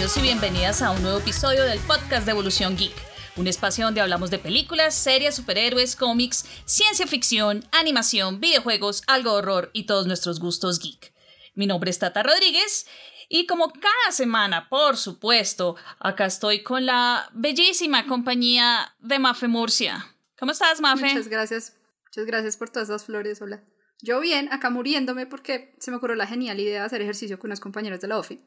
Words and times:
bienvenidos 0.00 0.16
y 0.16 0.22
bienvenidas 0.22 0.80
a 0.80 0.92
un 0.92 1.02
nuevo 1.02 1.18
episodio 1.18 1.62
del 1.64 1.78
podcast 1.80 2.24
de 2.24 2.30
Evolución 2.30 2.74
Geek, 2.74 2.94
un 3.36 3.46
espacio 3.46 3.84
donde 3.84 4.00
hablamos 4.00 4.30
de 4.30 4.38
películas, 4.38 4.94
series, 4.94 5.34
superhéroes, 5.34 5.94
cómics, 5.94 6.46
ciencia 6.64 7.06
ficción, 7.06 7.62
animación, 7.70 8.40
videojuegos, 8.40 9.02
algo 9.08 9.34
horror 9.34 9.68
y 9.74 9.84
todos 9.84 10.06
nuestros 10.06 10.40
gustos 10.40 10.78
geek. 10.78 11.12
Mi 11.54 11.66
nombre 11.66 11.90
es 11.90 11.98
Tata 11.98 12.22
Rodríguez 12.22 12.86
y 13.28 13.44
como 13.44 13.70
cada 13.74 14.10
semana, 14.10 14.70
por 14.70 14.96
supuesto, 14.96 15.76
acá 15.98 16.24
estoy 16.24 16.62
con 16.62 16.86
la 16.86 17.28
bellísima 17.34 18.06
compañía 18.06 18.94
de 19.00 19.18
Mafe 19.18 19.48
Murcia. 19.48 20.06
¿Cómo 20.38 20.52
estás, 20.52 20.80
Mafe? 20.80 21.08
Muchas 21.08 21.28
gracias. 21.28 21.76
Muchas 22.06 22.24
gracias 22.24 22.56
por 22.56 22.70
todas 22.70 22.88
esas 22.88 23.04
flores, 23.04 23.42
hola. 23.42 23.62
Yo 24.00 24.18
bien, 24.20 24.50
acá 24.50 24.70
muriéndome 24.70 25.26
porque 25.26 25.74
se 25.78 25.90
me 25.90 25.98
ocurrió 25.98 26.16
la 26.16 26.26
genial 26.26 26.58
idea 26.58 26.80
de 26.80 26.86
hacer 26.86 27.02
ejercicio 27.02 27.38
con 27.38 27.48
unas 27.48 27.60
compañeras 27.60 28.00
de 28.00 28.08
la 28.08 28.18
OFI. 28.18 28.40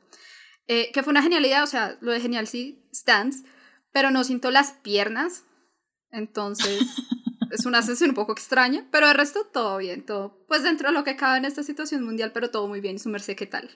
Eh, 0.68 0.92
que 0.94 1.04
fue 1.04 1.12
una 1.12 1.22
genialidad, 1.22 1.64
o 1.64 1.68
sea, 1.68 1.98
lo 2.02 2.12
de 2.12 2.22
genial 2.22 2.48
sí, 2.48 2.88
stands, 2.94 3.44
pero 3.92 4.12
no 4.12 4.24
siento 4.24 4.52
las 4.52 4.72
piernas. 4.72 5.44
Entonces, 6.12 6.80
es 7.52 7.66
una 7.66 7.82
sesión 7.82 8.12
un 8.12 8.16
poco 8.16 8.32
extraña, 8.32 8.88
pero 8.92 9.08
el 9.08 9.16
resto 9.16 9.46
todo 9.52 9.78
bien, 9.78 10.06
todo. 10.06 10.46
Pues 10.48 10.64
dentro 10.64 10.90
de 10.90 10.94
lo 10.94 11.04
que 11.04 11.16
cabe 11.16 11.38
en 11.38 11.46
esta 11.46 11.64
situación 11.64 12.04
mundial, 12.04 12.32
pero 12.34 12.50
todo 12.50 12.68
muy 12.68 12.82
bien. 12.82 13.00
Su 13.00 13.10
merced, 13.10 13.36
¿qué 13.36 13.46
tal? 13.46 13.70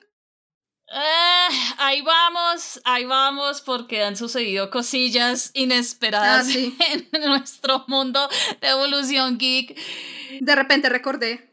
Eh, 0.90 1.48
ahí 1.76 2.00
vamos, 2.00 2.80
ahí 2.84 3.04
vamos, 3.04 3.60
porque 3.60 4.02
han 4.02 4.16
sucedido 4.16 4.70
cosillas 4.70 5.50
inesperadas 5.52 6.48
Ah, 6.48 6.50
sí. 6.50 6.74
en 7.12 7.24
nuestro 7.26 7.84
mundo 7.88 8.26
de 8.62 8.68
evolución 8.68 9.36
geek. 9.36 9.78
De 10.40 10.54
repente 10.54 10.88
recordé, 10.88 11.47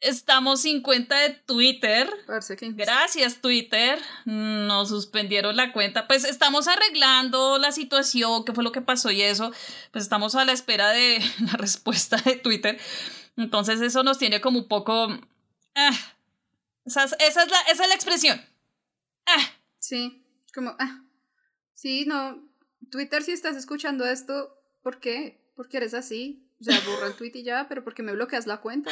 Estamos 0.00 0.60
sin 0.62 0.82
cuenta 0.82 1.18
de 1.20 1.30
Twitter. 1.30 2.08
que 2.56 2.70
Gracias, 2.72 3.40
Twitter. 3.40 3.98
Nos 4.26 4.90
suspendieron 4.90 5.56
la 5.56 5.72
cuenta. 5.72 6.06
Pues 6.06 6.24
estamos 6.24 6.68
arreglando 6.68 7.58
la 7.58 7.72
situación, 7.72 8.44
qué 8.44 8.52
fue 8.52 8.62
lo 8.62 8.72
que 8.72 8.82
pasó 8.82 9.10
y 9.10 9.22
eso. 9.22 9.52
Pues 9.92 10.04
estamos 10.04 10.34
a 10.34 10.44
la 10.44 10.52
espera 10.52 10.90
de 10.90 11.18
la 11.50 11.52
respuesta 11.54 12.16
de 12.18 12.36
Twitter. 12.36 12.78
Entonces 13.36 13.80
eso 13.80 14.02
nos 14.02 14.18
tiene 14.18 14.40
como 14.40 14.58
un 14.60 14.68
poco... 14.68 15.08
ah, 15.74 15.90
esa, 16.84 17.04
es- 17.04 17.16
esa 17.18 17.42
es 17.42 17.50
la, 17.50 17.60
esa 17.72 17.82
es 17.82 17.88
la 17.88 17.94
expresión. 17.94 18.40
Ah, 19.26 19.42
Sí, 19.78 20.24
como, 20.54 20.74
ah, 20.80 21.04
sí, 21.74 22.04
no, 22.06 22.42
Twitter, 22.90 23.22
si 23.22 23.32
estás 23.32 23.56
escuchando 23.56 24.04
esto, 24.06 24.58
¿por 24.82 24.98
qué? 25.00 25.40
Porque 25.54 25.76
eres 25.76 25.94
así. 25.94 26.42
O 26.60 26.64
sea, 26.64 26.80
borra 26.86 27.06
el 27.08 27.14
tweet 27.14 27.32
y 27.34 27.42
ya, 27.44 27.66
pero 27.68 27.84
porque 27.84 28.02
me 28.02 28.12
bloqueas 28.12 28.46
la 28.46 28.60
cuenta. 28.62 28.90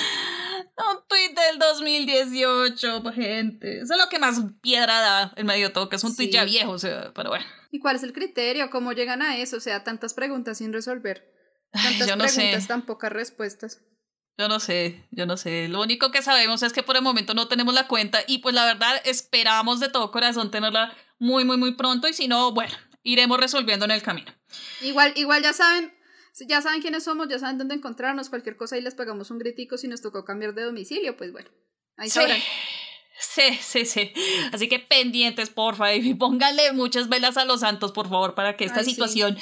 un 0.92 0.98
tweet 1.08 1.34
del 1.34 1.58
2018, 1.58 3.02
gente. 3.12 3.80
Eso 3.80 3.94
es 3.94 3.98
lo 4.00 4.08
que 4.08 4.18
más 4.18 4.40
piedra 4.62 5.00
da 5.00 5.32
en 5.36 5.46
medio 5.46 5.68
de 5.68 5.74
todo, 5.74 5.88
que 5.88 5.96
es 5.96 6.04
un 6.04 6.14
tweet 6.14 6.28
Sí. 6.28 6.32
ya 6.32 6.44
viejo, 6.44 6.72
o 6.72 6.78
sea, 6.78 7.12
pero 7.14 7.30
bueno. 7.30 7.44
¿Y 7.70 7.78
cuál 7.80 7.96
es 7.96 8.02
el 8.02 8.12
criterio? 8.12 8.70
¿Cómo 8.70 8.92
llegan 8.92 9.22
a 9.22 9.36
eso? 9.38 9.56
O 9.56 9.60
sea, 9.60 9.84
tantas 9.84 10.14
preguntas 10.14 10.58
sin 10.58 10.72
resolver. 10.72 11.30
Ay, 11.72 11.90
Tantas 11.98 12.08
yo 12.08 12.16
no 12.16 12.28
sé. 12.28 12.36
preguntas, 12.36 12.66
tan 12.68 12.82
pocas 12.82 13.12
respuestas. 13.12 13.80
Yo 14.36 14.48
no 14.48 14.58
sé, 14.60 15.06
yo 15.12 15.26
no 15.26 15.36
sé. 15.36 15.68
Lo 15.68 15.80
único 15.80 16.10
que 16.10 16.22
sabemos 16.22 16.62
es 16.62 16.72
que 16.72 16.82
por 16.82 16.96
el 16.96 17.02
momento 17.02 17.34
no 17.34 17.46
tenemos 17.46 17.72
la 17.74 17.86
cuenta 17.86 18.20
y 18.26 18.38
pues 18.38 18.54
la 18.54 18.64
verdad 18.64 19.00
esperamos 19.04 19.78
de 19.80 19.88
todo 19.88 20.10
corazón 20.10 20.50
tenerla 20.50 20.92
muy, 21.20 21.44
muy, 21.44 21.56
muy 21.56 21.74
pronto 21.74 22.08
y 22.08 22.12
si 22.14 22.26
no, 22.26 22.52
bueno, 22.52 22.74
iremos 23.04 23.38
resolviendo 23.38 23.84
en 23.84 23.92
el 23.92 24.02
camino. 24.02 24.32
Igual, 24.80 25.12
igual 25.16 25.42
ya 25.42 25.52
saben, 25.52 25.92
ya 26.48 26.60
saben 26.60 26.80
quiénes 26.82 27.04
somos, 27.04 27.28
ya 27.28 27.38
saben 27.38 27.58
dónde 27.58 27.74
encontrarnos, 27.74 28.28
cualquier 28.30 28.56
cosa 28.56 28.76
y 28.76 28.80
les 28.82 28.94
pegamos 28.94 29.30
un 29.30 29.38
gritico 29.38 29.78
si 29.78 29.88
nos 29.88 30.02
tocó 30.02 30.24
cambiar 30.24 30.54
de 30.54 30.62
domicilio, 30.62 31.16
pues 31.16 31.32
bueno, 31.32 31.48
ahí 31.96 32.08
Sí. 32.08 32.14
sabrán. 32.20 32.38
Sí, 33.16 33.42
sí, 33.60 33.86
sí. 33.86 34.12
Así 34.52 34.68
que 34.68 34.80
pendientes, 34.80 35.48
porfa, 35.48 35.94
y 35.94 36.14
pónganle 36.14 36.72
muchas 36.72 37.08
velas 37.08 37.36
a 37.36 37.44
los 37.44 37.60
santos, 37.60 37.92
por 37.92 38.08
favor, 38.08 38.34
para 38.34 38.56
que 38.56 38.64
esta 38.64 38.80
Ay, 38.80 38.84
sí. 38.86 38.90
situación 38.90 39.38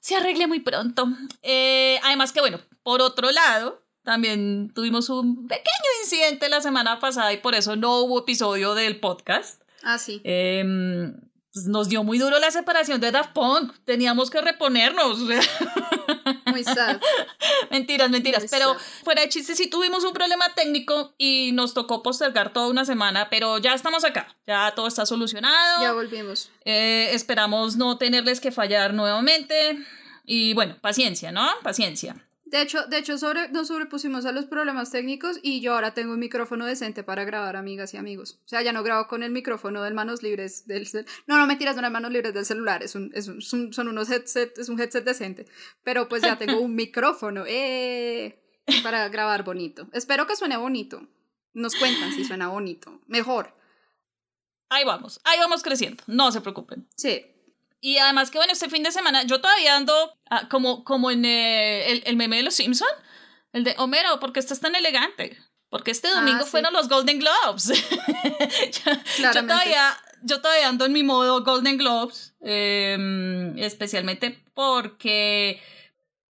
se 0.00 0.16
arregle 0.16 0.48
muy 0.48 0.58
pronto. 0.60 1.06
Eh, 1.42 2.00
además 2.02 2.32
que, 2.32 2.40
bueno, 2.40 2.58
por 2.82 3.00
otro 3.00 3.30
lado, 3.30 3.80
también 4.02 4.72
tuvimos 4.74 5.08
un 5.08 5.46
pequeño 5.46 5.88
incidente 6.02 6.48
la 6.48 6.60
semana 6.60 6.98
pasada 6.98 7.32
y 7.32 7.36
por 7.36 7.54
eso 7.54 7.76
no 7.76 8.00
hubo 8.00 8.18
episodio 8.20 8.74
del 8.74 8.98
podcast. 8.98 9.62
Ah, 9.84 9.98
sí. 9.98 10.20
Em, 10.24 11.14
pues 11.52 11.66
nos 11.66 11.88
dio 11.88 12.02
muy 12.02 12.18
duro 12.18 12.38
la 12.38 12.50
separación 12.50 13.00
de 13.00 13.10
Daft 13.10 13.32
Punk. 13.32 13.74
Teníamos 13.84 14.30
que 14.30 14.40
reponernos. 14.40 15.18
Muy 16.46 16.64
sad. 16.64 16.98
mentiras, 17.70 18.10
mentiras. 18.10 18.42
Muy 18.42 18.48
Pero 18.48 18.72
sad. 18.72 18.80
fuera 19.04 19.22
de 19.22 19.28
chiste, 19.28 19.54
sí 19.54 19.68
tuvimos 19.68 20.04
un 20.04 20.12
problema 20.14 20.54
técnico 20.54 21.14
y 21.18 21.52
nos 21.52 21.74
tocó 21.74 22.02
postergar 22.02 22.52
toda 22.52 22.68
una 22.68 22.84
semana, 22.84 23.28
pero 23.28 23.58
ya 23.58 23.74
estamos 23.74 24.04
acá. 24.04 24.34
Ya 24.46 24.72
todo 24.74 24.86
está 24.86 25.04
solucionado. 25.04 25.82
Ya 25.82 25.92
volvimos. 25.92 26.50
Eh, 26.64 27.10
esperamos 27.12 27.76
no 27.76 27.98
tenerles 27.98 28.40
que 28.40 28.50
fallar 28.50 28.94
nuevamente. 28.94 29.78
Y 30.24 30.54
bueno, 30.54 30.78
paciencia, 30.80 31.32
¿no? 31.32 31.46
Paciencia. 31.62 32.16
De 32.52 32.60
hecho, 32.60 32.84
de 32.86 32.98
hecho 32.98 33.16
sobre, 33.16 33.48
nos 33.48 33.68
sobrepusimos 33.68 34.26
a 34.26 34.30
los 34.32 34.44
problemas 34.44 34.90
técnicos 34.90 35.40
y 35.42 35.62
yo 35.62 35.72
ahora 35.74 35.94
tengo 35.94 36.12
un 36.12 36.20
micrófono 36.20 36.66
decente 36.66 37.02
para 37.02 37.24
grabar, 37.24 37.56
amigas 37.56 37.94
y 37.94 37.96
amigos. 37.96 38.38
O 38.44 38.48
sea, 38.48 38.60
ya 38.60 38.72
no 38.72 38.82
grabo 38.82 39.08
con 39.08 39.22
el 39.22 39.32
micrófono 39.32 39.82
del 39.82 39.94
manos 39.94 40.22
libres 40.22 40.66
del 40.66 40.86
No, 41.26 41.38
no, 41.38 41.46
mentiras, 41.46 41.74
no 41.76 41.80
eran 41.80 41.94
manos 41.94 42.12
libres 42.12 42.34
del 42.34 42.44
celular, 42.44 42.82
es 42.82 42.94
un, 42.94 43.10
es 43.14 43.26
un- 43.26 43.40
son, 43.40 43.72
son 43.72 43.88
unos 43.88 44.10
headset, 44.10 44.56
es 44.58 44.68
un 44.68 44.78
headset 44.78 45.02
decente. 45.02 45.46
Pero 45.82 46.08
pues 46.10 46.20
ya 46.22 46.36
tengo 46.36 46.60
un 46.60 46.74
micrófono, 46.76 47.44
eh, 47.46 48.38
para 48.82 49.08
grabar 49.08 49.44
bonito. 49.44 49.88
Espero 49.94 50.26
que 50.26 50.36
suene 50.36 50.58
bonito. 50.58 51.08
Nos 51.54 51.74
cuentan 51.74 52.12
si 52.12 52.22
suena 52.24 52.48
bonito. 52.48 53.00
Mejor. 53.06 53.54
Ahí 54.68 54.84
vamos, 54.84 55.20
ahí 55.24 55.38
vamos 55.38 55.62
creciendo. 55.62 56.04
No 56.06 56.30
se 56.32 56.42
preocupen. 56.42 56.86
Sí. 56.96 57.24
Y 57.84 57.98
además 57.98 58.30
que 58.30 58.38
bueno, 58.38 58.52
este 58.52 58.70
fin 58.70 58.84
de 58.84 58.92
semana 58.92 59.24
yo 59.24 59.40
todavía 59.40 59.76
ando 59.76 59.92
ah, 60.30 60.48
como, 60.48 60.84
como 60.84 61.10
en 61.10 61.24
eh, 61.24 61.90
el, 61.90 62.02
el 62.06 62.16
meme 62.16 62.36
de 62.36 62.44
los 62.44 62.54
Simpson, 62.54 62.88
el 63.52 63.64
de 63.64 63.74
Homero, 63.76 64.20
¿por 64.20 64.32
qué 64.32 64.38
estás 64.38 64.60
tan 64.60 64.76
elegante? 64.76 65.36
Porque 65.68 65.90
este 65.90 66.06
Ah, 66.08 66.14
domingo 66.20 66.44
sí. 66.44 66.50
fueron 66.50 66.72
los 66.72 66.88
Golden 66.88 67.18
Globes. 67.18 67.64
yo, 69.18 69.32
todavía, 69.46 69.96
yo 70.22 70.40
todavía 70.40 70.68
ando 70.68 70.84
en 70.84 70.92
mi 70.92 71.02
modo 71.02 71.42
Golden 71.42 71.76
Globes, 71.76 72.34
eh, 72.40 73.52
especialmente 73.56 74.44
porque 74.54 75.60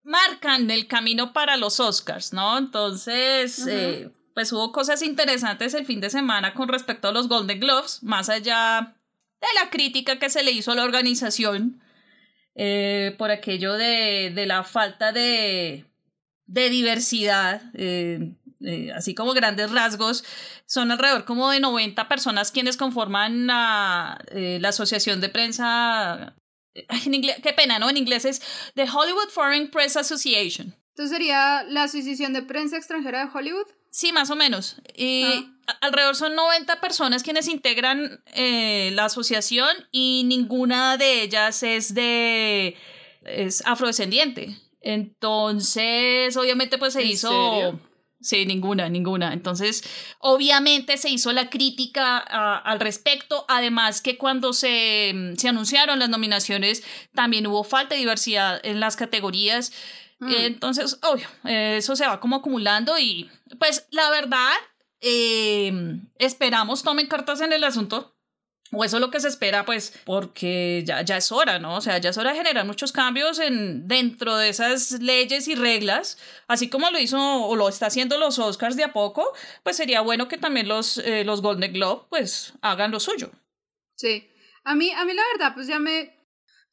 marcan 0.04 0.70
el 0.70 0.86
camino 0.86 1.34
para 1.34 1.58
los 1.58 1.80
Oscars, 1.80 2.32
¿no? 2.32 2.56
Entonces, 2.56 3.66
eh, 3.68 4.10
pues 4.34 4.52
hubo 4.52 4.72
cosas 4.72 5.02
interesantes 5.02 5.74
el 5.74 5.84
fin 5.84 6.00
de 6.00 6.08
semana 6.08 6.54
con 6.54 6.68
respecto 6.68 7.08
a 7.08 7.12
los 7.12 7.28
Golden 7.28 7.60
Globes, 7.60 8.02
más 8.02 8.28
allá 8.30 8.96
de 9.42 9.60
la 9.62 9.70
crítica 9.70 10.18
que 10.18 10.30
se 10.30 10.42
le 10.42 10.52
hizo 10.52 10.72
a 10.72 10.74
la 10.74 10.84
organización 10.84 11.82
eh, 12.54 13.14
por 13.18 13.30
aquello 13.30 13.74
de, 13.74 14.30
de 14.34 14.46
la 14.46 14.62
falta 14.64 15.12
de, 15.12 15.84
de 16.46 16.70
diversidad, 16.70 17.62
eh, 17.74 18.34
eh, 18.60 18.92
así 18.94 19.14
como 19.14 19.32
grandes 19.32 19.70
rasgos, 19.72 20.24
son 20.66 20.90
alrededor 20.90 21.24
como 21.24 21.50
de 21.50 21.60
90 21.60 22.08
personas 22.08 22.52
quienes 22.52 22.76
conforman 22.76 23.46
la, 23.46 24.18
la 24.32 24.68
asociación 24.68 25.20
de 25.20 25.28
prensa. 25.28 26.36
ay, 26.88 27.00
En 27.06 27.14
inglés, 27.14 27.36
qué 27.42 27.52
pena, 27.52 27.78
¿no? 27.78 27.90
En 27.90 27.96
inglés 27.96 28.24
es 28.24 28.40
The 28.74 28.84
Hollywood 28.88 29.28
Foreign 29.30 29.70
Press 29.70 29.96
Association. 29.96 30.74
Entonces 30.90 31.10
sería 31.16 31.62
la 31.64 31.84
Asociación 31.84 32.34
de 32.34 32.42
Prensa 32.42 32.76
Extranjera 32.76 33.24
de 33.24 33.30
Hollywood. 33.32 33.66
Sí, 33.90 34.12
más 34.12 34.28
o 34.30 34.36
menos. 34.36 34.76
Y 34.94 35.24
Ah. 35.24 35.51
Alrededor 35.80 36.16
son 36.16 36.34
90 36.34 36.80
personas 36.80 37.22
quienes 37.22 37.48
integran 37.48 38.22
eh, 38.34 38.90
la 38.94 39.06
asociación 39.06 39.68
y 39.90 40.24
ninguna 40.26 40.96
de 40.96 41.22
ellas 41.22 41.62
es 41.62 41.94
de 41.94 42.76
es 43.24 43.62
afrodescendiente. 43.66 44.56
Entonces, 44.80 46.36
obviamente, 46.36 46.78
pues 46.78 46.94
se 46.94 47.02
¿En 47.02 47.08
hizo. 47.08 47.28
serio? 47.30 47.80
Sí, 48.20 48.46
ninguna, 48.46 48.88
ninguna. 48.88 49.32
Entonces, 49.32 49.82
obviamente 50.20 50.96
se 50.96 51.10
hizo 51.10 51.32
la 51.32 51.50
crítica 51.50 52.18
a- 52.18 52.56
al 52.58 52.78
respecto. 52.78 53.44
Además 53.48 54.00
que 54.00 54.16
cuando 54.16 54.52
se, 54.52 55.34
se 55.36 55.48
anunciaron 55.48 55.98
las 55.98 56.08
nominaciones, 56.08 56.84
también 57.14 57.46
hubo 57.48 57.64
falta 57.64 57.94
de 57.94 58.00
diversidad 58.00 58.60
en 58.64 58.78
las 58.78 58.94
categorías. 58.94 59.72
Mm. 60.20 60.34
Entonces, 60.36 60.98
obvio, 61.02 61.26
eso 61.44 61.96
se 61.96 62.06
va 62.06 62.20
como 62.20 62.36
acumulando 62.36 62.96
y 62.96 63.28
pues 63.58 63.86
la 63.90 64.08
verdad, 64.10 64.52
eh, 65.02 66.00
esperamos 66.18 66.82
tomen 66.82 67.08
cartas 67.08 67.40
en 67.40 67.52
el 67.52 67.64
asunto. 67.64 68.16
O 68.74 68.84
eso 68.84 68.96
es 68.96 69.00
lo 69.02 69.10
que 69.10 69.20
se 69.20 69.28
espera, 69.28 69.66
pues, 69.66 70.00
porque 70.06 70.82
ya, 70.86 71.02
ya 71.02 71.18
es 71.18 71.30
hora, 71.30 71.58
¿no? 71.58 71.76
O 71.76 71.80
sea, 71.82 71.98
ya 71.98 72.08
es 72.08 72.16
hora 72.16 72.30
de 72.30 72.38
generar 72.38 72.64
muchos 72.64 72.90
cambios 72.90 73.38
en, 73.38 73.86
dentro 73.86 74.34
de 74.38 74.48
esas 74.48 74.92
leyes 74.92 75.46
y 75.46 75.54
reglas, 75.54 76.16
así 76.48 76.70
como 76.70 76.90
lo 76.90 76.98
hizo 76.98 77.18
o 77.20 77.54
lo 77.54 77.68
está 77.68 77.86
haciendo 77.86 78.16
los 78.16 78.38
Oscars 78.38 78.76
de 78.76 78.84
a 78.84 78.94
poco, 78.94 79.30
pues 79.62 79.76
sería 79.76 80.00
bueno 80.00 80.26
que 80.26 80.38
también 80.38 80.68
los, 80.68 80.96
eh, 80.96 81.22
los 81.22 81.42
Golden 81.42 81.70
Globe, 81.70 82.06
pues, 82.08 82.54
hagan 82.62 82.92
lo 82.92 82.98
suyo. 82.98 83.30
Sí. 83.94 84.30
A 84.64 84.74
mí, 84.74 84.90
a 84.90 85.04
mí 85.04 85.12
la 85.12 85.22
verdad, 85.34 85.54
pues 85.54 85.66
ya 85.66 85.78
me... 85.78 86.21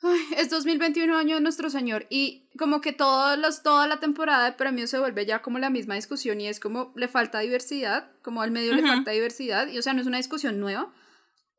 Ay, 0.02 0.22
es 0.38 0.50
2021 0.50 1.18
año 1.18 1.36
de 1.36 1.42
nuestro 1.42 1.70
Señor 1.70 2.06
y 2.10 2.50
como 2.58 2.80
que 2.80 2.94
todos 2.94 3.38
los, 3.38 3.64
toda 3.64 3.86
la 3.88 4.00
temporada 4.00 4.46
de 4.46 4.54
premios 4.54 4.90
se 4.90 5.00
vuelve 5.00 5.26
ya 5.26 5.42
como 5.42 5.60
la 5.60 5.70
misma 5.70 5.96
discusión 5.96 6.40
y 6.40 6.48
es 6.48 6.60
como 6.60 6.94
le 6.96 7.08
falta 7.08 7.40
diversidad, 7.40 8.10
como 8.22 8.42
al 8.42 8.52
medio 8.52 8.74
le 8.74 8.82
Ujú. 8.82 8.92
falta 8.92 9.12
diversidad 9.12 9.68
y 9.68 9.78
o 9.78 9.82
sea, 9.82 9.94
no 9.94 10.02
es 10.02 10.08
una 10.08 10.18
discusión 10.18 10.60
nueva, 10.60 10.94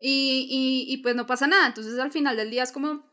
y, 0.00 0.46
y, 0.88 0.92
y 0.92 0.96
pues 1.02 1.14
no 1.14 1.26
pasa 1.26 1.46
nada. 1.46 1.66
Entonces 1.66 1.98
al 1.98 2.10
final 2.10 2.36
del 2.36 2.50
día 2.50 2.62
es 2.62 2.72
como, 2.72 3.04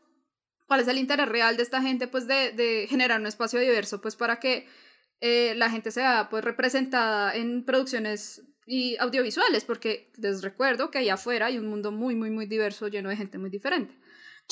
¿cuál 0.66 0.80
es 0.80 0.88
el 0.88 0.98
interés 0.98 1.28
real 1.28 1.56
de 1.56 1.62
esta 1.62 1.82
gente 1.82 2.08
pues 2.08 2.26
de, 2.26 2.52
de 2.52 2.86
generar 2.88 3.20
un 3.20 3.26
espacio 3.26 3.60
diverso 3.60 4.00
pues 4.00 4.16
para 4.16 4.40
que 4.40 4.66
eh, 5.20 5.54
la 5.56 5.70
gente 5.70 5.90
sea 5.90 6.28
pues 6.30 6.42
representada 6.44 7.34
en 7.34 7.64
producciones 7.66 8.42
y 8.66 8.96
audiovisuales? 8.96 9.64
Porque 9.64 10.10
les 10.16 10.42
recuerdo 10.42 10.90
que 10.90 10.98
allá 10.98 11.14
afuera 11.14 11.46
hay 11.46 11.58
un 11.58 11.66
mundo 11.66 11.92
muy, 11.92 12.14
muy, 12.14 12.30
muy 12.30 12.46
diverso, 12.46 12.88
lleno 12.88 13.10
de 13.10 13.16
gente 13.16 13.36
muy 13.36 13.50
diferente. 13.50 13.94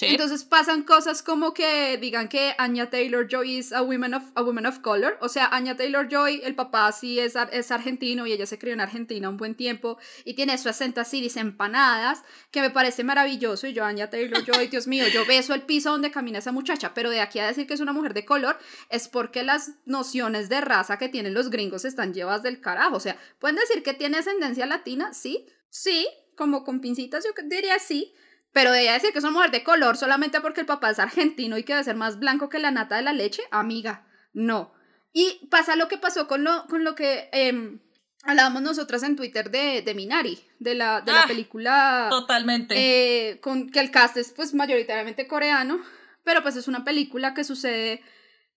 Entonces 0.02 0.44
pasan 0.44 0.82
cosas 0.82 1.22
como 1.22 1.54
que 1.54 1.96
digan 1.96 2.28
que 2.28 2.54
Anya 2.58 2.90
Taylor 2.90 3.26
Joy 3.26 3.56
es 3.56 3.72
a 3.72 3.80
woman 3.80 4.12
of, 4.12 4.24
a 4.34 4.42
woman 4.42 4.66
of 4.66 4.80
color. 4.80 5.16
O 5.22 5.28
sea, 5.30 5.46
Anya 5.46 5.74
Taylor 5.74 6.06
Joy, 6.06 6.42
el 6.44 6.54
papá 6.54 6.92
sí 6.92 7.18
es, 7.18 7.34
es 7.50 7.70
argentino 7.70 8.26
y 8.26 8.32
ella 8.32 8.44
se 8.44 8.58
crió 8.58 8.74
en 8.74 8.80
Argentina 8.80 9.30
un 9.30 9.38
buen 9.38 9.54
tiempo 9.54 9.96
y 10.26 10.34
tiene 10.34 10.58
su 10.58 10.68
acento 10.68 11.00
así, 11.00 11.22
dice 11.22 11.40
empanadas, 11.40 12.22
que 12.50 12.60
me 12.60 12.68
parece 12.68 13.04
maravilloso. 13.04 13.66
Y 13.66 13.72
yo, 13.72 13.84
Anya 13.84 14.10
Taylor 14.10 14.44
Joy, 14.44 14.66
Dios 14.70 14.86
mío, 14.86 15.06
yo 15.08 15.24
beso 15.24 15.54
el 15.54 15.62
piso 15.62 15.92
donde 15.92 16.10
camina 16.10 16.40
esa 16.40 16.52
muchacha. 16.52 16.92
Pero 16.92 17.08
de 17.08 17.20
aquí 17.20 17.38
a 17.38 17.46
decir 17.46 17.66
que 17.66 17.74
es 17.74 17.80
una 17.80 17.94
mujer 17.94 18.12
de 18.12 18.26
color 18.26 18.58
es 18.90 19.08
porque 19.08 19.44
las 19.44 19.76
nociones 19.86 20.50
de 20.50 20.60
raza 20.60 20.98
que 20.98 21.08
tienen 21.08 21.32
los 21.32 21.48
gringos 21.48 21.86
están 21.86 22.12
llevadas 22.12 22.42
del 22.42 22.60
carajo. 22.60 22.96
O 22.96 23.00
sea, 23.00 23.16
pueden 23.38 23.56
decir 23.56 23.82
que 23.82 23.94
tiene 23.94 24.18
ascendencia 24.18 24.66
latina, 24.66 25.14
sí, 25.14 25.46
sí, 25.70 26.06
como 26.36 26.64
con 26.64 26.82
pincitas, 26.82 27.24
yo 27.24 27.30
diría 27.48 27.78
sí 27.78 28.12
pero 28.52 28.72
de 28.72 28.82
ella 28.82 28.94
decir 28.94 29.12
que 29.12 29.18
es 29.18 29.24
una 29.24 29.32
mujer 29.32 29.50
de 29.50 29.64
color 29.64 29.96
solamente 29.96 30.40
porque 30.40 30.60
el 30.60 30.66
papá 30.66 30.90
es 30.90 30.98
argentino 30.98 31.58
y 31.58 31.62
que 31.62 31.74
debe 31.74 31.84
ser 31.84 31.96
más 31.96 32.18
blanco 32.18 32.48
que 32.48 32.58
la 32.58 32.70
nata 32.70 32.96
de 32.96 33.02
la 33.02 33.12
leche, 33.12 33.42
amiga, 33.50 34.06
no. 34.32 34.72
Y 35.12 35.46
pasa 35.50 35.76
lo 35.76 35.88
que 35.88 35.98
pasó 35.98 36.28
con 36.28 36.44
lo, 36.44 36.66
con 36.66 36.84
lo 36.84 36.94
que 36.94 37.28
eh, 37.32 37.78
hablábamos 38.26 38.62
nosotras 38.62 39.02
en 39.02 39.16
Twitter 39.16 39.50
de, 39.50 39.82
de 39.82 39.94
Minari, 39.94 40.38
de 40.58 40.74
la, 40.74 41.00
de 41.00 41.12
la 41.12 41.22
ah, 41.22 41.26
película. 41.26 42.08
Totalmente. 42.10 42.74
Eh, 42.76 43.40
con 43.40 43.70
que 43.70 43.80
el 43.80 43.90
cast 43.90 44.16
es 44.16 44.32
pues 44.32 44.52
mayoritariamente 44.52 45.26
coreano, 45.26 45.80
pero 46.24 46.42
pues 46.42 46.56
es 46.56 46.68
una 46.68 46.84
película 46.84 47.34
que 47.34 47.44
sucede, 47.44 48.02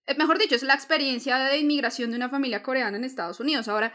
eh, 0.06 0.14
mejor 0.18 0.38
dicho, 0.38 0.54
es 0.54 0.62
la 0.62 0.74
experiencia 0.74 1.38
de 1.38 1.58
inmigración 1.58 2.10
de 2.10 2.16
una 2.16 2.28
familia 2.28 2.62
coreana 2.62 2.96
en 2.96 3.04
Estados 3.04 3.40
Unidos. 3.40 3.68
Ahora, 3.68 3.92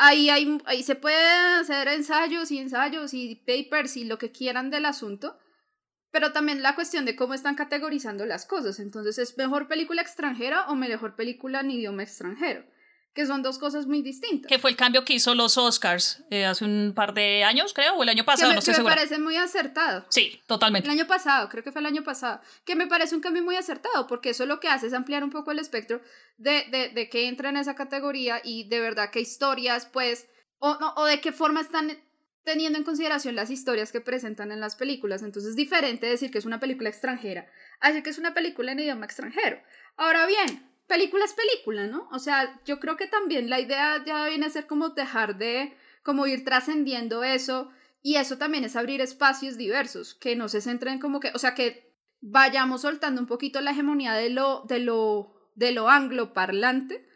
Ahí, 0.00 0.30
hay, 0.30 0.58
ahí 0.66 0.84
se 0.84 0.94
puede 0.94 1.16
hacer 1.60 1.88
ensayos 1.88 2.52
y 2.52 2.58
ensayos 2.58 3.12
y 3.14 3.34
papers 3.34 3.96
y 3.96 4.04
lo 4.04 4.16
que 4.16 4.30
quieran 4.30 4.70
del 4.70 4.84
asunto, 4.84 5.36
pero 6.12 6.32
también 6.32 6.62
la 6.62 6.76
cuestión 6.76 7.04
de 7.04 7.16
cómo 7.16 7.34
están 7.34 7.56
categorizando 7.56 8.24
las 8.24 8.46
cosas. 8.46 8.78
Entonces, 8.78 9.18
¿es 9.18 9.36
mejor 9.36 9.66
película 9.66 10.00
extranjera 10.00 10.68
o 10.68 10.76
mejor 10.76 11.16
película 11.16 11.60
en 11.60 11.72
idioma 11.72 12.04
extranjero? 12.04 12.64
Que 13.14 13.26
son 13.26 13.42
dos 13.42 13.58
cosas 13.58 13.86
muy 13.86 14.02
distintas. 14.02 14.48
Que 14.48 14.58
fue 14.58 14.70
el 14.70 14.76
cambio 14.76 15.04
que 15.04 15.14
hizo 15.14 15.34
los 15.34 15.58
Oscars 15.58 16.22
eh, 16.30 16.44
hace 16.44 16.64
un 16.64 16.92
par 16.94 17.14
de 17.14 17.42
años, 17.44 17.72
creo, 17.74 17.94
o 17.94 18.02
el 18.02 18.08
año 18.08 18.24
pasado, 18.24 18.50
me, 18.50 18.56
no 18.56 18.60
sé 18.62 18.72
me 18.78 18.84
parece 18.84 19.18
muy 19.18 19.36
acertado. 19.36 20.06
Sí, 20.08 20.40
totalmente. 20.46 20.86
El 20.88 20.92
año 20.92 21.06
pasado, 21.06 21.48
creo 21.48 21.64
que 21.64 21.72
fue 21.72 21.80
el 21.80 21.86
año 21.86 22.04
pasado, 22.04 22.40
que 22.64 22.76
me 22.76 22.86
parece 22.86 23.14
un 23.14 23.20
cambio 23.20 23.42
muy 23.42 23.56
acertado, 23.56 24.06
porque 24.06 24.30
eso 24.30 24.46
lo 24.46 24.60
que 24.60 24.68
hace 24.68 24.86
es 24.86 24.92
ampliar 24.92 25.24
un 25.24 25.30
poco 25.30 25.50
el 25.50 25.58
espectro 25.58 26.00
de, 26.36 26.66
de, 26.70 26.90
de 26.90 27.08
que 27.08 27.26
entra 27.28 27.48
en 27.48 27.56
esa 27.56 27.74
categoría 27.74 28.40
y 28.44 28.68
de 28.68 28.80
verdad 28.80 29.10
qué 29.10 29.20
historias, 29.20 29.86
pues, 29.86 30.28
o, 30.58 30.76
no, 30.78 30.94
o 30.96 31.04
de 31.04 31.20
qué 31.20 31.32
forma 31.32 31.60
están 31.60 31.98
teniendo 32.44 32.78
en 32.78 32.84
consideración 32.84 33.36
las 33.36 33.50
historias 33.50 33.92
que 33.92 34.00
presentan 34.00 34.52
en 34.52 34.60
las 34.60 34.74
películas. 34.74 35.22
Entonces 35.22 35.50
es 35.50 35.56
diferente 35.56 36.06
decir 36.06 36.30
que 36.30 36.38
es 36.38 36.46
una 36.46 36.60
película 36.60 36.88
extranjera 36.88 37.46
a 37.80 37.88
decir 37.88 38.02
que 38.02 38.10
es 38.10 38.18
una 38.18 38.32
película 38.32 38.72
en 38.72 38.80
idioma 38.80 39.04
extranjero. 39.04 39.60
Ahora 39.96 40.24
bien, 40.24 40.66
película 40.88 41.24
es 41.24 41.34
película, 41.34 41.86
¿no? 41.86 42.08
O 42.10 42.18
sea, 42.18 42.60
yo 42.64 42.80
creo 42.80 42.96
que 42.96 43.06
también 43.06 43.48
la 43.48 43.60
idea 43.60 44.02
ya 44.04 44.26
viene 44.26 44.46
a 44.46 44.50
ser 44.50 44.66
como 44.66 44.88
dejar 44.88 45.38
de, 45.38 45.76
como 46.02 46.26
ir 46.26 46.44
trascendiendo 46.44 47.22
eso, 47.22 47.70
y 48.02 48.16
eso 48.16 48.38
también 48.38 48.64
es 48.64 48.74
abrir 48.74 49.00
espacios 49.00 49.56
diversos, 49.56 50.14
que 50.14 50.34
no 50.34 50.48
se 50.48 50.60
centren 50.60 50.98
como 50.98 51.20
que, 51.20 51.30
o 51.34 51.38
sea, 51.38 51.54
que 51.54 51.94
vayamos 52.20 52.82
soltando 52.82 53.20
un 53.20 53.26
poquito 53.26 53.60
la 53.60 53.70
hegemonía 53.70 54.14
de 54.14 54.30
lo, 54.30 54.64
de 54.66 54.80
lo, 54.80 55.52
de 55.54 55.72
lo 55.72 55.88
angloparlante 55.88 57.06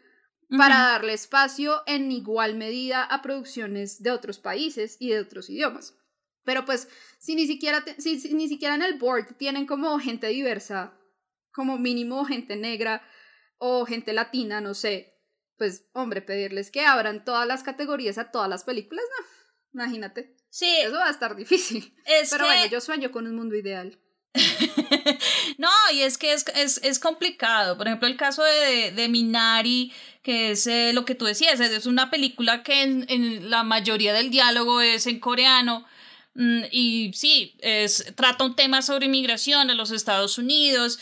para 0.57 0.77
darle 0.77 1.13
espacio 1.13 1.81
en 1.87 2.11
igual 2.11 2.55
medida 2.55 3.03
a 3.03 3.21
producciones 3.21 4.03
de 4.03 4.11
otros 4.11 4.37
países 4.37 4.97
y 4.99 5.09
de 5.09 5.19
otros 5.19 5.49
idiomas. 5.49 5.97
Pero 6.43 6.65
pues, 6.65 6.89
si 7.17 7.35
ni 7.35 7.47
siquiera, 7.47 7.83
si 7.97 8.33
ni 8.33 8.47
siquiera 8.47 8.75
en 8.75 8.83
el 8.83 8.99
board 8.99 9.35
tienen 9.37 9.65
como 9.65 9.97
gente 9.97 10.27
diversa, 10.27 10.93
como 11.51 11.77
mínimo 11.77 12.25
gente 12.25 12.55
negra, 12.55 13.01
o 13.57 13.85
gente 13.85 14.13
latina, 14.13 14.61
no 14.61 14.73
sé, 14.73 15.17
pues 15.57 15.85
hombre, 15.93 16.21
pedirles 16.21 16.71
que 16.71 16.85
abran 16.85 17.23
todas 17.23 17.47
las 17.47 17.63
categorías 17.63 18.17
a 18.17 18.31
todas 18.31 18.49
las 18.49 18.63
películas, 18.63 19.03
no, 19.73 19.83
imagínate. 19.83 20.35
Sí. 20.49 20.69
Eso 20.81 20.93
va 20.93 21.07
a 21.07 21.11
estar 21.11 21.35
difícil. 21.35 21.95
Pero 22.29 22.45
bueno, 22.45 22.65
yo 22.67 22.79
sueño 22.79 23.11
con 23.11 23.25
un 23.27 23.35
mundo 23.35 23.55
ideal. 23.55 23.97
no, 25.57 25.69
y 25.93 26.01
es 26.01 26.17
que 26.17 26.33
es, 26.33 26.45
es, 26.55 26.79
es, 26.83 26.99
complicado. 26.99 27.77
Por 27.77 27.87
ejemplo, 27.87 28.07
el 28.07 28.17
caso 28.17 28.43
de, 28.43 28.91
de 28.91 29.09
Minari, 29.09 29.93
que 30.23 30.51
es 30.51 30.65
eh, 30.67 30.91
lo 30.93 31.05
que 31.05 31.15
tú 31.15 31.25
decías, 31.25 31.59
es 31.59 31.85
una 31.85 32.09
película 32.09 32.63
que 32.63 32.81
en, 32.81 33.05
en, 33.09 33.49
la 33.49 33.63
mayoría 33.63 34.13
del 34.13 34.31
diálogo 34.31 34.81
es 34.81 35.05
en 35.05 35.19
coreano. 35.19 35.85
Mm, 36.35 36.63
y 36.71 37.11
sí, 37.13 37.55
es, 37.59 38.11
trata 38.15 38.43
un 38.43 38.55
tema 38.55 38.81
sobre 38.81 39.05
inmigración 39.05 39.69
a 39.69 39.75
los 39.75 39.91
Estados 39.91 40.37
Unidos. 40.37 40.99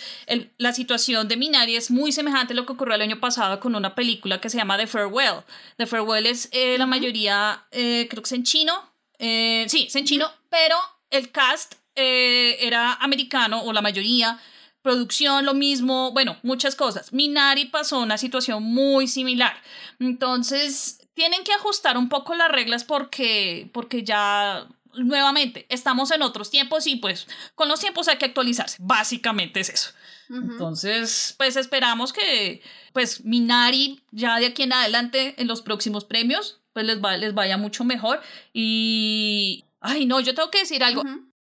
la 0.57 0.74
situación 0.74 1.28
de 1.28 1.38
Minari 1.38 1.75
es 1.75 1.89
muy 1.89 2.12
semejante 2.12 2.54
a 2.54 2.56
lo 2.56 2.66
que 2.66 2.74
ocurrió 2.74 2.95
el 2.95 3.01
año 3.01 3.19
pasado 3.19 3.60
con 3.60 3.75
una 3.75 3.95
película 3.95 4.42
que 4.42 4.50
se 4.50 4.57
llama 4.57 4.78
The 4.78 4.88
Farewell. 4.88 5.44
The 5.78 5.88
Farewell 5.88 6.25
es 6.25 6.50
eh, 6.51 6.78
la 6.78 6.86
mayoría, 6.86 7.66
eh, 7.72 8.07
creo 8.10 8.22
que 8.22 8.28
es 8.28 8.33
en 8.33 8.44
chino. 8.44 8.74
Eh, 9.19 9.66
sí, 9.69 9.86
es 9.88 9.95
en 9.95 10.06
chino, 10.06 10.30
pero 10.50 10.78
el 11.10 11.31
cast 11.31 11.75
era 11.95 12.94
americano 12.95 13.62
o 13.63 13.74
la 13.74 13.81
mayoría. 13.81 14.39
Producción, 14.81 15.45
lo 15.45 15.54
mismo, 15.54 16.12
bueno, 16.12 16.38
muchas 16.42 16.75
cosas. 16.75 17.13
Minari 17.13 17.66
pasó 17.66 18.00
una 18.00 18.18
situación 18.18 18.63
muy 18.63 19.07
similar. 19.07 19.56
Entonces, 20.00 21.07
tienen 21.13 21.44
que 21.44 21.54
ajustar 21.54 21.98
un 21.98 22.10
poco 22.10 22.34
las 22.34 22.50
reglas 22.50 22.84
porque, 22.84 23.69
porque 23.74 24.04
ya 24.04 24.68
nuevamente, 24.95 25.65
estamos 25.69 26.11
en 26.11 26.21
otros 26.21 26.49
tiempos 26.49 26.88
y 26.88 26.97
pues 26.97 27.27
con 27.55 27.67
los 27.67 27.79
tiempos 27.79 28.07
hay 28.07 28.17
que 28.17 28.25
actualizarse. 28.25 28.77
Básicamente 28.79 29.59
es 29.59 29.69
eso. 29.69 29.91
Entonces, 30.29 31.35
pues 31.38 31.57
esperamos 31.57 32.13
que 32.13 32.61
pues 32.93 33.25
Minari 33.25 34.01
ya 34.11 34.39
de 34.39 34.45
aquí 34.47 34.63
en 34.63 34.71
adelante 34.71 35.35
en 35.38 35.47
los 35.47 35.61
próximos 35.61 36.05
premios 36.05 36.62
pues 36.71 36.86
les, 36.86 37.03
va, 37.03 37.17
les 37.17 37.33
vaya 37.33 37.57
mucho 37.57 37.83
mejor 37.83 38.21
y 38.53 39.65
ay 39.81 40.05
no, 40.05 40.21
yo 40.21 40.33
tengo 40.33 40.50
que 40.50 40.60
decir 40.60 40.83
algo. 40.86 41.03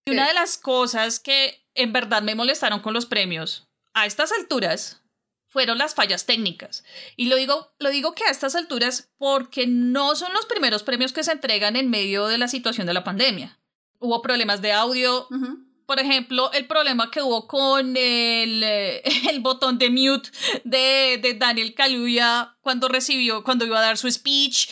Una 0.06 0.28
de 0.28 0.34
las 0.34 0.58
cosas 0.58 1.18
que 1.18 1.66
en 1.74 1.92
verdad 1.92 2.22
me 2.22 2.36
molestaron 2.36 2.80
con 2.80 2.94
los 2.94 3.06
premios 3.06 3.66
a 3.94 4.06
estas 4.06 4.30
alturas 4.32 5.02
fueron 5.48 5.78
las 5.78 5.94
fallas 5.94 6.26
técnicas. 6.26 6.84
Y 7.16 7.26
lo 7.26 7.36
digo, 7.36 7.72
lo 7.78 7.90
digo 7.90 8.14
que 8.14 8.24
a 8.24 8.30
estas 8.30 8.54
alturas 8.54 9.10
porque 9.18 9.66
no 9.66 10.14
son 10.14 10.32
los 10.32 10.46
primeros 10.46 10.82
premios 10.82 11.12
que 11.12 11.24
se 11.24 11.32
entregan 11.32 11.76
en 11.76 11.90
medio 11.90 12.26
de 12.26 12.38
la 12.38 12.48
situación 12.48 12.86
de 12.86 12.94
la 12.94 13.04
pandemia. 13.04 13.58
Hubo 13.98 14.22
problemas 14.22 14.62
de 14.62 14.72
audio. 14.72 15.26
Por 15.86 16.00
ejemplo, 16.00 16.52
el 16.52 16.66
problema 16.66 17.10
que 17.10 17.22
hubo 17.22 17.48
con 17.48 17.96
el, 17.96 18.62
eh, 18.62 19.02
el 19.30 19.40
botón 19.40 19.78
de 19.78 19.90
mute 19.90 20.30
de, 20.64 21.18
de 21.20 21.34
Daniel 21.34 21.74
Kaluuya 21.74 22.56
cuando 22.60 22.88
recibió, 22.88 23.42
cuando 23.42 23.64
iba 23.64 23.78
a 23.78 23.82
dar 23.82 23.96
su 23.96 24.10
speech 24.10 24.68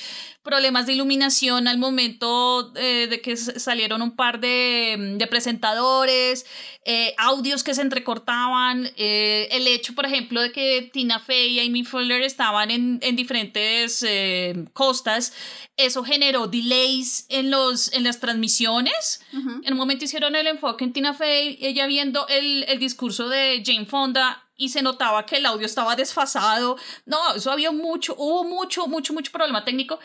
problemas 0.47 0.87
de 0.87 0.95
iluminación 0.95 1.69
al 1.69 1.76
momento 1.76 2.73
eh, 2.76 3.07
de 3.11 3.21
que 3.21 3.37
salieron 3.37 4.00
un 4.00 4.17
par 4.17 4.41
de, 4.41 5.15
de 5.19 5.26
presentadores, 5.26 6.47
eh, 6.87 7.15
audios 7.19 7.62
que 7.62 7.75
se 7.75 7.83
entrecortaban, 7.83 8.88
eh, 8.97 9.49
el 9.50 9.67
hecho, 9.67 9.95
por 9.95 10.07
ejemplo, 10.07 10.41
de 10.41 10.53
que 10.53 10.88
Tina 10.91 11.21
Fey 11.21 11.59
y 11.59 11.61
Amy 11.61 11.85
Fuller 11.85 12.23
estaban 12.23 12.71
en, 12.71 12.99
en 13.03 13.15
diferentes 13.17 14.03
costas, 14.73 15.35
eso 15.76 16.03
generó 16.03 16.47
delays 16.47 17.26
en, 17.29 17.50
los, 17.50 17.93
en 17.93 18.05
las 18.05 18.19
transmisiones. 18.21 19.21
En 19.33 19.73
un 19.73 19.76
momento 19.76 20.07
hicieron 20.07 20.35
el 20.35 20.47
enfoque 20.47 20.85
en 20.85 20.95
Tina 20.95 21.12
Fey, 21.12 21.59
ella 21.61 21.87
viendo 21.87 22.26
el, 22.29 22.65
el 22.69 22.79
discurso 22.79 23.29
de 23.29 23.62
Jane 23.67 23.85
Fonda 23.85 24.43
y 24.57 24.71
se 24.71 24.83
notaba 24.83 25.26
que 25.26 25.37
el 25.37 25.47
audio 25.47 25.67
estaba 25.67 25.97
desfasado. 25.97 26.76
No, 27.05 27.35
eso 27.35 27.50
había 27.50 27.73
mucho, 27.73 28.15
hubo 28.17 28.45
mucho, 28.45 28.87
mucho, 28.87 29.12
mucho 29.12 29.31
problema 29.33 29.65
técnico. 29.65 29.99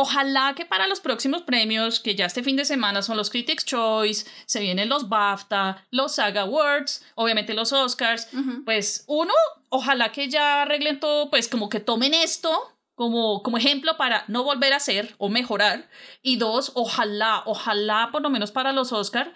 Ojalá 0.00 0.54
que 0.54 0.64
para 0.64 0.86
los 0.86 1.00
próximos 1.00 1.42
premios, 1.42 1.98
que 1.98 2.14
ya 2.14 2.26
este 2.26 2.44
fin 2.44 2.54
de 2.54 2.64
semana 2.64 3.02
son 3.02 3.16
los 3.16 3.30
Critics' 3.30 3.64
Choice, 3.64 4.30
se 4.46 4.60
vienen 4.60 4.88
los 4.88 5.08
BAFTA, 5.08 5.84
los 5.90 6.14
Saga 6.14 6.42
Awards, 6.42 7.04
obviamente 7.16 7.52
los 7.52 7.72
Oscars, 7.72 8.28
pues 8.64 9.02
uno, 9.08 9.34
ojalá 9.70 10.12
que 10.12 10.28
ya 10.28 10.62
arreglen 10.62 11.00
todo, 11.00 11.30
pues 11.30 11.48
como 11.48 11.68
que 11.68 11.80
tomen 11.80 12.14
esto 12.14 12.78
como, 12.94 13.42
como 13.42 13.58
ejemplo 13.58 13.96
para 13.96 14.22
no 14.28 14.44
volver 14.44 14.72
a 14.72 14.76
hacer 14.76 15.16
o 15.18 15.28
mejorar. 15.28 15.90
Y 16.22 16.36
dos, 16.36 16.70
ojalá, 16.76 17.42
ojalá 17.44 18.10
por 18.12 18.22
lo 18.22 18.30
menos 18.30 18.52
para 18.52 18.70
los 18.70 18.92
Oscars 18.92 19.30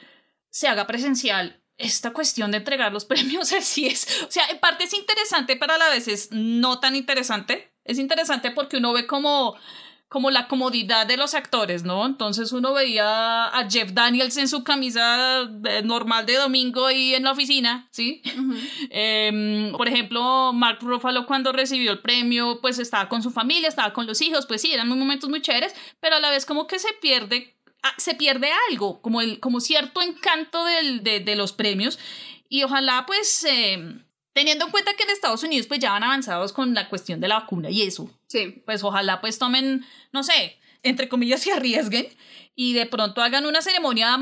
se 0.49 0.69
haga 0.69 0.87
presencial 0.87 1.61
esta 1.76 2.12
cuestión 2.12 2.52
de 2.52 2.59
entregar 2.59 2.92
los 2.92 3.04
premios 3.12 3.52
así 3.52 3.88
es. 3.88 4.07
O 4.28 4.31
sea, 4.31 4.45
en 4.47 4.61
parte 4.61 4.85
es 4.85 4.95
interesante, 4.95 5.57
pero 5.57 5.73
a 5.73 5.78
la 5.78 5.88
vez 5.88 6.07
es 6.07 6.28
no 6.31 6.78
tan 6.78 6.95
interesante. 6.95 7.75
Es 7.83 7.99
interesante 7.99 8.52
porque 8.52 8.76
uno 8.76 8.92
ve 8.92 9.09
como 9.09 9.57
como 10.12 10.31
la 10.31 10.47
comodidad 10.47 11.07
de 11.07 11.16
los 11.16 11.33
actores, 11.33 11.85
¿no? 11.85 12.04
Entonces 12.04 12.52
uno 12.52 12.75
veía 12.75 13.47
a 13.47 13.71
Jeff 13.71 13.92
Daniels 13.92 14.37
en 14.37 14.47
su 14.47 14.62
camisa 14.62 15.49
normal 15.85 16.26
de 16.26 16.37
domingo 16.37 16.90
y 16.90 17.14
en 17.14 17.25
la 17.25 17.33
oficina, 17.33 17.88
¿sí? 17.90 18.21
Em, 18.90 19.73
por 19.73 19.88
ejemplo, 19.88 20.52
Mark 20.52 20.81
Ruffalo 20.83 21.25
cuando 21.25 21.50
recibió 21.50 21.90
el 21.92 22.00
premio, 22.00 22.61
pues 22.61 22.78
estaba 22.78 23.09
con 23.09 23.23
su 23.23 23.31
familia, 23.31 23.71
estaba 23.71 23.95
con 23.95 24.07
los 24.07 24.21
hijos, 24.21 24.45
pues 24.45 24.61
sí, 24.61 24.71
eran 24.71 24.87
momentos 24.87 25.31
muy 25.31 25.40
chéveres, 25.40 25.75
pero 25.99 26.16
a 26.16 26.21
la 26.21 26.28
vez 26.28 26.45
como 26.45 26.66
que 26.66 26.78
se 26.78 26.92
pierde, 27.00 27.57
ah, 27.83 27.95
se 27.97 28.14
pierde 28.14 28.50
algo, 28.69 29.00
como, 29.00 29.23
el, 29.23 29.40
como 29.40 29.61
cierto 29.61 30.02
encanto 30.02 30.62
del, 30.66 31.02
de, 31.02 31.21
de 31.21 31.37
los 31.37 31.52
premios 31.52 31.99
y 32.50 32.64
ojalá 32.64 33.07
pues... 33.07 33.47
Eh, 33.49 34.04
Teniendo 34.33 34.65
en 34.65 34.71
cuenta 34.71 34.95
que 34.95 35.03
en 35.03 35.11
Estados 35.11 35.43
Unidos 35.43 35.67
pues 35.67 35.81
ya 35.81 35.93
van 35.93 36.05
avanzados 36.05 36.53
con 36.53 36.75
la 36.75 36.89
cuestión 36.89 37.21
de 37.21 37.29
la 37.29 37.41
vacuna 37.41 37.71
y 37.71 37.83
eso. 37.83 38.11
Sí. 38.29 38.62
Pues 38.65 38.83
ojalá 38.83 39.21
pues 39.21 39.39
tomen, 39.39 39.85
no 40.12 40.23
sé, 40.23 40.59
entre 40.83 41.09
comillas, 41.09 41.41
se 41.43 41.53
arriesguen 41.53 42.07
y 42.55 42.73
de 42.75 42.87
pronto 42.87 43.23
hagan 43.23 43.47
una 43.47 43.62
ceremonia, 43.62 44.19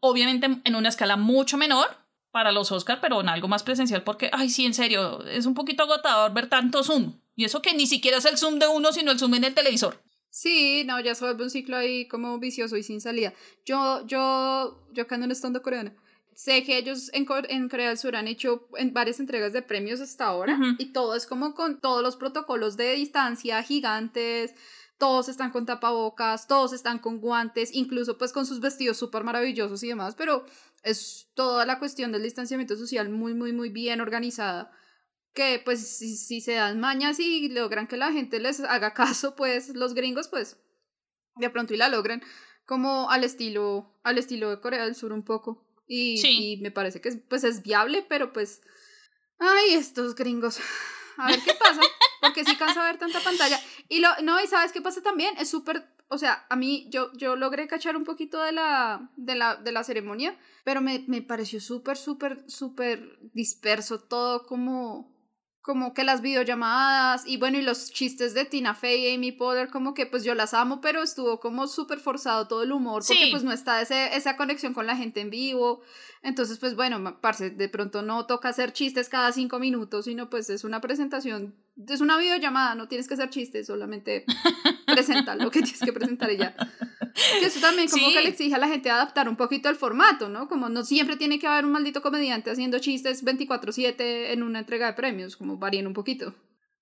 obviamente 0.00 0.48
en 0.64 0.76
una 0.76 0.88
escala 0.88 1.16
mucho 1.16 1.56
menor 1.56 1.88
para 2.30 2.52
los 2.52 2.70
Oscars, 2.70 3.00
pero 3.00 3.20
en 3.20 3.28
algo 3.28 3.48
más 3.48 3.62
presencial 3.62 4.04
porque, 4.04 4.30
ay, 4.32 4.50
sí, 4.50 4.64
en 4.64 4.74
serio, 4.74 5.24
es 5.26 5.46
un 5.46 5.54
poquito 5.54 5.82
agotador 5.82 6.32
ver 6.32 6.48
tanto 6.48 6.84
Zoom. 6.84 7.20
Y 7.34 7.44
eso 7.44 7.62
que 7.62 7.74
ni 7.74 7.86
siquiera 7.86 8.18
es 8.18 8.24
el 8.24 8.38
Zoom 8.38 8.58
de 8.58 8.68
uno, 8.68 8.92
sino 8.92 9.10
el 9.10 9.18
Zoom 9.18 9.34
en 9.34 9.44
el 9.44 9.54
televisor. 9.54 10.00
Sí, 10.28 10.84
no, 10.86 11.00
ya 11.00 11.16
se 11.16 11.24
vuelve 11.24 11.42
un 11.42 11.50
ciclo 11.50 11.76
ahí 11.76 12.06
como 12.06 12.38
vicioso 12.38 12.76
y 12.76 12.84
sin 12.84 13.00
salida. 13.00 13.34
Yo, 13.66 14.06
yo, 14.06 14.86
yo 14.92 15.02
acá 15.02 15.16
en 15.16 15.24
un 15.24 15.32
estando 15.32 15.60
coreano 15.60 15.92
Sé 16.34 16.64
que 16.64 16.78
ellos 16.78 17.10
en, 17.12 17.26
Corea 17.26 17.88
del 17.88 17.98
Sur 17.98 18.16
han 18.16 18.28
hecho 18.28 18.68
en 18.76 18.94
varias 18.94 19.20
entregas 19.20 19.52
de 19.52 19.62
premios 19.62 20.00
hasta 20.00 20.26
ahora 20.26 20.58
y 20.78 20.92
todo 20.92 21.14
es 21.14 21.26
como 21.26 21.54
con 21.54 21.80
todos 21.80 22.02
los 22.02 22.16
protocolos 22.16 22.76
de 22.76 22.94
distancia 22.94 23.62
gigantes, 23.62 24.54
todos 24.96 25.28
están 25.28 25.50
con 25.50 25.66
tapabocas, 25.66 26.46
todos 26.46 26.72
están 26.72 26.98
con 26.98 27.20
guantes, 27.20 27.74
incluso 27.74 28.16
pues 28.16 28.32
con 28.32 28.46
sus 28.46 28.60
vestidos 28.60 28.96
súper 28.96 29.24
maravillosos 29.24 29.82
y 29.82 29.88
demás, 29.88 30.14
pero 30.14 30.44
es 30.82 31.30
toda 31.34 31.66
la 31.66 31.78
cuestión 31.78 32.12
del 32.12 32.22
distanciamiento 32.22 32.76
social 32.76 33.10
muy, 33.10 33.34
muy, 33.34 33.52
muy 33.52 33.68
bien 33.68 34.00
organizada 34.00 34.70
que 35.32 35.60
pues 35.64 35.86
si, 35.86 36.16
si, 36.16 36.40
se 36.40 36.54
dan 36.54 36.80
mañas 36.80 37.20
y 37.20 37.48
logran 37.48 37.86
que 37.86 37.96
la 37.96 38.12
gente 38.12 38.40
les 38.40 38.60
haga 38.60 38.94
caso, 38.94 39.36
pues 39.36 39.70
los 39.74 39.94
gringos 39.94 40.28
pues 40.28 40.58
de 41.36 41.50
pronto 41.50 41.74
y 41.74 41.76
la 41.76 41.88
logran 41.88 42.22
como 42.64 43.10
al 43.10 43.24
estilo, 43.24 43.98
al 44.04 44.18
estilo 44.18 44.50
de 44.50 44.60
Corea 44.60 44.84
del 44.84 44.94
Sur 44.94 45.12
un 45.12 45.24
poco. 45.24 45.66
Y, 45.92 46.58
me 46.62 46.70
parece 46.70 47.00
que 47.00 47.10
pues 47.28 47.42
es 47.42 47.62
viable, 47.62 48.06
pero 48.08 48.32
pues. 48.32 48.62
Ay, 49.40 49.74
estos 49.74 50.14
gringos. 50.14 50.60
A 51.16 51.26
ver 51.26 51.40
qué 51.44 51.52
pasa. 51.54 51.80
Porque 52.20 52.44
sí 52.44 52.56
cansa 52.56 52.84
ver 52.84 52.98
tanta 52.98 53.18
pantalla. 53.20 53.58
Y 53.88 53.98
lo, 53.98 54.08
no, 54.22 54.40
y 54.40 54.46
sabes 54.46 54.70
qué 54.70 54.80
pasa 54.80 55.02
también, 55.02 55.34
es 55.38 55.50
súper, 55.50 55.84
o 56.08 56.16
sea, 56.16 56.46
a 56.48 56.56
mí 56.56 56.86
yo, 56.90 57.12
yo 57.14 57.34
logré 57.34 57.66
cachar 57.66 57.96
un 57.96 58.04
poquito 58.04 58.40
de 58.42 58.52
la, 58.52 59.10
de 59.16 59.34
la, 59.34 59.56
de 59.56 59.72
la 59.72 59.82
ceremonia, 59.82 60.38
pero 60.64 60.80
me, 60.80 61.04
me 61.08 61.22
pareció 61.22 61.60
súper, 61.60 61.96
súper, 61.96 62.44
súper 62.48 63.18
disperso 63.32 63.98
todo 63.98 64.46
como, 64.46 65.12
como 65.70 65.94
que 65.94 66.02
las 66.02 66.20
videollamadas 66.20 67.24
y 67.28 67.36
bueno, 67.36 67.56
y 67.56 67.62
los 67.62 67.92
chistes 67.92 68.34
de 68.34 68.44
Tina 68.44 68.74
Fey 68.74 69.06
y 69.06 69.14
Amy 69.14 69.30
Poehler, 69.30 69.68
como 69.68 69.94
que 69.94 70.04
pues 70.04 70.24
yo 70.24 70.34
las 70.34 70.52
amo, 70.52 70.80
pero 70.80 71.00
estuvo 71.00 71.38
como 71.38 71.68
súper 71.68 72.00
forzado 72.00 72.48
todo 72.48 72.64
el 72.64 72.72
humor, 72.72 73.04
porque 73.06 73.28
pues 73.30 73.44
no 73.44 73.52
está 73.52 73.80
ese, 73.80 74.16
esa 74.16 74.36
conexión 74.36 74.74
con 74.74 74.88
la 74.88 74.96
gente 74.96 75.20
en 75.20 75.30
vivo. 75.30 75.80
Entonces, 76.24 76.58
pues 76.58 76.74
bueno, 76.74 77.20
parce, 77.20 77.50
de 77.50 77.68
pronto 77.68 78.02
no 78.02 78.26
toca 78.26 78.48
hacer 78.48 78.72
chistes 78.72 79.08
cada 79.08 79.30
cinco 79.30 79.60
minutos, 79.60 80.06
sino 80.06 80.28
pues 80.28 80.50
es 80.50 80.64
una 80.64 80.80
presentación, 80.80 81.54
es 81.88 82.00
una 82.00 82.16
videollamada, 82.16 82.74
no 82.74 82.88
tienes 82.88 83.08
que 83.08 83.14
hacer 83.14 83.30
chistes, 83.30 83.66
solamente 83.66 84.24
presenta 84.86 85.34
lo 85.34 85.50
que 85.50 85.62
tienes 85.62 85.80
que 85.80 85.92
presentar 85.92 86.30
ya. 86.36 86.54
eso 87.42 87.60
también 87.60 87.88
como 87.88 88.08
que 88.08 88.22
le 88.22 88.28
exige 88.28 88.54
a 88.54 88.58
la 88.58 88.68
gente 88.68 88.90
adaptar 88.90 89.28
un 89.28 89.36
poquito 89.36 89.68
el 89.68 89.76
formato, 89.76 90.28
¿no? 90.28 90.48
Como 90.48 90.68
no 90.68 90.84
siempre 90.84 91.16
tiene 91.16 91.38
que 91.38 91.46
haber 91.46 91.64
un 91.64 91.72
maldito 91.72 92.02
comediante 92.02 92.50
haciendo 92.50 92.78
chistes 92.78 93.24
24/7 93.24 94.32
en 94.32 94.42
una 94.42 94.60
entrega 94.60 94.86
de 94.86 94.92
premios, 94.94 95.36
como 95.36 95.56
varían 95.56 95.86
un 95.86 95.94
poquito. 95.94 96.34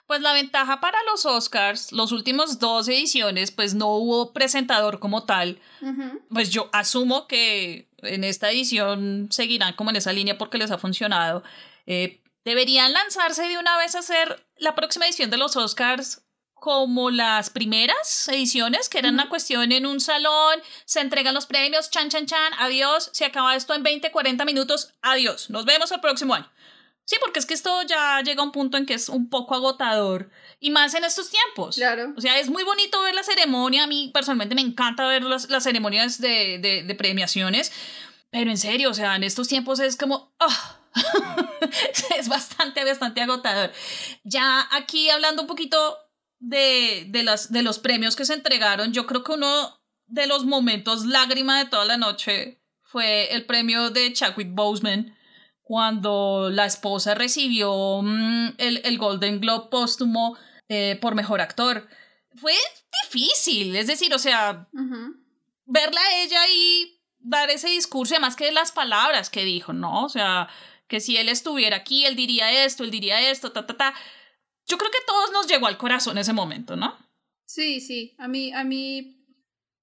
Pues 0.08 0.22
la 0.22 0.32
ventaja 0.32 0.80
para 0.80 0.96
los 1.12 1.26
Oscars, 1.26 1.92
los 1.92 2.12
últimos 2.12 2.58
dos 2.58 2.88
ediciones, 2.88 3.50
pues 3.50 3.74
no 3.74 3.94
hubo 3.94 4.32
presentador 4.32 5.00
como 5.00 5.24
tal. 5.24 5.60
Pues 6.30 6.48
yo 6.48 6.70
asumo 6.72 7.28
que 7.28 7.88
en 7.98 8.24
esta 8.24 8.50
edición 8.50 9.28
seguirán 9.30 9.74
como 9.74 9.90
en 9.90 9.96
esa 9.96 10.14
línea 10.14 10.38
porque 10.38 10.56
les 10.56 10.70
ha 10.70 10.78
funcionado. 10.78 11.42
Eh, 11.86 12.22
deberían 12.48 12.92
lanzarse 12.92 13.48
de 13.48 13.58
una 13.58 13.76
vez 13.76 13.94
a 13.94 14.00
hacer 14.00 14.44
la 14.56 14.74
próxima 14.74 15.06
edición 15.06 15.30
de 15.30 15.36
los 15.36 15.56
Oscars 15.56 16.22
como 16.54 17.10
las 17.10 17.50
primeras 17.50 18.26
ediciones, 18.28 18.88
que 18.88 18.98
eran 18.98 19.14
una 19.14 19.28
cuestión 19.28 19.70
en 19.70 19.86
un 19.86 20.00
salón, 20.00 20.60
se 20.86 21.00
entregan 21.00 21.34
los 21.34 21.46
premios, 21.46 21.90
chan, 21.90 22.08
chan, 22.08 22.26
chan, 22.26 22.52
adiós, 22.58 23.10
se 23.12 23.24
acaba 23.24 23.54
esto 23.54 23.74
en 23.74 23.84
20, 23.84 24.10
40 24.10 24.44
minutos, 24.44 24.94
adiós, 25.02 25.50
nos 25.50 25.64
vemos 25.66 25.92
el 25.92 26.00
próximo 26.00 26.34
año. 26.34 26.50
Sí, 27.04 27.16
porque 27.20 27.38
es 27.38 27.46
que 27.46 27.54
esto 27.54 27.82
ya 27.82 28.20
llega 28.22 28.42
a 28.42 28.44
un 28.44 28.52
punto 28.52 28.76
en 28.76 28.84
que 28.84 28.94
es 28.94 29.08
un 29.08 29.30
poco 29.30 29.54
agotador 29.54 30.30
y 30.60 30.70
más 30.70 30.92
en 30.94 31.04
estos 31.04 31.30
tiempos. 31.30 31.76
Claro. 31.76 32.12
O 32.16 32.20
sea, 32.20 32.38
es 32.38 32.50
muy 32.50 32.64
bonito 32.64 33.00
ver 33.02 33.14
la 33.14 33.22
ceremonia. 33.22 33.84
A 33.84 33.86
mí 33.86 34.10
personalmente 34.12 34.54
me 34.54 34.60
encanta 34.60 35.06
ver 35.06 35.22
las, 35.22 35.48
las 35.48 35.64
ceremonias 35.64 36.20
de, 36.20 36.58
de, 36.58 36.82
de, 36.82 36.94
premiaciones, 36.94 37.72
pero 38.30 38.50
en 38.50 38.58
serio, 38.58 38.90
o 38.90 38.94
sea, 38.94 39.16
en 39.16 39.24
estos 39.24 39.48
tiempos 39.48 39.80
es 39.80 39.96
como. 39.96 40.34
Ah, 40.38 40.78
es 42.18 42.28
bastante, 42.28 42.84
bastante 42.84 43.20
agotador. 43.22 43.72
Ya 44.24 44.66
aquí 44.72 45.10
hablando 45.10 45.42
un 45.42 45.48
poquito 45.48 45.98
de, 46.38 47.06
de, 47.08 47.22
las, 47.22 47.52
de 47.52 47.62
los 47.62 47.78
premios 47.78 48.16
que 48.16 48.24
se 48.24 48.34
entregaron, 48.34 48.92
yo 48.92 49.06
creo 49.06 49.24
que 49.24 49.32
uno 49.32 49.80
de 50.06 50.26
los 50.26 50.44
momentos 50.44 51.04
lágrima 51.04 51.58
de 51.58 51.66
toda 51.66 51.84
la 51.84 51.96
noche 51.96 52.62
fue 52.82 53.34
el 53.34 53.44
premio 53.44 53.90
de 53.90 54.12
Chadwick 54.12 54.54
Boseman 54.54 55.14
cuando 55.62 56.48
la 56.50 56.64
esposa 56.64 57.14
recibió 57.14 58.00
mm, 58.02 58.54
el, 58.56 58.80
el, 58.84 58.96
Golden 58.96 59.38
Globe 59.40 59.68
póstumo 59.70 60.38
eh, 60.68 60.98
por 61.00 61.14
mejor 61.14 61.42
actor. 61.42 61.86
Fue 62.36 62.54
difícil, 63.04 63.76
es 63.76 63.86
decir, 63.86 64.14
o 64.14 64.18
sea, 64.18 64.66
verla 65.66 66.00
a 66.00 66.22
ella 66.22 66.40
y 66.54 66.98
dar 67.18 67.50
ese 67.50 67.68
discurso, 67.68 68.14
además 68.14 68.36
que 68.36 68.50
las 68.52 68.72
palabras 68.72 69.28
que 69.28 69.44
dijo, 69.44 69.74
¿no? 69.74 70.04
O 70.04 70.08
sea, 70.08 70.48
que 70.88 71.00
si 71.00 71.16
él 71.16 71.28
estuviera 71.28 71.76
aquí, 71.76 72.04
él 72.06 72.16
diría 72.16 72.64
esto, 72.64 72.82
él 72.82 72.90
diría 72.90 73.30
esto, 73.30 73.52
ta, 73.52 73.66
ta, 73.66 73.76
ta. 73.76 73.94
Yo 74.66 74.78
creo 74.78 74.90
que 74.90 74.98
todos 75.06 75.32
nos 75.32 75.46
llegó 75.46 75.66
al 75.66 75.78
corazón 75.78 76.18
ese 76.18 76.32
momento, 76.32 76.76
¿no? 76.76 76.96
Sí, 77.44 77.80
sí, 77.80 78.14
a 78.18 78.28
mí, 78.28 78.52
a 78.52 78.64
mí 78.64 79.18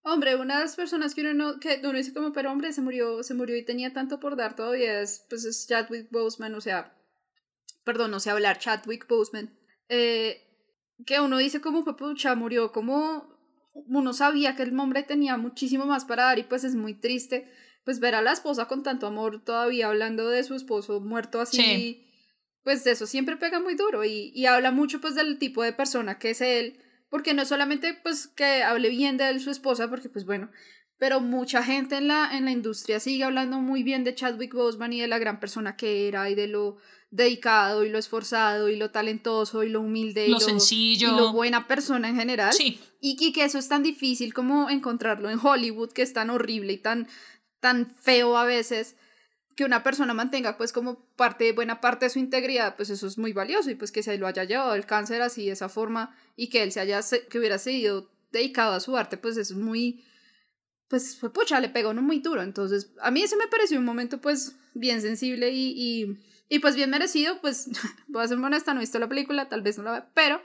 Hombre, 0.07 0.35
una 0.35 0.57
de 0.57 0.65
las 0.65 0.75
personas 0.75 1.15
que 1.15 1.21
uno 1.21 1.33
no, 1.33 1.59
que 1.59 1.81
uno 1.83 1.93
dice 1.93 2.13
como, 2.13 2.31
pero 2.31 2.51
hombre, 2.51 2.71
se 2.71 2.83
murió, 2.83 3.23
se 3.23 3.33
murió 3.33 3.57
y 3.57 3.65
tenía 3.65 3.91
tanto 3.91 4.19
por 4.19 4.35
dar 4.35 4.55
todavía, 4.55 5.01
es, 5.01 5.25
pues 5.27 5.45
es 5.45 5.67
Chadwick 5.67 6.11
Boseman, 6.11 6.53
o 6.53 6.61
sea, 6.61 6.95
perdón, 7.83 8.11
no 8.11 8.19
sé 8.19 8.29
hablar, 8.29 8.59
Chadwick 8.59 9.07
Boseman, 9.07 9.57
eh, 9.89 10.43
que 11.07 11.19
uno 11.19 11.39
dice 11.39 11.59
como, 11.59 11.83
pucha, 11.97 12.35
murió, 12.35 12.71
como 12.71 13.35
uno 13.73 14.13
sabía 14.13 14.55
que 14.55 14.61
el 14.61 14.79
hombre 14.79 15.01
tenía 15.01 15.37
muchísimo 15.37 15.87
más 15.87 16.05
para 16.05 16.25
dar 16.25 16.37
y 16.37 16.43
pues 16.43 16.63
es 16.63 16.75
muy 16.75 16.93
triste, 16.93 17.51
pues 17.85 17.99
ver 17.99 18.15
a 18.15 18.21
la 18.21 18.33
esposa 18.33 18.67
con 18.67 18.83
tanto 18.83 19.07
amor 19.07 19.43
todavía 19.45 19.87
hablando 19.87 20.27
de 20.27 20.43
su 20.43 20.55
esposo 20.55 20.99
muerto 20.99 21.39
así, 21.39 22.03
pues 22.63 22.85
eso 22.87 23.05
siempre 23.05 23.37
pega 23.37 23.59
muy 23.59 23.75
duro 23.75 24.03
y, 24.03 24.31
y 24.35 24.47
habla 24.47 24.71
mucho 24.71 24.99
pues 24.99 25.15
del 25.15 25.37
tipo 25.37 25.63
de 25.63 25.71
persona 25.71 26.19
que 26.19 26.31
es 26.31 26.41
él, 26.41 26.79
porque 27.09 27.33
no 27.33 27.45
solamente 27.45 27.93
pues 28.03 28.27
que 28.27 28.63
hable 28.63 28.89
bien 28.89 29.17
de 29.17 29.29
él 29.29 29.39
su 29.39 29.51
esposa, 29.51 29.87
porque 29.89 30.09
pues 30.09 30.25
bueno, 30.25 30.49
pero 30.97 31.19
mucha 31.19 31.61
gente 31.61 31.97
en 31.97 32.07
la, 32.07 32.35
en 32.35 32.45
la 32.45 32.51
industria 32.51 32.99
sigue 32.99 33.23
hablando 33.23 33.59
muy 33.59 33.83
bien 33.83 34.03
de 34.03 34.15
Chadwick 34.15 34.53
Boseman 34.53 34.93
y 34.93 35.01
de 35.01 35.07
la 35.07 35.19
gran 35.19 35.39
persona 35.39 35.75
que 35.75 36.07
era 36.07 36.29
y 36.29 36.35
de 36.35 36.47
lo 36.47 36.77
dedicado 37.11 37.85
y 37.85 37.89
lo 37.89 37.97
esforzado 37.97 38.69
y 38.69 38.75
lo 38.75 38.91
talentoso 38.91 39.63
y 39.63 39.69
lo 39.69 39.81
humilde 39.81 40.27
y 40.27 40.31
lo, 40.31 40.39
sencillo 40.39 41.13
y 41.13 41.17
lo 41.17 41.33
buena 41.33 41.67
persona 41.67 42.09
en 42.09 42.15
general. 42.15 42.53
Sí. 42.53 42.79
Y, 42.99 43.17
y, 43.19 43.31
que 43.31 43.45
eso 43.45 43.57
es 43.57 43.69
tan 43.69 43.83
difícil 43.83 44.33
como 44.33 44.69
encontrarlo 44.69 45.29
en 45.29 45.39
Hollywood, 45.41 45.91
que 45.91 46.01
es 46.01 46.13
tan 46.13 46.29
horrible 46.29 46.73
y 46.73 46.77
tan, 46.77 47.07
tan 47.59 47.95
feo 47.95 48.37
a 48.37 48.45
veces 48.45 48.95
que 49.55 49.63
una 49.63 49.83
persona 49.83 50.13
mantenga 50.13 50.57
pues 50.57 50.73
como 50.73 51.05
parte, 51.15 51.53
buena 51.53 51.79
parte 51.79 52.05
de 52.05 52.09
su 52.09 52.19
integridad, 52.19 52.75
pues 52.75 52.89
eso 52.89 53.07
es 53.07 53.17
muy 53.17 53.31
valioso 53.31 53.71
y 53.71 53.75
pues 53.75 53.91
que 53.91 54.03
se 54.03 54.17
lo 54.17 54.27
haya 54.27 54.43
llevado 54.43 54.75
el 54.75 54.85
cáncer 54.85 55.21
así 55.21 55.45
de 55.45 55.53
esa 55.53 55.69
forma 55.69 56.15
y 56.35 56.49
que 56.49 56.61
él 56.61 56.71
se 56.71 56.81
haya, 56.81 56.99
que 57.29 57.39
hubiera 57.39 57.57
sido 57.57 58.11
dedicado 58.31 58.73
a 58.73 58.81
su 58.81 58.97
arte, 58.97 59.17
pues 59.17 59.37
es 59.37 59.53
muy, 59.53 60.03
pues 60.89 61.17
fue 61.17 61.31
pucha, 61.31 61.59
le 61.61 61.69
pegó 61.69 61.93
no 61.93 62.01
muy 62.01 62.19
duro, 62.19 62.41
entonces 62.41 62.91
a 63.01 63.11
mí 63.11 63.21
ese 63.21 63.37
me 63.37 63.47
pareció 63.47 63.79
un 63.79 63.85
momento 63.85 64.19
pues 64.19 64.57
bien 64.73 65.01
sensible 65.01 65.51
y, 65.51 65.71
y, 65.71 66.19
y 66.49 66.59
pues 66.59 66.75
bien 66.75 66.89
merecido, 66.89 67.39
pues 67.39 67.69
voy 68.07 68.23
a 68.23 68.27
ser 68.27 68.37
honesta, 68.37 68.73
no 68.73 68.81
he 68.81 68.83
visto 68.83 68.99
la 68.99 69.07
película, 69.07 69.47
tal 69.47 69.61
vez 69.61 69.77
no 69.77 69.85
la 69.85 69.91
vea, 69.91 70.11
pero 70.13 70.41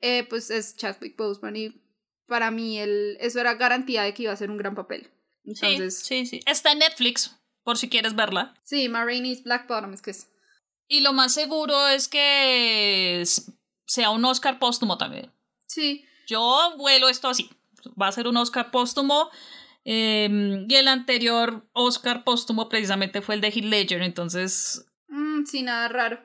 eh, 0.00 0.24
pues 0.28 0.50
es 0.50 0.76
Chadwick 0.76 1.16
Boseman 1.16 1.56
y 1.56 1.82
para 2.26 2.52
mí 2.52 2.78
el, 2.78 3.16
eso 3.20 3.40
era 3.40 3.54
garantía 3.54 4.02
de 4.02 4.14
que 4.14 4.24
iba 4.24 4.32
a 4.32 4.36
ser 4.36 4.50
un 4.50 4.58
gran 4.58 4.76
papel. 4.76 5.10
Entonces, 5.46 5.98
sí, 6.00 6.26
sí, 6.26 6.38
sí. 6.38 6.40
Está 6.46 6.72
en 6.72 6.80
Netflix 6.80 7.36
por 7.62 7.78
si 7.78 7.88
quieres 7.88 8.14
verla. 8.14 8.54
Sí, 8.64 8.88
Marini's 8.88 9.42
Black 9.44 9.66
Bottom 9.68 9.92
es 9.94 10.02
que 10.02 10.10
es. 10.10 10.28
Y 10.88 11.00
lo 11.00 11.12
más 11.12 11.32
seguro 11.34 11.88
es 11.88 12.08
que 12.08 13.22
sea 13.86 14.10
un 14.10 14.24
Oscar 14.24 14.58
póstumo 14.58 14.98
también. 14.98 15.32
Sí, 15.66 16.04
yo 16.26 16.74
vuelo 16.76 17.08
esto 17.08 17.28
así. 17.28 17.50
Va 18.00 18.08
a 18.08 18.12
ser 18.12 18.26
un 18.28 18.36
Oscar 18.36 18.70
póstumo. 18.70 19.30
em, 19.88 20.66
y 20.68 20.74
el 20.74 20.88
anterior 20.88 21.64
Oscar 21.72 22.24
póstumo 22.24 22.68
precisamente 22.68 23.22
fue 23.22 23.36
el 23.36 23.40
de 23.40 23.48
Heath 23.50 23.64
Ledger, 23.64 24.02
entonces 24.02 24.84
Mm, 25.08 25.44
sí, 25.44 25.62
nada 25.62 25.86
raro. 25.86 26.18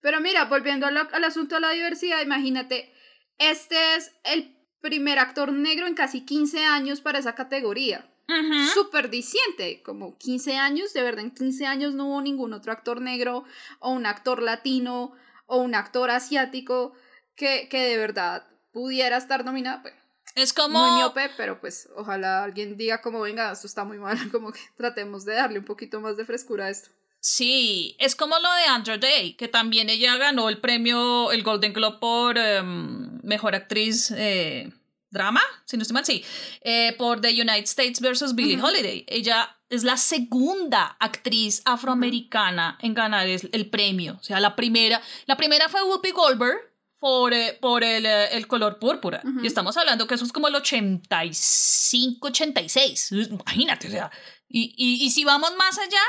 Pero 0.00 0.20
mira, 0.22 0.46
volviendo 0.46 0.90
lo- 0.90 1.06
al 1.12 1.24
asunto 1.24 1.56
de 1.56 1.60
la 1.60 1.70
diversidad, 1.72 2.22
imagínate, 2.22 2.94
este 3.36 3.96
es 3.96 4.12
el 4.24 4.56
primer 4.80 5.18
actor 5.18 5.52
negro 5.52 5.86
en 5.86 5.94
casi 5.94 6.24
15 6.24 6.64
años 6.64 7.02
para 7.02 7.18
esa 7.18 7.34
categoría. 7.34 8.10
Ujú, 8.28 8.68
Súper 8.74 9.10
diciente, 9.10 9.82
como 9.82 10.16
15 10.18 10.56
años, 10.56 10.92
de 10.92 11.02
verdad, 11.02 11.24
en 11.24 11.30
15 11.30 11.66
años 11.66 11.94
no 11.94 12.08
hubo 12.08 12.20
ningún 12.22 12.52
otro 12.52 12.72
actor 12.72 13.00
negro 13.00 13.44
o 13.78 13.90
un 13.90 14.06
actor 14.06 14.42
latino 14.42 15.12
o 15.46 15.58
un 15.58 15.74
actor 15.74 16.10
asiático 16.10 16.92
que, 17.36 17.68
que 17.68 17.80
de 17.80 17.96
verdad 17.96 18.46
pudiera 18.72 19.16
estar 19.16 19.44
nominado. 19.44 19.82
Bueno, 19.82 19.96
es 20.34 20.54
muy 20.56 20.64
como 20.64 20.96
miope, 20.96 21.30
pero 21.36 21.60
pues 21.60 21.88
ojalá 21.96 22.44
alguien 22.44 22.76
diga 22.76 23.00
como, 23.00 23.20
venga, 23.20 23.52
esto 23.52 23.66
está 23.66 23.84
muy 23.84 23.98
mal, 23.98 24.18
como 24.32 24.52
que 24.52 24.60
tratemos 24.76 25.24
de 25.24 25.34
darle 25.34 25.58
un 25.58 25.64
poquito 25.64 26.00
más 26.00 26.16
de 26.16 26.24
frescura 26.24 26.66
a 26.66 26.70
esto. 26.70 26.90
Sí, 27.20 27.96
es 27.98 28.14
como 28.14 28.38
lo 28.38 28.52
de 28.54 28.64
Andrew 28.66 28.98
Day, 28.98 29.34
que 29.34 29.48
también 29.48 29.90
ella 29.90 30.16
ganó 30.16 30.48
el 30.48 30.58
premio, 30.58 31.32
el 31.32 31.42
Golden 31.42 31.72
Globe 31.72 31.98
por 31.98 32.38
em, 32.38 33.20
mejor 33.22 33.54
actriz 33.54 34.12
eh, 34.12 34.70
drama, 35.16 35.40
si 35.64 35.76
no 35.76 35.82
estoy 35.82 35.94
mal, 35.94 36.04
sí, 36.04 36.24
eh, 36.60 36.94
por 36.98 37.20
The 37.20 37.30
United 37.30 37.64
States 37.64 38.00
versus 38.00 38.34
Billie 38.34 38.56
Ujú. 38.56 38.66
Holiday. 38.66 39.04
Ella 39.08 39.56
es 39.68 39.82
la 39.82 39.96
segunda 39.96 40.96
actriz 41.00 41.62
afroamericana 41.64 42.78
en 42.80 42.94
ganar 42.94 43.26
el 43.26 43.70
premio. 43.70 44.18
O 44.20 44.22
sea, 44.22 44.38
la 44.40 44.54
primera, 44.54 45.00
la 45.26 45.36
primera 45.36 45.68
fue 45.68 45.82
Whoopi 45.82 46.12
Goldberg 46.12 46.58
por, 46.98 47.32
eh, 47.34 47.58
por 47.60 47.82
el, 47.84 48.06
eh, 48.06 48.28
el 48.32 48.46
color 48.46 48.78
púrpura. 48.78 49.22
Ujú. 49.24 49.40
Y 49.42 49.46
estamos 49.46 49.76
hablando 49.76 50.06
que 50.06 50.14
eso 50.14 50.24
es 50.24 50.32
como 50.32 50.48
el 50.48 50.54
85, 50.54 52.28
86. 52.28 53.12
Imagínate, 53.30 53.88
o 53.88 53.90
sea. 53.90 54.10
Y, 54.48 54.74
y, 54.76 55.04
y 55.04 55.10
si 55.10 55.24
vamos 55.24 55.54
más 55.56 55.78
allá, 55.78 56.02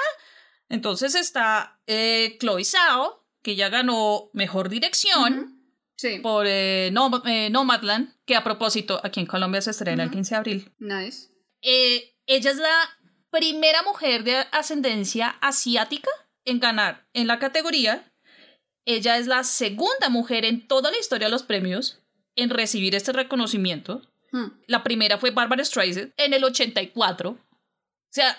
entonces 0.70 1.16
está 1.16 1.80
eh, 1.88 2.38
Chloe 2.40 2.64
Zhao, 2.64 3.26
que 3.42 3.56
ya 3.56 3.70
ganó 3.70 4.30
mejor 4.34 4.70
dirección 4.70 5.40
Ujú. 5.40 5.57
Sí, 5.98 6.20
por 6.20 6.46
eh, 6.48 6.90
Nom- 6.94 7.22
eh, 7.26 7.50
Nomadland, 7.50 8.14
que 8.26 8.36
a 8.36 8.44
propósito 8.44 9.02
aquí 9.04 9.20
en 9.20 9.26
Colombia 9.26 9.62
se 9.62 9.72
estrena 9.72 10.04
el 10.04 10.10
Ujú. 10.10 10.18
15 10.18 10.30
de 10.34 10.38
abril. 10.38 10.72
nice. 10.80 11.30
Eh, 11.62 12.14
ella 12.28 12.52
es 12.52 12.58
la 12.58 12.76
primera 13.32 13.82
mujer 13.84 14.24
de 14.24 14.38
ascendencia 14.52 15.30
asiática 15.42 16.10
en 16.46 16.60
ganar 16.60 17.08
en 17.14 17.26
la 17.28 17.40
categoría. 17.40 18.14
Ella 18.86 19.18
es 19.18 19.28
la 19.28 19.44
segunda 19.44 20.10
mujer 20.10 20.46
en 20.46 20.68
toda 20.68 20.92
la 20.92 21.00
historia 21.00 21.28
de 21.28 21.32
los 21.32 21.44
premios 21.44 22.00
en 22.36 22.50
recibir 22.52 22.94
este 22.96 23.12
reconocimiento. 23.12 24.02
Hmm. 24.32 24.52
La 24.68 24.84
primera 24.84 25.18
fue 25.18 25.32
Barbara 25.32 25.66
Streisand 25.66 26.14
en 26.18 26.34
el 26.34 26.44
84. 26.44 27.32
O 27.32 27.38
sea, 28.12 28.38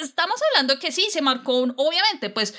estamos 0.00 0.40
hablando 0.50 0.78
que 0.78 0.92
sí, 0.92 1.08
se 1.10 1.20
marcó 1.22 1.58
un, 1.60 1.74
obviamente, 1.76 2.30
pues, 2.30 2.54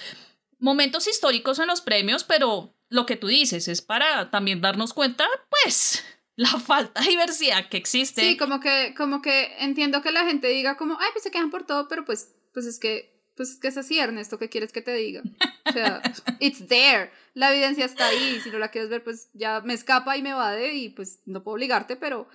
momentos 0.60 1.08
históricos 1.08 1.60
en 1.60 1.68
los 1.68 1.82
premios, 1.82 2.24
pero 2.24 2.76
lo 2.90 3.06
que 3.06 3.16
tú 3.16 3.28
dices 3.28 3.68
es 3.68 3.82
para 3.82 4.32
también 4.32 4.62
darnos 4.62 4.94
cuenta, 4.94 5.26
pues, 5.50 6.04
la 6.36 6.60
falta 6.60 7.02
de 7.02 7.10
diversidad 7.10 7.70
que 7.70 7.78
existe. 7.78 8.22
Sí, 8.22 8.38
como 8.38 8.60
que, 8.60 8.94
como 8.96 9.22
que 9.22 9.54
entiendo 9.60 10.02
que 10.02 10.12
la 10.12 10.26
gente 10.26 10.48
diga 10.48 10.78
como, 10.78 10.98
ay, 11.00 11.10
pues 11.14 11.24
se 11.24 11.32
quejan 11.32 11.52
por 11.52 11.66
todo, 11.66 11.88
pero 11.88 12.06
pues, 12.06 12.36
pues 12.54 12.66
es 12.66 12.80
que, 12.80 13.18
pues 13.36 13.52
es 13.52 13.60
que 13.60 13.68
es 13.68 13.78
así, 13.78 14.00
Ernesto, 14.00 14.40
¿qué 14.40 14.50
quieres 14.50 14.72
que 14.72 14.82
te 14.82 14.94
diga? 14.94 15.22
O 15.66 15.72
sea, 15.72 16.02
it's 16.40 16.68
there, 16.68 17.12
la 17.34 17.52
evidencia 17.52 17.86
está 17.86 18.08
ahí, 18.08 18.40
si 18.44 18.50
no 18.50 18.60
la 18.60 18.70
quieres 18.70 18.90
ver, 18.90 19.04
pues 19.04 19.30
ya 19.34 19.62
me 19.62 19.74
escapa 19.74 20.18
y 20.18 20.22
me 20.22 20.32
evade 20.32 20.74
y 20.74 20.90
pues 20.90 21.20
no 21.26 21.44
puedo 21.44 21.56
obligarte, 21.56 21.96
pero 21.96 22.28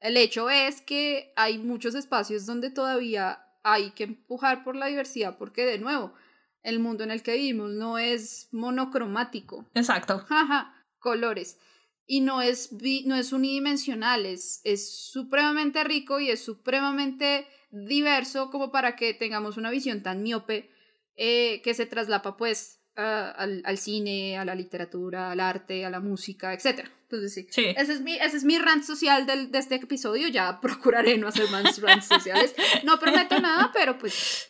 el 0.00 0.16
hecho 0.16 0.50
es 0.50 0.80
que 0.80 1.32
hay 1.36 1.58
muchos 1.58 1.94
espacios 1.94 2.46
donde 2.46 2.70
todavía 2.70 3.44
hay 3.62 3.90
que 3.90 4.04
empujar 4.04 4.64
por 4.64 4.76
la 4.76 4.86
diversidad, 4.86 5.36
porque 5.38 5.66
de 5.66 5.78
nuevo, 5.78 6.14
el 6.62 6.78
mundo 6.78 7.04
en 7.04 7.10
el 7.10 7.22
que 7.22 7.34
vivimos 7.34 7.70
no 7.70 7.98
es 7.98 8.48
monocromático, 8.52 9.68
Exacto. 9.74 10.18
Jaja, 10.28 10.74
colores. 10.98 11.58
Y 12.06 12.20
no 12.22 12.42
es, 12.42 12.70
no 13.04 13.14
es 13.14 13.32
unidimensional, 13.32 14.26
es, 14.26 14.60
es 14.64 14.92
supremamente 15.10 15.84
rico 15.84 16.18
y 16.18 16.28
es 16.30 16.44
supremamente 16.44 17.46
diverso 17.70 18.50
como 18.50 18.72
para 18.72 18.96
que 18.96 19.14
tengamos 19.14 19.56
una 19.56 19.70
visión 19.70 20.02
tan 20.02 20.22
miope 20.22 20.70
eh, 21.16 21.60
que 21.62 21.72
se 21.74 21.86
traslapa 21.86 22.36
pues 22.36 22.80
a- 22.96 23.30
al, 23.30 23.62
al 23.64 23.78
cine, 23.78 24.38
a 24.38 24.44
la 24.44 24.56
literatura, 24.56 25.30
al 25.30 25.38
arte, 25.38 25.84
a 25.86 25.90
la 25.90 26.00
música, 26.00 26.52
etc. 26.52 26.88
Entonces 27.02 27.32
sí. 27.32 27.46
Sí. 27.50 27.66
Ese 27.76 27.92
es 27.92 28.00
mi, 28.00 28.16
ese 28.16 28.36
es 28.38 28.44
mi 28.44 28.58
rant 28.58 28.82
social 28.82 29.24
del, 29.26 29.52
de 29.52 29.58
este 29.58 29.76
episodio. 29.76 30.26
Ya 30.28 30.60
procuraré 30.60 31.16
no 31.16 31.28
hacer 31.28 31.48
más 31.50 31.78
rants 31.80 32.06
sociales. 32.06 32.54
No 32.82 32.98
prometo 32.98 33.38
nada, 33.38 33.70
pero 33.72 33.96
pues 33.98 34.49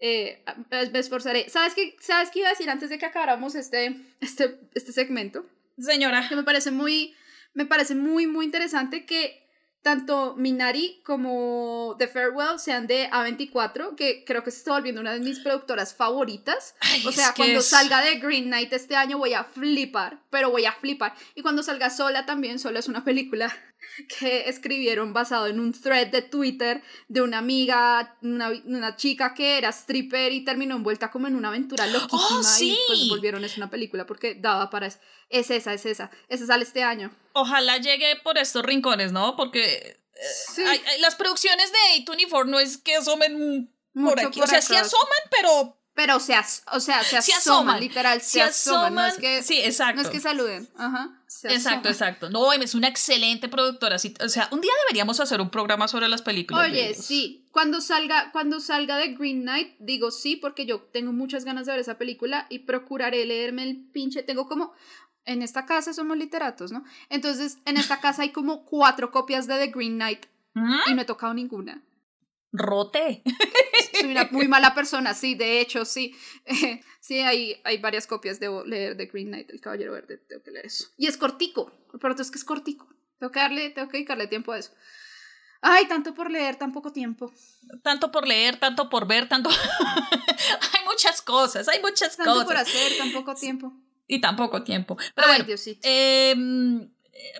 eh, 0.00 0.44
me 0.92 0.98
esforzaré. 0.98 1.48
¿Sabes 1.48 1.74
qué, 1.74 1.96
¿Sabes 2.00 2.30
qué 2.30 2.40
iba 2.40 2.48
a 2.48 2.52
decir 2.52 2.70
antes 2.70 2.90
de 2.90 2.98
que 2.98 3.06
acabáramos 3.06 3.54
este, 3.54 4.00
este, 4.20 4.58
este 4.74 4.92
segmento? 4.92 5.44
Señora. 5.78 6.28
Que 6.28 6.36
me 6.36 6.42
parece 6.44 6.70
muy, 6.70 7.14
me 7.54 7.66
parece 7.66 7.94
muy, 7.94 8.26
muy 8.26 8.44
interesante 8.44 9.06
que 9.06 9.44
tanto 9.82 10.34
Minari 10.36 11.00
como 11.04 11.94
The 11.98 12.08
Farewell 12.08 12.58
sean 12.58 12.86
de 12.88 13.08
A24, 13.10 13.94
que 13.94 14.24
creo 14.24 14.42
que 14.42 14.50
se 14.50 14.58
está 14.58 14.72
volviendo 14.72 15.00
una 15.00 15.14
de 15.14 15.20
mis 15.20 15.38
productoras 15.38 15.94
favoritas. 15.94 16.74
Ay, 16.80 17.06
O 17.06 17.12
sea, 17.12 17.32
cuando 17.34 17.60
es- 17.60 17.66
salga 17.66 18.00
de 18.02 18.16
Green 18.18 18.46
Knight 18.46 18.72
este 18.72 18.96
año 18.96 19.18
voy 19.18 19.34
a 19.34 19.44
flipar, 19.44 20.20
pero 20.30 20.50
voy 20.50 20.64
a 20.66 20.72
flipar. 20.72 21.14
Y 21.36 21.42
cuando 21.42 21.62
salga 21.62 21.90
Sola 21.90 22.26
también, 22.26 22.58
Sola 22.58 22.80
es 22.80 22.88
una 22.88 23.04
película 23.04 23.56
que 24.18 24.48
escribieron 24.48 25.12
basado 25.12 25.46
en 25.46 25.60
un 25.60 25.72
thread 25.72 26.08
de 26.08 26.22
Twitter 26.22 26.82
de 27.08 27.20
una 27.22 27.38
amiga, 27.38 28.16
una, 28.22 28.50
una 28.64 28.96
chica 28.96 29.34
que 29.34 29.58
era 29.58 29.68
stripper 29.70 30.32
y 30.32 30.44
terminó 30.44 30.76
envuelta 30.76 31.10
como 31.10 31.26
en 31.26 31.36
una 31.36 31.48
aventura 31.48 31.86
loquísima 31.88 32.38
¡Oh, 32.40 32.42
sí! 32.42 32.72
y 32.72 32.86
pues 32.88 33.08
volvieron 33.08 33.44
es 33.44 33.56
una 33.56 33.70
película 33.70 34.06
porque 34.06 34.34
daba 34.34 34.70
para 34.70 34.86
eso. 34.86 34.98
Es 35.30 35.50
esa, 35.50 35.74
es 35.74 35.84
esa. 35.86 36.10
Esa 36.28 36.46
sale 36.46 36.64
este 36.64 36.82
año. 36.82 37.14
Ojalá 37.34 37.76
llegue 37.78 38.16
por 38.22 38.38
estos 38.38 38.62
rincones, 38.64 39.12
¿no? 39.12 39.36
Porque 39.36 39.64
eh, 39.76 39.96
Sí. 40.54 40.62
hay- 40.62 40.82
hay- 40.86 41.00
las 41.00 41.14
producciones 41.14 41.70
de 41.70 41.78
A24 42.04 42.46
no 42.46 42.58
es 42.58 42.78
que 42.78 42.96
asomen 42.96 43.72
por 43.94 44.02
Mucho 44.02 44.28
aquí. 44.28 44.40
por 44.40 44.48
o 44.48 44.50
sea, 44.50 44.60
sí 44.62 44.74
asoman, 44.74 45.06
pero 45.30 45.77
Pero 45.98 46.20
se, 46.20 46.32
as- 46.32 46.62
o 46.72 46.78
sea, 46.78 47.02
se 47.02 47.20
Sí 47.22 47.32
asoman, 47.32 47.58
asoman. 47.58 47.80
literal, 47.80 48.20
se 48.20 48.28
sí 48.30 48.40
asoman. 48.40 48.94
No 48.94 49.00
es 49.00 49.14
asoman. 49.14 49.20
que, 49.20 49.42
sí, 49.42 49.58
exacto. 49.58 49.96
no 49.96 50.02
es 50.02 50.08
que 50.14 50.20
saluden. 50.20 50.68
Ajá. 50.78 51.10
se 51.26 51.48
Exacto, 51.48 51.88
asoman. 51.88 51.92
exacto. 51.92 52.30
No, 52.30 52.52
es 52.52 52.74
una 52.76 52.86
excelente 52.86 53.48
productora. 53.48 53.98
sí, 53.98 54.14
o 54.24 54.28
sea, 54.28 54.48
un 54.52 54.60
día 54.60 54.70
deberíamos 54.86 55.18
hacer 55.18 55.40
un 55.40 55.50
programa 55.50 55.88
sobre 55.88 56.06
las 56.08 56.22
películas. 56.22 56.68
Oye, 56.70 56.94
sí, 56.94 57.48
cuando 57.50 57.80
salga, 57.80 58.30
cuando 58.30 58.60
salga 58.60 58.96
de 58.96 59.08
Green 59.14 59.42
Knight, 59.42 59.74
digo 59.80 60.12
sí, 60.12 60.36
porque 60.36 60.66
yo 60.66 60.82
tengo 60.92 61.12
muchas 61.12 61.44
ganas 61.44 61.66
de 61.66 61.72
ver 61.72 61.80
esa 61.80 61.98
película 61.98 62.46
y 62.48 62.60
procuraré 62.60 63.26
leerme 63.26 63.64
el 63.64 63.76
pinche, 63.92 64.22
tengo 64.22 64.46
como, 64.46 64.72
en 65.24 65.42
esta 65.42 65.66
casa 65.66 65.92
somos 65.92 66.16
literatos, 66.16 66.70
¿no? 66.70 66.84
Entonces, 67.10 67.58
en 67.64 67.76
esta 67.76 67.98
casa 68.00 68.22
hay 68.22 68.30
como 68.30 68.64
cuatro 68.64 69.10
copias 69.10 69.48
de 69.48 69.58
The 69.58 69.66
Green 69.72 69.96
Knight 69.96 70.26
¿Mm? 70.54 70.78
y 70.90 70.94
no 70.94 71.02
he 71.02 71.06
tocado 71.06 71.34
ninguna. 71.34 71.82
Rote. 72.52 73.22
Soy 74.00 74.10
una 74.10 74.28
muy 74.30 74.48
mala 74.48 74.74
persona, 74.74 75.14
sí, 75.14 75.34
de 75.34 75.60
hecho, 75.60 75.84
sí. 75.84 76.14
sí, 77.00 77.20
hay, 77.20 77.60
hay 77.64 77.78
varias 77.78 78.06
copias, 78.06 78.40
debo 78.40 78.64
leer 78.64 78.96
The 78.96 79.06
Green 79.06 79.28
Knight, 79.28 79.50
El 79.50 79.60
Caballero 79.60 79.92
Verde, 79.92 80.18
tengo 80.18 80.42
que 80.42 80.50
leer 80.50 80.66
eso. 80.66 80.86
Y 80.96 81.06
es 81.06 81.16
cortico, 81.16 81.72
pero 82.00 82.14
es 82.14 82.30
que 82.30 82.38
es 82.38 82.44
cortico. 82.44 82.88
Tengo 83.18 83.32
que 83.32 83.40
darle, 83.40 83.70
tengo 83.70 83.88
que 83.88 83.98
dedicarle 83.98 84.26
tiempo 84.28 84.52
a 84.52 84.58
eso. 84.58 84.72
Ay, 85.60 85.88
tanto 85.88 86.14
por 86.14 86.30
leer, 86.30 86.56
tan 86.56 86.72
poco 86.72 86.92
tiempo. 86.92 87.32
Tanto 87.82 88.12
por 88.12 88.26
leer, 88.28 88.60
tanto 88.60 88.88
por 88.88 89.08
ver, 89.08 89.28
tanto. 89.28 89.50
hay 90.30 90.84
muchas 90.86 91.20
cosas, 91.20 91.66
hay 91.68 91.80
muchas 91.80 92.16
Tanto 92.16 92.32
cosas. 92.32 92.46
por 92.46 92.56
hacer, 92.56 92.96
tan 92.96 93.12
poco 93.12 93.34
tiempo. 93.34 93.72
Y 94.06 94.20
tan 94.20 94.36
poco 94.36 94.62
tiempo. 94.62 94.96
Pero 95.14 95.26
Ay, 95.26 95.32
bueno, 95.32 95.44
Diosito. 95.46 95.80
Em, 95.82 96.88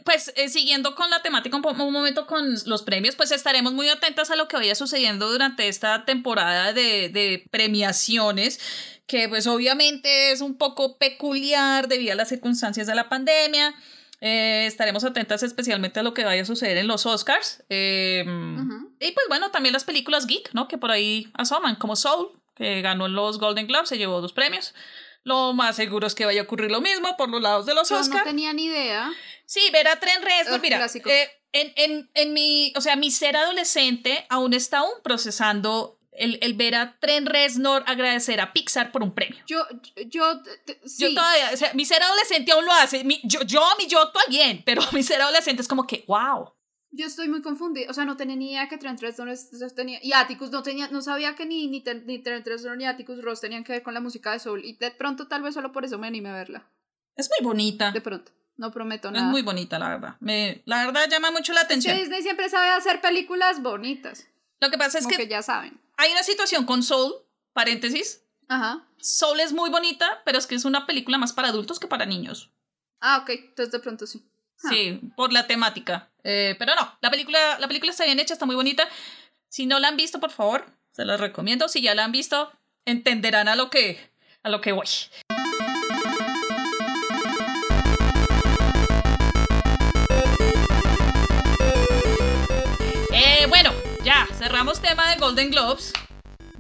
pues 0.04 0.32
eh, 0.36 0.48
siguiendo 0.48 0.94
con 0.94 1.10
la 1.10 1.22
temática 1.22 1.56
un, 1.56 1.92
momento 1.92 2.26
con 2.26 2.54
los 2.66 2.82
premios, 2.82 3.16
pues 3.16 3.30
estaremos 3.30 3.72
muy 3.72 3.88
atentas 3.88 4.30
a 4.30 4.36
lo 4.36 4.48
que 4.48 4.56
vaya 4.56 4.74
sucediendo 4.74 5.30
durante 5.30 5.68
esta 5.68 6.04
temporada 6.04 6.72
de, 6.72 7.08
de 7.08 7.44
premiaciones, 7.50 8.60
que 9.06 9.28
pues 9.28 9.46
obviamente 9.46 10.32
es 10.32 10.40
un 10.40 10.56
poco 10.56 10.98
peculiar 10.98 11.88
debido 11.88 12.12
a 12.12 12.16
las 12.16 12.28
circunstancias 12.28 12.86
de 12.86 12.94
la 12.94 13.08
pandemia. 13.08 13.74
Eh, 14.20 14.66
estaremos 14.66 15.04
atentas 15.04 15.42
especialmente 15.44 16.00
a 16.00 16.02
lo 16.02 16.12
que 16.12 16.24
vaya 16.24 16.42
a 16.42 16.46
suceder 16.46 16.76
en 16.76 16.88
los 16.88 17.06
Oscars. 17.06 17.62
Em. 17.68 18.88
Y 19.00 19.12
pues 19.12 19.26
bueno, 19.28 19.50
también 19.50 19.72
las 19.72 19.84
películas 19.84 20.26
geek, 20.26 20.52
¿no? 20.54 20.66
Que 20.66 20.78
por 20.78 20.90
ahí 20.90 21.30
asoman, 21.34 21.76
como 21.76 21.94
Soul, 21.94 22.30
que 22.56 22.82
ganó 22.82 23.06
en 23.06 23.14
los 23.14 23.38
Golden 23.38 23.66
Globes, 23.66 23.88
se 23.88 23.98
llevó 23.98 24.20
dos 24.20 24.32
premios. 24.32 24.74
Lo 25.22 25.52
más 25.52 25.76
seguro 25.76 26.06
es 26.06 26.14
que 26.14 26.24
vaya 26.24 26.40
a 26.40 26.44
ocurrir 26.44 26.70
lo 26.70 26.80
mismo 26.80 27.16
por 27.16 27.28
los 27.28 27.40
lados 27.40 27.66
de 27.66 27.74
los 27.74 27.88
Yo 27.88 27.96
no 27.96 28.00
Oscars. 28.00 28.24
tenía 28.24 28.52
ni 28.52 28.64
idea. 28.64 29.10
Sí, 29.48 29.60
ver 29.72 29.88
a 29.88 29.98
Tren 29.98 30.20
Reznor, 30.20 30.56
Ah, 30.56 30.62
mira, 30.62 30.86
eh, 30.86 31.30
en, 31.52 31.72
en, 31.76 32.10
en 32.12 32.32
mi, 32.34 32.70
o 32.76 32.82
sea, 32.82 32.96
mi 32.96 33.10
ser 33.10 33.34
adolescente 33.34 34.26
aún 34.28 34.52
está 34.52 34.80
aún 34.80 34.92
procesando 35.02 35.98
el, 36.12 36.38
el 36.42 36.52
ver 36.52 36.74
a 36.74 36.98
Trent 37.00 37.26
Reznor 37.26 37.82
agradecer 37.86 38.42
a 38.42 38.52
Pixar 38.52 38.92
por 38.92 39.02
un 39.02 39.14
premio. 39.14 39.42
Yo, 39.46 39.64
yo, 40.10 40.42
sí. 40.84 41.04
Yo 41.04 41.14
todavía, 41.14 41.50
o 41.54 41.56
sea, 41.56 41.72
mi 41.72 41.86
ser 41.86 42.02
adolescente 42.02 42.52
aún 42.52 42.66
lo 42.66 42.72
hace. 42.72 43.04
Mi, 43.04 43.22
yo, 43.24 43.40
yo, 43.42 43.62
mi 43.78 43.86
yo 43.86 43.98
bien, 44.28 44.62
pero 44.66 44.82
mi 44.92 45.02
ser 45.02 45.22
adolescente 45.22 45.62
es 45.62 45.68
como 45.68 45.86
que, 45.86 46.04
wow. 46.06 46.52
Yo 46.90 47.06
estoy 47.06 47.28
muy 47.28 47.40
confundida, 47.40 47.90
o 47.90 47.94
sea, 47.94 48.04
no 48.04 48.18
tenía 48.18 48.36
ni 48.36 48.52
idea 48.52 48.68
que 48.68 48.76
Trent 48.76 49.00
Reznor 49.00 49.34
tenía, 49.74 49.98
y 50.02 50.12
Atticus 50.12 50.50
no 50.50 50.62
tenía, 50.62 50.88
no 50.88 51.00
sabía 51.00 51.34
que 51.36 51.46
ni, 51.46 51.68
ni, 51.68 51.82
ni 52.04 52.18
Trent 52.18 52.46
Reznor 52.46 52.76
ni 52.76 52.84
Atticus 52.84 53.22
Ross 53.22 53.40
tenían 53.40 53.64
que 53.64 53.72
ver 53.72 53.82
con 53.82 53.94
la 53.94 54.00
música 54.00 54.32
de 54.32 54.40
Soul, 54.40 54.62
y 54.62 54.76
de 54.76 54.90
pronto 54.90 55.26
tal 55.26 55.40
vez 55.40 55.54
solo 55.54 55.72
por 55.72 55.86
eso 55.86 55.98
me 55.98 56.06
animé 56.06 56.28
a 56.28 56.34
verla. 56.34 56.70
Es 57.16 57.28
muy 57.28 57.46
bonita. 57.46 57.90
De 57.90 58.00
pronto, 58.00 58.32
no 58.58 58.70
prometo 58.70 59.10
nada. 59.10 59.24
Es 59.24 59.30
muy 59.30 59.42
bonita, 59.42 59.78
la 59.78 59.88
verdad. 59.88 60.16
Me, 60.20 60.62
la 60.66 60.84
verdad 60.84 61.08
llama 61.08 61.30
mucho 61.30 61.52
la 61.54 61.62
atención. 61.62 61.96
Disney 61.96 62.22
siempre 62.22 62.48
sabe 62.50 62.68
hacer 62.68 63.00
películas 63.00 63.62
bonitas. 63.62 64.26
Lo 64.60 64.70
que 64.70 64.76
pasa 64.76 64.98
es 64.98 65.04
Como 65.04 65.16
que, 65.16 65.22
que 65.22 65.28
ya 65.28 65.40
saben. 65.42 65.80
hay 65.96 66.10
una 66.12 66.22
situación 66.22 66.66
con 66.66 66.82
Soul, 66.82 67.14
paréntesis. 67.52 68.22
Ajá. 68.48 68.84
Soul 68.98 69.40
es 69.40 69.52
muy 69.52 69.70
bonita, 69.70 70.22
pero 70.24 70.38
es 70.38 70.46
que 70.46 70.56
es 70.56 70.64
una 70.64 70.86
película 70.86 71.16
más 71.18 71.32
para 71.32 71.48
adultos 71.48 71.78
que 71.78 71.86
para 71.86 72.04
niños. 72.04 72.50
Ah, 73.00 73.18
ok, 73.22 73.30
entonces 73.30 73.70
de 73.72 73.78
pronto 73.78 74.06
sí. 74.06 74.24
Ah. 74.64 74.68
Sí, 74.70 75.00
por 75.16 75.32
la 75.32 75.46
temática. 75.46 76.10
Eh, 76.24 76.56
pero 76.58 76.74
no, 76.74 76.98
la 77.00 77.10
película, 77.10 77.58
la 77.60 77.68
película 77.68 77.92
está 77.92 78.04
bien 78.04 78.18
hecha, 78.18 78.34
está 78.34 78.44
muy 78.46 78.56
bonita. 78.56 78.88
Si 79.48 79.66
no 79.66 79.78
la 79.78 79.88
han 79.88 79.96
visto, 79.96 80.18
por 80.18 80.30
favor, 80.30 80.66
se 80.90 81.04
las 81.04 81.20
recomiendo. 81.20 81.68
Si 81.68 81.80
ya 81.80 81.94
la 81.94 82.04
han 82.04 82.12
visto, 82.12 82.50
entenderán 82.84 83.46
a 83.46 83.54
lo 83.54 83.70
que, 83.70 84.10
a 84.42 84.48
lo 84.48 84.60
que 84.60 84.72
voy. 84.72 84.88
Cerramos 94.48 94.80
tema 94.80 95.10
de 95.10 95.16
Golden 95.20 95.50
Globes. 95.50 95.92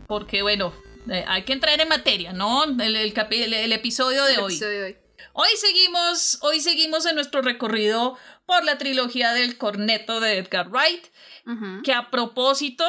Porque, 0.06 0.42
bueno, 0.42 0.74
eh, 1.10 1.24
hay 1.26 1.44
que 1.44 1.54
entrar 1.54 1.80
en 1.80 1.88
materia, 1.88 2.32
¿no? 2.34 2.64
El, 2.64 2.96
el, 2.96 3.14
capi- 3.14 3.42
el- 3.44 3.54
el 3.54 3.72
episodio 3.72 4.24
de 4.24 4.36
hoy. 4.38 4.52
episodio 4.52 4.80
de 4.80 4.84
hoy. 4.84 4.96
Hoy 5.32 5.48
seguimos, 5.56 6.38
hoy 6.42 6.60
seguimos 6.60 7.06
en 7.06 7.14
nuestro 7.14 7.40
recorrido 7.42 8.18
por 8.44 8.62
la 8.64 8.76
trilogía 8.76 9.32
del 9.32 9.56
corneto 9.56 10.20
de 10.20 10.36
Edgar 10.38 10.68
Wright, 10.68 11.06
que 11.82 11.92
a 11.94 12.10
propósito, 12.10 12.84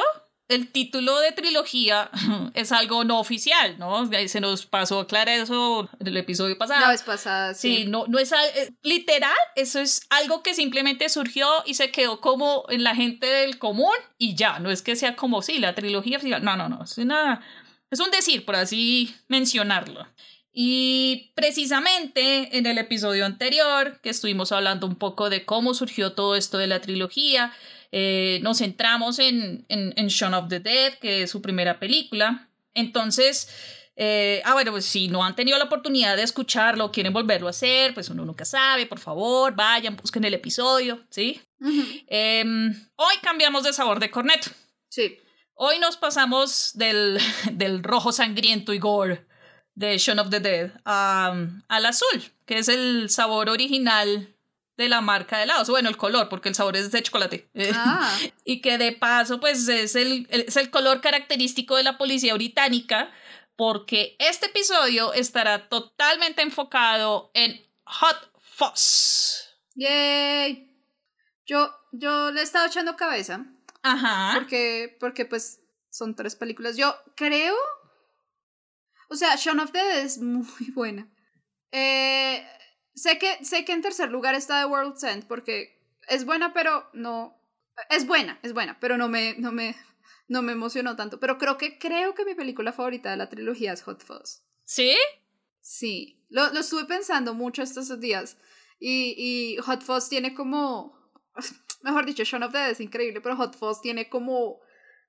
el 0.50 0.70
título 0.70 1.18
de 1.20 1.32
trilogía 1.32 2.10
es 2.54 2.72
algo 2.72 3.04
no 3.04 3.18
oficial, 3.20 3.78
¿no? 3.78 4.08
Se 4.28 4.40
nos 4.40 4.66
pasó 4.66 4.98
a 4.98 5.02
aclarar 5.02 5.40
eso 5.40 5.88
en 5.98 6.06
el 6.08 6.16
episodio 6.16 6.58
pasado. 6.58 6.80
La 6.80 6.88
vez 6.90 7.02
pasada, 7.02 7.54
sí. 7.54 7.76
Sí, 7.78 7.84
no, 7.86 8.06
no 8.08 8.18
es 8.18 8.32
al- 8.32 8.50
eh, 8.56 8.70
literal, 8.82 9.34
eso 9.56 9.80
es 9.80 10.02
algo 10.10 10.42
que 10.42 10.54
simplemente 10.54 11.08
surgió 11.08 11.48
y 11.66 11.74
se 11.74 11.90
quedó 11.90 12.20
como 12.20 12.64
en 12.68 12.84
la 12.84 12.94
gente 12.94 13.26
del 13.26 13.58
común 13.58 13.94
y 14.18 14.34
ya, 14.34 14.58
no 14.58 14.70
es 14.70 14.82
que 14.82 14.96
sea 14.96 15.16
como, 15.16 15.40
sí, 15.42 15.58
la 15.58 15.74
trilogía 15.74 16.18
oficial, 16.18 16.44
no, 16.44 16.56
no, 16.56 16.68
no, 16.68 16.84
es, 16.84 16.98
una, 16.98 17.40
es 17.90 18.00
un 18.00 18.10
decir, 18.10 18.44
por 18.44 18.56
así 18.56 19.14
mencionarlo. 19.28 20.06
Y 20.52 21.30
precisamente 21.36 22.58
en 22.58 22.66
el 22.66 22.78
episodio 22.78 23.24
anterior, 23.24 24.00
que 24.02 24.10
estuvimos 24.10 24.50
hablando 24.50 24.86
un 24.86 24.96
poco 24.96 25.30
de 25.30 25.44
cómo 25.44 25.74
surgió 25.74 26.12
todo 26.12 26.34
esto 26.34 26.58
de 26.58 26.66
la 26.66 26.80
trilogía, 26.80 27.52
eh, 27.92 28.38
nos 28.42 28.58
centramos 28.58 29.18
en, 29.18 29.64
en, 29.68 29.92
en 29.96 30.06
Shaun 30.08 30.34
of 30.34 30.48
the 30.48 30.60
Dead, 30.60 30.94
que 30.94 31.22
es 31.22 31.30
su 31.30 31.40
primera 31.42 31.78
película. 31.78 32.48
Entonces, 32.74 33.48
eh, 33.96 34.40
ah, 34.44 34.52
bueno, 34.54 34.70
pues 34.70 34.84
si 34.84 35.08
no 35.08 35.24
han 35.24 35.34
tenido 35.36 35.58
la 35.58 35.64
oportunidad 35.64 36.16
de 36.16 36.22
escucharlo 36.22 36.90
quieren 36.92 37.12
volverlo 37.12 37.46
a 37.48 37.50
hacer, 37.50 37.92
pues 37.94 38.08
uno 38.08 38.24
nunca 38.24 38.44
sabe, 38.44 38.86
por 38.86 38.98
favor, 39.00 39.54
vayan, 39.54 39.96
busquen 39.96 40.24
el 40.24 40.34
episodio, 40.34 41.04
¿sí? 41.10 41.40
Em, 42.06 42.72
hoy 42.96 43.14
cambiamos 43.22 43.64
de 43.64 43.72
sabor 43.72 43.98
de 44.00 44.10
corneto. 44.10 44.50
Sí. 44.88 45.18
Hoy 45.54 45.78
nos 45.78 45.96
pasamos 45.96 46.70
del, 46.74 47.18
del 47.52 47.82
rojo 47.82 48.12
sangriento 48.12 48.72
y 48.72 48.78
gore 48.78 49.26
de 49.74 49.98
Shaun 49.98 50.18
of 50.18 50.30
the 50.30 50.40
Dead 50.40 50.70
a- 50.84 51.34
al 51.68 51.86
azul, 51.86 52.22
que 52.46 52.58
es 52.58 52.68
el 52.68 53.10
sabor 53.10 53.48
original 53.50 54.34
de 54.80 54.88
la 54.88 55.00
marca 55.00 55.36
de 55.38 55.44
helados. 55.44 55.68
Bueno, 55.70 55.88
el 55.88 55.96
color, 55.96 56.28
porque 56.28 56.48
el 56.48 56.54
sabor 56.54 56.76
es 56.76 56.90
de 56.90 57.02
chocolate. 57.02 57.48
Eh, 57.54 57.70
Ah, 57.74 58.16
y 58.44 58.60
que 58.60 58.78
de 58.78 58.92
paso, 58.92 59.38
pues 59.40 59.68
es 59.68 59.94
el, 59.94 60.26
es 60.30 60.56
el 60.56 60.70
color 60.70 61.00
característico 61.00 61.76
de 61.76 61.82
la 61.84 61.98
policía 61.98 62.34
británica, 62.34 63.10
porque 63.56 64.16
este 64.18 64.46
episodio 64.46 65.12
estará 65.12 65.68
totalmente 65.68 66.42
enfocado 66.42 67.30
en 67.34 67.60
Hot 67.84 68.32
Fuzz. 68.40 69.48
yay. 69.74 70.66
Yo, 71.46 71.70
yo 71.92 72.30
le 72.30 72.40
he 72.40 72.44
estado 72.44 72.66
echando 72.66 72.96
cabeza. 72.96 73.44
Ajá. 73.82 74.32
Porque, 74.38 74.96
porque 75.00 75.24
pues 75.24 75.60
son 75.90 76.14
tres 76.14 76.36
películas. 76.36 76.76
Yo 76.76 76.94
creo. 77.16 77.54
O 79.08 79.16
sea, 79.16 79.34
Shaun 79.36 79.58
of 79.58 79.72
the 79.72 79.78
Dead 79.78 79.98
es 79.98 80.18
muy 80.18 80.46
buena. 80.74 81.08
Eh, 81.72 82.46
sé, 83.00 83.18
que, 83.18 83.44
sé 83.44 83.64
que 83.64 83.72
en 83.72 83.82
tercer 83.82 84.10
lugar 84.10 84.34
está 84.34 84.60
The 84.60 84.66
World's 84.66 85.02
End, 85.02 85.26
porque 85.26 85.80
es 86.08 86.24
buena, 86.24 86.52
pero 86.52 86.88
no. 86.92 87.36
Es 87.88 88.06
buena, 88.06 88.38
es 88.42 88.52
buena, 88.52 88.78
pero 88.78 88.98
no 88.98 89.08
me, 89.08 89.34
no 89.38 89.52
me, 89.52 89.74
no 90.28 90.42
me 90.42 90.52
emocionó 90.52 90.96
tanto. 90.96 91.18
Pero 91.18 91.38
creo 91.38 91.56
que, 91.56 91.78
creo 91.78 92.14
que 92.14 92.24
mi 92.24 92.34
película 92.34 92.72
favorita 92.72 93.10
de 93.10 93.16
la 93.16 93.28
trilogía 93.28 93.72
es 93.72 93.82
Hot 93.82 94.04
Fuzz. 94.04 94.42
¿Sí? 94.64 94.94
Sí, 95.60 96.24
lo, 96.28 96.52
lo 96.52 96.60
estuve 96.60 96.84
pensando 96.84 97.34
mucho 97.34 97.62
estos 97.62 97.98
días. 98.00 98.36
Y, 98.78 99.14
y 99.16 99.56
Hot 99.58 99.82
Fuzz 99.82 100.08
tiene 100.08 100.34
como. 100.34 100.98
Mejor 101.82 102.04
dicho, 102.04 102.24
Shaun 102.24 102.42
of 102.42 102.52
the 102.52 102.58
Dead 102.58 102.70
es 102.70 102.80
increíble, 102.80 103.20
pero 103.20 103.36
Hot 103.36 103.56
Fuzz 103.56 103.80
tiene 103.80 104.08
como. 104.08 104.60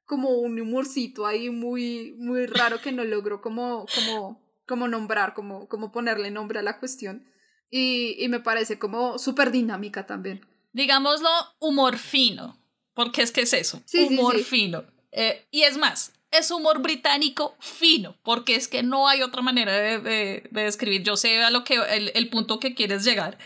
Como 0.06 0.39
un 0.39 0.60
humorcito 0.60 1.25
ahí 1.25 1.49
muy, 1.49 2.15
muy 2.17 2.45
raro 2.45 2.82
que 2.82 2.91
no 2.91 3.06
logro 3.06 3.39
como, 3.39 3.86
como, 3.95 4.43
como 4.67 4.88
nombrar, 4.89 5.34
como, 5.34 5.69
como 5.69 5.93
ponerle 5.93 6.32
nombre 6.32 6.60
a 6.60 6.63
la 6.63 6.80
cuestión. 6.80 7.31
Y, 7.71 8.17
y 8.23 8.27
me 8.27 8.39
parece 8.41 8.77
como 8.77 9.17
súper 9.17 9.49
dinámica 9.51 10.05
también. 10.05 10.45
Digámoslo, 10.73 11.29
humor 11.60 11.97
fino. 11.97 12.57
Porque 12.93 13.21
es 13.21 13.31
que 13.31 13.41
es 13.41 13.53
eso. 13.53 13.81
Sí, 13.86 14.07
sí, 14.07 14.17
humor 14.17 14.36
sí. 14.38 14.43
fino. 14.43 14.84
Eh, 15.13 15.45
y 15.51 15.62
es 15.63 15.77
más, 15.77 16.12
es 16.31 16.51
humor 16.51 16.81
británico 16.81 17.55
fino. 17.62 18.17
Porque 18.23 18.55
es 18.55 18.67
que 18.67 18.84
no 18.84 19.07
hay 19.07 19.21
otra 19.23 19.41
manera 19.41 19.71
de, 19.73 19.99
de- 19.99 20.43
de 20.51 20.63
describir. 20.63 21.01
Yo 21.03 21.15
sé 21.15 21.41
a 21.41 21.49
lo 21.49 21.63
que, 21.63 21.75
el, 21.75 22.12
el 22.13 22.29
punto 22.29 22.60
que 22.60 22.75
quieres 22.75 23.05
llegar. 23.05 23.38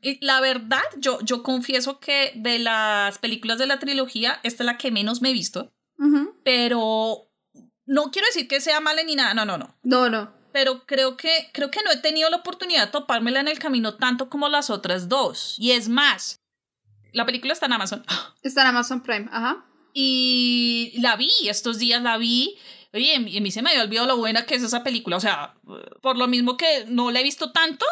Y 0.00 0.18
la 0.24 0.40
verdad, 0.40 0.82
yo, 0.98 1.20
yo 1.22 1.44
confieso 1.44 2.00
que 2.00 2.32
de 2.34 2.58
las 2.58 3.18
películas 3.18 3.58
de 3.58 3.66
la 3.68 3.78
trilogía, 3.78 4.40
esta 4.42 4.64
es 4.64 4.66
la 4.66 4.76
que 4.78 4.90
menos 4.90 5.22
me 5.22 5.30
he 5.30 5.32
visto. 5.32 5.72
Ujú. 5.98 6.34
Pero 6.42 7.28
no 7.86 8.10
quiero 8.10 8.26
decir 8.26 8.48
que 8.48 8.60
sea 8.60 8.80
mala 8.80 9.04
ni 9.04 9.14
nada. 9.14 9.32
No, 9.34 9.44
no, 9.44 9.56
no. 9.58 9.76
No, 9.84 10.10
no. 10.10 10.32
Pero 10.52 10.86
creo 10.86 11.16
que, 11.16 11.50
creo 11.52 11.70
que 11.70 11.80
no 11.84 11.90
he 11.90 11.96
tenido 11.98 12.30
la 12.30 12.38
oportunidad 12.38 12.86
de 12.86 12.92
topármela 12.92 13.40
en 13.40 13.48
el 13.48 13.58
camino 13.58 13.94
tanto 13.94 14.28
como 14.28 14.48
las 14.48 14.70
otras 14.70 15.08
dos. 15.08 15.56
Y 15.58 15.72
es 15.72 15.88
más, 15.88 16.40
la 17.12 17.26
película 17.26 17.52
está 17.52 17.66
en 17.66 17.72
Amazon. 17.74 18.04
Está 18.42 18.62
en 18.62 18.68
Amazon 18.68 19.02
Prime, 19.02 19.28
ajá. 19.30 19.64
Y 19.94 20.94
la 21.00 21.16
vi, 21.16 21.30
estos 21.44 21.78
días 21.78 22.02
la 22.02 22.16
vi. 22.16 22.56
Oye, 22.92 23.14
y 23.26 23.38
a 23.38 23.40
mí 23.40 23.50
se 23.50 23.62
me 23.62 23.70
había 23.70 23.82
olvidado 23.82 24.06
lo 24.06 24.16
buena 24.16 24.46
que 24.46 24.54
es 24.54 24.62
esa 24.62 24.82
película. 24.82 25.16
O 25.16 25.20
sea, 25.20 25.54
por 26.00 26.16
lo 26.16 26.26
mismo 26.28 26.56
que 26.56 26.84
no 26.88 27.10
la 27.10 27.20
he 27.20 27.22
visto 27.22 27.52
tanto 27.52 27.86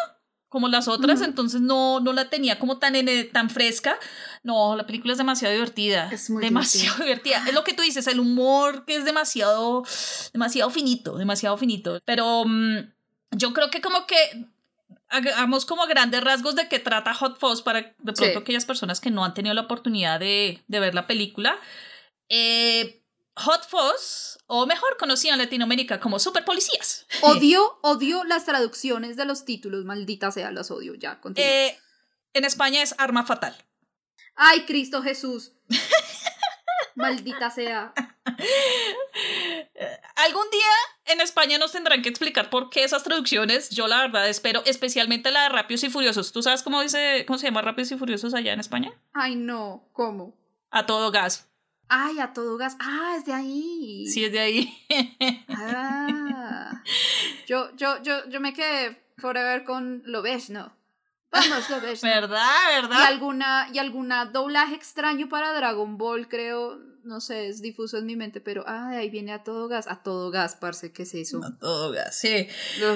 como 0.51 0.69
las 0.69 0.87
otras, 0.89 1.21
Ujú. 1.21 1.31
entonces 1.31 1.63
no, 1.63 2.01
no 2.01 2.13
la 2.13 2.29
tenía 2.29 2.59
como 2.59 2.79
tan, 2.79 2.95
en- 2.97 3.33
tan 3.33 3.49
fresca. 3.49 3.99
No, 4.43 4.77
la 4.77 4.85
película 4.85 5.13
es 5.13 5.19
demasiado 5.19 5.55
divertida. 5.55 6.11
Es 6.13 6.29
muy 6.29 6.43
demasiado 6.43 6.99
divertida. 7.03 7.43
Es 7.49 7.55
lo 7.55 7.65
que 7.65 7.73
tú 7.73 7.83
dices, 7.83 8.07
el 8.09 8.21
humor 8.21 8.85
que 8.85 8.97
es 8.97 9.05
demasiado, 9.07 9.83
demasiado 10.35 10.69
finito, 10.71 11.17
demasiado 11.17 11.57
finito. 11.57 11.99
Pero 12.05 12.45
mm, 12.45 12.79
yo 13.31 13.53
creo 13.55 13.71
que 13.71 13.81
como 13.81 14.07
que 14.07 14.17
hagamos 15.09 15.65
como 15.67 15.87
grandes 15.87 16.23
rasgos 16.23 16.57
de 16.57 16.69
qué 16.69 16.79
trata 16.81 17.15
Hot 17.15 17.39
Fuzz 17.39 17.63
para 17.63 17.81
de 17.83 17.95
pronto 18.03 18.25
Sí. 18.25 18.31
aquellas 18.37 18.65
personas 18.65 19.01
que 19.01 19.11
no 19.11 19.25
han 19.25 19.35
tenido 19.35 19.55
la 19.55 19.63
oportunidad 19.63 20.21
de, 20.21 20.63
de 20.69 20.81
ver 20.81 20.95
la 20.95 21.07
película. 21.07 21.57
Eh, 22.29 23.03
Hot 23.37 23.63
Fuzz, 23.69 24.39
o 24.53 24.67
mejor 24.67 24.97
conocido 24.99 25.33
en 25.33 25.39
Latinoamérica 25.39 26.01
como 26.01 26.19
Super 26.19 26.45
Policías. 26.45 27.07
Odio, 27.23 27.79
odio 27.83 28.25
las 28.25 28.45
traducciones 28.45 29.17
de 29.17 29.25
los 29.25 29.45
títulos, 29.45 29.85
maldita 29.85 30.33
sea, 30.33 30.51
las 30.51 30.73
odio. 30.73 30.97
Ya, 30.97 31.21
continúa. 31.21 31.49
Eh, 31.49 31.79
en 32.35 32.45
España 32.45 32.83
es 32.83 32.93
Arma 32.99 33.25
Fatal. 33.25 33.57
Ay, 34.35 34.63
Cristo 34.63 35.03
Jesús. 35.03 35.53
Maldita 36.97 37.51
sea. 37.51 37.95
Algún 40.17 40.51
día 40.51 40.73
en 41.07 41.21
España 41.21 41.57
nos 41.57 41.71
tendrán 41.71 42.03
que 42.03 42.09
explicar 42.09 42.51
por 42.51 42.71
qué 42.71 42.83
esas 42.83 43.05
traducciones. 43.05 43.71
Yo 43.71 43.87
la 43.87 44.01
verdad 44.01 44.29
espero, 44.29 44.65
especialmente 44.67 45.31
la 45.31 45.45
de 45.45 45.51
Rápidos 45.51 45.85
y 45.85 45.91
Furiosos. 45.91 46.33
¿Tú 46.33 46.43
sabes 46.43 46.65
cómo, 46.65 46.83
dice, 46.83 47.23
cómo 47.25 47.39
se 47.39 47.47
llama 47.47 47.63
Rápidos 47.63 47.93
y 47.93 47.99
Furiosos 47.99 48.35
allá 48.35 48.53
en 48.53 48.59
España? 48.59 48.93
Ay, 49.13 49.37
no, 49.37 49.89
¿cómo? 49.93 50.37
A 50.73 50.87
todo 50.87 51.13
gas. 51.13 51.50
Ay, 51.91 52.21
a 52.21 52.33
todo 52.33 52.57
gas. 52.57 52.77
Ah, 52.79 53.17
es 53.19 53.27
de 53.27 53.33
ahí. 53.33 54.07
Sí, 54.07 54.25
es 54.25 54.33
de 54.33 54.39
ahí. 54.39 54.79
Ah. 55.49 56.83
Yo, 57.47 57.75
yo, 57.75 58.01
yo, 58.03 58.29
yo 58.29 58.41
me 58.41 58.53
quedé 58.53 59.03
forever 59.19 59.65
con 59.65 60.03
lo 60.07 60.23
ves, 60.23 60.51
¿no? 60.51 60.73
Vamos 61.33 61.69
ver. 61.83 61.99
¿Verdad? 62.01 62.81
¿Verdad? 62.81 63.01
Y 63.01 63.07
alguna, 63.07 63.69
y 63.73 63.79
alguna 63.79 64.27
doblaje 64.27 64.77
extraño 64.77 65.29
para 65.29 65.53
Dragon 65.53 65.99
Ball, 65.99 66.29
creo. 66.29 66.79
No 67.03 67.21
sé, 67.21 67.49
es 67.49 67.61
difuso 67.61 67.99
en 67.99 68.07
mi 68.07 68.15
mente, 68.15 68.41
pero 68.41 68.63
ah, 68.69 68.91
de 68.91 68.99
ahí 68.99 69.11
viene 69.11 69.33
a 69.33 69.43
todo 69.43 69.67
gas. 69.67 69.89
A 69.89 70.03
todo 70.03 70.31
gas, 70.31 70.55
parce, 70.55 70.93
¿qué 70.93 71.05
se 71.05 71.19
hizo? 71.19 71.41
A 71.45 71.59
todo 71.59 71.91
gas, 71.91 72.17
sí. 72.17 72.47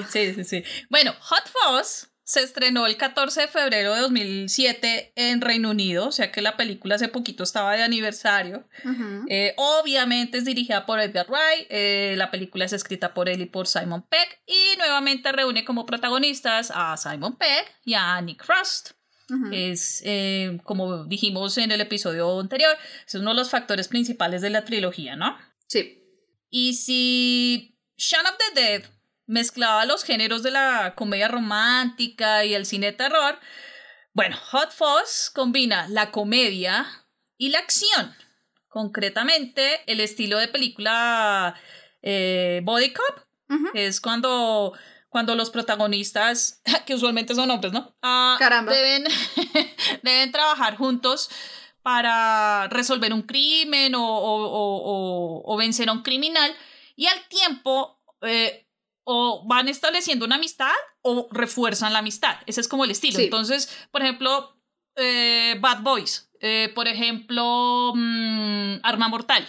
Sí, 0.09 0.33
sí, 0.33 0.43
sí. 0.45 0.63
Bueno, 0.89 1.13
Hot 1.19 1.43
Fuzz 1.49 2.14
se 2.25 2.41
estrenó 2.41 2.87
el 2.87 2.97
14 2.97 3.41
de 3.41 3.47
febrero 3.47 3.93
de 3.93 4.01
2007 4.01 5.13
en 5.15 5.41
Reino 5.41 5.69
Unido, 5.69 6.07
o 6.07 6.11
sea 6.11 6.31
que 6.31 6.41
la 6.41 6.57
película 6.57 6.95
hace 6.95 7.07
poquito 7.07 7.43
estaba 7.43 7.77
de 7.77 7.83
aniversario. 7.83 8.67
Eh, 9.29 9.53
obviamente 9.57 10.39
es 10.39 10.45
dirigida 10.45 10.87
por 10.87 10.99
Edgar 10.99 11.27
Wright, 11.29 11.67
eh, 11.69 12.15
la 12.17 12.31
película 12.31 12.65
es 12.65 12.73
escrita 12.73 13.13
por 13.13 13.29
él 13.29 13.41
y 13.41 13.45
por 13.45 13.67
Simon 13.67 14.01
Peck 14.09 14.41
y 14.47 14.75
nuevamente 14.79 15.31
reúne 15.31 15.63
como 15.63 15.85
protagonistas 15.85 16.71
a 16.73 16.97
Simon 16.97 17.37
Peck 17.37 17.71
y 17.85 17.93
a 17.93 18.19
Nick 18.21 18.43
Frost. 18.43 18.91
Es, 19.51 20.01
eh, 20.05 20.59
como 20.63 21.05
dijimos 21.05 21.57
en 21.57 21.71
el 21.71 21.81
episodio 21.81 22.39
anterior, 22.39 22.75
es 23.07 23.15
uno 23.15 23.31
de 23.31 23.35
los 23.35 23.49
factores 23.49 23.87
principales 23.87 24.41
de 24.41 24.49
la 24.49 24.65
trilogía, 24.65 25.15
¿no? 25.15 25.37
Sí. 25.67 26.03
Y 26.49 26.73
si 26.73 27.75
Shaun 27.97 28.25
of 28.27 28.35
the 28.37 28.61
Dead 28.61 28.94
mezclaba 29.27 29.85
los 29.85 30.03
géneros 30.03 30.43
de 30.43 30.51
la 30.51 30.93
comedia 30.95 31.27
romántica 31.27 32.45
y 32.45 32.53
el 32.53 32.65
cine 32.65 32.91
terror. 32.91 33.39
Bueno, 34.13 34.37
Hot 34.51 34.71
Fuzz 34.71 35.29
combina 35.33 35.87
la 35.89 36.11
comedia 36.11 36.85
y 37.37 37.49
la 37.49 37.59
acción. 37.59 38.15
Concretamente, 38.67 39.81
el 39.87 39.99
estilo 39.99 40.37
de 40.37 40.47
película 40.47 41.55
eh, 42.01 42.61
Body 42.63 42.93
Cop, 42.93 43.25
es 43.73 44.01
cuando, 44.01 44.73
cuando 45.09 45.35
los 45.35 45.49
protagonistas, 45.49 46.61
que 46.85 46.95
usualmente 46.95 47.35
son 47.35 47.49
hombres, 47.51 47.73
¿no? 47.73 47.95
Ah, 48.01 48.35
Caramba. 48.39 48.73
Deben, 48.73 49.05
deben 50.03 50.31
trabajar 50.31 50.77
juntos 50.77 51.29
para 51.81 52.67
resolver 52.69 53.13
un 53.13 53.23
crimen 53.23 53.93
o, 53.95 55.55
vencer 55.57 55.89
a 55.89 55.91
un 55.91 56.01
criminal 56.01 56.55
y 56.95 57.05
al 57.07 57.27
tiempo 57.27 58.01
eh, 58.21 58.64
o 59.05 59.45
van 59.47 59.69
estableciendo 59.69 60.25
una 60.25 60.35
amistad 60.35 60.73
o 61.01 61.29
refuerzan 61.31 61.93
la 61.93 61.99
amistad. 61.99 62.35
Ese 62.45 62.59
es 62.59 62.67
como 62.67 62.83
el 62.83 62.91
estilo. 62.91 63.19
Entonces, 63.19 63.87
por 63.91 64.01
ejemplo, 64.01 64.59
eh, 64.95 65.55
Bad 65.59 65.81
Boys, 65.81 66.29
eh, 66.41 66.71
por 66.75 66.87
ejemplo, 66.87 67.93
mm, 67.95 68.79
Arma 68.83 69.07
Mortal, 69.07 69.45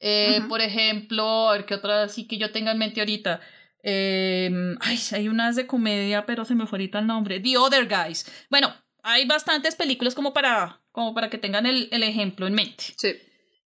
eh, 0.00 0.42
por 0.48 0.60
ejemplo, 0.60 1.48
a 1.48 1.52
ver 1.54 1.66
qué 1.66 1.74
otra 1.74 2.08
sí 2.08 2.28
que 2.28 2.38
yo 2.38 2.52
tenga 2.52 2.70
en 2.72 2.78
mente 2.78 3.00
ahorita. 3.00 3.40
Ay, 3.82 5.00
hay 5.12 5.28
unas 5.28 5.56
de 5.56 5.66
comedia, 5.66 6.26
pero 6.26 6.44
se 6.44 6.54
me 6.54 6.66
fue 6.66 6.76
ahorita 6.78 6.98
el 6.98 7.06
nombre. 7.06 7.40
The 7.40 7.56
Other 7.56 7.88
Guys. 7.88 8.30
Bueno, 8.50 8.74
hay 9.02 9.26
bastantes 9.26 9.74
películas 9.74 10.14
como 10.14 10.34
para, 10.34 10.82
como 10.92 11.14
para 11.14 11.30
que 11.30 11.38
tengan 11.38 11.64
el, 11.64 11.88
el 11.90 12.02
ejemplo 12.02 12.46
en 12.46 12.54
mente. 12.54 12.84
Sí. 12.96 13.16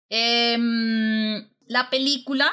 Em, 0.09 1.49
la 1.67 1.91
película 1.91 2.51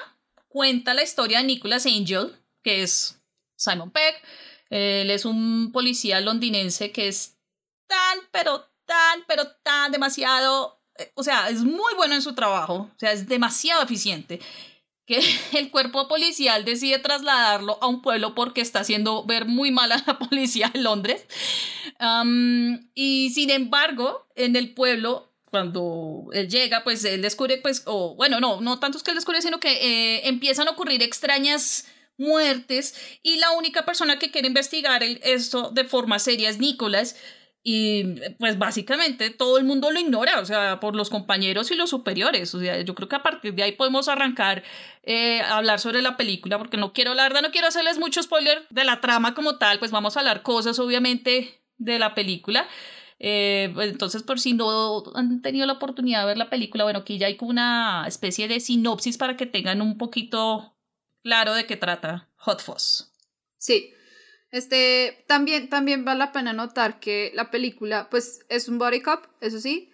cuenta 0.47 0.93
la 0.93 1.03
historia 1.03 1.39
de 1.39 1.45
Nicholas 1.45 1.85
Angel, 1.85 2.31
que 2.63 2.83
es 2.83 3.21
Simon 3.55 3.91
Peck. 3.91 4.21
Él 4.69 5.11
es 5.11 5.25
un 5.25 5.71
policía 5.71 6.19
londinense 6.21 6.91
que 6.91 7.07
es 7.07 7.37
tan, 7.87 8.19
pero 8.31 8.65
tan, 8.85 9.23
pero 9.27 9.47
tan 9.63 9.91
demasiado, 9.91 10.81
eh, 10.97 11.11
o 11.15 11.23
sea, 11.23 11.49
es 11.49 11.63
muy 11.63 11.93
bueno 11.95 12.15
en 12.15 12.21
su 12.21 12.33
trabajo, 12.33 12.89
o 12.95 12.99
sea, 12.99 13.11
es 13.11 13.27
demasiado 13.27 13.83
eficiente 13.83 14.39
que 15.05 15.19
el 15.53 15.69
cuerpo 15.69 16.07
policial 16.07 16.65
decide 16.65 16.99
trasladarlo 16.99 17.77
a 17.81 17.87
un 17.87 18.01
pueblo 18.01 18.35
porque 18.35 18.61
está 18.61 18.79
haciendo 18.79 19.25
ver 19.25 19.45
muy 19.45 19.71
mal 19.71 19.91
a 19.91 20.03
la 20.05 20.19
policía 20.29 20.71
en 20.73 20.83
Londres. 20.83 21.25
y 22.95 23.31
sin 23.33 23.49
embargo, 23.49 24.25
en 24.35 24.55
el 24.55 24.73
pueblo, 24.73 25.29
cuando 25.51 26.29
él 26.33 26.49
llega, 26.49 26.83
pues 26.83 27.05
él 27.05 27.21
descubre, 27.21 27.57
pues, 27.57 27.83
o 27.85 28.15
bueno, 28.15 28.39
no, 28.39 28.59
no 28.61 28.79
tanto 28.79 28.99
que 28.99 29.11
él 29.11 29.15
descubre, 29.15 29.41
sino 29.41 29.59
que 29.59 29.71
eh, 29.71 30.27
empiezan 30.27 30.67
a 30.67 30.71
ocurrir 30.71 31.03
extrañas 31.03 31.85
muertes 32.17 33.19
y 33.21 33.37
la 33.37 33.51
única 33.51 33.85
persona 33.85 34.19
que 34.19 34.31
quiere 34.31 34.47
investigar 34.47 35.03
esto 35.03 35.71
de 35.71 35.83
forma 35.83 36.19
seria 36.19 36.49
es 36.49 36.59
Nicolás 36.59 37.15
y 37.65 38.03
pues 38.39 38.57
básicamente 38.57 39.29
todo 39.29 39.57
el 39.57 39.63
mundo 39.63 39.89
lo 39.89 39.97
ignora, 39.97 40.41
o 40.41 40.45
sea, 40.45 40.81
por 40.81 40.95
los 40.95 41.09
compañeros 41.09 41.71
y 41.71 41.75
los 41.75 41.89
superiores. 41.89 42.53
O 42.53 42.59
sea, 42.59 42.81
yo 42.81 42.93
creo 42.93 43.07
que 43.07 43.15
a 43.15 43.23
partir 43.23 43.53
de 43.53 43.63
ahí 43.63 43.71
podemos 43.71 44.09
arrancar 44.09 44.63
eh, 45.03 45.39
a 45.41 45.57
hablar 45.57 45.79
sobre 45.79 46.01
la 46.01 46.17
película, 46.17 46.57
porque 46.57 46.75
no 46.75 46.91
quiero, 46.91 47.13
la 47.13 47.23
verdad, 47.23 47.41
no 47.41 47.51
quiero 47.51 47.67
hacerles 47.67 47.99
mucho 47.99 48.21
spoiler 48.21 48.67
de 48.69 48.83
la 48.83 48.99
trama 48.99 49.33
como 49.33 49.57
tal, 49.57 49.79
pues 49.79 49.91
vamos 49.91 50.17
a 50.17 50.19
hablar 50.19 50.43
cosas 50.43 50.77
obviamente 50.77 51.63
de 51.77 51.99
la 51.99 52.13
película. 52.13 52.67
Eh, 53.19 53.71
pues, 53.73 53.89
entonces, 53.89 54.23
por 54.23 54.41
si 54.41 54.51
no 54.51 55.03
han 55.15 55.41
tenido 55.41 55.65
la 55.65 55.73
oportunidad 55.73 56.21
de 56.21 56.25
ver 56.25 56.37
la 56.37 56.49
película, 56.49 56.83
bueno, 56.83 56.99
aquí 56.99 57.17
ya 57.17 57.27
hay 57.27 57.37
como 57.37 57.51
una 57.51 58.03
especie 58.07 58.49
de 58.49 58.59
sinopsis 58.59 59.17
para 59.17 59.37
que 59.37 59.45
tengan 59.45 59.81
un 59.81 59.97
poquito 59.97 60.72
claro 61.23 61.53
de 61.53 61.65
qué 61.65 61.77
trata 61.77 62.29
Hot 62.37 62.61
Fuzz. 62.61 63.11
Sí. 63.57 63.93
Este, 64.51 65.25
también, 65.27 65.67
también 65.69 66.05
vale 66.05 66.19
la 66.19 66.31
pena 66.31 66.53
notar 66.53 66.99
que 66.99 67.31
la 67.33 67.49
película, 67.49 68.09
pues, 68.11 68.41
es 68.49 68.69
un 68.69 68.77
body 68.77 69.01
cop, 69.01 69.25
eso 69.41 69.59
sí, 69.59 69.89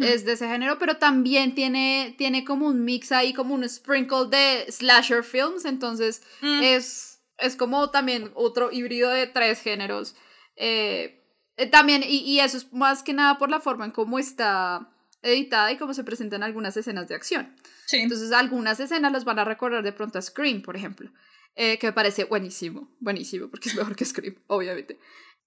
es 0.00 0.24
de 0.24 0.32
ese 0.32 0.48
género, 0.48 0.78
pero 0.78 0.96
también 0.96 1.54
tiene, 1.54 2.14
tiene 2.16 2.44
como 2.44 2.66
un 2.66 2.84
mix 2.84 3.12
ahí, 3.12 3.34
como 3.34 3.54
un 3.54 3.68
sprinkle 3.68 4.26
de 4.30 4.70
slasher 4.70 5.22
films, 5.22 5.64
entonces 5.66 6.22
mm. 6.40 6.62
es, 6.62 7.22
es 7.38 7.56
como 7.56 7.90
también 7.90 8.30
otro 8.34 8.72
híbrido 8.72 9.10
de 9.10 9.26
tres 9.26 9.60
géneros. 9.60 10.16
Eh, 10.56 11.22
eh, 11.56 11.66
también, 11.66 12.02
y, 12.02 12.18
y, 12.18 12.40
eso 12.40 12.56
es 12.56 12.72
más 12.72 13.02
que 13.02 13.12
nada 13.12 13.38
por 13.38 13.50
la 13.50 13.60
forma 13.60 13.84
en 13.84 13.90
cómo 13.90 14.18
está 14.18 14.93
editada 15.24 15.72
y 15.72 15.78
cómo 15.78 15.94
se 15.94 16.04
presentan 16.04 16.42
algunas 16.42 16.76
escenas 16.76 17.08
de 17.08 17.14
acción. 17.14 17.54
Entonces, 17.92 18.32
algunas 18.32 18.78
escenas 18.78 19.12
las 19.12 19.24
van 19.24 19.38
a 19.38 19.44
recordar 19.44 19.82
de 19.82 19.92
pronto 19.92 20.18
a 20.18 20.22
Scream, 20.22 20.62
por 20.62 20.76
ejemplo, 20.76 21.10
eh, 21.56 21.78
que 21.78 21.88
me 21.88 21.92
parece 21.92 22.24
buenísimo, 22.24 22.94
buenísimo, 23.00 23.48
porque 23.48 23.68
es 23.68 23.74
mejor 23.74 23.96
que 23.96 24.04
Scream, 24.04 24.36
obviamente. 24.46 24.98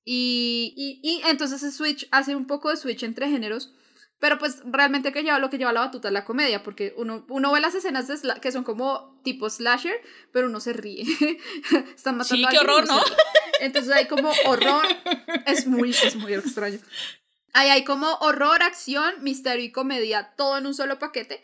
Y, 0.04 0.74
y, 0.76 1.00
y 1.04 1.22
entonces 1.30 1.76
switch 1.76 2.08
hace 2.12 2.36
un 2.36 2.48
poco 2.48 2.70
de 2.70 2.78
switch 2.78 3.04
entre 3.04 3.30
géneros, 3.30 3.74
pero 4.20 4.40
pues 4.40 4.62
realmente 4.66 5.12
que 5.12 5.22
lleva, 5.22 5.38
lo 5.38 5.50
que 5.50 5.58
lleva 5.58 5.74
la 5.74 5.82
batuta 5.82 6.08
es 6.08 6.14
la 6.14 6.26
comedia, 6.26 6.64
porque 6.64 6.94
uno, 6.98 7.26
uno 7.30 7.52
ve 7.52 7.60
las 7.60 7.76
escenas 7.76 8.08
de 8.08 8.18
que 8.42 8.52
son 8.52 8.64
como 8.64 9.20
tipo 9.24 9.50
slasher, 9.50 10.02
pero 10.32 10.48
uno 10.48 10.60
se 10.60 10.74
ríe. 10.74 11.04
Están 11.96 12.18
matando 12.18 12.26
sí, 12.26 12.46
qué 12.50 12.58
horror, 12.58 12.88
¿no? 12.88 13.00
Entonces 13.60 13.94
hay 13.94 14.08
como 14.08 14.32
horror, 14.46 14.86
es 15.46 15.68
muy, 15.68 15.92
es 15.92 16.16
muy 16.16 16.34
extraño. 16.34 16.80
Ahí 17.54 17.70
hay 17.70 17.84
como 17.84 18.14
horror, 18.16 18.62
acción, 18.62 19.16
misterio 19.22 19.66
y 19.66 19.72
comedia, 19.72 20.34
todo 20.36 20.58
en 20.58 20.66
un 20.66 20.74
solo 20.74 21.00
paquete, 21.00 21.44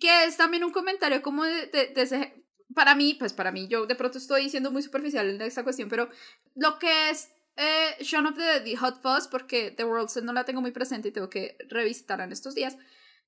que 0.00 0.24
es 0.24 0.36
también 0.36 0.64
un 0.64 0.72
comentario 0.72 1.22
como 1.22 1.44
de, 1.44 1.66
de, 1.66 1.92
ese... 1.96 2.44
Para 2.74 2.94
mí, 2.94 3.14
pues 3.14 3.32
para 3.32 3.52
mí, 3.52 3.68
yo 3.68 3.86
de 3.86 3.94
pronto 3.94 4.18
estoy 4.18 4.50
siendo 4.50 4.70
muy 4.70 4.82
superficial 4.82 5.30
en 5.30 5.40
esta 5.40 5.62
cuestión, 5.62 5.88
pero 5.88 6.10
lo 6.56 6.78
que 6.78 7.10
es 7.10 7.30
eh, 7.56 7.96
Shaun 8.00 8.26
of 8.26 8.36
the, 8.36 8.76
Hot 8.76 9.00
Fuzz, 9.00 9.28
porque 9.28 9.70
The 9.70 9.84
World 9.84 10.10
no 10.22 10.32
la 10.32 10.44
tengo 10.44 10.60
muy 10.60 10.72
presente 10.72 11.08
y 11.08 11.12
tengo 11.12 11.30
que 11.30 11.56
revisitarla 11.68 12.24
en 12.24 12.32
estos 12.32 12.54
días, 12.54 12.76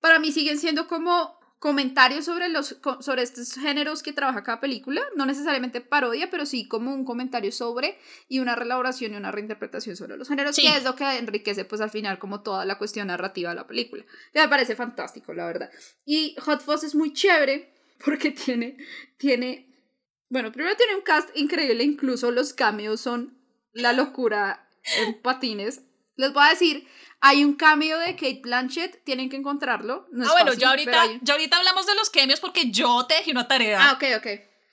para 0.00 0.18
mí 0.18 0.32
siguen 0.32 0.58
siendo 0.58 0.86
como 0.86 1.37
comentarios 1.58 2.24
sobre, 2.24 2.48
los, 2.48 2.78
sobre 3.00 3.22
estos 3.22 3.54
géneros 3.54 4.02
que 4.02 4.12
trabaja 4.12 4.44
cada 4.44 4.60
película, 4.60 5.02
no 5.16 5.26
necesariamente 5.26 5.80
parodia, 5.80 6.30
pero 6.30 6.46
sí 6.46 6.68
como 6.68 6.94
un 6.94 7.04
comentario 7.04 7.50
sobre 7.50 7.98
y 8.28 8.38
una 8.38 8.54
relaboración 8.54 9.12
y 9.12 9.16
una 9.16 9.32
reinterpretación 9.32 9.96
sobre 9.96 10.16
los 10.16 10.28
géneros, 10.28 10.56
que 10.56 10.76
es 10.76 10.84
lo 10.84 10.94
que 10.94 11.04
enriquece 11.18 11.64
pues 11.64 11.80
al 11.80 11.90
final 11.90 12.18
como 12.18 12.42
toda 12.42 12.64
la 12.64 12.78
cuestión 12.78 13.08
narrativa 13.08 13.50
de 13.50 13.56
la 13.56 13.66
película. 13.66 14.04
me 14.34 14.48
parece 14.48 14.76
fantástico, 14.76 15.34
la 15.34 15.46
verdad. 15.46 15.70
Y 16.04 16.36
Hot 16.40 16.62
Fuzz 16.62 16.84
es 16.84 16.94
muy 16.94 17.12
chévere 17.12 17.74
porque 18.04 18.30
tiene, 18.30 18.76
tiene, 19.16 19.74
bueno, 20.28 20.52
primero 20.52 20.76
tiene 20.76 20.94
un 20.94 21.02
cast 21.02 21.36
increíble, 21.36 21.82
incluso 21.82 22.30
los 22.30 22.52
cameos 22.52 23.00
son 23.00 23.36
la 23.72 23.92
locura 23.92 24.68
en 24.98 25.20
patines. 25.20 25.82
Les 26.18 26.32
voy 26.32 26.44
a 26.44 26.50
decir, 26.50 26.86
hay 27.20 27.44
un 27.44 27.54
cameo 27.54 27.96
de 27.98 28.14
Kate 28.16 28.40
Blanchett, 28.42 29.04
tienen 29.04 29.30
que 29.30 29.36
encontrarlo. 29.36 30.08
ah, 30.20 30.32
bueno, 30.32 30.52
ya, 30.52 30.70
ahorita, 30.70 31.04
ya 31.22 31.34
ahorita 31.34 31.56
hablamos 31.56 31.86
de 31.86 31.94
los 31.94 32.10
cameos 32.10 32.40
porque 32.40 32.70
yo 32.70 33.06
te 33.06 33.14
dejé 33.14 33.30
una 33.30 33.46
tarea. 33.46 33.78
Ah, 33.80 33.92
ok, 33.92 34.04
ok. 34.16 34.26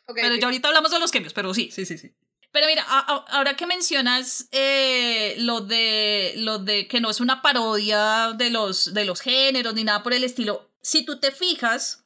okay 0.08 0.24
pero 0.24 0.36
ya 0.36 0.46
ahorita 0.46 0.68
hablamos 0.68 0.92
de 0.92 1.00
los 1.00 1.12
cameos, 1.12 1.34
pero 1.34 1.54
sí, 1.54 1.70
sí, 1.72 1.86
sí, 1.86 2.00
sí. 2.00 2.12
Pero 2.52 2.66
mira, 2.68 2.84
ahora 2.84 3.56
que 3.56 3.68
mencionas 3.68 4.48
eh, 4.52 5.36
lo, 5.40 5.62
de, 5.62 6.34
lo 6.38 6.58
de 6.58 6.88
que 6.88 7.00
no 7.00 7.12
es 7.12 7.20
una 7.20 7.44
parodia 7.44 8.32
de 8.34 8.50
los, 8.50 8.94
de 8.94 9.06
los 9.06 9.22
géneros 9.22 9.76
ni 9.76 9.84
nada 9.84 10.02
por 10.02 10.14
el 10.14 10.24
estilo, 10.24 10.72
si 10.82 11.06
tú 11.06 11.20
te 11.20 11.32
fijas, 11.32 12.06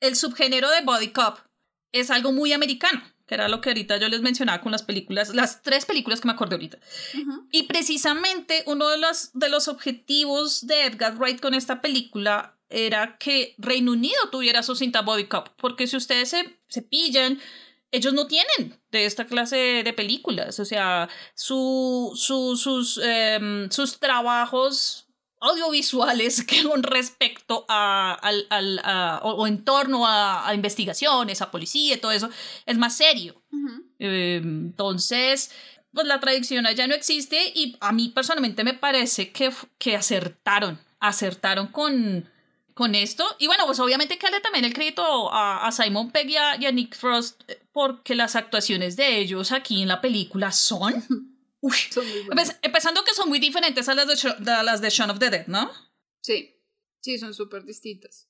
el 0.00 0.16
subgénero 0.16 0.68
de 0.70 0.80
Body 0.80 1.08
Cop 1.12 1.38
es 1.92 2.10
algo 2.10 2.32
muy 2.32 2.52
americano 2.52 3.13
que 3.26 3.34
era 3.34 3.48
lo 3.48 3.60
que 3.60 3.70
ahorita 3.70 3.96
yo 3.96 4.08
les 4.08 4.20
mencionaba 4.20 4.60
con 4.60 4.72
las 4.72 4.82
películas, 4.82 5.34
las 5.34 5.62
tres 5.62 5.86
películas 5.86 6.20
que 6.20 6.28
me 6.28 6.34
acordé 6.34 6.56
ahorita. 6.56 6.78
Y 7.50 7.64
precisamente 7.64 8.62
uno 8.66 8.88
de 8.88 8.98
los, 8.98 9.30
de 9.32 9.48
los 9.48 9.68
objetivos 9.68 10.66
de 10.66 10.86
Edgar 10.86 11.16
Wright 11.16 11.40
con 11.40 11.54
esta 11.54 11.80
película 11.80 12.56
era 12.68 13.16
que 13.18 13.54
Reino 13.58 13.92
Unido 13.92 14.28
tuviera 14.30 14.62
su 14.62 14.74
cinta 14.74 15.02
Body 15.02 15.24
Cup, 15.24 15.50
porque 15.56 15.86
si 15.86 15.96
ustedes 15.96 16.30
se, 16.30 16.58
se 16.68 16.82
pillan, 16.82 17.40
ellos 17.94 18.12
no 18.12 18.26
tienen 18.26 18.80
de 18.90 19.04
esta 19.04 19.26
clase 19.26 19.82
de 19.84 19.92
películas. 19.92 20.58
O 20.58 20.64
sea, 20.64 21.08
su, 21.34 22.12
su, 22.16 22.56
sus, 22.56 22.98
em, 23.02 23.70
sus 23.70 24.00
trabajos 24.00 25.03
audiovisuales 25.44 26.44
que 26.46 26.64
con 26.64 26.82
respecto 26.82 27.64
a, 27.68 28.12
al, 28.14 28.46
al, 28.50 28.80
o, 29.22 29.46
en 29.46 29.64
torno 29.64 30.06
a, 30.06 30.48
a, 30.48 30.54
investigaciones, 30.54 31.42
a 31.42 31.50
policía 31.50 31.94
y 31.94 31.98
todo 31.98 32.12
eso, 32.12 32.30
es 32.66 32.78
más 32.78 32.96
serio. 32.96 33.40
Em, 33.98 34.66
entonces, 34.66 35.50
pues 35.92 36.06
la 36.06 36.20
tradición 36.20 36.66
ya 36.74 36.86
no 36.86 36.94
existe 36.94 37.52
y 37.54 37.76
a 37.80 37.92
mí 37.92 38.08
personalmente 38.08 38.64
me 38.64 38.74
parece 38.74 39.30
que, 39.30 39.52
que 39.78 39.96
acertaron, 39.96 40.78
acertaron 40.98 41.68
con, 41.68 42.28
con 42.74 42.94
esto. 42.94 43.24
Y 43.38 43.46
bueno, 43.46 43.64
pues 43.66 43.78
obviamente 43.80 44.18
que 44.18 44.26
darle 44.26 44.40
también 44.40 44.64
el 44.64 44.74
crédito 44.74 45.32
a, 45.32 45.66
a 45.66 45.72
Simon 45.72 46.10
Pegg 46.10 46.30
y 46.30 46.36
a, 46.36 46.72
Nick 46.72 46.96
Frost 46.96 47.42
eh, 47.48 47.60
porque 47.72 48.14
las 48.14 48.34
actuaciones 48.34 48.96
de 48.96 49.18
ellos 49.18 49.52
aquí 49.52 49.82
en 49.82 49.88
la 49.88 50.00
película 50.00 50.52
son... 50.52 51.04
Uy, 51.64 51.74
empezando 52.60 53.04
que 53.04 53.14
son 53.14 53.30
muy 53.30 53.38
diferentes 53.38 53.88
a 53.88 53.94
las 53.94 54.06
de, 54.06 54.50
a 54.50 54.62
las 54.62 54.82
de 54.82 54.90
Shaun 54.90 55.08
of 55.08 55.18
the 55.18 55.30
Dead, 55.30 55.46
¿no? 55.46 55.70
Sí, 56.20 56.60
sí, 57.00 57.18
son 57.18 57.32
súper 57.32 57.64
distintas. 57.64 58.28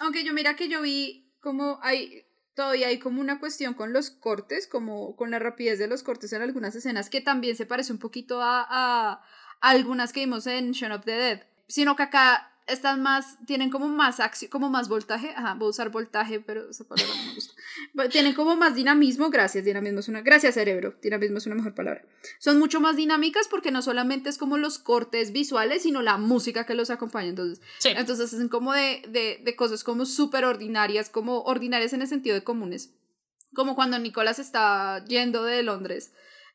Aunque 0.00 0.24
yo 0.24 0.32
mira 0.32 0.56
que 0.56 0.68
yo 0.68 0.82
vi 0.82 1.32
como 1.38 1.78
hay 1.80 2.26
todavía 2.54 2.88
hay 2.88 2.98
como 2.98 3.20
una 3.20 3.38
cuestión 3.38 3.74
con 3.74 3.92
los 3.92 4.10
cortes, 4.10 4.66
como 4.66 5.14
con 5.14 5.30
la 5.30 5.38
rapidez 5.38 5.78
de 5.78 5.86
los 5.86 6.02
cortes 6.02 6.32
en 6.32 6.42
algunas 6.42 6.74
escenas, 6.74 7.08
que 7.08 7.20
también 7.20 7.54
se 7.54 7.66
parece 7.66 7.92
un 7.92 8.00
poquito 8.00 8.42
a, 8.42 8.66
a, 8.68 9.24
algunas 9.60 10.12
que 10.12 10.20
vimos 10.20 10.48
en 10.48 10.72
Shaun 10.72 10.90
of 10.90 11.04
the 11.04 11.12
Dead. 11.12 11.46
Sino 11.68 11.94
que 11.94 12.02
acá 12.02 12.51
están 12.66 13.02
más, 13.02 13.38
tienen 13.46 13.70
como 13.70 13.88
más 13.88 14.20
acción, 14.20 14.50
como 14.50 14.70
más 14.70 14.88
voltaje, 14.88 15.30
ajá, 15.36 15.54
voy 15.54 15.66
a 15.66 15.70
usar 15.70 15.90
voltaje, 15.90 16.40
pero 16.40 16.70
esa 16.70 16.84
palabra 16.84 17.12
no 17.16 17.24
me 17.26 17.34
gusta. 17.34 17.54
tienen 18.10 18.34
como 18.34 18.56
más 18.56 18.74
dinamismo, 18.74 19.30
gracias, 19.30 19.64
dinamismo 19.64 20.00
es 20.00 20.08
una, 20.08 20.22
gracias 20.22 20.54
cerebro, 20.54 20.94
dinamismo 21.02 21.38
es 21.38 21.46
una 21.46 21.56
mejor 21.56 21.74
palabra. 21.74 22.04
Son 22.38 22.58
mucho 22.58 22.80
más 22.80 22.96
dinámicas 22.96 23.48
porque 23.48 23.70
no 23.70 23.82
solamente 23.82 24.28
es 24.28 24.38
como 24.38 24.58
los 24.58 24.78
cortes 24.78 25.32
visuales, 25.32 25.82
sino 25.82 26.02
la 26.02 26.18
música 26.18 26.64
que 26.64 26.74
los 26.74 26.90
acompaña, 26.90 27.28
entonces, 27.28 27.60
entonces 27.84 28.32
hacen 28.32 28.48
como 28.48 28.72
de, 28.72 29.02
de, 29.08 29.40
de 29.42 29.56
cosas 29.56 29.84
como 29.84 30.06
súper 30.06 30.44
ordinarias, 30.44 31.10
como 31.10 31.42
ordinarias 31.42 31.92
en 31.92 32.02
el 32.02 32.08
sentido 32.08 32.34
de 32.34 32.44
comunes, 32.44 32.94
como 33.54 33.74
cuando 33.74 33.98
Nicolás 33.98 34.38
está 34.38 35.04
yendo 35.06 35.44
de 35.44 35.62
Londres. 35.62 36.12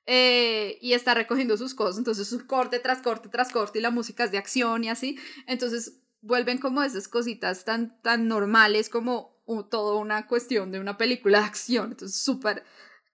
Eh, 0.09 0.77
y 0.81 0.93
está 0.93 1.13
recogiendo 1.13 1.57
sus 1.57 1.75
cosas, 1.75 1.97
entonces 1.97 2.29
su 2.29 2.47
corte 2.47 2.79
tras 2.79 3.01
corte 3.01 3.27
tras 3.27 3.51
corte 3.51 3.79
y 3.79 3.81
la 3.81 3.91
música 3.91 4.23
es 4.23 4.31
de 4.31 4.37
acción 4.37 4.85
y 4.85 4.89
así, 4.89 5.19
entonces 5.47 5.99
vuelven 6.21 6.59
como 6.59 6.81
esas 6.81 7.09
cositas 7.09 7.65
tan, 7.65 8.01
tan 8.01 8.29
normales 8.29 8.89
como 8.89 9.37
toda 9.69 9.99
una 9.99 10.27
cuestión 10.27 10.71
de 10.71 10.79
una 10.79 10.97
película 10.97 11.39
de 11.39 11.45
acción. 11.45 11.91
Entonces, 11.91 12.21
súper, 12.21 12.63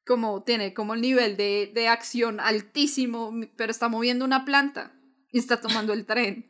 como 0.06 0.44
tiene 0.44 0.74
como 0.74 0.94
el 0.96 1.02
nivel 1.02 1.38
de, 1.38 1.72
de 1.74 1.88
acción 1.88 2.40
altísimo, 2.40 3.32
pero 3.56 3.72
está 3.72 3.88
moviendo 3.88 4.26
una 4.26 4.46
planta 4.46 4.94
y 5.32 5.40
está 5.40 5.62
tomando 5.62 5.94
el 5.94 6.06
tren. 6.06 6.50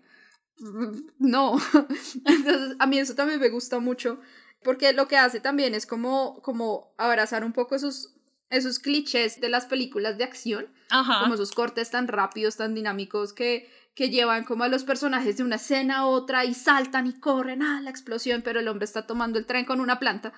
No. 1.20 1.58
Entonces, 2.26 2.76
a 2.80 2.86
mí 2.86 3.00
eso 3.00 3.16
también 3.16 3.40
me 3.40 3.50
gusta 3.50 3.80
mucho, 3.80 4.20
porque 4.64 4.94
lo 4.94 5.08
que 5.08 5.18
hace 5.18 5.40
también 5.40 5.74
es 5.74 5.86
como, 5.86 6.42
como 6.42 6.94
abrazar 6.98 7.44
un 7.44 7.54
poco 7.54 7.76
esos, 7.76 8.16
esos 8.56 8.80
clichés 8.80 9.42
de 9.42 9.50
las 9.50 9.66
películas 9.66 10.18
de 10.18 10.24
acción, 10.24 10.68
como 10.90 11.34
esos 11.34 11.52
cortes 11.52 11.92
tan 11.92 12.08
rápidos, 12.08 12.58
tan 12.58 12.74
dinámicos 12.74 13.34
que 13.34 13.70
que 13.96 14.10
llevan 14.10 14.44
como 14.44 14.64
a 14.64 14.68
los 14.68 14.84
personajes 14.84 15.38
de 15.38 15.44
una 15.44 15.58
escena 15.58 16.00
a 16.00 16.06
otra 16.08 16.46
y 16.46 16.54
saltan 16.54 17.08
y 17.08 17.20
corren 17.20 17.62
a 17.62 17.82
la 17.82 17.90
explosión, 17.90 18.42
pero 18.42 18.60
el 18.60 18.68
hombre 18.68 18.86
está 18.86 19.06
tomando 19.06 19.38
el 19.38 19.46
tren 19.46 19.66
con 19.66 19.80
una 19.80 20.00
planta 20.00 20.34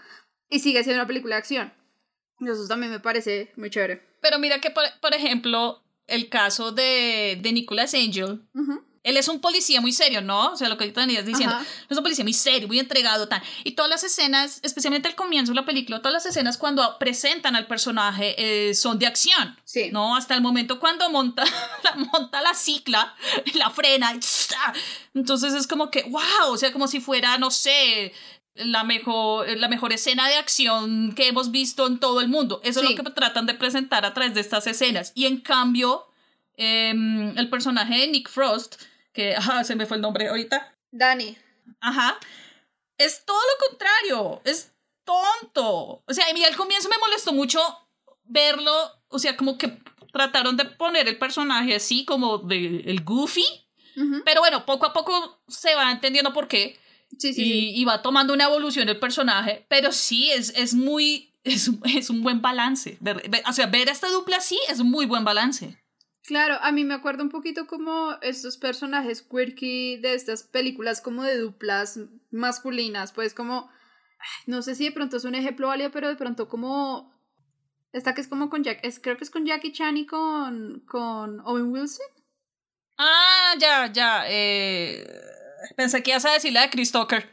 y 0.49 0.59
sigue 0.59 0.83
siendo 0.83 1.01
una 1.01 1.07
película 1.07 1.35
de 1.35 1.39
acción. 1.39 1.73
Eso 2.41 2.67
también 2.67 2.91
me 2.91 2.99
parece 2.99 3.53
muy 3.55 3.69
chévere. 3.69 4.01
Pero 4.21 4.39
mira 4.39 4.59
que, 4.59 4.71
por, 4.71 5.13
ejemplo, 5.13 5.81
el 6.07 6.27
caso 6.29 6.71
de, 6.71 7.39
de 7.41 7.53
Nicolas 7.53 7.93
Angel, 7.93 8.41
él 9.05 9.17
es 9.17 9.27
un 9.27 9.39
policía 9.39 9.81
muy 9.81 9.91
serio, 9.91 10.21
¿no? 10.21 10.53
O 10.53 10.55
sea, 10.57 10.67
lo 10.67 10.77
que 10.77 10.89
tenías 10.89 11.25
diciendo. 11.27 11.55
Es 11.87 11.95
un 11.95 12.01
policía 12.01 12.25
muy 12.25 12.33
serio, 12.33 12.67
muy 12.67 12.79
entregado, 12.79 13.27
tan. 13.27 13.41
Y 13.63 13.73
todas 13.73 13.89
las 13.89 14.03
escenas, 14.03 14.59
especialmente 14.63 15.07
al 15.07 15.13
comienzo 15.13 15.51
de 15.51 15.57
la 15.57 15.65
película, 15.65 15.99
todas 15.99 16.13
las 16.13 16.25
escenas 16.25 16.57
cuando 16.57 16.97
presentan 16.97 17.55
al 17.55 17.67
personaje 17.67 18.33
eh, 18.37 18.73
son 18.73 18.97
de 18.97 19.05
acción. 19.05 19.55
Sí. 19.63 19.91
¿No? 19.91 20.15
Hasta 20.15 20.33
el 20.33 20.41
momento 20.41 20.79
cuando 20.79 21.07
monta, 21.11 21.43
la, 21.83 21.95
monta 21.95 22.41
la 22.41 22.55
cicla, 22.55 23.15
la 23.53 23.69
frena. 23.69 24.11
entonces 25.13 25.53
es 25.53 25.67
como 25.67 25.91
que, 25.91 26.01
wow, 26.09 26.49
o 26.49 26.57
sea, 26.57 26.73
como 26.73 26.87
si 26.87 26.99
fuera, 26.99 27.37
no 27.37 27.51
sé, 27.51 28.11
la 28.55 28.83
mejor, 28.83 29.47
la 29.55 29.67
mejor 29.67 29.93
escena 29.93 30.27
de 30.27 30.37
acción 30.37 31.13
que 31.13 31.27
hemos 31.27 31.51
visto 31.51 31.85
en 31.85 31.99
todo 31.99 32.21
el 32.21 32.27
mundo. 32.27 32.59
Eso 32.63 32.81
es 32.81 32.89
lo 32.89 32.95
que 32.95 33.03
tratan 33.11 33.45
de 33.45 33.53
presentar 33.53 34.03
a 34.03 34.15
través 34.15 34.33
de 34.33 34.41
estas 34.41 34.65
escenas. 34.65 35.11
Y 35.13 35.27
en 35.27 35.41
cambio, 35.41 36.07
em, 36.57 37.37
el 37.37 37.51
personaje 37.51 37.99
de 37.99 38.07
Nick 38.07 38.29
Frost 38.31 38.81
que, 39.15 39.35
ajá, 39.35 39.63
se 39.63 39.75
me 39.75 39.85
fue 39.85 39.97
el 39.97 40.01
nombre 40.01 40.27
ahorita. 40.27 40.73
Dani. 40.91 41.35
Ajá. 41.79 42.19
Es 42.97 43.25
todo 43.25 43.37
lo 43.37 43.69
contrario, 43.69 44.41
es 44.45 44.71
tonto. 45.03 46.03
O 46.05 46.13
sea, 46.13 46.25
a 46.29 46.33
mí 46.33 46.43
al 46.43 46.55
comienzo 46.55 46.89
me 46.89 46.97
molestó 46.97 47.33
mucho 47.33 47.59
verlo, 48.23 48.71
o 49.07 49.19
sea, 49.19 49.35
como 49.35 49.57
que 49.57 49.79
trataron 50.13 50.55
de 50.55 50.65
poner 50.65 51.07
el 51.07 51.17
personaje 51.17 51.75
así 51.75 52.05
como 52.05 52.37
de 52.37 52.83
el 52.85 53.03
goofy, 53.03 53.45
pero 54.25 54.41
bueno, 54.41 54.65
poco 54.65 54.85
a 54.85 54.93
poco 54.93 55.41
se 55.47 55.73
va 55.75 55.91
entendiendo 55.91 56.33
por 56.33 56.47
qué. 56.47 56.77
Sí, 57.17 57.33
sí, 57.33 57.71
y, 57.75 57.85
va 57.85 58.01
tomando 58.01 58.33
una 58.33 58.45
evolución 58.45 58.89
el 58.89 58.99
personaje, 58.99 59.65
pero 59.69 59.91
sí, 59.91 60.31
es, 60.31 60.49
es 60.55 60.73
muy, 60.73 61.33
es, 61.43 61.69
es 61.83 62.09
un 62.09 62.23
buen 62.23 62.41
balance. 62.41 62.97
O 63.47 63.53
sea, 63.53 63.67
ver 63.67 63.89
a 63.89 63.91
esta 63.91 64.09
dupla 64.09 64.37
así 64.37 64.59
es 64.69 64.79
un 64.79 64.89
muy 64.89 65.05
buen 65.05 65.23
balance. 65.23 65.77
Claro, 66.25 66.57
a 66.61 66.71
mí 66.71 66.83
me 66.83 66.95
acuerdo 66.95 67.21
un 67.21 67.29
poquito 67.29 67.67
como 67.67 68.17
estos 68.21 68.57
personajes 68.57 69.21
quirky 69.21 69.97
de 69.97 70.15
estas 70.15 70.41
películas 70.41 70.99
como 70.99 71.23
de 71.23 71.37
duplas 71.37 71.99
masculinas, 72.31 73.11
pues 73.11 73.35
como, 73.35 73.69
no 74.47 74.63
sé 74.63 74.73
si 74.73 74.85
de 74.85 74.91
pronto 74.91 75.17
es 75.17 75.23
un 75.23 75.35
ejemplo 75.35 75.67
válido, 75.67 75.91
pero 75.91 76.09
de 76.09 76.15
pronto 76.15 76.49
como, 76.49 77.13
esta 77.93 78.15
que 78.15 78.21
es 78.21 78.27
como 78.27 78.49
con 78.49 78.63
Jack, 78.63 78.79
es, 78.81 78.99
creo 78.99 79.17
que 79.17 79.23
es 79.23 79.29
con 79.29 79.45
Jackie 79.45 79.71
Chan 79.71 79.97
y 79.97 80.07
con, 80.07 80.83
con 80.87 81.41
Owen 81.41 81.71
Wilson. 81.71 82.07
Ah, 82.97 83.53
ya, 83.59 83.91
ya, 83.93 84.23
eh, 84.27 85.07
pensé 85.75 86.01
que 86.01 86.09
ibas 86.09 86.25
a 86.25 86.31
decir 86.31 86.53
la 86.53 86.61
de 86.61 86.69
Chris 86.71 86.91
Tucker. 86.91 87.29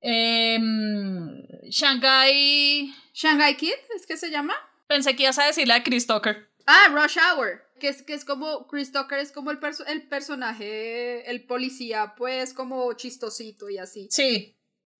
Em, 0.00 1.42
Shanghai... 1.64 2.94
Shanghai 3.12 3.58
Kid, 3.58 3.74
¿es 3.94 4.06
que 4.06 4.16
se 4.16 4.30
llama? 4.30 4.54
Pensé 4.86 5.14
que 5.14 5.24
ibas 5.24 5.38
a 5.38 5.44
decir 5.44 5.68
la 5.68 5.74
de 5.74 5.82
Chris 5.82 6.06
Tucker. 6.06 6.48
Ah, 6.66 6.88
Rush 6.88 7.18
Hour 7.18 7.71
que 7.82 7.88
es, 7.88 8.02
que 8.02 8.14
es 8.14 8.24
como 8.24 8.68
Chris 8.68 8.92
Tucker 8.92 9.18
es 9.18 9.32
como 9.32 9.50
el, 9.50 9.58
el 9.88 10.08
personaje, 10.08 11.28
el 11.28 11.44
policía, 11.46 12.14
pues 12.16 12.54
como 12.54 12.92
chistosito 12.92 13.68
y 13.68 13.78
así. 13.78 14.06
Sí. 14.08 14.56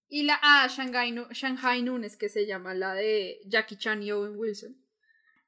Y 0.09 0.25
la, 0.25 0.41
ah, 0.43 0.67
Shanghai, 0.69 1.15
Shanghai 1.31 1.81
Noon 1.81 2.03
es 2.03 2.17
que 2.17 2.29
se 2.29 2.45
llama, 2.45 2.75
la 2.75 2.95
de 2.95 3.39
Jackie 3.47 3.77
Chan 3.77 4.03
y 4.03 4.11
Owen 4.11 4.37
Wilson. 4.37 4.77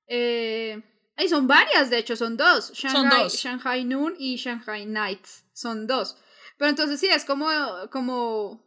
Eh, 0.07 0.81
y 1.19 1.29
son 1.29 1.49
varias, 1.49 1.91
de 1.91 1.99
hecho, 1.99 2.15
son 2.15 2.37
dos. 2.37 2.73
Shanghai, 2.73 3.11
son 3.11 3.11
dos. 3.11 3.35
Shanghai 3.35 3.85
Noon 3.85 4.15
y 4.17 4.37
Shanghai 4.37 4.87
Nights, 4.87 5.45
son 5.53 5.89
dos. 5.89 6.17
Pero 6.57 6.71
entonces 6.71 7.01
sí, 7.01 7.09
es 7.09 7.25
como, 7.25 7.49
como 7.91 8.64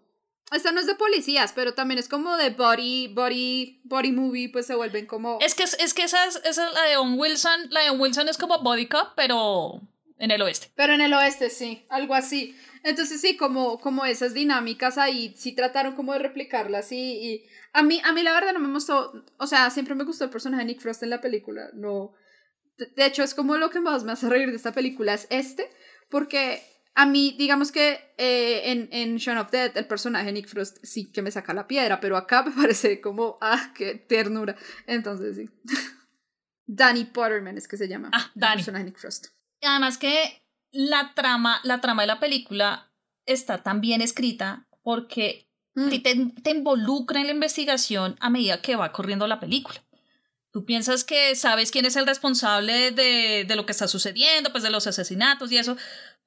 esta 0.51 0.71
no 0.71 0.79
es 0.79 0.87
de 0.87 0.95
policías, 0.95 1.51
pero 1.53 1.73
también 1.73 1.99
es 1.99 2.07
como 2.07 2.37
de 2.37 2.51
body, 2.51 3.13
body, 3.13 3.81
body 3.83 4.11
movie, 4.11 4.49
pues 4.49 4.65
se 4.65 4.75
vuelven 4.75 5.05
como... 5.05 5.39
Es 5.41 5.55
que, 5.55 5.63
es 5.63 5.93
que 5.93 6.03
esa 6.03 6.25
es, 6.25 6.37
esa 6.45 6.67
es 6.67 6.73
la 6.73 6.83
de 6.83 6.97
Owen 6.97 7.19
Wilson, 7.19 7.69
la 7.69 7.81
de 7.81 7.89
Owen 7.89 8.01
Wilson 8.01 8.29
es 8.29 8.37
como 8.37 8.59
body 8.63 8.87
cop, 8.87 9.09
pero 9.15 9.81
en 10.17 10.31
el 10.31 10.41
oeste. 10.41 10.71
Pero 10.75 10.93
en 10.93 11.01
el 11.01 11.13
oeste, 11.13 11.49
sí, 11.49 11.85
algo 11.89 12.13
así. 12.13 12.55
Entonces 12.83 13.19
sí, 13.19 13.35
como, 13.35 13.79
como 13.79 14.05
esas 14.05 14.33
dinámicas 14.33 14.97
ahí, 14.97 15.33
sí 15.37 15.53
trataron 15.53 15.95
como 15.95 16.13
de 16.13 16.19
replicarlas 16.19 16.93
y, 16.93 16.97
y 16.97 17.45
a 17.73 17.83
mí, 17.83 17.99
a 18.05 18.13
mí 18.13 18.23
la 18.23 18.33
verdad 18.33 18.53
no 18.53 18.59
me 18.59 18.71
gustó, 18.71 19.25
o 19.37 19.47
sea, 19.47 19.69
siempre 19.69 19.95
me 19.95 20.05
gustó 20.05 20.23
el 20.23 20.29
personaje 20.29 20.63
de 20.63 20.67
Nick 20.67 20.81
Frost 20.81 21.03
en 21.03 21.09
la 21.09 21.21
película, 21.21 21.69
no... 21.73 22.13
De 22.77 23.07
hecho, 23.07 23.23
es 23.23 23.33
como 23.33 23.57
lo 23.57 23.71
que 23.71 23.81
más 23.81 24.03
me 24.03 24.11
hace 24.11 24.29
reír 24.29 24.51
de 24.51 24.55
esta 24.55 24.71
película, 24.71 25.15
es 25.15 25.25
este, 25.31 25.67
porque 26.09 26.61
a 26.97 27.05
mí, 27.05 27.35
digamos 27.37 27.71
que 27.71 28.11
eh, 28.17 28.71
en, 28.71 28.89
en 28.91 29.17
Shaun 29.17 29.37
of 29.37 29.51
Dead, 29.51 29.77
el 29.77 29.85
personaje 29.85 30.31
Nick 30.31 30.47
Frost 30.47 30.79
sí 30.81 31.11
que 31.11 31.21
me 31.21 31.29
saca 31.29 31.53
la 31.53 31.67
piedra, 31.67 31.99
pero 31.99 32.17
acá 32.17 32.41
me 32.41 32.51
parece 32.55 33.01
como, 33.01 33.37
ah, 33.39 33.71
qué 33.75 33.93
ternura. 33.93 34.55
Entonces, 34.87 35.35
sí. 35.35 35.49
Danny 36.65 37.05
Potterman 37.05 37.55
es 37.55 37.67
que 37.67 37.77
se 37.77 37.87
llama. 37.87 38.09
Ah, 38.11 38.31
Danny. 38.33 38.53
El 38.53 38.57
personaje 38.57 38.85
Nick 38.85 38.97
Frost. 38.97 39.27
Además 39.61 39.99
que 39.99 40.43
la 40.71 41.13
trama, 41.13 41.61
la 41.63 41.81
trama 41.81 42.01
de 42.01 42.07
la 42.07 42.19
película 42.19 42.91
está 43.27 43.61
tan 43.61 43.79
bien 43.79 44.01
escrita 44.01 44.67
porque 44.81 45.51
mm. 45.75 45.89
te, 45.89 46.31
te 46.41 46.49
involucra 46.49 47.21
en 47.21 47.27
la 47.27 47.33
investigación 47.33 48.15
a 48.19 48.31
medida 48.31 48.63
que 48.63 48.75
va 48.75 48.91
corriendo 48.91 49.27
la 49.27 49.39
película. 49.39 49.83
Tú 50.51 50.65
piensas 50.65 51.03
que 51.03 51.35
sabes 51.35 51.69
quién 51.69 51.85
es 51.85 51.95
el 51.95 52.07
responsable 52.07 52.89
de, 52.89 53.45
de, 53.47 53.55
lo 53.55 53.67
que 53.67 53.73
está 53.73 53.87
sucediendo, 53.87 54.51
pues 54.51 54.63
de 54.63 54.71
los 54.71 54.87
asesinatos 54.87 55.51
y 55.51 55.57
eso, 55.57 55.77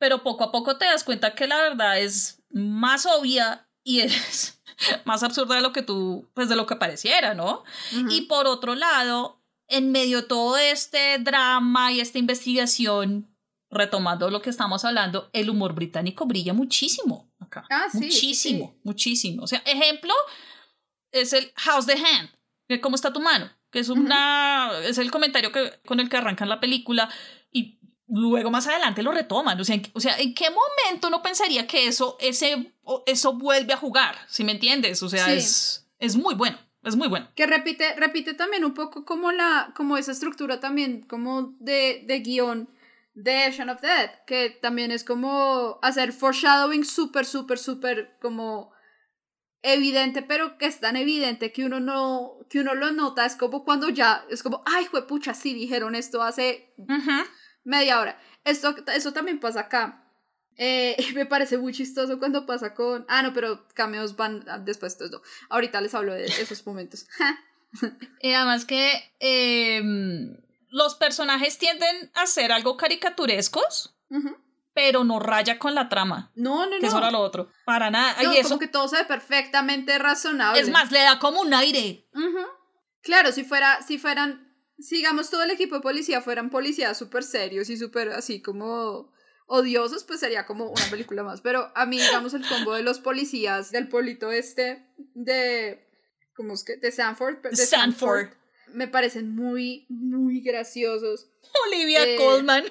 pero 0.00 0.22
poco 0.22 0.44
a 0.44 0.50
poco 0.50 0.78
te 0.78 0.86
das 0.86 1.04
cuenta 1.04 1.34
que 1.34 1.46
la 1.46 1.58
verdad 1.58 2.00
es 2.00 2.42
más 2.50 3.06
obvia 3.06 3.68
y 3.84 4.00
es, 4.00 4.60
más 5.04 5.22
absurda 5.22 5.54
de 5.56 5.60
lo 5.60 5.72
que 5.72 5.82
tú, 5.82 6.28
pues 6.34 6.48
de 6.48 6.56
lo 6.56 6.66
que 6.66 6.74
pareciera, 6.74 7.34
¿no? 7.34 7.62
Y 8.08 8.22
por 8.22 8.46
otro 8.46 8.74
lado, 8.74 9.42
en 9.68 9.92
medio 9.92 10.22
de 10.22 10.26
todo 10.26 10.56
este 10.56 11.18
drama 11.18 11.92
y 11.92 12.00
esta 12.00 12.18
investigación, 12.18 13.28
retomando 13.70 14.30
lo 14.30 14.40
que 14.40 14.50
estamos 14.50 14.84
hablando, 14.86 15.28
el 15.34 15.50
humor 15.50 15.74
británico 15.74 16.24
brilla 16.24 16.54
muchísimo 16.54 17.30
acá. 17.38 17.66
Ah, 17.70 17.88
sí, 17.92 17.98
muchísimo, 17.98 18.74
muchísimo. 18.82 19.42
O 19.42 19.46
sea, 19.46 19.62
ejemplo 19.66 20.14
es 21.12 21.34
el 21.34 21.52
How's 21.66 21.86
the 21.86 21.92
Hand, 21.92 22.30
que 22.66 22.80
cómo 22.80 22.96
está 22.96 23.12
tu 23.12 23.20
mano, 23.20 23.50
que 23.70 23.80
es 23.80 23.90
una 23.90 24.70
es 24.82 24.96
el 24.96 25.10
comentario 25.10 25.52
que 25.52 25.78
con 25.84 26.00
el 26.00 26.08
que 26.08 26.16
arrancan 26.16 26.48
la 26.48 26.58
película 26.58 27.10
luego 28.10 28.50
más 28.50 28.66
adelante 28.66 29.02
lo 29.02 29.12
retoman. 29.12 29.60
O 29.60 29.64
sea, 29.64 29.76
¿en, 29.76 29.82
o 29.94 30.00
sea, 30.00 30.18
¿en 30.18 30.34
qué 30.34 30.46
momento 30.50 31.10
no 31.10 31.22
pensaría 31.22 31.66
que 31.66 31.86
eso, 31.86 32.16
ese, 32.20 32.72
eso 33.06 33.32
vuelve 33.34 33.72
a 33.72 33.78
jugar? 33.78 34.16
Si 34.28 34.44
me 34.44 34.52
entiendes? 34.52 35.02
O 35.02 35.08
sea, 35.08 35.32
es, 35.32 35.88
es 35.98 36.16
muy 36.16 36.34
bueno. 36.34 36.58
Es 36.82 36.96
muy 36.96 37.08
bueno. 37.08 37.28
Que 37.34 37.46
repite, 37.46 37.94
repite 37.96 38.32
también 38.32 38.64
un 38.64 38.72
poco 38.72 39.04
como 39.04 39.32
la, 39.32 39.72
como 39.76 39.98
esa 39.98 40.12
estructura 40.12 40.60
también, 40.60 41.02
como 41.02 41.54
de, 41.58 42.04
de 42.06 42.20
guion 42.20 42.70
de 43.12 43.52
Shaun 43.52 43.68
of 43.68 43.82
Dead, 43.82 44.10
que 44.26 44.58
también 44.62 44.90
es 44.90 45.04
como 45.04 45.78
hacer 45.82 46.12
foreshadowing 46.12 46.84
súper, 46.84 47.26
súper, 47.26 47.58
súper 47.58 48.16
como 48.22 48.72
evidente, 49.62 50.22
pero 50.22 50.56
que 50.56 50.66
es 50.66 50.80
tan 50.80 50.96
evidente 50.96 51.52
que 51.52 51.66
uno 51.66 51.80
no, 51.80 52.38
que 52.48 52.60
uno 52.60 52.74
lo 52.74 52.92
nota, 52.92 53.26
es 53.26 53.36
como 53.36 53.64
cuando 53.64 53.90
ya, 53.90 54.24
es 54.30 54.42
como, 54.42 54.62
ay, 54.64 54.86
pucha, 55.06 55.34
sí 55.34 55.52
dijeron 55.52 55.94
esto 55.94 56.22
hace 56.22 56.72
media 57.64 58.00
hora. 58.00 58.18
Esto, 58.44 58.74
eso 58.94 59.12
también 59.12 59.40
pasa 59.40 59.60
acá. 59.60 60.04
Eh, 60.56 60.96
me 61.14 61.26
parece 61.26 61.58
muy 61.58 61.72
chistoso 61.72 62.18
cuando 62.18 62.46
pasa 62.46 62.74
con... 62.74 63.04
Ah, 63.08 63.22
no, 63.22 63.32
pero 63.32 63.66
cameos 63.74 64.16
van 64.16 64.44
después 64.64 64.98
de 64.98 65.06
esto. 65.06 65.22
Ahorita 65.48 65.80
les 65.80 65.94
hablo 65.94 66.12
de 66.12 66.26
esos 66.26 66.66
momentos. 66.66 67.06
y 68.20 68.32
además 68.34 68.64
que 68.64 69.14
em, 69.20 70.36
los 70.68 70.94
personajes 70.96 71.58
tienden 71.58 72.10
a 72.14 72.26
ser 72.26 72.52
algo 72.52 72.76
caricaturescos, 72.76 73.96
pero 74.74 75.04
no 75.04 75.18
raya 75.18 75.58
con 75.58 75.74
la 75.74 75.88
trama. 75.88 76.30
No, 76.34 76.66
no, 76.66 76.72
no. 76.72 76.80
Que 76.80 76.86
eso 76.86 76.98
era 76.98 77.10
lo 77.10 77.20
otro. 77.20 77.50
Para 77.64 77.90
nada. 77.90 78.22
No, 78.22 78.34
y 78.34 78.36
eso, 78.36 78.50
como 78.50 78.60
que 78.60 78.68
todo 78.68 78.88
se 78.88 78.96
ve 78.96 79.04
perfectamente 79.04 79.98
razonable. 79.98 80.60
Es 80.60 80.68
más, 80.68 80.90
le 80.90 81.00
da 81.00 81.18
como 81.18 81.40
un 81.40 81.54
aire. 81.54 82.06
Claro, 83.02 83.32
si 83.32 83.44
fuera, 83.44 83.80
si 83.82 83.98
fueran 83.98 84.49
sigamos 84.82 85.30
todo 85.30 85.42
el 85.42 85.50
equipo 85.50 85.76
de 85.76 85.80
policía 85.80 86.20
fueran 86.20 86.50
policías 86.50 86.98
súper 86.98 87.22
serios 87.22 87.70
y 87.70 87.76
súper 87.76 88.10
así 88.10 88.40
como 88.42 89.12
odiosos, 89.50 90.04
pues 90.04 90.20
sería 90.20 90.46
como 90.46 90.70
una 90.70 90.90
película 90.90 91.22
más. 91.22 91.40
Pero 91.40 91.72
a 91.74 91.84
mí, 91.84 91.98
digamos, 91.98 92.34
el 92.34 92.46
combo 92.46 92.74
de 92.74 92.82
los 92.82 93.00
policías 93.00 93.70
del 93.72 93.88
pueblito 93.88 94.30
este 94.30 94.86
de. 95.14 95.86
¿Cómo 96.34 96.54
es 96.54 96.64
que? 96.64 96.76
De 96.76 96.92
Sanford. 96.92 97.42
De 97.42 97.56
Sanford. 97.56 98.28
me 98.72 98.86
parecen 98.86 99.34
muy, 99.34 99.86
muy 99.88 100.40
graciosos. 100.40 101.28
Olivia 101.66 102.04
eh, 102.04 102.16
Colman. 102.16 102.64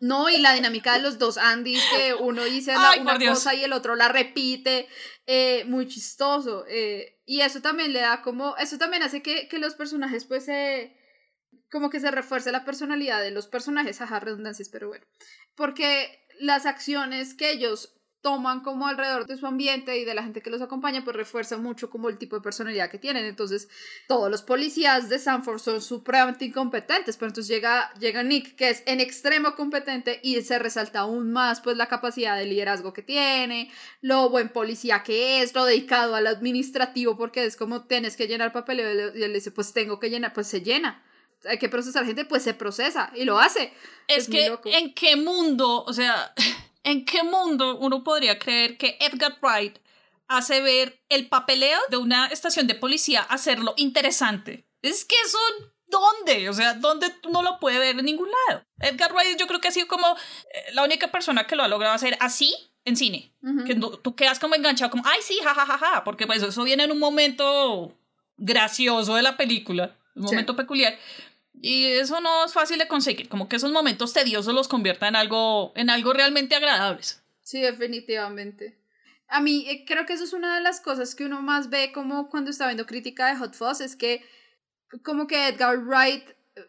No, 0.00 0.28
y 0.28 0.38
la 0.38 0.54
dinámica 0.54 0.94
de 0.94 1.02
los 1.02 1.18
dos 1.18 1.38
Andys, 1.38 1.82
que 1.96 2.14
uno 2.14 2.44
dice 2.44 2.72
la, 2.72 3.00
una 3.00 3.18
cosa 3.18 3.54
y 3.54 3.64
el 3.64 3.72
otro 3.72 3.96
la 3.96 4.08
repite, 4.08 4.88
eh, 5.26 5.64
muy 5.66 5.88
chistoso. 5.88 6.64
Eh, 6.68 7.20
y 7.26 7.40
eso 7.40 7.60
también 7.60 7.92
le 7.92 8.00
da 8.00 8.22
como, 8.22 8.56
eso 8.56 8.78
también 8.78 9.02
hace 9.02 9.22
que, 9.22 9.48
que 9.48 9.58
los 9.58 9.74
personajes 9.74 10.24
pues 10.24 10.44
se, 10.44 10.96
como 11.70 11.90
que 11.90 12.00
se 12.00 12.10
refuerce 12.10 12.52
la 12.52 12.64
personalidad 12.64 13.20
de 13.20 13.30
los 13.30 13.46
personajes, 13.46 14.00
ajá, 14.00 14.20
redundancias, 14.20 14.68
pero 14.68 14.88
bueno, 14.88 15.04
porque 15.54 16.26
las 16.38 16.66
acciones 16.66 17.34
que 17.34 17.50
ellos 17.50 17.94
toman 18.24 18.60
como 18.60 18.86
alrededor 18.86 19.26
de 19.26 19.36
su 19.36 19.46
ambiente 19.46 19.98
y 19.98 20.06
de 20.06 20.14
la 20.14 20.22
gente 20.22 20.40
que 20.40 20.48
los 20.48 20.62
acompaña, 20.62 21.04
pues 21.04 21.14
refuerza 21.14 21.58
mucho 21.58 21.90
como 21.90 22.08
el 22.08 22.16
tipo 22.16 22.36
de 22.36 22.42
personalidad 22.42 22.90
que 22.90 22.98
tienen. 22.98 23.26
Entonces, 23.26 23.68
todos 24.08 24.30
los 24.30 24.40
policías 24.40 25.10
de 25.10 25.18
Sanford 25.18 25.58
son 25.58 25.82
supremamente 25.82 26.46
incompetentes, 26.46 27.18
pero 27.18 27.28
entonces 27.28 27.54
llega, 27.54 27.92
llega 28.00 28.22
Nick, 28.22 28.56
que 28.56 28.70
es 28.70 28.82
en 28.86 29.00
extremo 29.00 29.54
competente 29.54 30.20
y 30.22 30.40
se 30.40 30.58
resalta 30.58 31.00
aún 31.00 31.32
más 31.32 31.60
pues 31.60 31.76
la 31.76 31.86
capacidad 31.86 32.38
de 32.38 32.46
liderazgo 32.46 32.94
que 32.94 33.02
tiene, 33.02 33.70
lo 34.00 34.30
buen 34.30 34.48
policía 34.48 35.02
que 35.02 35.42
es, 35.42 35.54
lo 35.54 35.66
dedicado 35.66 36.14
al 36.14 36.26
administrativo, 36.26 37.18
porque 37.18 37.44
es 37.44 37.58
como 37.58 37.84
tienes 37.84 38.16
que 38.16 38.26
llenar 38.26 38.54
papeleo 38.54 39.12
y 39.14 39.22
él 39.22 39.34
dice, 39.34 39.50
pues 39.50 39.74
tengo 39.74 40.00
que 40.00 40.08
llenar, 40.08 40.32
pues 40.32 40.46
se 40.46 40.62
llena 40.62 41.04
hay 41.46 41.58
que 41.58 41.68
procesar 41.68 42.06
gente, 42.06 42.24
pues 42.24 42.42
se 42.42 42.54
procesa 42.54 43.12
y 43.14 43.24
lo 43.24 43.38
hace. 43.38 43.70
Es, 44.08 44.28
que, 44.28 44.58
¿en 44.64 44.94
qué 44.94 45.16
mundo? 45.16 45.84
O 45.84 45.92
sea, 45.92 46.32
¿En 46.84 47.04
qué 47.04 47.22
mundo 47.22 47.76
uno 47.78 48.04
podría 48.04 48.38
creer 48.38 48.76
que 48.76 48.96
Edgar 49.00 49.38
Wright 49.42 49.78
hace 50.28 50.60
ver 50.60 51.00
el 51.08 51.28
papeleo 51.28 51.78
de 51.90 51.96
una 51.96 52.26
estación 52.26 52.66
de 52.66 52.74
policía 52.74 53.22
hacerlo 53.22 53.74
interesante? 53.76 54.64
Es 54.82 55.04
que 55.04 55.16
eso, 55.24 55.38
¿dónde? 55.86 56.48
O 56.48 56.52
sea, 56.52 56.74
¿dónde 56.74 57.12
no 57.30 57.42
lo 57.42 57.58
puede 57.58 57.78
ver 57.78 57.98
en 57.98 58.04
ningún 58.04 58.28
lado? 58.48 58.64
Edgar 58.80 59.12
Wright 59.12 59.38
yo 59.38 59.46
creo 59.46 59.60
que 59.60 59.68
ha 59.68 59.72
sido 59.72 59.88
como 59.88 60.06
eh, 60.06 60.72
la 60.72 60.84
única 60.84 61.10
persona 61.10 61.46
que 61.46 61.56
lo 61.56 61.62
ha 61.62 61.68
logrado 61.68 61.94
hacer 61.94 62.16
así 62.20 62.54
en 62.84 62.96
cine. 62.96 63.32
Que 63.66 63.74
tú 63.74 64.14
quedas 64.14 64.38
como 64.38 64.54
enganchado, 64.54 64.90
como, 64.90 65.04
ay, 65.06 65.20
sí, 65.22 65.38
jajajaja, 65.42 65.78
ja, 65.78 65.78
ja, 65.78 65.94
ja", 65.96 66.04
porque 66.04 66.26
pues 66.26 66.42
eso 66.42 66.64
viene 66.64 66.84
en 66.84 66.92
un 66.92 66.98
momento 66.98 67.96
gracioso 68.36 69.14
de 69.14 69.22
la 69.22 69.36
película, 69.36 69.96
un 70.14 70.24
momento 70.24 70.56
peculiar. 70.56 70.98
Y 71.60 71.86
eso 71.86 72.20
no 72.20 72.44
es 72.44 72.52
fácil 72.52 72.78
de 72.78 72.88
conseguir, 72.88 73.28
como 73.28 73.48
que 73.48 73.56
esos 73.56 73.72
momentos 73.72 74.12
tediosos 74.12 74.54
los 74.54 74.68
convierta 74.68 75.08
en 75.08 75.16
algo, 75.16 75.72
en 75.76 75.88
algo 75.88 76.12
realmente 76.12 76.54
agradables. 76.54 77.22
Sí, 77.42 77.60
definitivamente. 77.60 78.78
A 79.28 79.40
mí 79.40 79.66
eh, 79.68 79.84
creo 79.86 80.06
que 80.06 80.14
eso 80.14 80.24
es 80.24 80.32
una 80.32 80.56
de 80.56 80.62
las 80.62 80.80
cosas 80.80 81.14
que 81.14 81.24
uno 81.24 81.42
más 81.42 81.70
ve 81.70 81.92
como 81.92 82.28
cuando 82.28 82.50
está 82.50 82.66
viendo 82.66 82.86
crítica 82.86 83.28
de 83.28 83.36
Hot 83.36 83.54
Fuzz, 83.54 83.80
es 83.80 83.96
que 83.96 84.24
como 85.02 85.26
que 85.26 85.48
Edgar 85.48 85.78
Wright 85.78 86.28
eh, 86.28 86.66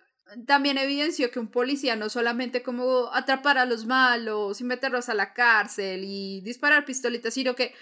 también 0.48 0.78
evidenció 0.78 1.32
que 1.32 1.40
un 1.40 1.50
policía 1.50 1.96
no 1.96 2.10
solamente 2.10 2.64
como 2.64 3.14
atrapar 3.14 3.58
a 3.58 3.66
los 3.66 3.86
malos 3.86 4.62
y 4.62 4.64
meterlos 4.64 5.10
a 5.10 5.14
la 5.14 5.34
cárcel 5.34 6.04
y 6.06 6.42
disparar 6.42 6.86
pistolitas, 6.86 7.34
sino 7.34 7.56
que 7.56 7.74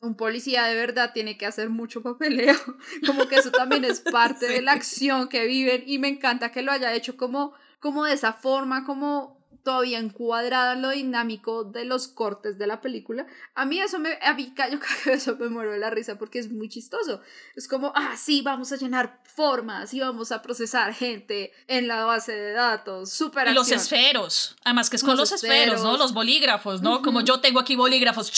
un 0.00 0.16
policía 0.16 0.64
de 0.64 0.74
verdad 0.74 1.12
tiene 1.12 1.36
que 1.36 1.46
hacer 1.46 1.70
mucho 1.70 2.02
papeleo, 2.02 2.56
como 3.06 3.28
que 3.28 3.36
eso 3.36 3.50
también 3.50 3.84
es 3.84 4.00
parte 4.00 4.46
de 4.46 4.62
la 4.62 4.72
acción 4.72 5.28
que 5.28 5.46
viven 5.46 5.82
y 5.86 5.98
me 5.98 6.08
encanta 6.08 6.52
que 6.52 6.62
lo 6.62 6.72
haya 6.72 6.94
hecho 6.94 7.16
como, 7.16 7.54
como 7.80 8.04
de 8.04 8.14
esa 8.14 8.32
forma, 8.32 8.84
como 8.84 9.38
todavía 9.68 9.98
encuadrada 9.98 10.72
en 10.72 10.80
lo 10.80 10.88
dinámico 10.88 11.62
de 11.62 11.84
los 11.84 12.08
cortes 12.08 12.56
de 12.56 12.66
la 12.66 12.80
película. 12.80 13.26
A 13.54 13.66
mí 13.66 13.78
eso 13.78 13.98
me, 13.98 14.18
a 14.22 14.32
mí 14.32 14.54
yo 14.56 14.78
eso 15.12 15.36
me 15.36 15.48
muero 15.50 15.72
de 15.72 15.78
la 15.78 15.90
risa 15.90 16.16
porque 16.16 16.38
es 16.38 16.50
muy 16.50 16.70
chistoso. 16.70 17.20
Es 17.54 17.68
como, 17.68 17.92
ah, 17.94 18.14
sí, 18.16 18.40
vamos 18.40 18.72
a 18.72 18.76
llenar 18.76 19.20
formas 19.24 19.92
y 19.92 20.00
vamos 20.00 20.32
a 20.32 20.40
procesar 20.40 20.94
gente 20.94 21.52
en 21.66 21.86
la 21.86 22.04
base 22.06 22.32
de 22.32 22.52
datos. 22.52 23.12
Súper 23.12 23.48
Y 23.48 23.52
los 23.52 23.70
esferos, 23.70 24.56
además 24.64 24.88
que 24.88 24.96
es 24.96 25.04
con 25.04 25.18
los, 25.18 25.32
esferos, 25.32 25.82
¿no? 25.82 25.98
Los 25.98 26.14
bolígrafos, 26.14 26.80
¿no? 26.80 27.02
Como 27.02 27.20
yo 27.20 27.40
tengo 27.40 27.60
aquí 27.60 27.76
bolígrafos. 27.76 28.32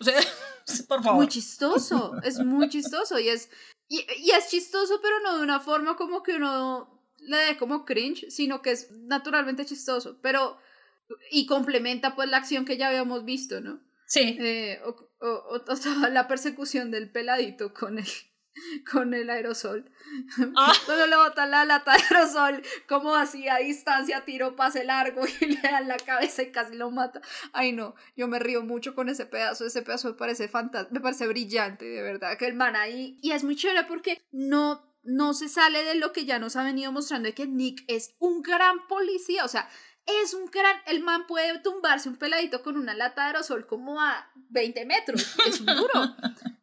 O 0.00 0.04
sea, 0.04 0.14
por 0.88 1.02
favor. 1.02 1.16
Muy 1.16 1.28
chistoso, 1.28 2.14
es 2.22 2.38
muy 2.38 2.68
chistoso 2.68 3.18
y 3.18 3.28
es, 3.28 3.50
y, 3.88 4.06
y 4.18 4.30
es 4.30 4.48
chistoso, 4.48 5.00
pero 5.02 5.20
no 5.20 5.36
de 5.36 5.42
una 5.42 5.60
forma 5.60 5.96
como 5.96 6.22
que 6.22 6.36
uno 6.36 7.02
le 7.18 7.36
dé 7.36 7.56
como 7.56 7.84
cringe, 7.84 8.26
sino 8.30 8.62
que 8.62 8.72
es 8.72 8.90
naturalmente 8.90 9.66
chistoso, 9.66 10.18
pero 10.22 10.58
y 11.30 11.46
complementa 11.46 12.14
pues 12.14 12.28
la 12.28 12.38
acción 12.38 12.64
que 12.64 12.76
ya 12.76 12.88
habíamos 12.88 13.24
visto, 13.24 13.60
¿no? 13.60 13.80
Sí. 14.06 14.36
Eh, 14.40 14.80
o, 14.84 14.96
o, 15.20 15.60
toda 15.60 16.08
la 16.10 16.28
persecución 16.28 16.90
del 16.90 17.10
peladito 17.10 17.72
con 17.74 17.98
el, 17.98 18.06
con 18.90 19.14
el 19.14 19.30
aerosol. 19.30 19.90
Ah. 20.56 20.72
Le 21.08 21.16
botan 21.16 21.50
la 21.50 21.64
lata 21.64 21.92
de 21.92 22.02
aerosol, 22.02 22.62
como 22.88 23.14
así 23.14 23.48
a 23.48 23.56
distancia, 23.58 24.24
tiro 24.24 24.56
pase 24.56 24.84
largo 24.84 25.22
y 25.40 25.46
le 25.46 25.60
dan 25.60 25.88
la 25.88 25.96
cabeza 25.96 26.42
y 26.42 26.52
casi 26.52 26.76
lo 26.76 26.90
mata. 26.90 27.20
Ay 27.52 27.72
no, 27.72 27.94
yo 28.16 28.28
me 28.28 28.38
río 28.38 28.62
mucho 28.62 28.94
con 28.94 29.08
ese 29.08 29.26
pedazo, 29.26 29.66
ese 29.66 29.82
pedazo 29.82 30.08
me 30.08 30.14
parece 30.14 30.48
fantástico, 30.48 30.94
me 30.94 31.00
parece 31.00 31.26
brillante, 31.26 31.84
de 31.84 32.02
verdad, 32.02 32.36
que 32.36 32.46
el 32.46 32.54
man 32.54 32.76
ahí, 32.76 33.18
y 33.22 33.32
es 33.32 33.44
muy 33.44 33.56
chévere 33.56 33.84
porque 33.84 34.22
no 34.32 34.86
no 35.04 35.32
se 35.32 35.48
sale 35.48 35.84
de 35.84 35.94
lo 35.94 36.12
que 36.12 36.26
ya 36.26 36.38
nos 36.38 36.56
ha 36.56 36.62
venido 36.62 36.92
mostrando 36.92 37.28
de 37.28 37.34
que 37.34 37.46
Nick 37.46 37.82
es 37.86 38.14
un 38.18 38.42
gran 38.42 38.86
policía, 38.88 39.44
o 39.44 39.48
sea, 39.48 39.68
es 40.22 40.34
un 40.34 40.46
gran, 40.46 40.76
el 40.86 41.00
man 41.02 41.26
puede 41.26 41.58
tumbarse 41.60 42.08
un 42.08 42.16
peladito 42.16 42.62
con 42.62 42.76
una 42.76 42.94
lata 42.94 43.22
de 43.22 43.26
aerosol 43.28 43.66
como 43.66 44.00
a 44.00 44.30
20 44.50 44.84
metros, 44.86 45.34
es 45.46 45.60
un 45.60 45.66
duro. 45.66 46.16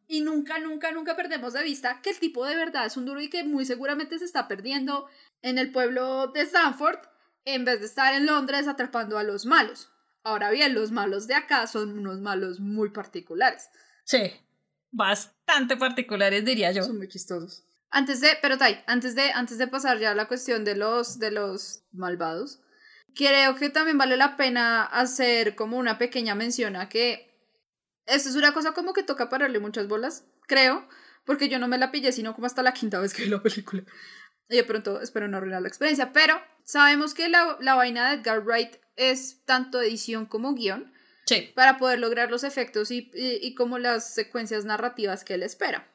Y 0.08 0.22
nunca, 0.22 0.60
nunca, 0.60 0.92
nunca 0.92 1.16
perdemos 1.16 1.54
de 1.54 1.64
vista 1.64 2.00
que 2.02 2.12
el 2.12 2.20
tipo 2.20 2.46
de 2.46 2.56
verdad 2.56 2.86
es 2.86 2.98
un 2.98 3.06
duro 3.06 3.22
y 3.22 3.30
que 3.30 3.44
muy 3.44 3.66
seguramente 3.66 4.20
se 4.20 4.26
está 4.26 4.48
perdiendo 4.48 5.08
en 5.42 5.58
el 5.58 5.72
pueblo 5.72 6.28
de 6.28 6.42
Stanford 6.42 7.00
en 7.46 7.66
vez 7.66 7.80
de 7.80 7.86
estar 7.86 8.14
en 8.14 8.26
Londres 8.26 8.68
atrapando 8.68 9.18
a 9.18 9.24
los 9.24 9.46
malos. 9.46 9.92
Ahora 10.24 10.50
bien, 10.50 10.74
los 10.74 10.92
malos 10.92 11.28
de 11.28 11.36
acá 11.36 11.68
son 11.68 11.98
unos 11.98 12.20
malos 12.20 12.60
muy 12.60 12.90
particulares. 12.90 13.70
Sí, 14.04 14.32
bastante 14.92 15.78
particulares 15.78 16.44
diría 16.44 16.72
yo. 16.72 16.84
Son 16.84 16.98
muy 16.98 17.08
chistosos. 17.08 17.64
Antes 17.92 18.22
de, 18.22 18.38
pero 18.42 18.58
Tai, 18.58 18.84
antes 18.88 19.16
de, 19.16 19.32
antes 19.32 19.58
de 19.58 19.68
pasar 19.68 20.00
ya 20.00 20.12
a 20.12 20.16
la 20.16 20.28
cuestión 20.28 20.66
de 20.66 20.76
los, 20.76 21.20
de 21.20 21.32
los 21.32 21.84
malvados, 21.92 22.60
creo 23.16 23.56
que 23.56 23.70
también 23.70 23.98
vale 23.98 24.18
la 24.18 24.36
pena 24.36 24.84
hacer 24.84 25.56
como 25.56 25.78
una 25.78 25.98
pequeña 25.98 26.36
mención 26.36 26.76
a 26.76 26.90
que 26.90 27.35
Esto 28.06 28.30
es 28.30 28.36
una 28.36 28.54
cosa 28.54 28.74
como 28.74 28.94
que 28.94 29.04
toca 29.04 29.30
pararle 29.30 29.60
muchas 29.60 29.88
bolas, 29.88 30.26
creo, 30.48 30.88
porque 31.26 31.50
yo 31.50 31.60
no 31.60 31.68
me 31.68 31.78
la 31.78 31.92
pillé 31.92 32.12
sino 32.12 32.36
como 32.36 32.48
hasta 32.48 32.64
la 32.64 32.74
quinta 32.74 33.00
vez 33.00 33.14
que 33.14 33.24
vi 33.24 33.30
la 33.30 33.42
película. 33.42 33.84
Y 34.50 34.56
de 34.58 34.64
pronto 34.64 35.02
espero 35.02 35.28
no 35.28 35.38
arruinar 35.38 35.62
la 35.62 35.68
experiencia, 35.68 36.14
pero 36.14 36.40
sabemos 36.64 37.14
que 37.14 37.30
la, 37.30 37.58
la 37.60 37.76
vaina 37.76 38.10
de 38.10 38.18
Edgar 38.18 38.44
Wright 38.46 38.76
es 38.96 39.44
tanto 39.46 39.82
edición 39.82 40.26
como 40.26 40.54
guion. 40.54 40.94
Sí. 41.26 41.52
Para 41.56 41.80
poder 41.80 41.98
lograr 41.98 42.30
los 42.30 42.44
efectos 42.44 42.92
y, 42.92 43.10
y, 43.16 43.40
y 43.42 43.56
como 43.56 43.80
las 43.80 44.14
secuencias 44.14 44.64
narrativas 44.64 45.24
que 45.24 45.34
él 45.34 45.42
espera. 45.42 45.92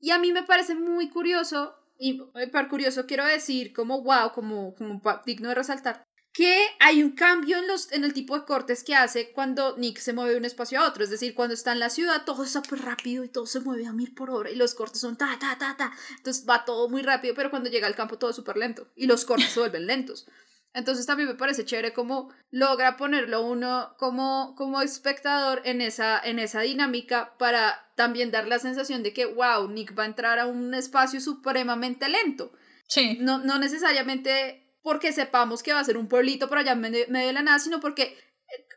Y 0.00 0.10
a 0.10 0.18
mí 0.18 0.32
me 0.32 0.42
parece 0.42 0.74
muy 0.74 1.08
curioso, 1.08 1.74
y 1.98 2.20
para 2.52 2.68
curioso 2.68 3.06
quiero 3.06 3.24
decir 3.24 3.72
como 3.72 4.02
wow, 4.02 4.32
como, 4.32 4.74
como 4.74 5.00
digno 5.24 5.48
de 5.48 5.54
resaltar, 5.54 6.05
que 6.36 6.66
hay 6.80 7.02
un 7.02 7.12
cambio 7.12 7.56
en, 7.56 7.66
los, 7.66 7.90
en 7.92 8.04
el 8.04 8.12
tipo 8.12 8.38
de 8.38 8.44
cortes 8.44 8.84
que 8.84 8.94
hace 8.94 9.32
cuando 9.32 9.74
Nick 9.78 9.96
se 9.96 10.12
mueve 10.12 10.32
de 10.32 10.36
un 10.36 10.44
espacio 10.44 10.78
a 10.78 10.86
otro. 10.86 11.02
Es 11.02 11.08
decir, 11.08 11.34
cuando 11.34 11.54
está 11.54 11.72
en 11.72 11.78
la 11.78 11.88
ciudad 11.88 12.26
todo 12.26 12.44
es 12.44 12.50
súper 12.50 12.80
rápido 12.80 13.24
y 13.24 13.30
todo 13.30 13.46
se 13.46 13.60
mueve 13.60 13.86
a 13.86 13.94
mil 13.94 14.12
por 14.12 14.28
hora 14.28 14.50
y 14.50 14.54
los 14.54 14.74
cortes 14.74 15.00
son 15.00 15.16
ta, 15.16 15.38
ta, 15.40 15.56
ta, 15.58 15.78
ta. 15.78 15.92
Entonces 16.18 16.44
va 16.46 16.66
todo 16.66 16.90
muy 16.90 17.00
rápido, 17.00 17.34
pero 17.34 17.48
cuando 17.48 17.70
llega 17.70 17.86
al 17.86 17.94
campo 17.94 18.18
todo 18.18 18.28
es 18.28 18.36
súper 18.36 18.58
lento 18.58 18.86
y 18.94 19.06
los 19.06 19.24
cortes 19.24 19.48
se 19.48 19.60
vuelven 19.60 19.86
lentos. 19.86 20.26
Entonces 20.74 21.06
también 21.06 21.30
me 21.30 21.36
parece 21.36 21.64
chévere 21.64 21.94
cómo 21.94 22.30
logra 22.50 22.98
ponerlo 22.98 23.40
uno 23.40 23.94
como, 23.96 24.54
como 24.58 24.82
espectador 24.82 25.62
en 25.64 25.80
esa, 25.80 26.20
en 26.20 26.38
esa 26.38 26.60
dinámica 26.60 27.32
para 27.38 27.90
también 27.94 28.30
dar 28.30 28.46
la 28.46 28.58
sensación 28.58 29.02
de 29.02 29.14
que, 29.14 29.24
wow, 29.24 29.70
Nick 29.70 29.98
va 29.98 30.02
a 30.02 30.06
entrar 30.06 30.38
a 30.38 30.46
un 30.46 30.74
espacio 30.74 31.18
supremamente 31.22 32.10
lento. 32.10 32.52
Sí. 32.88 33.16
No, 33.22 33.38
no 33.38 33.58
necesariamente 33.58 34.65
porque 34.86 35.12
sepamos 35.12 35.64
que 35.64 35.72
va 35.72 35.80
a 35.80 35.84
ser 35.84 35.96
un 35.96 36.06
pueblito 36.06 36.48
por 36.48 36.58
allá 36.58 36.70
en 36.70 36.80
medio, 36.80 37.06
de 37.08 37.32
la 37.32 37.42
nada, 37.42 37.58
sino 37.58 37.80
porque 37.80 38.16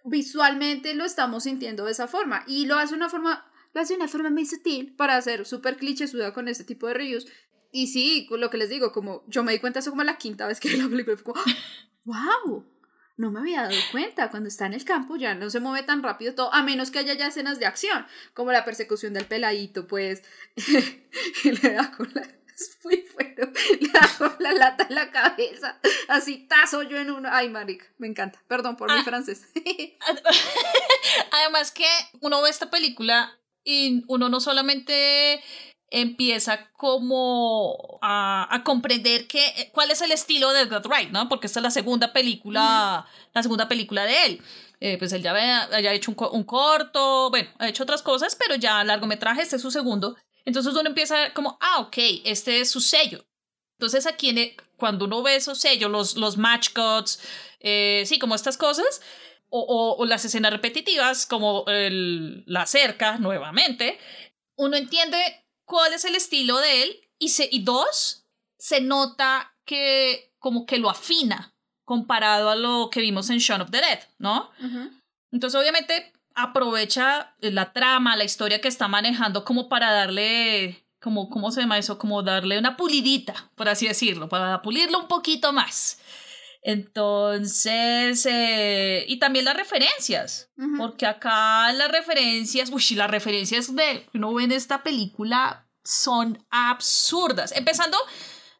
visualmente 0.03 0.95
lo 0.95 1.05
estamos 1.05 1.43
sintiendo 1.43 1.85
de 1.85 1.91
esa 1.91 2.07
forma. 2.07 2.43
Y 2.47 2.65
lo 2.65 2.79
hace 2.79 2.95
una 2.95 3.09
forma, 3.09 3.45
lo 3.75 3.81
hace 3.81 3.93
una 3.93 4.07
forma 4.07 4.31
muy 4.31 4.47
sutil 4.47 4.95
para 4.95 5.17
hacer 5.17 5.45
súper 5.45 5.77
suda 6.07 6.33
con 6.33 6.47
este 6.47 6.63
tipo 6.63 6.87
de 6.87 6.95
reviews. 6.95 7.27
Y 7.71 7.85
sí, 7.89 8.27
lo 8.31 8.49
que 8.49 8.57
les 8.57 8.69
digo, 8.69 8.91
como 8.91 9.23
yo 9.27 9.43
me 9.43 9.51
di 9.51 9.59
cuenta 9.59 9.81
eso 9.81 9.91
como 9.91 10.03
la 10.03 10.17
quinta 10.17 10.47
vez 10.47 10.59
que 10.59 10.75
la 10.75 10.89
película, 10.89 11.15
fue 11.15 11.31
wow, 12.05 12.65
no 13.17 13.29
me 13.29 13.41
había 13.41 13.61
dado 13.61 13.77
cuenta, 13.91 14.31
cuando 14.31 14.49
está 14.49 14.65
en 14.65 14.73
el 14.73 14.85
campo 14.85 15.15
ya 15.15 15.35
no 15.35 15.51
se 15.51 15.59
mueve 15.59 15.85
tan 15.85 16.01
rápido 16.01 16.33
todo, 16.33 16.51
a 16.51 16.63
menos 16.63 16.89
que 16.89 16.97
haya 16.97 17.13
ya 17.13 17.27
escenas 17.27 17.59
de 17.59 17.67
acción, 17.67 18.07
como 18.33 18.51
la 18.51 18.65
persecución 18.65 19.13
del 19.13 19.25
peladito, 19.25 19.85
pues, 19.85 20.23
y 21.43 21.51
le 21.51 21.69
da 21.75 21.91
con 21.91 22.09
la, 22.15 22.38
es 22.59 22.77
muy 22.83 23.05
bueno, 23.13 23.51
le 23.79 23.89
con 24.17 24.35
la 24.39 24.53
lata 24.53 24.85
en 24.89 24.95
la 24.95 25.11
cabeza, 25.11 25.79
así 26.07 26.47
tazo 26.47 26.83
yo 26.83 26.97
en 26.97 27.11
uno, 27.11 27.29
ay, 27.31 27.49
marica, 27.49 27.85
me 27.97 28.07
encanta, 28.07 28.41
perdón 28.47 28.75
por 28.77 28.91
mi 28.91 28.99
Ah. 28.99 29.03
francés. 29.03 29.43
Además 31.31 31.71
que 31.71 31.87
uno 32.21 32.41
ve 32.41 32.49
esta 32.49 32.69
película 32.69 33.37
y 33.63 34.03
uno 34.07 34.29
no 34.29 34.39
solamente 34.39 35.41
empieza 35.91 36.69
como 36.73 37.97
a, 38.01 38.47
a 38.53 38.63
comprender 38.63 39.27
que, 39.27 39.71
cuál 39.73 39.89
es 39.91 40.01
el 40.01 40.11
estilo 40.11 40.51
de 40.51 40.61
Edgar 40.61 40.85
Wright, 40.87 41.09
¿no? 41.09 41.27
Porque 41.29 41.47
esta 41.47 41.59
es 41.59 41.63
la 41.63 41.71
segunda 41.71 42.13
película, 42.13 43.07
la 43.33 43.43
segunda 43.43 43.67
película 43.67 44.05
de 44.05 44.25
él. 44.25 44.41
Eh, 44.81 44.97
pues 44.97 45.11
él 45.11 45.21
ya 45.21 45.31
había, 45.31 45.93
hecho 45.93 46.11
un, 46.11 46.17
un 46.31 46.43
corto, 46.43 47.29
bueno, 47.31 47.49
ha 47.57 47.67
hecho 47.67 47.83
otras 47.83 48.01
cosas, 48.01 48.35
pero 48.35 48.55
ya 48.55 48.83
largometraje, 48.83 49.41
este 49.41 49.55
es 49.57 49.61
su 49.61 49.71
segundo. 49.71 50.15
Entonces 50.49 50.73
uno 50.73 50.89
empieza 50.89 51.15
a 51.15 51.19
ver 51.21 51.33
como, 51.33 51.59
ah, 51.61 51.77
ok, 51.81 51.95
este 52.25 52.59
es 52.59 52.71
su 52.71 52.81
sello. 52.81 53.23
Entonces 53.77 54.07
aquí 54.07 54.29
en 54.29 54.39
el- 54.39 54.57
cuando 54.77 55.05
uno 55.05 55.21
ve 55.21 55.35
esos 55.35 55.59
sellos, 55.59 55.91
los, 55.91 56.15
los 56.17 56.37
match 56.37 56.69
cuts, 56.73 57.19
eh, 57.59 58.01
sí, 58.07 58.17
como 58.17 58.33
estas 58.33 58.57
cosas, 58.57 58.99
o, 59.49 59.59
o- 59.59 59.95
o 60.01 60.05
las 60.05 60.25
escenas 60.25 60.51
repetitivas, 60.51 61.27
como 61.27 61.65
el- 61.67 62.43
la 62.47 62.65
cerca 62.65 63.17
nuevamente, 63.19 63.99
uno 64.55 64.75
entiende 64.75 65.19
cuál 65.65 65.93
es 65.93 66.03
el 66.03 66.15
estilo 66.15 66.57
de 66.57 66.81
él 66.83 66.99
y, 67.19 67.29
se, 67.29 67.47
y 67.51 67.59
dos, 67.63 68.25
se 68.57 68.81
nota 68.81 69.55
que 69.65 70.33
como 70.39 70.65
que 70.65 70.79
lo 70.79 70.89
afina 70.89 71.53
comparado 71.85 72.49
a 72.49 72.55
lo 72.55 72.89
que 72.91 73.01
vimos 73.01 73.29
en 73.29 73.37
Shaun 73.37 73.61
of 73.61 73.69
the 73.69 73.81
Dead, 73.81 73.99
¿no? 74.17 74.49
Ujú. 74.65 74.89
Entonces, 75.31 75.59
obviamente, 75.61 76.11
aprovecha 76.43 77.35
la 77.39 77.73
trama, 77.73 78.15
la 78.15 78.23
historia 78.23 78.61
que 78.61 78.67
está 78.67 78.87
manejando 78.87 79.43
como 79.43 79.69
para 79.69 79.91
darle, 79.91 80.85
como, 80.99 81.29
¿cómo 81.29 81.51
se 81.51 81.61
llama 81.61 81.77
eso? 81.77 81.97
Como 81.97 82.23
darle 82.23 82.57
una 82.57 82.77
pulidita, 82.77 83.51
por 83.55 83.69
así 83.69 83.87
decirlo, 83.87 84.29
para 84.29 84.61
pulirlo 84.61 84.99
un 84.99 85.07
poquito 85.07 85.53
más. 85.53 85.99
Entonces, 86.61 88.25
eh, 88.25 89.05
y 89.07 89.17
también 89.17 89.45
las 89.45 89.55
referencias, 89.55 90.51
porque 90.77 91.05
acá 91.05 91.71
las 91.71 91.89
referencias, 91.89 92.69
uy, 92.69 92.83
las 92.95 93.09
referencias 93.09 93.73
de 93.73 94.05
que 94.11 94.17
uno 94.17 94.33
ve 94.33 94.43
en 94.43 94.51
esta 94.51 94.83
película 94.83 95.67
son 95.83 96.45
absurdas. 96.49 97.53
Empezando, 97.53 97.97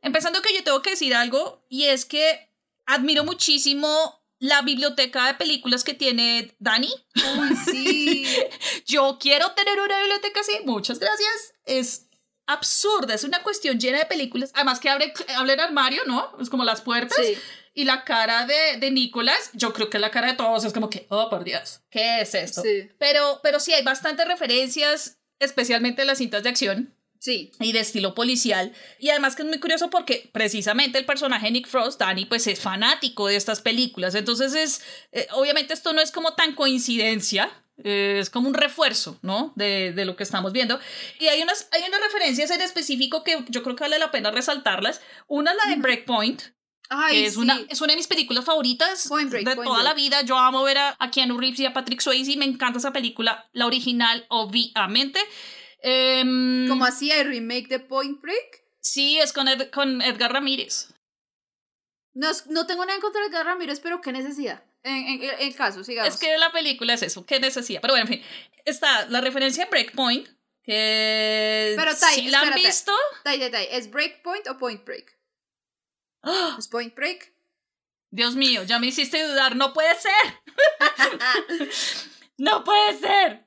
empezando 0.02 0.42
que 0.42 0.54
yo 0.56 0.64
tengo 0.64 0.82
que 0.82 0.92
decir 0.92 1.14
algo, 1.14 1.66
y 1.68 1.86
es 1.86 2.06
que 2.06 2.50
admiro 2.86 3.26
muchísimo 3.26 4.19
la 4.40 4.62
biblioteca 4.62 5.28
de 5.28 5.34
películas 5.36 5.84
que 5.84 5.94
tiene 5.94 6.56
Dani. 6.60 6.92
Uy, 7.38 7.56
sí. 7.56 8.26
Yo 8.86 9.18
quiero 9.20 9.52
tener 9.52 9.80
una 9.80 10.00
biblioteca 10.00 10.40
así, 10.40 10.54
muchas 10.66 11.00
gracias. 11.00 11.54
Es 11.66 12.08
absurda, 12.48 13.14
es 13.14 13.24
una 13.24 13.44
cuestión 13.44 13.80
llena 13.80 14.00
de 14.00 14.06
películas. 14.06 14.52
Además 14.56 14.80
que 14.80 14.90
abre, 14.90 15.14
abre 15.36 15.54
el 15.54 15.60
armario, 15.60 16.04
¿no? 16.06 16.36
Es 16.40 16.50
como 16.50 16.64
las 16.64 16.82
puertas. 16.82 17.18
Sí. 17.24 17.38
Y 17.74 17.84
la 17.84 18.04
cara 18.04 18.46
de, 18.46 18.78
de 18.78 18.92
Nicolás, 18.92 19.52
yo 19.54 19.74
creo 19.74 19.90
que 19.90 20.00
la 20.00 20.10
cara 20.10 20.28
de 20.28 20.34
todos 20.34 20.66
es 20.66 20.74
como 20.74 20.90
que, 20.90 21.06
oh, 21.10 21.30
por 21.30 21.44
Dios, 21.44 21.82
¿qué 21.90 22.22
es 22.22 22.34
esto? 22.34 22.62
Sí. 22.62 22.90
Pero, 22.98 23.40
pero 23.44 23.60
sí, 23.60 23.74
hay 23.74 23.84
bastantes 23.84 24.28
referencias, 24.28 25.20
especialmente 25.40 26.02
en 26.02 26.08
las 26.08 26.18
cintas 26.18 26.44
de 26.44 26.50
acción 26.50 26.99
Sí. 27.20 27.52
y 27.60 27.74
de 27.74 27.82
estilo 27.82 28.16
policial. 28.16 28.72
Y 28.98 29.10
además 29.10 29.36
que 29.36 29.42
es 29.44 29.48
muy 29.50 29.60
curioso 29.60 29.90
porque 29.90 30.30
precisamente 30.32 30.98
el 30.98 31.06
personaje 31.06 31.52
Nick 31.52 31.68
Frost, 31.68 32.00
Danny, 32.00 32.26
pues 32.26 32.48
es 32.48 32.60
fanático 32.62 33.28
de 33.28 33.36
estas 33.36 33.60
películas. 33.62 34.16
Entonces 34.16 34.54
es, 34.56 34.82
eh, 35.12 35.28
obviamente 35.34 35.74
esto 35.74 35.92
no 35.94 36.02
es 36.02 36.12
como 36.12 36.34
tan 36.36 36.56
coincidencia. 36.56 37.52
eh, 37.84 38.18
es 38.20 38.30
como 38.30 38.48
un 38.50 38.54
refuerzo, 38.56 39.20
¿no? 39.22 39.54
De, 39.56 39.94
de 39.94 40.04
lo 40.06 40.16
que 40.18 40.24
estamos 40.24 40.52
viendo. 40.52 40.80
Y 41.20 41.28
hay 41.28 41.42
unas, 41.42 41.70
hay 41.72 41.82
unas 41.88 42.02
referencias 42.02 42.52
en 42.52 42.60
específico 42.62 43.24
que 43.24 43.46
yo 43.48 43.64
creo 43.64 43.76
que 43.76 43.84
vale 43.86 44.00
la 44.00 44.12
pena 44.12 44.32
resaltarlas. 44.32 45.00
Una 45.28 45.52
es 45.52 45.58
la 45.64 45.70
de. 45.72 45.82
Breakpoint, 45.82 46.42
Ay, 46.90 47.22
que 47.22 47.26
es, 47.28 47.34
sí. 47.36 47.40
una, 47.40 47.58
es 47.70 47.80
una 47.82 47.94
de 47.94 47.98
mis 47.98 48.08
películas 48.08 48.44
favoritas 48.44 49.08
Point 49.08 49.30
Break, 49.30 49.46
de 49.48 49.56
Point 49.56 49.66
toda 49.70 49.84
la 49.84 49.94
Break. 49.94 50.04
vida. 50.06 50.22
Yo 50.24 50.38
amo 50.38 50.62
ver 50.64 50.78
a, 50.78 50.96
a 51.00 51.10
Keanu 51.12 51.38
Reeves 51.38 51.60
y 51.62 51.66
a 51.68 51.74
Patrick 51.74 52.02
Swayze. 52.02 52.36
Me 52.36 52.44
encanta 52.46 52.80
esa 52.80 52.92
película. 52.92 53.48
La 53.54 53.66
original, 53.66 54.26
obviamente. 54.30 55.20
Em, 55.82 56.68
Como 56.68 56.86
así 56.86 57.12
el 57.12 57.28
remake 57.28 57.68
de 57.68 57.80
Point 57.80 58.22
Break. 58.22 58.64
Sí, 58.82 59.20
es 59.20 59.34
con, 59.34 59.48
Ed- 59.48 59.70
con 59.72 60.02
Edgar 60.02 60.34
Ramírez. 60.34 60.94
No, 62.14 62.30
no 62.48 62.66
tengo 62.66 62.84
nada 62.86 62.96
en 62.96 63.02
contra 63.02 63.22
de 63.22 63.28
Edgar 63.28 63.46
Ramírez, 63.46 63.80
pero 63.80 64.02
qué 64.02 64.12
necesidad. 64.12 64.64
En, 64.84 64.96
en, 64.96 65.24
en 65.24 65.40
el 65.40 65.56
caso, 65.56 65.84
sigamos. 65.84 66.14
Es 66.14 66.20
que 66.20 66.38
la 66.38 66.52
película 66.52 66.94
es 66.94 67.02
eso, 67.04 67.26
qué 67.26 67.40
necesidad. 67.40 67.82
Pero 67.82 67.94
bueno, 67.94 68.06
en 68.10 68.20
fin, 68.20 68.26
está 68.66 69.06
la 69.08 69.22
referencia 69.22 69.66
a 69.66 69.70
Breakpoint, 69.70 70.28
que 70.64 71.74
Pero, 71.78 71.96
Tai, 71.96 72.16
si 72.16 72.30
la 72.30 72.42
han 72.42 72.54
visto, 72.54 72.92
Tai, 73.24 73.40
tai, 73.40 73.52
tai, 73.52 73.68
¿Es 73.72 73.90
Breakpoint 73.92 74.48
o 74.48 74.58
Point 74.58 74.84
Break? 74.86 75.18
¡ah! 76.24 76.56
¿Es 76.58 76.68
Point 76.68 76.96
Break? 76.96 77.34
Dios 78.12 78.36
mío, 78.36 78.64
ya 78.64 78.80
me 78.80 78.88
hiciste 78.88 79.22
dudar, 79.24 79.56
no 79.56 79.72
puede 79.74 79.94
ser, 79.96 80.12
no 82.38 82.64
puede 82.64 82.98
ser. 83.00 83.46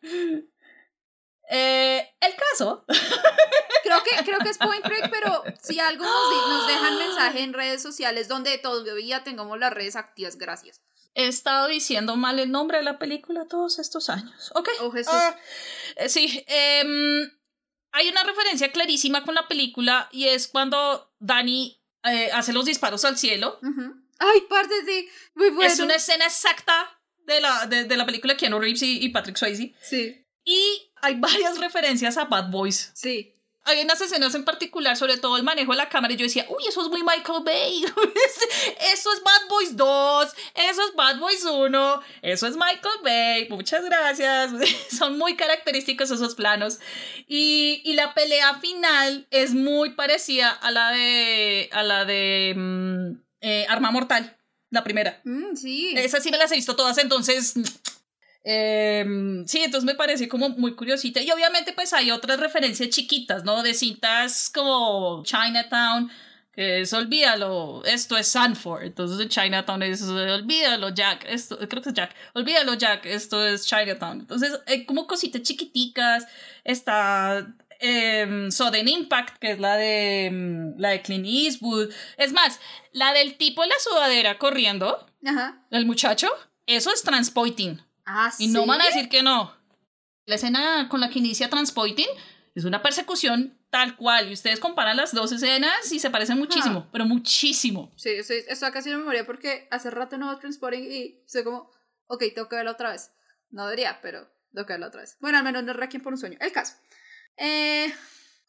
Eh, 1.55 2.17
el 2.21 2.35
caso, 2.35 2.87
Creo 3.83 4.03
que, 4.05 4.25
creo 4.25 4.39
que 4.39 4.49
es 4.49 4.59
Point 4.59 4.85
Break, 4.85 5.11
pero 5.11 5.45
si 5.61 5.79
algo 5.81 6.05
nos, 6.05 6.67
dejan 6.67 6.99
mensaje 6.99 7.41
en 7.41 7.53
redes 7.53 7.83
sociales 7.83 8.29
donde 8.29 8.57
todavía 8.59 9.23
tengamos 9.23 9.59
las 9.59 9.73
redes 9.73 9.97
activas, 9.97 10.37
gracias. 10.37 10.81
he 11.15 11.27
estado 11.27 11.69
diciendo 11.69 12.17
mal 12.17 12.39
el 12.39 12.51
nombre 12.51 12.79
de 12.79 12.85
la 12.85 12.99
película 12.99 13.47
todos 13.49 13.79
estos 13.79 14.09
años. 14.09 14.51
Ok. 14.55 14.69
Oh, 14.81 14.91
Jesús. 14.93 15.13
Ah, 15.13 15.37
eh, 15.97 16.09
sí, 16.09 16.43
em, 16.47 17.31
hay 17.93 18.09
una 18.09 18.23
referencia 18.25 18.73
clarísima 18.73 19.25
con 19.25 19.35
la 19.35 19.47
película 19.47 20.09
y 20.11 20.29
es 20.29 20.49
cuando 20.49 21.13
Dani 21.19 21.83
eh, 22.05 22.31
hace 22.33 22.53
los 22.53 22.65
disparos 22.65 23.05
al 23.05 23.19
cielo. 23.19 23.59
Ay, 24.19 24.41
parte 24.49 24.75
sí, 24.87 25.09
muy 25.35 25.51
bueno. 25.51 25.71
Es 25.71 25.81
una 25.81 25.97
escena 25.97 26.25
exacta 26.25 26.99
de 27.27 27.41
la, 27.41 27.67
de, 27.67 27.85
de 27.85 27.97
la 27.97 28.07
película 28.07 28.37
Keanu 28.37 28.59
Reeves 28.59 28.83
y, 28.83 29.05
y 29.05 29.09
Patrick 29.11 29.37
Swayze. 29.37 29.75
Sí, 29.83 30.22
Y 30.45 30.91
hay 31.01 31.15
varias 31.17 31.59
referencias 31.59 32.17
a 32.17 32.25
Bad 32.25 32.51
Boys. 32.51 32.91
sí. 32.95 33.35
Hay 33.65 33.81
unas 33.81 34.01
escenas 34.01 34.35
en 34.35 34.45
particular, 34.45 34.97
sobre 34.97 35.19
todo 35.19 35.37
el 35.37 35.45
manejo 35.45 35.71
de 35.71 35.79
la 35.79 35.89
cámara, 35.89 36.13
y 36.13 36.17
yo 36.17 36.25
decía, 36.25 36.45
uy, 36.49 36.65
eso 36.69 36.83
es 36.83 36.89
muy 36.89 37.03
Michael 37.05 37.45
Bay. 37.45 37.85
eso 38.93 39.13
es 39.13 39.23
Bad 39.23 39.49
Boys 39.49 39.77
2, 39.77 40.29
eso 40.55 40.83
es 40.83 40.97
Bad 40.97 41.21
Boys 41.21 41.45
1, 41.45 42.03
eso 42.23 42.47
es 42.49 42.57
Michael 42.57 42.99
Bay. 43.05 43.47
Muchas 43.51 43.85
gracias. 43.85 44.51
Son 44.91 45.17
muy 45.17 45.37
característicos 45.37 46.11
esos 46.11 46.35
planos. 46.35 46.81
Y, 47.29 47.83
y 47.85 47.93
la 47.93 48.15
pelea 48.15 48.59
final 48.59 49.29
es 49.31 49.55
muy 49.55 49.91
parecida 49.91 50.51
a 50.51 50.73
la 50.73 50.91
de, 50.91 51.71
a 51.71 51.85
la 51.85 52.05
de 52.05 52.55
mm, 52.57 53.13
eh, 53.43 53.67
Arma 53.69 53.93
Mortal, 53.93 54.39
la 54.71 54.83
primera. 54.83 55.21
Mm, 55.23 55.55
sí. 55.55 55.95
Esas 55.97 56.25
sí 56.25 56.33
me 56.33 56.37
las 56.39 56.51
he 56.51 56.57
visto 56.57 56.75
todas, 56.75 56.99
entonces 56.99 57.55
Em, 58.45 59.47
sí, 59.47 59.59
entonces 59.63 59.85
me 59.87 59.95
pareció 59.95 60.29
como 60.29 60.49
muy 60.51 60.75
curiosita. 60.75 61.21
Y 61.21 61.31
obviamente 61.31 61.73
pues 61.73 61.93
hay 61.93 62.11
otras 62.11 62.41
referencias 62.41 62.89
chiquitas, 62.91 63.45
¿no? 63.45 63.63
De 63.63 63.75
cintas 63.75 64.51
como 64.53 65.23
Chinatown, 65.25 66.11
que 66.53 66.81
es 66.81 66.93
olvídalo, 66.93 67.83
esto 67.85 68.17
es 68.17 68.29
Sanford. 68.29 68.85
Entonces 68.85 69.21
en 69.21 69.29
Chinatown 69.29 69.83
es 69.83 70.03
olvídalo, 70.03 70.91
Jack, 70.91 71.25
esto, 71.29 71.57
creo 71.69 71.83
que 71.83 71.91
es 71.91 71.95
Jack, 71.95 72.15
olvídalo, 72.35 72.75
Jack, 72.75 73.07
esto 73.07 73.45
es 73.47 73.65
Chinatown. 73.67 74.21
Entonces 74.21 74.59
hay 74.67 74.85
como 74.85 75.07
cositas 75.07 75.43
chiquiticas, 75.43 76.27
está 76.65 77.47
eh, 77.79 78.49
Sudden 78.51 78.89
Impact, 78.89 79.39
que 79.39 79.53
es 79.53 79.61
la 79.61 79.77
de, 79.77 80.27
em, 80.27 80.75
la 80.79 80.91
de 80.91 81.03
Clint 81.03 81.27
Eastwood. 81.27 81.91
Es 82.17 82.33
más, 82.33 82.61
la 82.93 83.13
del 83.13 83.37
tipo 83.37 83.63
en 83.63 83.69
la 83.71 83.79
sudadera 83.79 84.39
corriendo, 84.39 85.07
Ajá. 85.25 85.65
el 85.71 85.87
muchacho, 85.87 86.29
eso 86.67 86.93
es 86.93 87.03
transpoiting. 87.03 87.83
Ah, 88.05 88.33
Y 88.39 88.49
no 88.49 88.67
van 88.67 88.81
a 88.81 88.87
decir 88.87 89.09
que 89.09 89.23
no. 89.23 89.55
La 90.27 90.37
escena 90.37 90.89
con 90.89 91.01
la 91.01 91.11
que 91.11 91.19
inicia 91.19 91.51
Transpoiting 91.51 92.07
es 92.55 92.65
una 92.65 92.83
persecución 92.83 93.59
tal 93.71 93.97
cual. 93.97 94.29
Y 94.29 94.35
ustedes 94.35 94.61
comparan 94.61 94.97
las 94.97 95.13
dos 95.13 95.33
escenas 95.33 95.91
y 95.91 95.99
se 95.99 96.11
parecen 96.11 96.39
muchísimo, 96.39 96.89
pero 96.93 97.07
muchísimo. 97.07 97.91
Sí, 97.97 98.11
estoy, 98.11 98.45
estoy 98.47 98.71
casi 98.71 98.91
en 98.91 98.99
memoria 98.99 99.25
porque 99.25 99.67
hace 99.71 99.91
rato 99.91 100.19
no 100.19 100.29
veo 100.29 100.39
Transporting 100.39 100.83
y 100.83 101.23
soy 101.27 101.43
como, 101.43 101.71
ok, 102.07 102.25
tengo 102.35 102.49
que 102.49 102.57
verla 102.57 102.73
otra 102.73 102.91
vez. 102.91 103.11
No 103.51 103.65
debería, 103.65 103.99
pero 104.03 104.29
tengo 104.53 104.67
que 104.67 104.75
verla 104.75 104.89
otra 104.89 105.01
vez. 105.01 105.17
Bueno, 105.21 105.39
al 105.39 105.45
menos 105.45 105.65
no 105.65 105.73
Requiem 105.73 106.03
por 106.03 106.13
un 106.13 106.19
sueño. 106.19 106.37
El 106.41 106.53
caso. 106.53 106.75
Eh, 107.37 107.93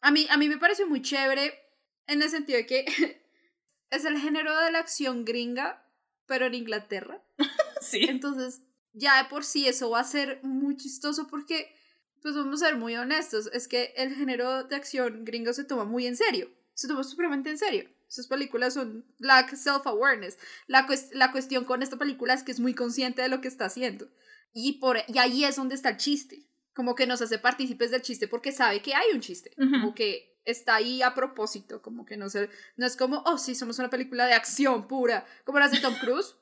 a, 0.00 0.10
mí, 0.10 0.26
a 0.30 0.36
mí 0.36 0.48
me 0.48 0.58
pareció 0.58 0.86
muy 0.86 1.00
chévere 1.00 1.58
en 2.06 2.22
el 2.22 2.28
sentido 2.28 2.58
de 2.58 2.66
que 2.66 2.84
es 3.90 4.04
el 4.04 4.18
género 4.18 4.58
de 4.60 4.72
la 4.72 4.80
acción 4.80 5.24
gringa, 5.24 5.86
pero 6.26 6.46
en 6.46 6.54
Inglaterra. 6.54 7.22
Sí. 7.80 8.06
Entonces, 8.08 8.62
ya 8.94 9.22
de 9.22 9.28
por 9.28 9.44
sí 9.44 9.68
eso 9.68 9.90
va 9.90 10.00
a 10.00 10.04
ser 10.04 10.40
muy 10.42 10.76
chistoso 10.76 11.26
porque, 11.28 11.74
pues 12.22 12.34
vamos 12.34 12.62
a 12.62 12.66
ser 12.68 12.76
muy 12.76 12.96
honestos, 12.96 13.50
es 13.52 13.68
que 13.68 13.92
el 13.96 14.14
género 14.14 14.64
de 14.64 14.76
acción 14.76 15.24
gringo 15.26 15.52
se 15.52 15.64
toma 15.64 15.84
muy 15.84 16.06
en 16.06 16.16
serio, 16.16 16.50
se 16.72 16.88
toma 16.88 17.04
supremamente 17.04 17.50
en 17.50 17.58
serio. 17.58 17.90
Esas 18.08 18.26
películas 18.28 18.74
son 18.74 19.04
la 19.18 19.44
self-awareness. 19.48 20.38
La, 20.68 20.86
cues- 20.86 21.08
la 21.12 21.32
cuestión 21.32 21.64
con 21.64 21.82
esta 21.82 21.96
película 21.96 22.32
es 22.32 22.44
que 22.44 22.52
es 22.52 22.60
muy 22.60 22.72
consciente 22.74 23.22
de 23.22 23.28
lo 23.28 23.40
que 23.40 23.48
está 23.48 23.64
haciendo. 23.64 24.08
Y, 24.52 24.74
por, 24.78 24.98
y 25.08 25.18
ahí 25.18 25.44
es 25.44 25.56
donde 25.56 25.74
está 25.74 25.88
el 25.88 25.96
chiste. 25.96 26.46
Como 26.74 26.94
que 26.94 27.06
nos 27.08 27.22
hace 27.22 27.38
partícipes 27.38 27.90
del 27.90 28.02
chiste 28.02 28.28
porque 28.28 28.52
sabe 28.52 28.82
que 28.82 28.94
hay 28.94 29.06
un 29.12 29.20
chiste. 29.20 29.50
Ujú. 29.58 29.70
Como 29.70 29.94
que 29.96 30.38
está 30.44 30.76
ahí 30.76 31.02
a 31.02 31.12
propósito. 31.14 31.82
Como 31.82 32.04
que 32.04 32.16
no, 32.16 32.28
se, 32.28 32.50
no 32.76 32.86
es 32.86 32.96
como, 32.96 33.22
oh, 33.26 33.36
sí, 33.38 33.56
somos 33.56 33.80
una 33.80 33.90
película 33.90 34.26
de 34.26 34.34
acción 34.34 34.86
pura. 34.86 35.26
Como 35.44 35.58
las 35.58 35.72
de 35.72 35.80
Tom 35.80 35.94
Cruise. 36.00 36.36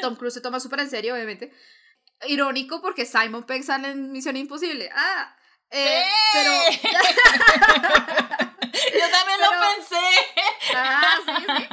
Tom 0.00 0.16
Cruise 0.16 0.34
se 0.34 0.40
toma 0.40 0.60
súper 0.60 0.80
en 0.80 0.90
serio, 0.90 1.14
obviamente. 1.14 1.52
Irónico 2.26 2.80
porque 2.80 3.06
Simon 3.06 3.44
Pegg 3.44 3.64
sale 3.64 3.88
en 3.90 4.12
Misión 4.12 4.36
Imposible. 4.36 4.90
Ah, 4.94 5.36
eh, 5.70 6.04
pero... 6.32 6.52
Yo 8.74 9.10
también 9.10 9.38
Pero- 9.38 9.52
lo 9.52 9.60
pensé. 9.76 10.06
Ah, 10.74 11.18
sí, 11.24 11.32
sí. 11.46 11.66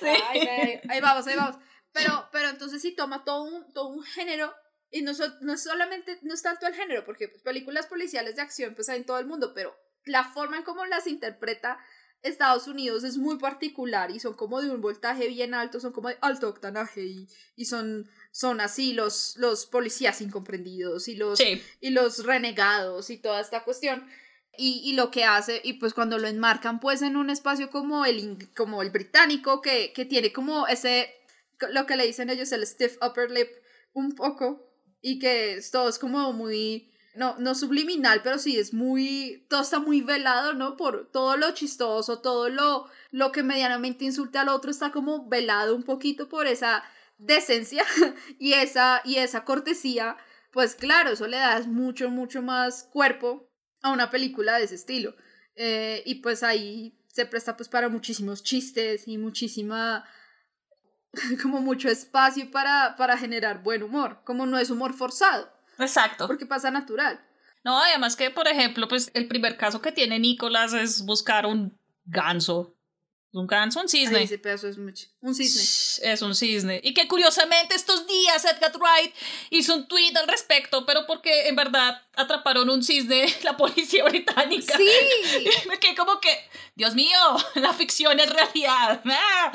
Sí. 0.00 0.22
Ay, 0.30 0.40
ay, 0.40 0.80
ahí 0.88 1.00
vamos, 1.00 1.26
ahí 1.26 1.36
vamos. 1.36 1.56
Pero, 1.92 2.28
pero 2.32 2.48
entonces 2.48 2.80
sí 2.82 2.94
toma 2.94 3.24
todo 3.24 3.42
un, 3.44 3.72
todo 3.72 3.88
un 3.88 4.02
género 4.02 4.54
y 4.90 5.02
no, 5.02 5.14
so- 5.14 5.32
no 5.40 5.52
es 5.54 5.62
solamente, 5.62 6.18
no 6.22 6.34
es 6.34 6.42
tanto 6.42 6.66
el 6.66 6.74
género, 6.74 7.04
porque 7.04 7.28
pues, 7.28 7.42
películas 7.42 7.86
policiales 7.86 8.36
de 8.36 8.42
acción 8.42 8.74
pues 8.74 8.88
hay 8.88 8.98
en 8.98 9.06
todo 9.06 9.18
el 9.18 9.26
mundo, 9.26 9.52
pero 9.54 9.76
la 10.04 10.24
forma 10.24 10.56
en 10.56 10.62
cómo 10.64 10.84
las 10.86 11.06
interpreta 11.06 11.78
Estados 12.24 12.66
Unidos 12.66 13.04
es 13.04 13.16
muy 13.18 13.38
particular 13.38 14.10
y 14.10 14.18
son 14.18 14.34
como 14.34 14.60
de 14.60 14.70
un 14.70 14.80
voltaje 14.80 15.28
bien 15.28 15.54
alto, 15.54 15.78
son 15.78 15.92
como 15.92 16.08
de 16.08 16.16
alto 16.20 16.48
octanaje 16.48 17.04
y, 17.04 17.28
y 17.54 17.66
son, 17.66 18.08
son 18.32 18.60
así 18.60 18.92
los, 18.94 19.36
los 19.36 19.66
policías 19.66 20.20
incomprendidos 20.20 21.06
y 21.08 21.16
los, 21.16 21.38
Sí. 21.38 21.62
y 21.80 21.90
los 21.90 22.24
renegados 22.24 23.10
y 23.10 23.18
toda 23.18 23.40
esta 23.40 23.62
cuestión. 23.62 24.08
Y, 24.56 24.80
y 24.84 24.92
lo 24.94 25.10
que 25.10 25.24
hace, 25.24 25.60
y 25.64 25.74
pues 25.74 25.94
cuando 25.94 26.16
lo 26.18 26.28
enmarcan 26.28 26.78
pues 26.80 27.02
en 27.02 27.16
un 27.16 27.28
espacio 27.28 27.70
como 27.70 28.06
el, 28.06 28.48
como 28.54 28.82
el 28.82 28.90
británico, 28.90 29.60
que, 29.60 29.92
que 29.92 30.04
tiene 30.04 30.32
como 30.32 30.66
ese, 30.68 31.12
lo 31.72 31.86
que 31.86 31.96
le 31.96 32.06
dicen 32.06 32.30
ellos, 32.30 32.52
el 32.52 32.64
stiff 32.66 32.96
upper 33.02 33.30
lip, 33.32 33.48
un 33.92 34.14
poco, 34.14 34.70
y 35.02 35.18
que 35.18 35.54
es 35.54 35.70
todo 35.72 35.88
es 35.88 35.98
como 35.98 36.32
muy, 36.32 36.93
no, 37.14 37.36
no 37.38 37.54
subliminal, 37.54 38.20
pero 38.22 38.38
sí 38.38 38.58
es 38.58 38.72
muy, 38.74 39.46
todo 39.48 39.62
está 39.62 39.78
muy 39.78 40.00
velado, 40.00 40.54
¿no? 40.54 40.76
Por 40.76 41.10
todo 41.10 41.36
lo 41.36 41.52
chistoso, 41.52 42.20
todo 42.20 42.48
lo, 42.48 42.86
lo 43.10 43.32
que 43.32 43.42
medianamente 43.42 44.04
insulte 44.04 44.38
al 44.38 44.48
otro 44.48 44.70
está 44.70 44.92
como 44.92 45.28
velado 45.28 45.76
un 45.76 45.84
poquito 45.84 46.28
por 46.28 46.46
esa 46.46 46.82
decencia 47.18 47.84
y 48.38 48.54
esa, 48.54 49.00
y 49.04 49.16
esa 49.16 49.44
cortesía, 49.44 50.16
pues 50.52 50.74
claro, 50.74 51.10
eso 51.10 51.26
le 51.26 51.36
das 51.36 51.66
mucho, 51.66 52.10
mucho 52.10 52.42
más 52.42 52.84
cuerpo 52.84 53.48
a 53.82 53.90
una 53.90 54.10
película 54.10 54.58
de 54.58 54.64
ese 54.64 54.74
estilo. 54.74 55.14
Eh, 55.56 56.02
y 56.04 56.16
pues 56.16 56.42
ahí 56.42 56.98
se 57.06 57.26
presta 57.26 57.56
pues 57.56 57.68
para 57.68 57.88
muchísimos 57.88 58.42
chistes 58.42 59.06
y 59.06 59.18
muchísima 59.18 60.04
como 61.42 61.60
mucho 61.60 61.88
espacio 61.88 62.50
para, 62.50 62.96
para 62.96 63.16
generar 63.16 63.62
buen 63.62 63.82
humor, 63.82 64.20
como 64.24 64.46
no 64.46 64.58
es 64.58 64.70
humor 64.70 64.94
forzado, 64.94 65.52
Exacto. 65.78 66.26
porque 66.26 66.46
pasa 66.46 66.70
natural. 66.70 67.20
No, 67.64 67.78
además 67.78 68.16
que, 68.16 68.30
por 68.30 68.46
ejemplo, 68.46 68.88
pues 68.88 69.10
el 69.14 69.26
primer 69.26 69.56
caso 69.56 69.80
que 69.80 69.92
tiene 69.92 70.18
Nicolás 70.18 70.74
es 70.74 71.04
buscar 71.04 71.46
un 71.46 71.78
ganso. 72.04 72.73
Un 73.34 73.48
ganso, 73.48 73.80
un 73.80 73.88
cisne. 73.88 74.18
Ay, 74.18 74.24
ese 74.24 74.38
pedazo 74.38 74.68
es 74.68 74.78
mucho. 74.78 75.06
Un 75.20 75.34
cisne. 75.34 76.08
Es 76.12 76.22
un 76.22 76.36
cisne. 76.36 76.80
Y 76.84 76.94
que 76.94 77.08
curiosamente 77.08 77.74
estos 77.74 78.06
días 78.06 78.44
Edgar 78.44 78.70
Wright 78.78 79.12
hizo 79.50 79.74
un 79.74 79.88
tweet 79.88 80.12
al 80.16 80.28
respecto, 80.28 80.86
pero 80.86 81.04
porque 81.08 81.48
en 81.48 81.56
verdad 81.56 82.00
atraparon 82.14 82.70
un 82.70 82.84
cisne 82.84 83.26
la 83.42 83.56
policía 83.56 84.04
británica. 84.04 84.76
Sí, 84.76 84.88
Me 85.68 85.80
quedé 85.80 85.96
como 85.96 86.20
que, 86.20 86.30
Dios 86.76 86.94
mío, 86.94 87.18
la 87.56 87.72
ficción 87.72 88.20
es 88.20 88.30
realidad. 88.30 89.02
Ah. 89.04 89.52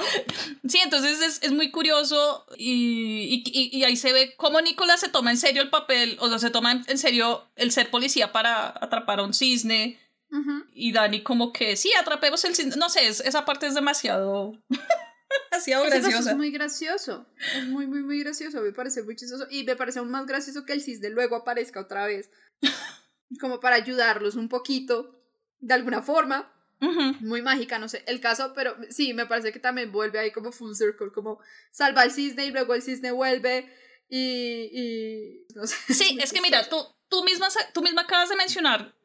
Sí, 0.67 0.79
entonces 0.83 1.21
es, 1.21 1.39
es 1.41 1.51
muy 1.53 1.71
curioso 1.71 2.45
y, 2.57 3.41
y, 3.45 3.77
y- 3.77 3.83
ahí 3.85 3.95
se 3.95 4.11
ve 4.11 4.35
cómo 4.35 4.59
Nicolás 4.59 4.99
se 4.99 5.07
toma 5.07 5.31
en 5.31 5.37
serio 5.37 5.61
el 5.61 5.69
papel, 5.69 6.17
o 6.19 6.27
sea, 6.27 6.37
se 6.39 6.49
toma 6.49 6.83
en 6.85 6.97
serio 6.97 7.47
el 7.55 7.71
ser 7.71 7.89
policía 7.89 8.33
para 8.33 8.67
atrapar 8.81 9.19
a 9.19 9.23
un 9.23 9.33
cisne. 9.33 9.97
Ujú. 10.31 10.63
Y 10.73 10.91
Dani 10.91 11.23
como 11.23 11.51
que, 11.53 11.75
sí, 11.75 11.91
atrapemos 11.99 12.43
el 12.45 12.55
cisne. 12.55 12.75
No 12.77 12.89
sé, 12.89 13.07
es- 13.07 13.19
esa 13.21 13.45
parte 13.45 13.67
es 13.67 13.73
demasiado... 13.75 14.53
demasiado 15.51 15.85
Ese 15.85 15.99
graciosa. 15.99 16.31
es 16.31 16.37
muy 16.37 16.51
gracioso. 16.51 17.25
Es 17.55 17.65
muy, 17.65 17.87
muy, 17.87 18.01
muy 18.01 18.19
gracioso. 18.23 18.61
Me 18.61 18.71
parece 18.71 19.03
muy 19.03 19.15
chistoso. 19.15 19.47
Y 19.49 19.63
me 19.63 19.75
parece 19.75 19.99
aún 19.99 20.11
más 20.11 20.25
gracioso 20.25 20.65
que 20.65 20.73
el 20.73 20.81
cisne 20.81 21.09
luego 21.09 21.35
aparezca 21.35 21.79
otra 21.79 22.05
vez. 22.05 22.29
Como 23.39 23.59
para 23.59 23.75
ayudarlos 23.75 24.35
un 24.35 24.49
poquito. 24.49 25.21
De 25.59 25.73
alguna 25.73 26.01
forma. 26.01 26.51
Ujú. 26.81 27.15
Muy 27.21 27.41
mágica, 27.41 27.77
no 27.79 27.89
sé. 27.89 28.03
El 28.07 28.21
caso, 28.21 28.53
pero 28.55 28.75
sí, 28.89 29.13
me 29.13 29.25
parece 29.25 29.51
que 29.51 29.59
también 29.59 29.91
vuelve 29.91 30.17
ahí 30.19 30.31
como 30.31 30.51
full 30.53 30.73
circle. 30.73 31.11
Como 31.13 31.39
salva 31.71 32.01
al 32.03 32.11
cisne 32.11 32.45
y 32.45 32.51
luego 32.51 32.73
el 32.73 32.81
cisne 32.81 33.11
vuelve. 33.11 33.69
Y. 34.09 34.69
y 34.73 35.45
no 35.55 35.67
sé. 35.67 35.75
Sí, 35.93 36.13
muy 36.13 36.23
es 36.23 36.31
que 36.33 36.41
mira, 36.41 36.67
tú, 36.69 36.77
tú, 37.09 37.23
misma, 37.23 37.47
tú 37.73 37.81
misma 37.81 38.03
acabas 38.03 38.29
de 38.29 38.35
mencionar, 38.37 38.95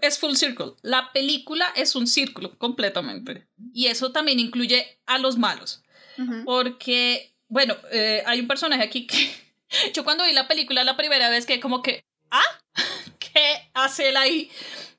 es 0.00 0.18
full 0.18 0.34
circle. 0.34 0.72
La 0.82 1.12
película 1.12 1.66
es 1.76 1.94
un 1.94 2.06
círculo 2.06 2.56
completamente. 2.58 3.46
Y 3.72 3.86
eso 3.88 4.12
también 4.12 4.40
incluye 4.40 5.00
a 5.06 5.18
los 5.18 5.36
malos. 5.38 5.82
Ujú. 6.18 6.44
Porque, 6.44 7.34
bueno, 7.48 7.76
eh, 7.90 8.22
hay 8.26 8.40
un 8.40 8.48
personaje 8.48 8.82
aquí 8.82 9.06
que 9.06 9.30
yo 9.94 10.04
cuando 10.04 10.24
vi 10.24 10.32
la 10.32 10.48
película 10.48 10.84
la 10.84 10.96
primera 10.96 11.28
vez 11.30 11.46
que 11.46 11.60
como 11.60 11.82
que, 11.82 12.04
¿ah? 12.30 12.42
¿Qué 13.18 13.70
hace 13.74 14.08
él 14.10 14.16
ahí? 14.16 14.50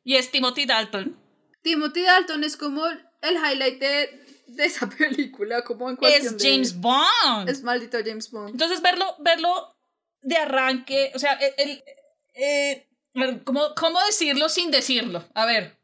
Y 0.03 0.15
es 0.15 0.31
Timothy 0.31 0.65
Dalton. 0.65 1.17
Timothy 1.61 2.01
Dalton 2.03 2.43
es 2.43 2.57
como 2.57 2.85
el 2.87 3.35
highlight 3.35 3.79
de, 3.79 4.25
de 4.47 4.65
esa 4.65 4.89
película. 4.97 5.63
Como 5.63 5.89
en 5.89 5.95
cuestión 5.95 6.35
Es 6.35 6.41
de- 6.41 6.51
James 6.51 6.75
Bond. 6.79 7.49
Es 7.49 7.63
maldito 7.63 7.97
James 8.03 8.29
Bond. 8.31 8.49
Entonces 8.49 8.81
verlo, 8.81 9.15
verlo 9.19 9.75
de 10.21 10.37
arranque, 10.37 11.11
o 11.15 11.19
sea, 11.19 11.33
el, 11.33 11.53
el- 11.57 11.83
eh, 12.35 12.87
¿cómo, 13.43 13.75
¿cómo 13.75 13.99
decirlo 14.05 14.49
sin 14.49 14.71
decirlo? 14.71 15.23
A 15.33 15.45
ver, 15.45 15.77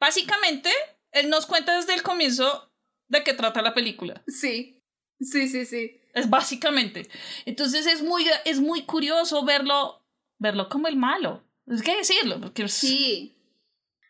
básicamente, 0.00 0.70
él 1.12 1.30
nos 1.30 1.46
cuenta 1.46 1.76
desde 1.76 1.94
el 1.94 2.02
comienzo 2.02 2.72
de 3.08 3.24
qué 3.24 3.32
trata 3.34 3.62
la 3.62 3.74
película. 3.74 4.22
Sí. 4.26 4.82
Sí, 5.20 5.48
sí, 5.48 5.66
sí. 5.66 6.00
Es 6.14 6.30
básicamente. 6.30 7.08
Entonces 7.44 7.86
es 7.86 8.02
muy, 8.02 8.26
es 8.44 8.60
muy 8.60 8.82
curioso 8.84 9.44
verlo, 9.44 10.04
verlo 10.38 10.68
como 10.68 10.88
el 10.88 10.96
malo. 10.96 11.44
Es 11.66 11.82
que 11.82 11.96
decirlo, 11.96 12.40
porque 12.40 12.68
Sí. 12.68 13.34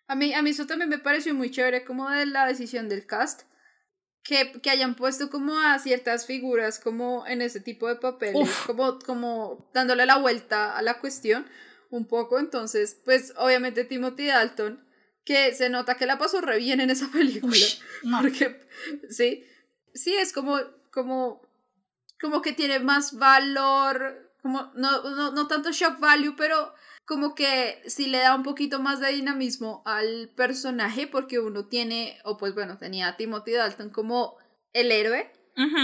A 0.06 0.14
mí, 0.14 0.32
a 0.32 0.40
mí 0.42 0.50
eso 0.50 0.66
también 0.66 0.88
me 0.88 0.98
pareció 0.98 1.34
muy 1.34 1.50
chévere 1.50 1.84
como 1.84 2.08
de 2.08 2.26
la 2.26 2.46
decisión 2.46 2.88
del 2.88 3.06
cast. 3.06 3.42
Que, 4.24 4.52
que 4.60 4.68
hayan 4.68 4.94
puesto 4.94 5.30
como 5.30 5.58
a 5.58 5.78
ciertas 5.78 6.26
figuras 6.26 6.78
como 6.78 7.26
en 7.26 7.40
ese 7.40 7.60
tipo 7.60 7.88
de 7.88 7.96
papeles, 7.96 8.42
Uf. 8.42 8.66
como, 8.66 8.98
como 8.98 9.70
dándole 9.72 10.04
la 10.04 10.18
vuelta 10.18 10.76
a 10.76 10.82
la 10.82 10.98
cuestión 10.98 11.48
un 11.90 12.06
poco. 12.06 12.38
Entonces, 12.38 13.00
pues 13.04 13.32
obviamente 13.36 13.84
Timothy 13.84 14.26
Dalton, 14.26 14.84
que 15.24 15.54
se 15.54 15.68
nota 15.68 15.96
que 15.96 16.06
la 16.06 16.18
pasó 16.18 16.40
re 16.40 16.58
bien 16.58 16.80
en 16.80 16.90
esa 16.90 17.08
película. 17.12 17.66
no. 18.02 18.20
Porque, 18.20 18.60
sí, 19.10 19.44
sí, 19.94 20.14
es 20.14 20.32
como, 20.32 20.58
como, 20.90 21.42
como 22.20 22.42
que 22.42 22.52
tiene 22.52 22.78
más 22.78 23.16
valor, 23.18 24.32
como, 24.42 24.70
no, 24.74 25.02
no, 25.02 25.32
no 25.32 25.46
tanto 25.48 25.72
shock 25.72 25.98
value, 25.98 26.34
pero 26.36 26.72
como 27.08 27.34
que 27.34 27.82
sí 27.86 28.06
le 28.06 28.18
da 28.18 28.34
un 28.34 28.42
poquito 28.42 28.80
más 28.80 29.00
de 29.00 29.12
dinamismo 29.12 29.82
al 29.86 30.30
personaje 30.36 31.06
porque 31.06 31.38
uno 31.38 31.64
tiene, 31.64 32.18
o 32.22 32.36
pues 32.36 32.54
bueno, 32.54 32.76
tenía 32.76 33.08
a 33.08 33.16
Timothy 33.16 33.52
Dalton 33.52 33.88
como 33.88 34.36
el 34.74 34.92
héroe, 34.92 35.32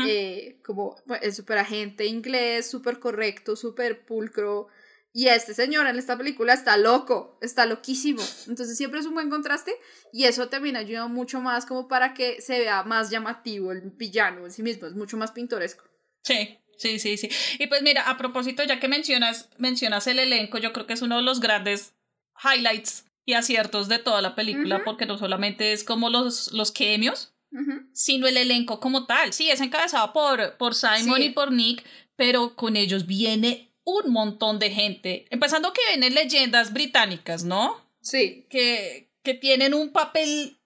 eh, 0.07 0.61
como 0.65 0.97
el 1.21 1.35
superagente 1.35 2.05
inglés, 2.05 2.71
súper 2.71 3.01
correcto, 3.01 3.57
súper 3.57 4.05
pulcro. 4.05 4.69
Y 5.17 5.29
este 5.29 5.55
señor 5.55 5.87
en 5.87 5.97
esta 5.97 6.19
película 6.19 6.53
está 6.53 6.77
loco, 6.77 7.39
está 7.41 7.67
loquísimo. 7.67 8.21
Entonces 8.49 8.77
siempre 8.77 8.99
es 8.99 9.07
un 9.07 9.15
buen 9.15 9.31
contraste 9.31 9.73
y 10.13 10.25
eso 10.25 10.49
también 10.49 10.77
ayuda 10.77 11.07
mucho 11.07 11.41
más 11.41 11.65
como 11.67 11.87
para 11.87 12.15
que 12.15 12.43
se 12.43 12.59
vea 12.59 12.83
más 12.83 13.11
llamativo 13.11 13.71
el 13.71 13.93
villano 13.93 14.45
en 14.45 14.51
sí 14.51 14.65
mismo, 14.65 14.89
es 14.89 14.95
mucho 14.95 15.17
más 15.17 15.31
pintoresco. 15.31 15.85
Sí, 16.23 16.59
Sí, 16.77 16.99
sí, 16.99 17.17
sí. 17.17 17.29
Y 17.59 17.67
pues 17.67 17.83
mira, 17.83 18.09
a 18.09 18.17
propósito, 18.17 18.65
ya 18.65 18.81
que 18.81 18.89
mencionas, 18.89 19.49
mencionas 19.59 20.07
el 20.07 20.19
elenco, 20.19 20.59
yo 20.59 20.73
creo 20.73 20.87
que 20.87 20.95
es 20.95 21.03
uno 21.03 21.17
de 21.17 21.23
los 21.23 21.41
grandes 21.41 21.95
highlights 22.43 23.07
y 23.25 23.35
aciertos 23.35 23.89
de 23.89 23.99
toda 23.99 24.21
la 24.21 24.35
película, 24.35 24.83
porque 24.85 25.07
no 25.07 25.17
solamente 25.17 25.73
es 25.73 25.85
como 25.85 26.11
los, 26.11 26.53
los 26.53 26.73
quemios, 26.73 27.33
sino 27.93 28.27
el 28.27 28.37
elenco 28.37 28.81
como 28.81 29.07
tal. 29.07 29.33
Sí, 29.33 29.51
es 29.51 29.61
encabezado 29.61 30.13
por, 30.13 30.57
por 30.57 30.75
Simon 30.75 31.23
y 31.23 31.31
por 31.31 31.53
Nick, 31.53 31.85
pero 32.17 32.57
con 32.57 32.77
ellos 32.77 33.07
viene 33.07 33.74
un 33.85 34.13
montón 34.13 34.59
de 34.59 34.71
gente. 34.71 35.27
Empezando 35.31 35.73
que 35.73 35.83
vienen 35.89 36.15
leyendas 36.15 36.73
británicas, 36.73 37.45
¿no? 37.45 37.81
Sí. 38.01 38.47
Que, 38.51 39.11
que 39.23 39.35
tienen 39.35 39.75
un 39.75 39.93
papel 39.93 40.59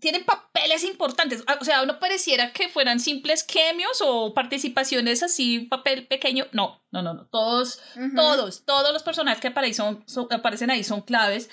tienen 0.00 0.24
papeles 0.24 0.84
importantes. 0.84 1.44
Ah, 1.46 1.58
o 1.60 1.64
sea, 1.64 1.84
no 1.84 1.98
pareciera 1.98 2.52
que 2.52 2.68
fueran 2.70 2.98
simples 2.98 3.44
quemios 3.44 4.00
o 4.02 4.32
participaciones 4.32 5.22
así, 5.22 5.60
papel 5.60 6.06
pequeño. 6.06 6.46
No, 6.52 6.82
no, 6.90 7.02
no, 7.02 7.12
no. 7.12 7.26
Todos, 7.26 7.80
todos, 8.16 8.64
todos 8.64 8.92
los 8.92 9.02
personajes 9.02 9.40
que 9.40 9.48
aparecen, 9.48 10.02
son, 10.06 10.28
aparecen 10.30 10.70
ahí 10.70 10.82
son 10.82 11.02
claves. 11.02 11.50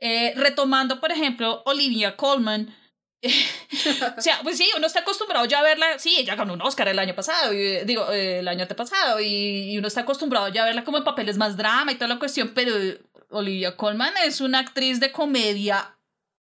Eh, 0.00 0.34
retomando, 0.36 1.00
por 1.00 1.10
ejemplo, 1.10 1.62
Olivia 1.66 2.16
Colman. 2.16 2.74
o 4.16 4.20
sea, 4.20 4.40
pues 4.42 4.56
sí, 4.56 4.68
uno 4.76 4.86
está 4.86 5.00
acostumbrado 5.00 5.44
ya 5.46 5.58
a 5.60 5.62
verla. 5.62 5.98
Sí, 5.98 6.16
ella 6.18 6.36
ganó 6.36 6.52
un 6.52 6.62
Oscar 6.62 6.88
el 6.88 6.98
año 6.98 7.14
pasado, 7.14 7.52
y, 7.52 7.84
digo, 7.84 8.10
el 8.10 8.46
año 8.46 8.62
antepasado, 8.62 9.20
y, 9.20 9.72
y 9.72 9.78
uno 9.78 9.88
está 9.88 10.02
acostumbrado 10.02 10.48
ya 10.48 10.62
a 10.62 10.66
verla 10.66 10.84
como 10.84 10.98
en 10.98 11.04
papeles 11.04 11.36
más 11.36 11.56
drama 11.56 11.92
y 11.92 11.96
toda 11.96 12.08
la 12.08 12.18
cuestión, 12.18 12.52
pero 12.54 12.74
Olivia 13.30 13.76
Colman 13.76 14.14
es 14.24 14.40
una 14.40 14.60
actriz 14.60 15.00
de 15.00 15.12
comedia 15.12 15.96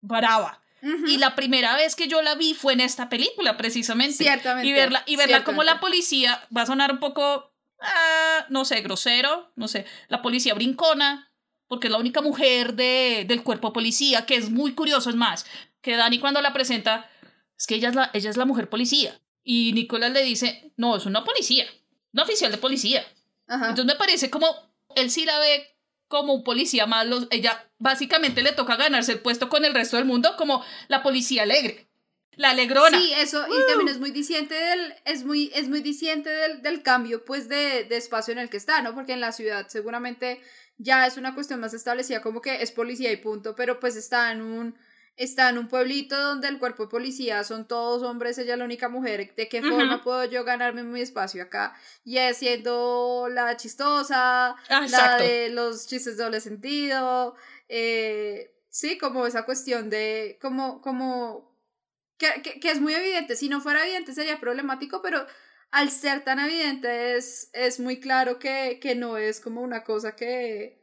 brava. 0.01 0.61
Y 1.07 1.17
la 1.17 1.35
primera 1.35 1.75
vez 1.75 1.95
que 1.95 2.07
yo 2.07 2.21
la 2.21 2.35
vi 2.35 2.53
fue 2.53 2.73
en 2.73 2.79
esta 2.81 3.09
película, 3.09 3.57
precisamente. 3.57 4.13
Ciertamente. 4.13 4.67
Y 4.67 4.73
verla, 4.73 5.03
y 5.05 5.15
verla 5.15 5.43
como 5.43 5.63
la 5.63 5.79
policía, 5.79 6.41
va 6.55 6.61
a 6.61 6.65
sonar 6.65 6.91
un 6.91 6.99
poco, 6.99 7.51
ah, 7.81 8.45
no 8.49 8.63
sé, 8.63 8.81
grosero, 8.81 9.51
no 9.55 9.67
sé, 9.67 9.85
la 10.07 10.21
policía 10.21 10.53
brincona, 10.53 11.31
porque 11.67 11.87
es 11.87 11.91
la 11.91 11.97
única 11.97 12.21
mujer 12.21 12.75
de, 12.75 13.25
del 13.27 13.43
cuerpo 13.43 13.73
policía, 13.73 14.25
que 14.25 14.35
es 14.35 14.49
muy 14.49 14.73
curioso, 14.73 15.09
es 15.09 15.15
más, 15.15 15.45
que 15.81 15.95
Dani 15.95 16.19
cuando 16.19 16.41
la 16.41 16.53
presenta, 16.53 17.09
es 17.57 17.67
que 17.67 17.75
ella 17.75 17.89
es 17.89 17.95
la, 17.95 18.11
ella 18.13 18.29
es 18.29 18.37
la 18.37 18.45
mujer 18.45 18.69
policía. 18.69 19.19
Y 19.43 19.71
Nicolás 19.73 20.11
le 20.11 20.23
dice, 20.23 20.73
no, 20.75 20.97
es 20.97 21.05
una 21.05 21.23
policía, 21.23 21.65
una 22.13 22.23
oficial 22.23 22.51
de 22.51 22.57
policía. 22.57 23.05
Entonces 23.47 23.85
me 23.85 23.95
parece 23.95 24.29
como, 24.29 24.47
él 24.95 25.09
sí 25.09 25.25
la 25.25 25.39
ve 25.39 25.77
como 26.07 26.33
un 26.33 26.43
policía 26.43 26.85
más, 26.85 27.07
ella 27.31 27.69
básicamente 27.77 28.41
le 28.41 28.51
toca 28.51 28.75
ganarse 28.75 29.13
el 29.13 29.19
puesto 29.19 29.49
con 29.49 29.65
el 29.65 29.73
resto 29.73 29.97
del 29.97 30.05
mundo 30.05 30.35
como 30.37 30.63
la 30.87 31.03
policía 31.03 31.43
alegre. 31.43 31.87
La 32.35 32.51
alegrona. 32.51 32.99
Sí, 32.99 33.13
eso, 33.13 33.43
y 33.47 33.67
también 33.67 33.87
es 33.87 33.99
muy 33.99 34.11
diciente 34.11 34.53
del, 34.53 34.93
es 35.05 35.23
muy, 35.23 35.51
es 35.55 35.67
muy 35.69 35.81
diciente 35.81 36.29
del, 36.29 36.61
del 36.61 36.83
cambio, 36.83 37.25
pues, 37.25 37.49
de, 37.49 37.83
de, 37.85 37.97
espacio 37.97 38.31
en 38.31 38.37
el 38.37 38.49
que 38.49 38.57
está, 38.57 38.81
¿no? 38.83 38.93
Porque 38.93 39.13
en 39.13 39.21
la 39.21 39.31
ciudad 39.31 39.67
seguramente 39.69 40.39
ya 40.77 41.07
es 41.07 41.17
una 41.17 41.33
cuestión 41.33 41.59
más 41.59 41.73
establecida, 41.73 42.21
como 42.21 42.41
que 42.41 42.61
es 42.61 42.71
policía 42.71 43.11
y 43.11 43.17
punto, 43.17 43.55
pero 43.55 43.79
pues 43.79 43.95
está 43.95 44.31
en 44.31 44.43
un, 44.43 44.77
está 45.17 45.49
en 45.49 45.57
un 45.57 45.67
pueblito 45.67 46.15
donde 46.15 46.47
el 46.47 46.59
cuerpo 46.59 46.83
de 46.83 46.89
policía 46.89 47.43
son 47.43 47.67
todos 47.67 48.03
hombres, 48.03 48.37
ella 48.37 48.53
es 48.53 48.59
la 48.59 48.65
única 48.65 48.87
mujer. 48.87 49.33
¿De 49.35 49.49
qué 49.49 49.61
forma 49.61 50.03
puedo 50.03 50.23
yo 50.25 50.43
ganarme 50.43 50.83
mi 50.83 51.01
espacio 51.01 51.43
acá? 51.43 51.75
Y 52.05 52.17
es 52.17 52.37
siendo 52.37 53.27
la 53.29 53.57
chistosa, 53.57 54.55
ah, 54.69 54.87
la 54.89 55.17
de 55.17 55.49
los 55.49 55.87
chistes 55.87 56.17
de 56.17 56.23
doble 56.23 56.39
sentido. 56.39 57.35
Eh, 57.67 58.53
sí, 58.69 58.97
como 58.97 59.25
esa 59.25 59.43
cuestión 59.43 59.89
de, 59.89 60.37
como, 60.39 60.81
como, 60.81 61.51
que, 62.17 62.41
que, 62.43 62.59
que, 62.59 62.71
es 62.71 62.79
muy 62.79 62.93
evidente. 62.93 63.35
Si 63.35 63.49
no 63.49 63.59
fuera 63.59 63.83
evidente 63.83 64.13
sería 64.13 64.39
problemático, 64.39 65.01
pero 65.01 65.25
al 65.71 65.89
ser 65.89 66.23
tan 66.23 66.39
evidente 66.39 67.17
es, 67.17 67.49
es 67.53 67.79
muy 67.79 67.99
claro 67.99 68.37
que, 68.37 68.79
que 68.79 68.95
no 68.95 69.17
es 69.17 69.39
como 69.39 69.61
una 69.61 69.83
cosa 69.83 70.15
que 70.15 70.76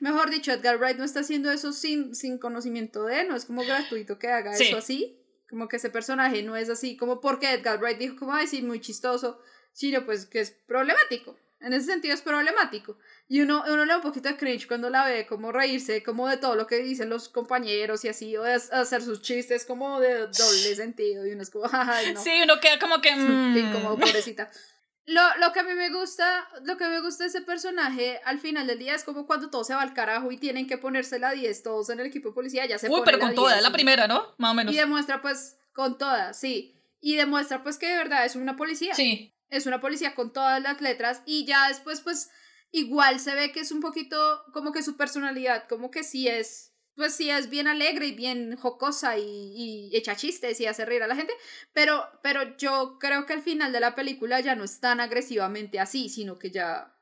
mejor 0.00 0.30
dicho, 0.30 0.52
Edgar 0.52 0.78
Wright 0.78 0.96
no 0.96 1.04
está 1.04 1.20
haciendo 1.20 1.50
eso 1.50 1.72
sin, 1.72 2.14
sin 2.14 2.38
conocimiento 2.38 3.04
de, 3.04 3.24
no 3.24 3.36
es 3.36 3.44
como 3.44 3.64
gratuito 3.64 4.18
que 4.18 4.28
haga 4.28 4.54
eso 4.54 4.78
así, 4.78 5.20
como 5.48 5.68
que 5.68 5.76
ese 5.76 5.90
personaje 5.90 6.42
no 6.42 6.56
es 6.56 6.68
así, 6.68 6.96
como 6.96 7.20
porque 7.20 7.52
Edgar 7.52 7.80
Wright 7.80 7.98
dijo 7.98 8.16
como, 8.16 8.34
ay, 8.34 8.46
sí, 8.46 8.62
muy 8.62 8.80
chistoso, 8.80 9.40
sino 9.72 10.04
pues 10.04 10.26
que 10.26 10.40
es 10.40 10.50
problemático, 10.50 11.36
en 11.60 11.72
ese 11.72 11.86
sentido 11.86 12.14
es 12.14 12.22
problemático. 12.22 12.98
Y 13.26 13.40
uno, 13.40 13.64
uno 13.66 13.84
le 13.84 13.92
da 13.92 13.96
un 13.96 14.02
poquito 14.02 14.28
de 14.28 14.36
cringe 14.36 14.66
cuando 14.66 14.90
la 14.90 15.04
ve, 15.04 15.26
como 15.26 15.50
reírse, 15.52 16.02
como 16.02 16.28
de 16.28 16.36
todo 16.36 16.54
lo 16.54 16.66
que 16.66 16.76
dicen 16.76 17.10
los 17.10 17.28
compañeros 17.28 18.04
y 18.04 18.08
así, 18.08 18.36
o 18.36 18.42
de 18.42 18.54
hacer 18.54 19.02
sus 19.02 19.22
chistes 19.22 19.64
como 19.64 20.00
de 20.00 20.20
doble 20.20 20.74
sentido, 20.76 21.26
y 21.26 21.32
uno 21.32 21.42
es 21.42 21.50
como, 21.50 21.66
ay, 21.72 22.14
no. 22.14 22.22
Sí, 22.22 22.30
uno 22.42 22.60
queda 22.60 22.78
como 22.78 23.00
que... 23.00 23.08
Mm. 23.18 23.72
como 23.72 23.98
pobrecita. 23.98 24.50
Lo, 25.08 25.22
lo, 25.38 25.54
que 25.54 25.60
a 25.60 25.62
mí 25.62 25.72
me 25.72 25.88
gusta, 25.88 26.46
lo 26.64 26.76
que 26.76 26.86
me 26.86 27.00
gusta 27.00 27.24
de 27.24 27.30
ese 27.30 27.40
personaje 27.40 28.20
al 28.26 28.38
final 28.38 28.66
del 28.66 28.78
día 28.78 28.94
es 28.94 29.04
como 29.04 29.26
cuando 29.26 29.48
todo 29.48 29.64
se 29.64 29.74
va 29.74 29.80
al 29.80 29.94
carajo 29.94 30.30
y 30.30 30.36
tienen 30.36 30.66
que 30.66 30.76
ponerse 30.76 31.18
la 31.18 31.30
10 31.30 31.62
todos 31.62 31.88
en 31.88 32.00
el 32.00 32.06
equipo 32.06 32.28
de 32.28 32.34
policía, 32.34 32.66
ya 32.66 32.78
se 32.78 32.90
Uy, 32.90 33.00
pero 33.06 33.18
con 33.18 33.34
toda, 33.34 33.56
es 33.56 33.62
la 33.62 33.72
primera, 33.72 34.06
¿no? 34.06 34.34
Más 34.36 34.50
o 34.50 34.54
menos. 34.54 34.74
Y 34.74 34.76
demuestra 34.76 35.22
pues 35.22 35.56
con 35.72 35.96
toda, 35.96 36.34
sí. 36.34 36.78
Y 37.00 37.16
demuestra 37.16 37.62
pues 37.62 37.78
que 37.78 37.88
de 37.88 37.96
verdad 37.96 38.26
es 38.26 38.36
una 38.36 38.56
policía. 38.56 38.94
Sí. 38.94 39.34
Es 39.48 39.64
una 39.64 39.80
policía 39.80 40.14
con 40.14 40.30
todas 40.30 40.60
las 40.60 40.78
letras 40.82 41.22
y 41.24 41.46
ya 41.46 41.68
después 41.68 42.02
pues 42.02 42.28
igual 42.70 43.18
se 43.18 43.34
ve 43.34 43.50
que 43.50 43.60
es 43.60 43.72
un 43.72 43.80
poquito 43.80 44.44
como 44.52 44.72
que 44.72 44.82
su 44.82 44.98
personalidad, 44.98 45.66
como 45.68 45.90
que 45.90 46.04
sí 46.04 46.28
es 46.28 46.74
pues 46.98 47.14
sí 47.14 47.30
es 47.30 47.48
bien 47.48 47.68
alegre 47.68 48.08
y 48.08 48.12
bien 48.12 48.56
jocosa 48.56 49.16
y, 49.16 49.22
y, 49.22 49.96
echa 49.96 50.16
chistes 50.16 50.60
y 50.60 50.66
hace 50.66 50.84
reír 50.84 51.04
a 51.04 51.06
la 51.06 51.14
gente, 51.14 51.32
pero, 51.72 52.04
pero 52.24 52.56
yo 52.56 52.98
creo 52.98 53.24
que 53.24 53.34
al 53.34 53.40
final 53.40 53.72
de 53.72 53.78
la 53.78 53.94
película 53.94 54.40
ya 54.40 54.56
no 54.56 54.64
es 54.64 54.80
tan 54.80 54.98
agresivamente 54.98 55.78
así, 55.78 56.08
sino 56.08 56.40
que 56.40 56.50
ya, 56.50 56.92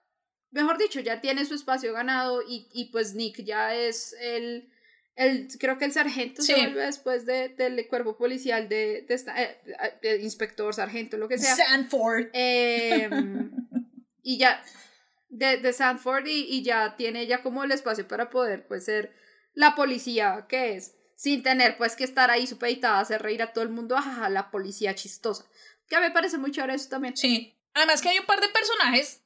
mejor 0.50 0.76
dicho, 0.76 1.00
ya 1.00 1.22
tiene 1.22 1.46
su 1.46 1.54
espacio 1.54 1.94
ganado 1.94 2.42
y, 2.46 2.68
y 2.74 2.90
pues 2.92 3.14
Nick 3.14 3.42
ya 3.42 3.74
es 3.74 4.14
el, 4.20 4.68
el 5.14 5.48
creo 5.58 5.78
que 5.78 5.86
el 5.86 5.92
sargento 5.92 6.42
se 6.42 6.56
vuelve 6.56 6.84
después 6.84 7.24
de, 7.24 7.48
del 7.48 7.88
cuerpo 7.88 8.18
policial 8.18 8.68
de, 8.68 9.06
de, 9.08 9.14
esta, 9.14 9.42
eh, 9.42 9.58
de 10.02 10.20
inspector, 10.20 10.74
sargento, 10.74 11.16
lo 11.16 11.26
que 11.26 11.38
sea. 11.38 11.56
Sanford. 11.56 12.26
Em, 12.34 13.50
y 14.22 14.36
ya, 14.36 14.62
de, 15.30 15.56
de 15.56 15.72
Sanford 15.72 16.26
y, 16.26 16.44
y 16.50 16.62
ya 16.62 16.96
tiene 16.96 17.26
ya 17.26 17.42
como 17.42 17.64
el 17.64 17.72
espacio 17.72 18.06
para 18.06 18.28
poder 18.28 18.66
pues 18.66 18.84
ser 18.84 19.24
la 19.56 19.74
policía, 19.74 20.46
¿qué 20.48 20.76
es? 20.76 20.94
Sin 21.16 21.42
tener 21.42 21.76
pues 21.78 21.96
que 21.96 22.04
estar 22.04 22.30
ahí 22.30 22.46
supeditada 22.46 22.98
a 22.98 23.00
hacer 23.00 23.22
reír 23.22 23.42
a 23.42 23.52
todo 23.52 23.64
el 23.64 23.70
mundo, 23.70 23.96
ajaja, 23.96 24.28
la 24.28 24.50
policía 24.50 24.94
chistosa. 24.94 25.46
Que 25.88 25.98
me 25.98 26.10
parece 26.10 26.38
muy 26.38 26.52
chévere 26.52 26.74
eso 26.74 26.90
también. 26.90 27.16
Sí. 27.16 27.56
Además 27.72 28.02
que 28.02 28.10
hay 28.10 28.18
un 28.18 28.26
par 28.26 28.40
de 28.40 28.48
personajes 28.48 29.22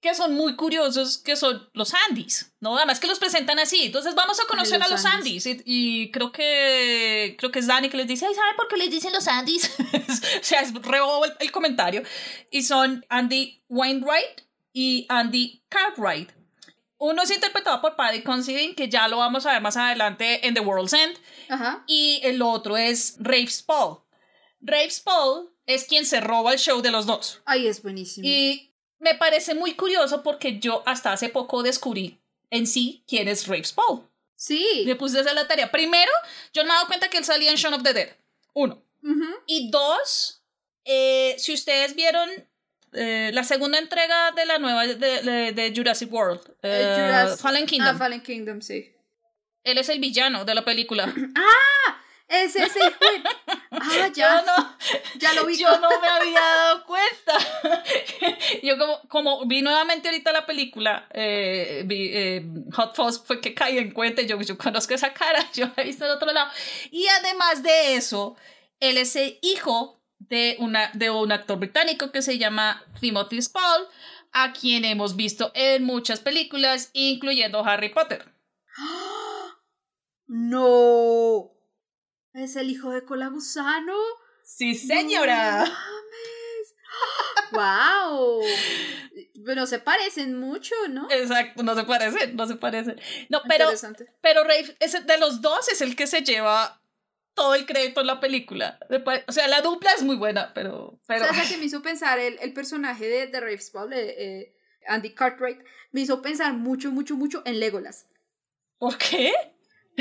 que 0.00 0.14
son 0.14 0.34
muy 0.34 0.54
curiosos, 0.54 1.18
que 1.18 1.34
son 1.34 1.68
los 1.72 1.92
Andys, 2.08 2.52
¿no? 2.60 2.76
Además 2.76 3.00
que 3.00 3.06
los 3.08 3.18
presentan 3.18 3.58
así. 3.58 3.86
Entonces 3.86 4.14
vamos 4.14 4.38
a 4.38 4.46
conocer 4.46 4.80
a 4.80 4.88
los 4.88 5.04
Andys. 5.06 5.44
Y, 5.64 6.10
creo 6.12 6.30
que 6.30 7.34
creo 7.38 7.50
que 7.50 7.58
es 7.58 7.66
Dani 7.66 7.88
que 7.88 7.96
les 7.96 8.06
dice, 8.06 8.26
ay, 8.26 8.34
¿saben 8.34 8.54
por 8.56 8.68
qué 8.68 8.76
les 8.76 8.90
dicen 8.90 9.12
los 9.12 9.26
Andys? 9.26 9.74
o 9.78 10.42
sea, 10.42 10.60
es 10.60 10.72
rebobo 10.74 11.24
el, 11.24 11.32
el, 11.40 11.50
comentario. 11.50 12.02
Y 12.50 12.62
son 12.62 13.04
Andy 13.08 13.64
Wainwright 13.68 14.42
y 14.72 15.06
Andy 15.08 15.64
Cartwright. 15.68 16.43
Uno 17.04 17.22
es 17.22 17.30
interpretado 17.30 17.82
por 17.82 17.96
Paddy 17.96 18.22
Considine, 18.22 18.74
que 18.74 18.88
ya 18.88 19.08
lo 19.08 19.18
vamos 19.18 19.44
a 19.44 19.52
ver 19.52 19.60
más 19.60 19.76
adelante 19.76 20.46
en 20.46 20.54
The 20.54 20.60
World's 20.60 20.94
End. 20.94 21.18
Y 21.86 22.20
el 22.22 22.40
otro 22.40 22.78
es 22.78 23.16
Rafe 23.18 23.50
Spall. 23.50 23.98
Rafe 24.62 24.90
Spall 24.90 25.50
es 25.66 25.84
quien 25.84 26.06
se 26.06 26.22
roba 26.22 26.54
el 26.54 26.58
show 26.58 26.80
de 26.80 26.90
los 26.90 27.04
dos. 27.04 27.42
Ay, 27.44 27.66
es 27.66 27.82
buenísimo. 27.82 28.26
Y 28.26 28.74
me 28.98 29.14
parece 29.16 29.54
muy 29.54 29.74
curioso 29.74 30.22
porque 30.22 30.58
yo 30.58 30.82
hasta 30.86 31.12
hace 31.12 31.28
poco 31.28 31.62
descubrí 31.62 32.22
en 32.48 32.66
sí 32.66 33.04
quién 33.06 33.28
es 33.28 33.48
Rafe 33.48 33.64
Spall. 33.64 34.08
Sí. 34.34 34.84
Le 34.86 34.96
puse 34.96 35.20
esa 35.20 35.34
la 35.34 35.46
tarea. 35.46 35.70
Primero, 35.70 36.10
yo 36.54 36.64
me 36.64 36.70
he 36.70 36.72
dado 36.72 36.86
cuenta 36.86 37.10
que 37.10 37.18
él 37.18 37.24
salía 37.26 37.50
en 37.50 37.56
Shaun 37.56 37.74
of 37.74 37.82
the 37.82 37.92
Dead. 37.92 38.16
Uno. 38.54 38.82
Y 39.46 39.70
dos, 39.70 40.42
eh, 40.86 41.34
si 41.36 41.52
ustedes 41.52 41.94
vieron 41.94 42.30
eh, 42.94 43.30
la 43.32 43.44
segunda 43.44 43.78
entrega 43.78 44.32
de 44.32 44.46
la 44.46 44.58
nueva 44.58 44.86
de, 44.86 45.52
de, 45.52 45.72
Jurassic 45.74 46.12
World. 46.12 46.40
Eh, 46.62 47.34
Fallen 47.38 47.66
Kingdom. 47.66 47.94
Ah, 47.94 47.98
Fallen 47.98 48.22
Kingdom, 48.22 48.60
sí. 48.60 48.94
Él 49.64 49.78
es 49.78 49.88
el 49.88 49.98
villano 50.00 50.44
de 50.44 50.54
la 50.54 50.64
película. 50.64 51.12
¡Ah! 51.36 52.00
Ese 52.26 52.62
es 52.64 52.76
el 52.76 52.82
Ah, 53.70 54.08
ya. 54.14 54.42
no, 54.42 54.76
ya 55.18 55.34
lo 55.34 55.44
vi. 55.44 55.58
Yo 55.58 55.78
no 55.78 55.88
me 56.00 56.08
había 56.08 56.40
dado 56.40 56.86
cuenta. 56.86 57.38
yo 58.62 58.78
como, 58.78 59.00
como 59.08 59.46
vi 59.46 59.62
nuevamente 59.62 60.08
ahorita 60.08 60.32
la 60.32 60.46
película, 60.46 61.08
eh, 61.12 61.82
vi, 61.84 62.10
eh, 62.14 62.46
Hot 62.72 62.94
Fuzz 62.94 63.22
fue 63.24 63.40
que 63.40 63.52
caí 63.52 63.78
en 63.78 63.90
cuenta 63.90 64.22
y 64.22 64.26
yo, 64.26 64.40
yo 64.40 64.56
conozco 64.56 64.94
esa 64.94 65.12
cara, 65.12 65.44
yo 65.54 65.66
la 65.76 65.82
he 65.82 65.86
visto 65.86 66.04
en 66.04 66.12
otro 66.12 66.32
lado. 66.32 66.50
Y 66.90 67.06
además 67.08 67.62
de 67.62 67.96
eso, 67.96 68.36
él 68.80 68.96
es 68.96 69.16
el 69.16 69.38
hijo 69.42 70.00
de, 70.28 70.56
una, 70.58 70.90
de 70.94 71.10
un 71.10 71.32
actor 71.32 71.58
británico 71.58 72.12
que 72.12 72.22
se 72.22 72.38
llama 72.38 72.84
Timothy 73.00 73.40
Spall, 73.40 73.88
a 74.32 74.52
quien 74.52 74.84
hemos 74.84 75.16
visto 75.16 75.52
en 75.54 75.84
muchas 75.84 76.20
películas, 76.20 76.90
incluyendo 76.92 77.64
Harry 77.64 77.90
Potter. 77.90 78.32
No. 80.26 81.52
¿Es 82.32 82.56
el 82.56 82.70
hijo 82.70 82.90
de 82.90 83.04
Colagusano? 83.04 83.94
Sí, 84.42 84.74
señora. 84.74 85.66
No 85.66 85.72
¡Wow! 87.52 88.40
Pero 89.44 89.66
se 89.66 89.78
parecen 89.78 90.38
mucho, 90.38 90.74
¿no? 90.88 91.08
Exacto, 91.10 91.62
no 91.62 91.74
se 91.74 91.84
parecen, 91.84 92.36
no 92.36 92.46
se 92.46 92.56
parecen. 92.56 93.00
No, 93.28 93.42
pero, 93.48 93.70
pero 94.20 94.44
Rafe, 94.44 94.76
ese, 94.80 95.00
de 95.02 95.18
los 95.18 95.40
dos 95.40 95.68
es 95.68 95.80
el 95.80 95.96
que 95.96 96.06
se 96.06 96.22
lleva 96.22 96.82
todo 97.34 97.54
el 97.54 97.66
crédito 97.66 98.00
en 98.00 98.06
la 98.06 98.20
película. 98.20 98.78
O 99.26 99.32
sea, 99.32 99.48
la 99.48 99.60
dupla 99.60 99.92
es 99.92 100.02
muy 100.02 100.16
buena, 100.16 100.52
pero... 100.54 101.00
pero... 101.06 101.26
¿Sabes 101.26 101.50
que 101.50 101.56
me 101.58 101.64
hizo 101.64 101.82
pensar 101.82 102.18
el, 102.18 102.38
el 102.40 102.52
personaje 102.52 103.06
de, 103.06 103.26
de 103.26 103.58
Spall, 103.58 103.92
eh, 103.92 104.54
Andy 104.86 105.14
Cartwright? 105.14 105.60
Me 105.92 106.00
hizo 106.00 106.22
pensar 106.22 106.52
mucho, 106.54 106.90
mucho, 106.90 107.16
mucho 107.16 107.42
en 107.44 107.60
Legolas. 107.60 108.08
¿Por 108.78 108.98
qué? 108.98 109.32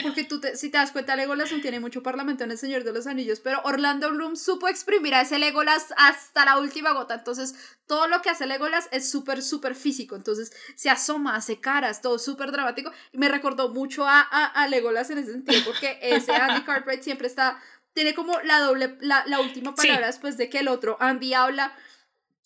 Porque 0.01 0.23
tú, 0.23 0.39
te, 0.39 0.55
si 0.55 0.71
te 0.71 0.77
das 0.77 0.91
cuenta, 0.91 1.15
Legolas 1.15 1.51
no 1.51 1.61
tiene 1.61 1.79
mucho 1.79 2.01
parlamento 2.01 2.43
en 2.43 2.51
El 2.51 2.57
Señor 2.57 2.83
de 2.83 2.91
los 2.91 3.05
Anillos, 3.05 3.39
pero 3.39 3.61
Orlando 3.63 4.09
Bloom 4.09 4.35
supo 4.35 4.67
exprimir 4.67 5.13
a 5.13 5.21
ese 5.21 5.37
Legolas 5.37 5.93
hasta 5.97 6.45
la 6.45 6.57
última 6.57 6.93
gota. 6.93 7.13
Entonces, 7.13 7.53
todo 7.85 8.07
lo 8.07 8.21
que 8.21 8.29
hace 8.29 8.47
Legolas 8.47 8.89
es 8.91 9.09
súper, 9.09 9.43
súper 9.43 9.75
físico. 9.75 10.15
Entonces, 10.15 10.51
se 10.75 10.89
asoma, 10.89 11.35
hace 11.35 11.59
caras, 11.59 12.01
todo 12.01 12.17
súper 12.17 12.51
dramático. 12.51 12.91
Y 13.11 13.19
me 13.19 13.29
recordó 13.29 13.69
mucho 13.69 14.07
a, 14.07 14.21
a, 14.21 14.45
a, 14.45 14.67
Legolas 14.67 15.11
en 15.11 15.19
ese 15.19 15.33
sentido, 15.33 15.61
porque 15.63 15.99
ese 16.01 16.33
Andy 16.33 16.63
Cartwright 16.63 17.03
siempre 17.03 17.27
está, 17.27 17.61
tiene 17.93 18.15
como 18.15 18.39
la 18.41 18.59
doble, 18.61 18.97
la, 19.01 19.23
la 19.27 19.41
última 19.41 19.75
palabra 19.75 20.07
después 20.07 20.37
de 20.37 20.49
que 20.49 20.59
el 20.59 20.69
otro 20.69 20.97
Andy 20.99 21.35
habla 21.35 21.73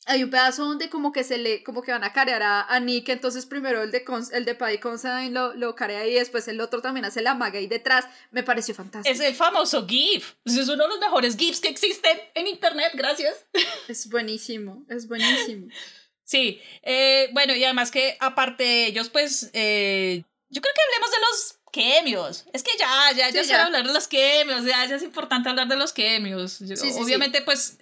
hay 0.08 0.24
un 0.24 0.30
pedazo 0.30 0.66
donde 0.66 0.90
como 0.90 1.12
que 1.12 1.24
se 1.24 1.38
le, 1.38 1.64
como 1.64 1.82
que 1.82 1.92
van 1.92 2.04
a 2.04 2.14
carear 2.14 2.42
a, 2.42 2.62
a 2.64 2.80
Nick, 2.80 3.10
entonces 3.10 3.46
primero 3.46 3.84
el 3.84 3.92
de, 3.92 4.04
el 4.32 4.46
de 4.46 4.56
Paddy 4.56 4.80
Considine 4.80 5.30
lo, 5.32 5.54
lo 5.54 5.76
carea 5.76 6.08
y 6.08 6.14
después 6.14 6.48
el 6.48 6.62
otro 6.62 6.82
también 6.82 7.06
hace 7.06 7.22
la 7.22 7.36
maga 7.36 7.60
y 7.60 7.68
detrás, 7.68 8.06
me 8.32 8.44
pareció 8.44 8.74
fantástico. 8.74 9.14
Es 9.14 9.20
el 9.20 9.36
famoso 9.36 9.86
GIF, 9.86 10.36
es 10.46 10.70
uno 10.70 10.84
de 10.84 10.90
los 10.90 11.00
mejores 11.00 11.38
GIFs 11.38 11.60
que 11.60 11.70
existen 11.70 12.18
en 12.34 12.48
internet, 12.48 12.92
gracias. 12.94 13.46
Es 13.88 14.10
buenísimo, 14.10 14.86
es 14.90 15.08
buenísimo. 15.08 15.68
Sí, 16.24 16.62
eh, 16.84 17.30
bueno, 17.34 17.56
y 17.56 17.64
además 17.64 17.90
que 17.92 18.18
aparte 18.20 18.64
de 18.64 18.88
ellos, 18.88 19.10
pues, 19.10 19.50
eh, 19.54 20.24
yo 20.50 20.62
creo 20.62 20.74
que 20.74 20.82
hablemos 20.82 21.12
de 21.12 21.18
los 21.20 21.57
quemios. 21.72 22.46
Es 22.54 22.64
que 22.64 22.72
ya, 22.78 23.12
ya, 23.16 23.30
ya 23.30 23.44
sí, 23.44 23.50
se 23.50 23.56
va 23.56 23.64
a 23.64 23.66
hablar 23.66 23.86
de 23.86 23.94
los 23.94 24.08
quemios, 24.08 24.66
ya, 24.66 24.86
ya 24.86 24.96
es 24.96 25.04
importante 25.04 25.50
hablar 25.50 25.68
de 25.68 25.76
los 25.76 25.94
quemios. 25.94 26.54
Sí, 26.54 26.92
Obviamente, 27.00 27.42
pues, 27.42 27.78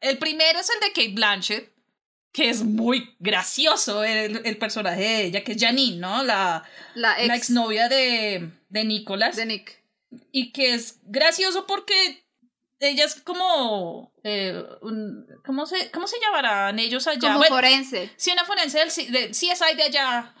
el 0.00 0.18
primero 0.18 0.58
es 0.58 0.70
el 0.70 0.80
de 0.80 0.88
Kate 0.88 1.14
Blanchett, 1.14 1.72
que 2.32 2.50
es 2.50 2.62
muy 2.62 3.16
gracioso 3.18 4.04
el, 4.04 4.42
el 4.44 4.58
personaje 4.58 5.00
de 5.00 5.24
ella, 5.24 5.44
que 5.44 5.52
es 5.52 5.60
Janine, 5.60 5.96
¿no? 5.96 6.22
La, 6.22 6.64
la, 6.94 7.18
ex. 7.18 7.28
la 7.28 7.36
exnovia 7.36 7.88
de, 7.88 8.50
de 8.68 8.84
Nicholas. 8.84 9.36
De 9.36 9.46
Nick. 9.46 9.82
Y 10.30 10.52
que 10.52 10.74
es 10.74 10.98
gracioso 11.02 11.66
porque 11.66 12.22
ella 12.80 13.04
es 13.04 13.20
como 13.22 14.12
eh, 14.22 14.62
un, 14.82 15.26
¿cómo 15.44 15.66
se 15.66 15.90
cómo 15.90 16.06
se 16.06 16.20
llamarán 16.20 16.78
ellos 16.78 17.06
allá 17.06 17.20
como 17.20 17.38
bueno, 17.38 17.56
forense. 17.56 18.10
sí 18.16 18.30
una 18.30 18.44
forense 18.44 18.78
del, 18.78 19.12
del 19.12 19.30
CSI 19.30 19.76
de 19.76 19.82
allá 19.82 20.34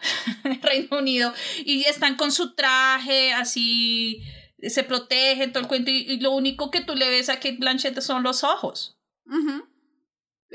Reino 0.62 0.98
Unido 0.98 1.32
y 1.64 1.84
están 1.84 2.16
con 2.16 2.30
su 2.30 2.54
traje 2.54 3.32
así 3.32 4.22
se 4.62 4.84
protegen 4.84 5.52
todo 5.52 5.62
el 5.62 5.68
cuento 5.68 5.90
y, 5.90 5.98
y, 5.98 6.20
lo 6.20 6.32
único 6.32 6.70
que 6.70 6.80
tú 6.80 6.94
le 6.94 7.08
ves 7.08 7.28
a 7.28 7.36
Kate 7.36 7.58
Blanchett 7.60 8.00
son 8.00 8.24
los 8.24 8.42
ojos. 8.42 8.98
Uh 9.26 9.36
-huh. 9.36 9.68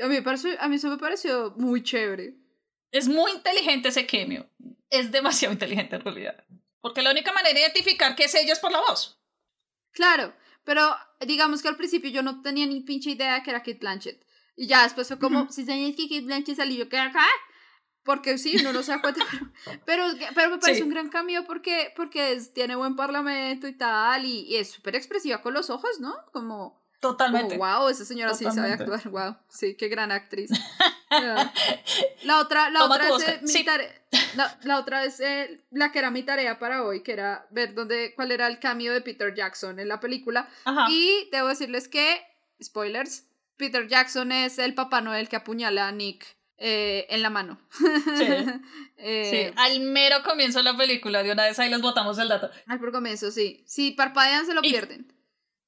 a 0.02 0.08
mí 0.08 0.20
pareció, 0.20 0.50
a 0.60 0.68
mí 0.68 0.76
eso 0.76 0.88
me 0.88 0.98
pareció 0.98 1.54
muy 1.56 1.82
chévere. 1.82 2.34
Es 2.90 3.08
muy 3.08 3.32
inteligente 3.32 3.88
ese 3.88 4.06
cameo 4.06 4.46
es 4.90 5.10
demasiado 5.10 5.52
inteligente 5.54 5.96
en 5.96 6.02
realidad. 6.02 6.44
Porque 6.80 7.02
la 7.02 7.10
única 7.10 7.32
manera 7.32 7.54
de 7.54 7.60
identificar 7.60 8.14
que 8.14 8.24
es 8.24 8.34
ella 8.34 8.52
es 8.52 8.58
por 8.58 8.72
la 8.72 8.80
voz. 8.80 9.18
Claro 9.92 10.34
pero 10.64 10.96
digamos 11.26 11.62
que 11.62 11.68
al 11.68 11.76
principio 11.76 12.10
yo 12.10 12.22
no 12.22 12.42
tenía 12.42 12.66
ni 12.66 12.80
pinche 12.80 13.10
idea 13.10 13.42
que 13.42 13.50
era 13.50 13.60
Kate 13.60 13.78
Blanchett. 13.78 14.24
Y 14.56 14.66
ya 14.66 14.82
después 14.84 15.08
fue 15.08 15.18
como, 15.18 15.42
uh 15.42 15.44
-huh. 15.44 15.50
si 15.50 15.64
sabías 15.64 15.96
que 15.96 16.08
Kate 16.08 16.22
Blanchett 16.22 16.56
salió, 16.56 16.84
yo 16.84 16.88
que 16.88 16.98
acá. 16.98 17.26
Porque 18.04 18.36
sí, 18.36 18.56
no 18.62 18.72
da 18.72 19.00
cuenta. 19.00 19.24
Pero, 19.86 20.04
pero, 20.18 20.32
pero 20.34 20.50
me 20.50 20.58
parece 20.58 20.80
sí. 20.80 20.82
un 20.82 20.90
gran 20.90 21.08
cambio 21.08 21.44
porque, 21.46 21.92
porque 21.96 22.32
es, 22.32 22.52
tiene 22.52 22.76
buen 22.76 22.96
parlamento 22.96 23.66
y 23.66 23.72
tal. 23.76 24.26
Y, 24.26 24.40
y 24.42 24.56
es 24.56 24.70
súper 24.70 24.94
expresiva 24.94 25.40
con 25.40 25.54
los 25.54 25.70
ojos, 25.70 26.00
¿no? 26.00 26.14
Como. 26.32 26.83
Totalmente. 27.00 27.58
Como, 27.58 27.70
wow, 27.70 27.88
esa 27.88 28.04
señora 28.04 28.32
Totalmente. 28.32 28.62
sí 28.62 28.68
sabe 28.68 28.94
actuar. 28.94 29.10
Wow, 29.10 29.36
sí, 29.48 29.74
qué 29.76 29.88
gran 29.88 30.12
actriz. 30.12 30.50
La 32.24 32.40
otra, 32.40 32.70
la 32.70 32.84
otra 32.84 33.08
es 33.08 33.28
eh, 33.28 33.38
mi 33.42 33.48
sí. 33.48 33.64
tarea, 33.64 33.88
la, 34.34 34.58
la, 34.64 34.78
otra 34.80 35.04
es 35.04 35.20
eh, 35.20 35.60
la 35.70 35.92
que 35.92 36.00
era 36.00 36.10
mi 36.10 36.24
tarea 36.24 36.58
para 36.58 36.82
hoy, 36.82 37.02
que 37.04 37.12
era 37.12 37.46
ver 37.50 37.74
dónde, 37.74 38.14
cuál 38.16 38.32
era 38.32 38.48
el 38.48 38.58
cambio 38.58 38.92
de 38.92 39.00
Peter 39.00 39.32
Jackson 39.32 39.78
en 39.78 39.86
la 39.86 40.00
película. 40.00 40.48
Ajá. 40.64 40.86
Y 40.90 41.28
debo 41.30 41.48
decirles 41.48 41.86
que, 41.86 42.20
spoilers, 42.60 43.26
Peter 43.56 43.86
Jackson 43.86 44.32
es 44.32 44.58
el 44.58 44.74
Papá 44.74 45.00
Noel 45.00 45.28
que 45.28 45.36
apuñala 45.36 45.88
a 45.88 45.92
Nick 45.92 46.36
eh, 46.56 47.06
en 47.10 47.22
la 47.22 47.30
mano. 47.30 47.60
Sí. 47.70 48.26
eh, 48.96 49.50
sí. 49.50 49.54
Al 49.56 49.80
mero 49.80 50.22
comienzo 50.24 50.58
de 50.58 50.64
la 50.64 50.76
película, 50.76 51.22
de 51.22 51.32
una 51.32 51.44
vez 51.44 51.58
ahí 51.58 51.70
les 51.70 51.80
botamos 51.80 52.18
el 52.18 52.28
dato. 52.28 52.50
Al 52.66 52.80
por 52.80 52.92
comienzo, 52.92 53.30
sí. 53.30 53.64
Si 53.66 53.92
parpadean, 53.92 54.46
se 54.46 54.54
lo 54.54 54.60
y, 54.62 54.70
pierden. 54.70 55.12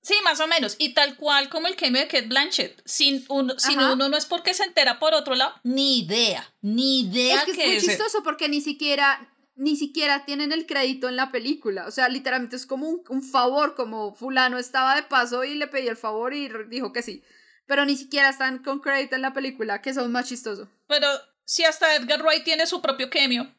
Sí, 0.07 0.15
más 0.23 0.39
o 0.39 0.47
menos. 0.47 0.77
Y 0.79 0.91
tal 0.95 1.17
cual 1.17 1.49
como 1.49 1.67
el 1.67 1.75
cameo 1.75 2.01
de 2.01 2.07
Kate 2.07 2.29
Blanchett. 2.29 2.81
Sin, 2.85 3.25
un, 3.29 3.59
sin 3.59 3.81
uno 3.81 4.09
no 4.09 4.17
es 4.17 4.25
porque 4.25 4.55
se 4.55 4.63
entera 4.63 5.01
por 5.01 5.15
otro 5.15 5.35
lado. 5.35 5.53
Ni 5.65 5.99
idea. 5.99 6.49
Ni 6.61 7.01
idea 7.01 7.39
es 7.41 7.45
que, 7.45 7.53
que 7.55 7.77
es 7.77 7.83
muy 7.83 7.91
chistoso 7.91 8.23
porque 8.23 8.49
ni 8.49 8.61
siquiera 8.61 9.29
ni 9.57 9.75
siquiera 9.75 10.25
tienen 10.25 10.53
el 10.53 10.67
crédito 10.67 11.09
en 11.09 11.17
la 11.17 11.33
película. 11.33 11.89
O 11.89 11.91
sea, 11.91 12.09
literalmente 12.09 12.55
es 12.55 12.67
como 12.67 12.89
un, 12.89 13.03
un, 13.09 13.21
favor, 13.21 13.75
como 13.75 14.15
fulano 14.15 14.59
estaba 14.59 14.95
de 14.95 15.03
paso 15.03 15.43
y 15.43 15.57
le 15.57 15.67
pedí 15.67 15.89
el 15.89 15.97
favor 15.97 16.35
y 16.35 16.49
dijo 16.69 16.93
que 16.93 17.03
sí. 17.03 17.25
Pero 17.67 17.85
ni 17.85 17.97
siquiera 17.97 18.29
están 18.29 18.63
con 18.63 18.79
crédito 18.79 19.17
en 19.17 19.23
la 19.23 19.33
película, 19.33 19.83
que 19.83 19.93
son 19.93 20.13
más 20.13 20.29
chistoso. 20.29 20.69
Pero 20.87 21.09
si 21.45 21.65
hasta 21.65 21.97
Edgar 21.97 22.23
Wright 22.23 22.45
tiene 22.45 22.67
su 22.67 22.81
propio 22.81 23.11
cameo. 23.11 23.53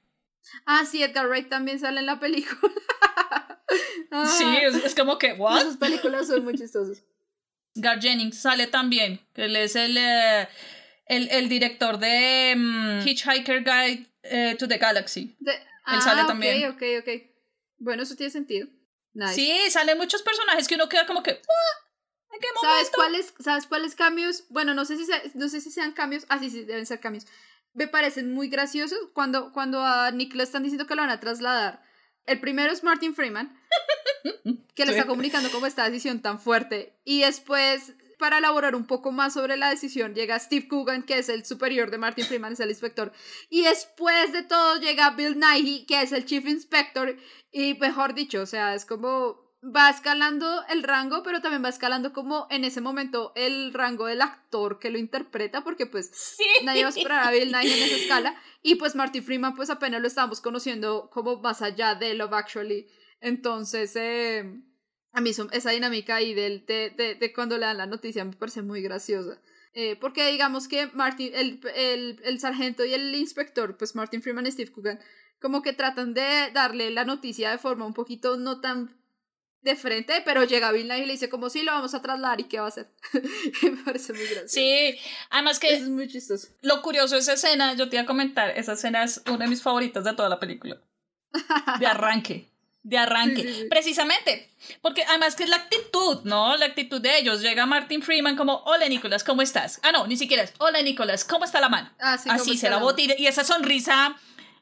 Ah, 0.65 0.85
sí, 0.89 1.03
Edgar 1.03 1.27
Wright 1.27 1.49
también 1.49 1.79
sale 1.79 1.99
en 1.99 2.05
la 2.05 2.21
película. 2.21 2.73
ah, 4.11 4.25
sí, 4.25 4.45
es, 4.63 4.75
es, 4.75 4.95
como 4.95 5.17
que, 5.17 5.33
¿what? 5.33 5.61
Sus 5.61 5.77
películas 5.77 6.27
son 6.27 6.43
muy 6.43 6.57
chistosas. 6.57 7.03
Gar 7.75 8.01
Jennings 8.01 8.39
sale 8.39 8.67
también, 8.67 9.21
que 9.33 9.45
él 9.45 9.55
es 9.55 9.75
el, 9.75 9.97
eh, 9.97 10.47
el, 11.05 11.29
el, 11.29 11.49
director 11.49 11.99
de 11.99 12.53
um, 12.55 13.01
Hitchhiker 13.05 13.63
Guide 13.63 14.07
eh, 14.23 14.55
to 14.57 14.67
the 14.67 14.77
Galaxy. 14.77 15.35
De, 15.39 15.51
él 15.53 15.59
ah, 15.85 16.01
sale 16.01 16.23
también. 16.25 16.71
Ok, 16.71 16.81
ok, 16.99 17.07
ok. 17.07 17.21
Bueno, 17.77 18.03
eso 18.03 18.15
tiene 18.15 18.31
sentido. 18.31 18.67
Nice. 19.13 19.35
Sí, 19.35 19.57
salen 19.69 19.97
muchos 19.97 20.21
personajes 20.21 20.67
que 20.67 20.75
uno 20.75 20.89
queda 20.89 21.05
como 21.05 21.23
que, 21.23 21.31
¿En 22.37 22.39
qué 22.39 22.47
¿Sabes 22.61 22.91
cuáles, 22.93 23.33
¿Sabes 23.39 23.67
cuáles 23.67 23.95
cambios? 23.95 24.45
Bueno, 24.49 24.73
no 24.73 24.85
sé 24.85 24.97
si, 24.97 25.05
se, 25.05 25.31
no 25.33 25.47
sé 25.49 25.61
si 25.61 25.71
sean 25.71 25.93
cambios. 25.93 26.25
Ah, 26.29 26.39
sí, 26.39 26.49
sí, 26.49 26.63
deben 26.65 26.85
ser 26.85 26.99
cambios. 26.99 27.25
Me 27.73 27.87
parecen 27.87 28.33
muy 28.33 28.49
graciosos 28.49 28.99
cuando, 29.13 29.51
cuando 29.53 29.83
a 29.83 30.11
Nick 30.11 30.35
le 30.35 30.43
están 30.43 30.63
diciendo 30.63 30.87
que 30.87 30.95
lo 30.95 31.01
van 31.01 31.11
a 31.11 31.19
trasladar. 31.19 31.83
El 32.27 32.39
primero 32.39 32.71
es 32.71 32.83
Martin 32.83 33.15
Freeman, 33.15 33.57
que 34.75 34.85
le 34.85 34.91
está 34.91 35.07
comunicando 35.07 35.49
cómo 35.49 35.65
esta 35.65 35.89
decisión 35.89 36.21
tan 36.21 36.39
fuerte. 36.39 36.93
Y 37.05 37.21
después, 37.21 37.93
para 38.19 38.39
elaborar 38.39 38.75
un 38.75 38.85
poco 38.85 39.13
más 39.13 39.33
sobre 39.33 39.55
la 39.55 39.69
decisión, 39.69 40.13
llega 40.13 40.37
Steve 40.37 40.67
Coogan, 40.67 41.03
que 41.03 41.17
es 41.17 41.29
el 41.29 41.45
superior 41.45 41.89
de 41.89 41.97
Martin 41.97 42.25
Freeman, 42.25 42.53
es 42.53 42.59
el 42.59 42.69
inspector. 42.69 43.13
Y 43.49 43.63
después 43.63 44.33
de 44.33 44.43
todo 44.43 44.79
llega 44.79 45.11
Bill 45.11 45.39
Nighy, 45.39 45.85
que 45.85 46.01
es 46.01 46.11
el 46.11 46.25
chief 46.25 46.45
inspector. 46.45 47.15
Y 47.51 47.75
mejor 47.75 48.13
dicho, 48.13 48.41
o 48.41 48.45
sea, 48.45 48.75
es 48.75 48.85
como 48.85 49.46
va 49.63 49.89
escalando 49.89 50.63
el 50.69 50.83
rango, 50.83 51.23
pero 51.23 51.41
también 51.41 51.63
va 51.63 51.69
escalando 51.69 52.13
como 52.13 52.47
en 52.49 52.63
ese 52.63 52.81
momento 52.81 53.33
el 53.35 53.73
rango 53.73 54.05
del 54.05 54.21
actor 54.21 54.79
que 54.79 54.89
lo 54.89 54.97
interpreta, 54.97 55.63
porque 55.63 55.85
pues 55.87 56.11
sí. 56.13 56.43
nadie 56.63 56.83
va 56.83 56.87
a 56.87 56.91
esperar 56.91 57.27
a 57.27 57.31
Bill 57.31 57.51
Nighy 57.51 57.71
en 57.71 57.83
esa 57.83 57.95
escala. 57.95 58.41
Y 58.61 58.75
pues 58.75 58.95
Marty 58.95 59.21
Freeman 59.21 59.55
pues 59.55 59.69
apenas 59.69 60.01
lo 60.01 60.07
estamos 60.07 60.41
conociendo 60.41 61.09
como 61.11 61.39
más 61.41 61.61
allá 61.61 61.95
de 61.95 62.13
Love 62.13 62.33
Actually. 62.33 62.87
Entonces, 63.19 63.95
eh, 63.95 64.61
a 65.11 65.21
mí 65.21 65.31
esa 65.51 65.71
dinámica 65.71 66.15
ahí 66.15 66.33
de, 66.33 66.59
de, 66.59 66.93
de, 66.95 67.15
de, 67.15 67.33
cuando 67.33 67.57
le 67.57 67.65
dan 67.65 67.77
la 67.77 67.87
noticia 67.87 68.23
me 68.23 68.33
parece 68.33 68.61
muy 68.61 68.81
graciosa. 68.81 69.41
Eh, 69.73 69.95
porque 69.95 70.31
digamos 70.31 70.67
que 70.67 70.87
Martin, 70.87 71.31
el, 71.33 71.59
el, 71.75 72.19
el 72.23 72.39
sargento 72.39 72.85
y 72.85 72.93
el 72.93 73.13
inspector, 73.15 73.77
pues 73.77 73.95
Martin 73.95 74.21
Freeman 74.21 74.47
y 74.47 74.51
Steve 74.51 74.71
Coogan, 74.71 74.99
como 75.39 75.61
que 75.61 75.73
tratan 75.73 76.13
de 76.13 76.49
darle 76.53 76.89
la 76.89 77.05
noticia 77.05 77.51
de 77.51 77.57
forma 77.57 77.85
un 77.85 77.93
poquito 77.93 78.37
no 78.37 78.59
tan 78.59 78.96
de 79.67 79.75
frente, 79.75 80.21
pero 80.25 80.43
llega 80.43 80.71
Bill 80.71 80.87
Nye 80.87 80.99
y 80.99 81.05
le 81.05 81.13
dice 81.13 81.29
como 81.29 81.49
sí, 81.49 81.61
lo 81.63 81.71
vamos 81.73 81.93
a 81.93 82.01
trasladar 82.01 82.39
y 82.39 82.45
qué 82.45 82.59
va 82.59 82.65
a 82.65 82.69
hacer. 82.69 82.89
me 83.61 83.71
parece 83.83 84.13
muy 84.13 84.23
gracioso. 84.23 84.47
Sí, 84.47 84.97
además 85.29 85.59
que 85.59 85.73
Eso 85.73 85.83
es 85.83 85.89
muy 85.89 86.07
chistoso. 86.07 86.47
lo 86.61 86.81
curioso 86.81 87.15
de 87.15 87.21
esa 87.21 87.33
escena, 87.33 87.73
yo 87.75 87.89
te 87.89 87.97
iba 87.97 88.03
a 88.03 88.07
comentar, 88.07 88.49
esa 88.51 88.73
escena 88.73 89.03
es 89.03 89.21
una 89.27 89.39
de 89.39 89.47
mis 89.47 89.61
favoritas 89.61 90.03
de 90.03 90.13
toda 90.13 90.29
la 90.29 90.39
película. 90.39 90.81
De 91.79 91.85
arranque. 91.85 92.49
De 92.83 92.97
arranque. 93.05 93.41
Sí, 93.41 93.47
sí, 93.47 93.61
sí. 93.61 93.67
Precisamente. 93.69 94.49
Porque 94.81 95.03
además 95.03 95.35
que 95.35 95.43
es 95.43 95.49
la 95.49 95.57
actitud, 95.57 96.21
¿no? 96.23 96.55
La 96.57 96.67
actitud 96.67 97.01
de 97.01 97.17
ellos. 97.17 97.41
Llega 97.41 97.65
Martin 97.65 98.01
Freeman 98.01 98.35
como, 98.37 98.63
hola 98.65 98.87
Nicolás, 98.87 99.23
¿cómo 99.23 99.41
estás? 99.41 99.79
Ah, 99.83 99.91
no, 99.91 100.07
ni 100.07 100.15
siquiera 100.17 100.43
es, 100.43 100.53
hola 100.57 100.81
Nicolás, 100.81 101.23
¿cómo 101.25 101.45
está 101.45 101.59
la 101.59 101.69
mano? 101.69 101.91
Ah, 101.99 102.17
sí, 102.17 102.29
¿cómo 102.29 102.41
Así 102.41 102.57
se 102.57 102.69
la 102.69 102.77
la 102.77 102.81
bota 102.81 103.01
y, 103.01 103.13
y 103.17 103.27
esa 103.27 103.43
sonrisa, 103.43 104.15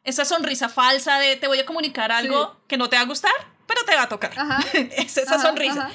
esa 0.04 0.26
sonrisa 0.26 0.68
falsa 0.70 1.20
de 1.20 1.36
te 1.36 1.48
voy 1.48 1.60
a 1.60 1.66
comunicar 1.66 2.12
algo 2.12 2.60
que 2.68 2.78
no 2.78 2.90
te 2.90 2.96
va 2.96 3.04
a 3.04 3.06
gustar, 3.06 3.55
pero 3.68 3.84
te 3.86 3.96
va 3.96 4.04
a 4.04 4.10
tocar. 4.10 4.32
Ajá. 4.38 4.60
es 4.74 5.18
esa 5.18 5.36
Ajá, 5.36 5.42
sonrisa. 5.48 5.86
ajá. 5.88 5.92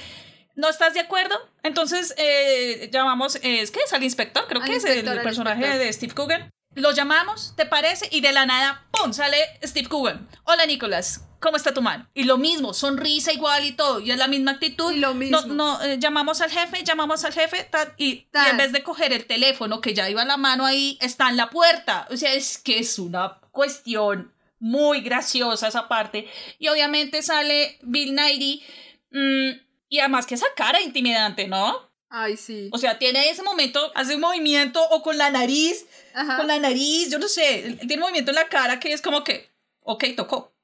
¿No 0.57 0.68
estás 0.68 0.93
de 0.95 1.01
acuerdo? 1.01 1.35
Entonces 1.62 2.14
eh, 2.18 2.91
llamamos, 2.93 3.37
eh, 3.37 3.61
¿es 3.61 3.71
que 3.71 3.81
es 3.81 3.93
al 3.93 4.03
inspector? 4.03 4.47
Creo 4.49 4.61
Al 4.62 4.68
que 4.68 4.77
es 4.77 4.85
el 4.85 5.09
al 5.09 5.23
personaje 5.23 5.61
inspector. 5.61 5.85
de 5.87 5.93
Steve 5.93 6.14
Coogan. 6.14 6.51
Lo 6.75 6.93
llamamos, 6.93 7.55
¿te 7.57 7.66
parece? 7.66 8.09
Y 8.12 8.21
de 8.21 8.33
la 8.33 8.47
nada, 8.47 8.87
¡pum! 8.93 9.12
sale 9.12 9.37
Steve 9.62 9.89
Coogan. 9.89 10.29
Hola 10.45 10.66
Nicolás, 10.66 11.23
¿cómo 11.41 11.57
está 11.57 11.75
tu 11.75 11.83
mano? 11.83 12.09
Y 12.14 12.25
lo 12.25 12.37
mismo, 12.39 12.75
sonrisa 12.75 13.33
igual 13.33 13.64
y 13.64 13.73
todo, 13.73 13.99
y 14.01 14.11
es 14.12 14.18
la 14.18 14.29
misma 14.29 14.53
actitud. 14.53 14.93
Y 14.93 14.99
lo 14.99 15.12
mismo. 15.14 15.41
No, 15.47 15.55
no, 15.79 15.83
eh, 15.83 15.99
llamamos 15.99 16.41
al 16.43 16.51
jefe, 16.51 16.85
llamamos 16.85 17.25
al 17.25 17.33
jefe, 17.33 17.64
ta- 17.64 17.93
y, 17.97 18.07
y 18.09 18.29
en 18.51 18.57
vez 18.57 18.71
de 18.73 18.85
coger 18.85 19.12
el 19.12 19.27
teléfono 19.27 19.81
que 19.81 19.95
ya 19.95 20.09
iba 20.11 20.25
la 20.25 20.37
mano 20.37 20.64
ahí, 20.64 20.97
está 21.01 21.29
en 21.31 21.37
la 21.39 21.51
puerta. 21.51 22.07
O 22.11 22.16
sea, 22.16 22.33
es 22.35 22.59
que 22.59 22.79
es 22.79 22.99
una 23.01 23.41
cuestión 23.51 24.33
muy 24.61 25.00
graciosa 25.00 25.66
esa 25.68 25.88
parte. 25.88 26.28
Y 26.58 26.68
obviamente 26.68 27.22
sale 27.22 27.78
Bill 27.82 28.14
Nighy, 28.14 28.62
mm, 29.11 29.50
y 29.88 29.98
además 29.98 30.26
que 30.26 30.36
esa 30.36 30.46
cara 30.54 30.80
intimidante, 30.80 31.48
¿no? 31.48 31.90
Ay, 32.08 32.36
sí. 32.36 32.68
O 32.72 32.78
sea, 32.78 32.98
tiene 32.98 33.28
ese 33.30 33.42
momento, 33.42 33.90
hace 33.94 34.14
un 34.14 34.20
movimiento 34.20 34.82
o 34.90 35.02
con 35.02 35.18
la 35.18 35.30
nariz, 35.30 35.86
Ajá. 36.14 36.36
con 36.36 36.46
la 36.46 36.58
nariz, 36.58 37.11
yo 37.11 37.18
no 37.18 37.28
sé, 37.28 37.76
tiene 37.80 37.94
un 37.96 38.00
movimiento 38.00 38.30
en 38.30 38.36
la 38.36 38.48
cara 38.48 38.78
que 38.80 38.92
es 38.92 39.02
como 39.02 39.24
que, 39.24 39.50
ok, 39.82 40.04
tocó. 40.16 40.54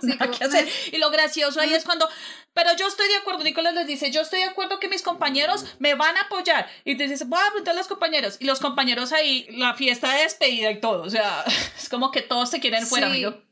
Sí, 0.00 0.16
como-. 0.18 0.58
Y 0.92 0.98
lo 0.98 1.10
gracioso 1.10 1.60
ahí 1.60 1.72
es 1.74 1.84
cuando, 1.84 2.08
pero 2.54 2.70
yo 2.76 2.86
estoy 2.86 3.08
de 3.08 3.16
acuerdo, 3.16 3.42
Nicolás 3.44 3.74
les 3.74 3.86
dice, 3.86 4.10
yo 4.10 4.22
estoy 4.22 4.38
de 4.38 4.46
acuerdo 4.46 4.78
que 4.78 4.88
mis 4.88 5.02
compañeros 5.02 5.76
me 5.80 5.94
van 5.94 6.16
a 6.16 6.22
apoyar. 6.22 6.66
Y 6.84 6.96
te 6.96 7.02
dices, 7.04 7.28
voy 7.28 7.40
a 7.40 7.50
preguntar 7.50 7.74
a 7.74 7.78
los 7.78 7.88
compañeros. 7.88 8.36
Y 8.40 8.44
los 8.46 8.60
compañeros 8.60 9.12
ahí, 9.12 9.46
la 9.50 9.74
fiesta 9.74 10.12
de 10.14 10.22
despedida 10.22 10.70
y 10.70 10.80
todo. 10.80 11.02
O 11.02 11.10
sea, 11.10 11.44
es 11.76 11.88
como 11.88 12.10
que 12.10 12.22
todos 12.22 12.50
se 12.50 12.60
quieren 12.60 12.86
fuera, 12.86 13.08
Sí. 13.08 13.12
amigo. 13.12 13.42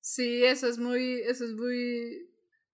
Sí, 0.00 0.44
eso 0.44 0.68
es 0.68 0.78
muy, 0.78 1.20
eso 1.22 1.44
es 1.44 1.52
muy... 1.52 2.28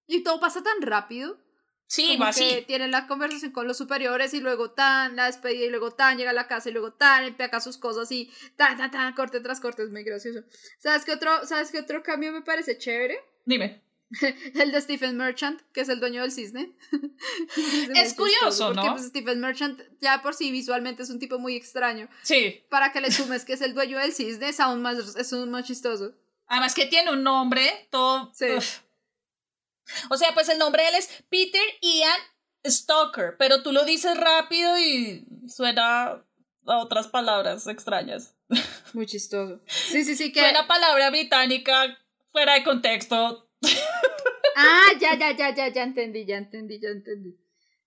Y 0.07 0.23
todo 0.23 0.39
pasa 0.41 0.63
tan 0.63 0.83
rápido. 0.83 1.39
Sí, 1.87 2.09
como 2.13 2.25
va 2.25 2.33
que 2.33 2.45
así. 2.57 2.65
tienen 2.67 2.91
la 2.91 3.07
conversación 3.07 3.53
con 3.53 3.67
los 3.69 3.77
superiores 3.79 4.35
y 4.35 4.41
luego 4.41 4.73
tan, 4.73 5.17
la 5.17 5.27
despedida 5.27 5.67
y 5.67 5.71
luego 5.71 5.93
tan, 5.93 6.17
llega 6.17 6.31
a 6.31 6.35
la 6.35 6.49
casa 6.49 6.69
y 6.69 6.73
luego 6.73 6.95
tan, 6.95 7.25
empaca 7.25 7.61
sus 7.61 7.79
cosas 7.79 8.11
y 8.11 8.33
tan, 8.57 8.77
tan, 8.79 8.91
tan, 8.91 9.15
corte 9.15 9.41
tras 9.41 9.61
corte, 9.61 9.83
es 9.83 9.91
muy 9.91 10.03
gracioso. 10.03 10.41
¿Sabes 10.79 11.05
qué 11.05 11.13
otro, 11.13 11.47
¿sabes 11.47 11.71
qué 11.71 11.79
otro 11.79 12.03
cambio 12.03 12.33
me 12.33 12.43
parece 12.43 12.79
chévere? 12.79 13.19
Dime. 13.45 13.83
El 14.55 14.73
de 14.73 14.81
Stephen 14.81 15.17
Merchant, 15.17 15.61
que 15.73 15.81
es 15.81 15.89
el 15.89 16.01
dueño 16.01 16.23
del 16.23 16.33
cisne. 16.33 16.77
Es 17.95 18.15
curioso, 18.15 18.69
Porque 18.69 18.87
¿no? 18.87 18.93
pues, 18.95 19.07
Stephen 19.07 19.41
Merchant 19.41 19.81
ya 20.01 20.23
por 20.23 20.35
sí 20.35 20.51
visualmente 20.51 21.03
es 21.03 21.11
un 21.11 21.19
tipo 21.19 21.39
muy 21.39 21.57
extraño. 21.57 22.09
Sí. 22.23 22.65
Para 22.69 22.93
que 22.93 23.01
le 23.01 23.11
sumes 23.11 23.45
que 23.45 23.55
es 23.55 23.61
el 23.61 23.75
dueño 23.75 23.99
del 23.99 24.13
cisne, 24.13 24.49
es 24.49 24.61
aún 24.61 24.83
más, 24.83 25.17
es 25.17 25.33
aún 25.33 25.51
más 25.51 25.65
chistoso. 25.67 26.15
Además 26.47 26.75
que 26.75 26.87
tiene 26.87 27.11
un 27.11 27.23
nombre 27.23 27.89
todo... 27.91 28.31
Sí. 28.35 28.47
uf. 28.57 28.81
O 30.11 30.17
sea, 30.17 30.33
pues 30.33 30.49
el 30.49 30.59
nombre 30.59 30.83
de 30.83 30.89
él 30.91 30.95
es 30.97 31.09
Peter 31.29 31.63
Ian 31.83 32.21
Stalker, 32.67 33.37
pero 33.39 33.63
tú 33.63 33.73
lo 33.73 33.85
dices 33.85 34.17
rápido 34.17 34.79
y 34.79 35.27
suena 35.49 36.25
a 36.67 36.79
otras 36.79 37.09
palabras 37.09 37.67
extrañas. 37.67 38.35
Muy 38.93 39.07
chistoso. 39.07 39.61
Sí, 39.67 40.05
sí, 40.05 40.17
sí, 40.17 40.33
que... 40.33 40.41
Suena 40.41 40.67
palabra 40.67 41.11
británica 41.11 41.99
fuera 42.33 42.55
de 42.55 42.65
contexto. 42.65 43.49
Ah, 44.57 44.93
ya, 45.01 45.19
ya, 45.19 45.37
ya, 45.37 45.55
ya, 45.55 45.69
ya 45.69 45.83
entendí, 45.83 46.25
ya 46.25 46.39
entendí, 46.39 46.81
ya 46.81 46.91
entendí. 46.91 47.37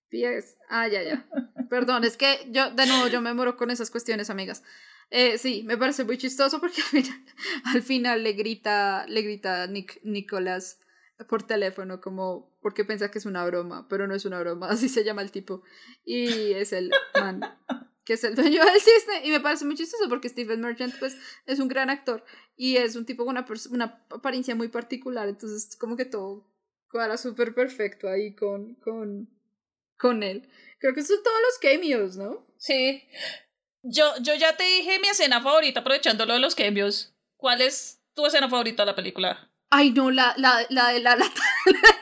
Pies. 0.08 0.56
Ah, 0.68 0.88
ya, 0.88 1.02
ya. 1.02 1.28
Perdón, 1.68 2.04
es 2.04 2.16
que 2.16 2.46
yo, 2.50 2.70
de 2.70 2.86
nuevo, 2.86 3.08
yo 3.08 3.20
me 3.20 3.34
muero 3.34 3.56
con 3.56 3.70
esas 3.70 3.90
cuestiones, 3.90 4.30
amigas. 4.30 4.62
Eh, 5.10 5.38
sí, 5.38 5.62
me 5.64 5.76
parece 5.76 6.04
muy 6.04 6.18
chistoso 6.18 6.60
porque 6.60 6.80
al 6.92 7.02
final, 7.02 7.24
al 7.64 7.82
final 7.82 8.22
le 8.22 8.32
grita, 8.32 9.06
le 9.06 9.22
grita 9.22 9.66
Nick, 9.66 10.00
Nicolás 10.04 10.80
por 11.28 11.42
teléfono 11.42 12.00
como 12.00 12.56
porque 12.62 12.84
piensa 12.84 13.10
que 13.10 13.18
es 13.18 13.26
una 13.26 13.44
broma, 13.44 13.88
pero 13.88 14.06
no 14.06 14.14
es 14.14 14.24
una 14.24 14.38
broma, 14.40 14.68
así 14.70 14.88
se 14.88 15.04
llama 15.04 15.22
el 15.22 15.30
tipo. 15.30 15.62
Y 16.04 16.52
es 16.52 16.72
el 16.72 16.90
man 17.18 17.40
que 18.08 18.14
es 18.14 18.24
el 18.24 18.34
dueño 18.34 18.64
del 18.64 18.80
cisne 18.80 19.26
y 19.26 19.30
me 19.30 19.40
parece 19.40 19.66
muy 19.66 19.74
chistoso 19.74 20.08
porque 20.08 20.30
Stephen 20.30 20.62
Merchant 20.62 20.94
pues 20.98 21.18
es 21.44 21.58
un 21.58 21.68
gran 21.68 21.90
actor 21.90 22.24
y 22.56 22.78
es 22.78 22.96
un 22.96 23.04
tipo 23.04 23.26
con 23.26 23.36
una, 23.36 23.44
una 23.70 24.02
apariencia 24.08 24.54
muy 24.54 24.68
particular, 24.68 25.28
entonces 25.28 25.76
como 25.76 25.94
que 25.94 26.06
todo 26.06 26.48
cuadra 26.90 27.16
súper 27.16 27.54
perfecto 27.54 28.08
ahí 28.08 28.34
con, 28.34 28.74
con, 28.76 29.28
con 29.96 30.22
él. 30.22 30.48
Creo 30.78 30.94
que 30.94 31.02
son 31.02 31.22
todos 31.22 31.38
los 31.42 31.58
cameos, 31.58 32.16
¿no? 32.16 32.46
Sí. 32.56 33.02
Yo, 33.82 34.12
yo 34.20 34.34
ya 34.34 34.56
te 34.56 34.64
dije 34.64 34.98
mi 34.98 35.08
escena 35.08 35.40
favorita, 35.40 35.80
aprovechando 35.80 36.26
lo 36.26 36.34
de 36.34 36.40
los 36.40 36.54
cambios. 36.54 37.14
¿Cuál 37.36 37.60
es 37.60 38.00
tu 38.14 38.26
escena 38.26 38.48
favorita 38.48 38.82
de 38.82 38.86
la 38.86 38.96
película? 38.96 39.50
Ay, 39.70 39.92
no, 39.92 40.10
la, 40.10 40.34
la, 40.38 40.66
la 40.70 40.88
de 40.88 41.00
la, 41.00 41.16
la, 41.16 41.24
la 41.26 41.32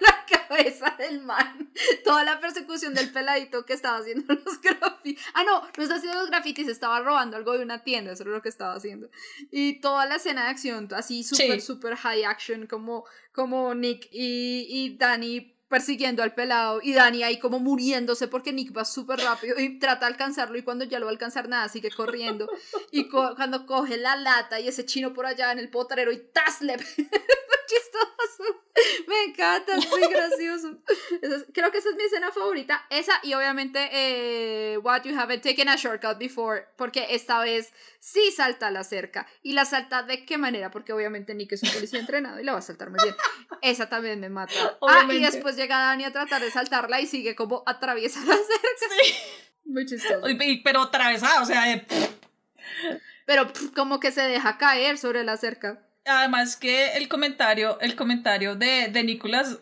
cabeza 0.48 0.94
del 0.98 1.20
man. 1.22 1.70
Toda 2.04 2.24
la 2.24 2.40
persecución 2.40 2.94
del 2.94 3.10
peladito 3.12 3.64
que 3.66 3.72
estaba 3.72 3.98
haciendo 3.98 4.34
los 4.44 4.60
grafitis. 4.60 5.20
Ah, 5.34 5.44
no, 5.44 5.60
no 5.62 5.82
estaba 5.82 5.96
haciendo 5.98 6.20
los 6.20 6.30
grafitis, 6.30 6.68
estaba 6.68 7.00
robando 7.00 7.36
algo 7.36 7.52
de 7.56 7.62
una 7.64 7.82
tienda, 7.84 8.12
eso 8.12 8.22
es 8.22 8.28
lo 8.28 8.42
que 8.42 8.48
estaba 8.48 8.74
haciendo. 8.74 9.10
Y 9.50 9.80
toda 9.80 10.06
la 10.06 10.16
escena 10.16 10.44
de 10.44 10.50
acción, 10.50 10.88
así 10.94 11.22
súper, 11.24 11.60
Sí. 11.60 11.66
súper 11.66 11.96
high 11.96 12.24
action, 12.24 12.66
como, 12.66 13.04
como 13.32 13.74
Nick 13.74 14.08
y, 14.12 14.66
y 14.68 14.96
Danny 14.96 15.55
persiguiendo 15.68 16.22
al 16.22 16.34
pelado 16.34 16.80
y 16.82 16.92
Danny 16.94 17.22
ahí 17.24 17.38
como 17.38 17.58
muriéndose 17.58 18.28
porque 18.28 18.52
Nick 18.52 18.76
va 18.76 18.84
súper 18.84 19.18
rápido 19.20 19.58
y 19.58 19.78
trata 19.78 20.06
de 20.06 20.12
alcanzarlo 20.12 20.56
y 20.56 20.62
cuando 20.62 20.84
ya 20.84 20.98
lo 21.00 21.06
va 21.06 21.10
a 21.10 21.14
alcanzar 21.14 21.48
nada 21.48 21.68
sigue 21.68 21.90
corriendo 21.90 22.48
y 22.92 23.08
co- 23.08 23.34
cuando 23.36 23.66
coge 23.66 23.96
la 23.96 24.14
lata 24.16 24.60
y 24.60 24.68
ese 24.68 24.84
chino 24.86 25.12
por 25.12 25.26
allá 25.26 25.50
en 25.52 25.58
el 25.58 25.68
potrero 25.70 26.12
y 26.12 26.18
¡tas! 26.32 26.60
le 26.62 26.76
chistoso. 27.66 28.62
Me 29.08 29.24
encanta, 29.24 29.74
es 29.76 29.88
muy 29.88 30.02
gracioso. 30.08 30.78
Es- 31.22 31.46
creo 31.52 31.70
que 31.72 31.78
esa 31.78 31.88
es 31.90 31.96
mi 31.96 32.04
escena 32.04 32.30
favorita. 32.30 32.86
Esa 32.90 33.14
y 33.22 33.32
obviamente 33.34 33.88
eh, 33.92 34.78
What 34.78 35.02
You 35.04 35.18
Haven't 35.18 35.42
Taken 35.42 35.68
a 35.70 35.76
Shortcut 35.76 36.18
Before, 36.18 36.66
porque 36.76 37.06
esta 37.10 37.40
vez 37.40 37.72
sí 37.98 38.30
salta 38.36 38.70
la 38.70 38.84
cerca. 38.84 39.26
¿Y 39.42 39.52
la 39.54 39.64
salta 39.64 40.02
de 40.02 40.24
qué 40.26 40.36
manera? 40.38 40.70
Porque 40.70 40.92
obviamente 40.92 41.34
Nick 41.34 41.52
es 41.52 41.62
un 41.62 41.70
policía 41.70 41.98
entrenado 42.00 42.38
y 42.38 42.44
la 42.44 42.52
va 42.52 42.58
a 42.58 42.62
saltar 42.62 42.90
muy 42.90 43.02
bien. 43.02 43.16
Esa 43.62 43.88
también 43.88 44.20
me 44.20 44.28
mata. 44.28 44.52
Ah, 44.54 44.76
y 45.02 45.06
Obviamente. 45.06 45.26
Después 45.56 45.64
llega 45.64 45.78
Dani 45.78 46.04
a 46.04 46.12
tratar 46.12 46.42
de 46.42 46.50
saltarla 46.50 47.00
y 47.00 47.06
sigue 47.06 47.34
como 47.34 47.62
atraviesa 47.66 48.20
la 48.20 48.34
cerca. 48.34 49.16
Muy 49.64 49.86
chistoso. 49.86 50.26
Pero 50.64 50.82
atravesada, 50.82 51.42
o 51.42 51.44
sea, 51.44 51.72
eh, 51.72 51.86
Pero 53.24 53.50
como 53.74 53.98
que 54.00 54.12
se 54.12 54.22
deja 54.22 54.58
caer 54.58 54.98
sobre 54.98 55.24
la 55.24 55.36
cerca. 55.36 55.80
además 56.04 56.56
que 56.56 56.92
el 56.96 57.08
comentario, 57.08 57.78
el 57.80 57.96
comentario 57.96 58.54
de, 58.54 58.88
de 58.88 59.02
Nicolás, 59.02 59.58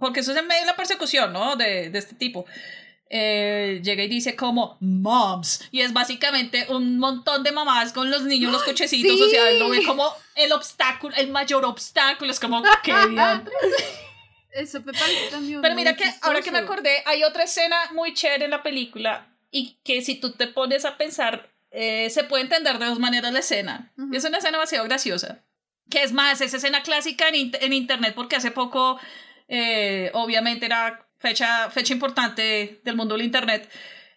porque 0.00 0.20
eso 0.20 0.32
es 0.32 0.38
en 0.38 0.46
medio 0.46 0.62
de 0.62 0.66
la 0.66 0.76
persecución, 0.76 1.32
¿no? 1.32 1.56
De, 1.56 1.90
de 1.90 1.98
este 1.98 2.14
tipo. 2.16 2.46
eh, 3.10 3.80
llega 3.82 4.02
y 4.02 4.08
dice 4.08 4.36
como 4.36 4.76
moms 4.80 5.66
y 5.70 5.80
es 5.80 5.92
básicamente 5.94 6.66
un 6.68 6.98
montón 6.98 7.42
de 7.42 7.52
mamás 7.52 7.92
con 7.94 8.10
los 8.10 8.24
niños 8.24 8.52
los 8.52 8.62
cochecitos 8.64 9.16
sí! 9.16 9.22
o 9.22 9.28
sea 9.30 9.48
él 9.48 9.58
lo 9.60 9.70
ve 9.70 9.82
como 9.82 10.12
el 10.34 10.52
obstáculo 10.52 11.16
el 11.16 11.30
mayor 11.30 11.64
obstáculo 11.64 12.30
es 12.30 12.38
como 12.38 12.62
que 12.84 12.92
Eso 14.52 14.80
me 14.82 14.92
parece 14.92 15.28
también. 15.30 15.60
Pero 15.60 15.74
mira 15.74 15.94
que 15.94 16.04
ahora 16.22 16.40
que 16.40 16.50
me 16.50 16.58
chistoso. 16.58 16.72
acordé, 16.72 17.02
hay 17.06 17.22
otra 17.24 17.44
escena 17.44 17.76
muy 17.92 18.14
chévere 18.14 18.46
en 18.46 18.50
la 18.50 18.62
película 18.62 19.28
y 19.50 19.78
que 19.84 20.02
si 20.02 20.14
tú 20.20 20.32
te 20.32 20.46
pones 20.46 20.84
a 20.84 20.96
pensar, 20.96 21.50
eh, 21.70 22.08
se 22.10 22.24
puede 22.24 22.44
entender 22.44 22.78
de 22.78 22.86
dos 22.86 22.98
maneras 22.98 23.32
la 23.32 23.40
escena. 23.40 23.92
Ujú. 23.98 24.14
Es 24.14 24.24
una 24.24 24.38
escena 24.38 24.58
demasiado 24.58 24.84
graciosa. 24.84 25.44
Que 25.90 26.02
es 26.02 26.12
más, 26.12 26.40
es 26.40 26.52
escena 26.52 26.82
clásica 26.82 27.28
en, 27.28 27.34
in- 27.34 27.52
en 27.60 27.72
internet 27.72 28.12
porque 28.14 28.36
hace 28.36 28.50
poco, 28.50 28.98
eh, 29.48 30.10
obviamente 30.14 30.66
era 30.66 31.06
fecha, 31.18 31.70
fecha 31.70 31.92
importante 31.94 32.80
del 32.84 32.96
mundo 32.96 33.14
del 33.16 33.24
internet. 33.24 33.70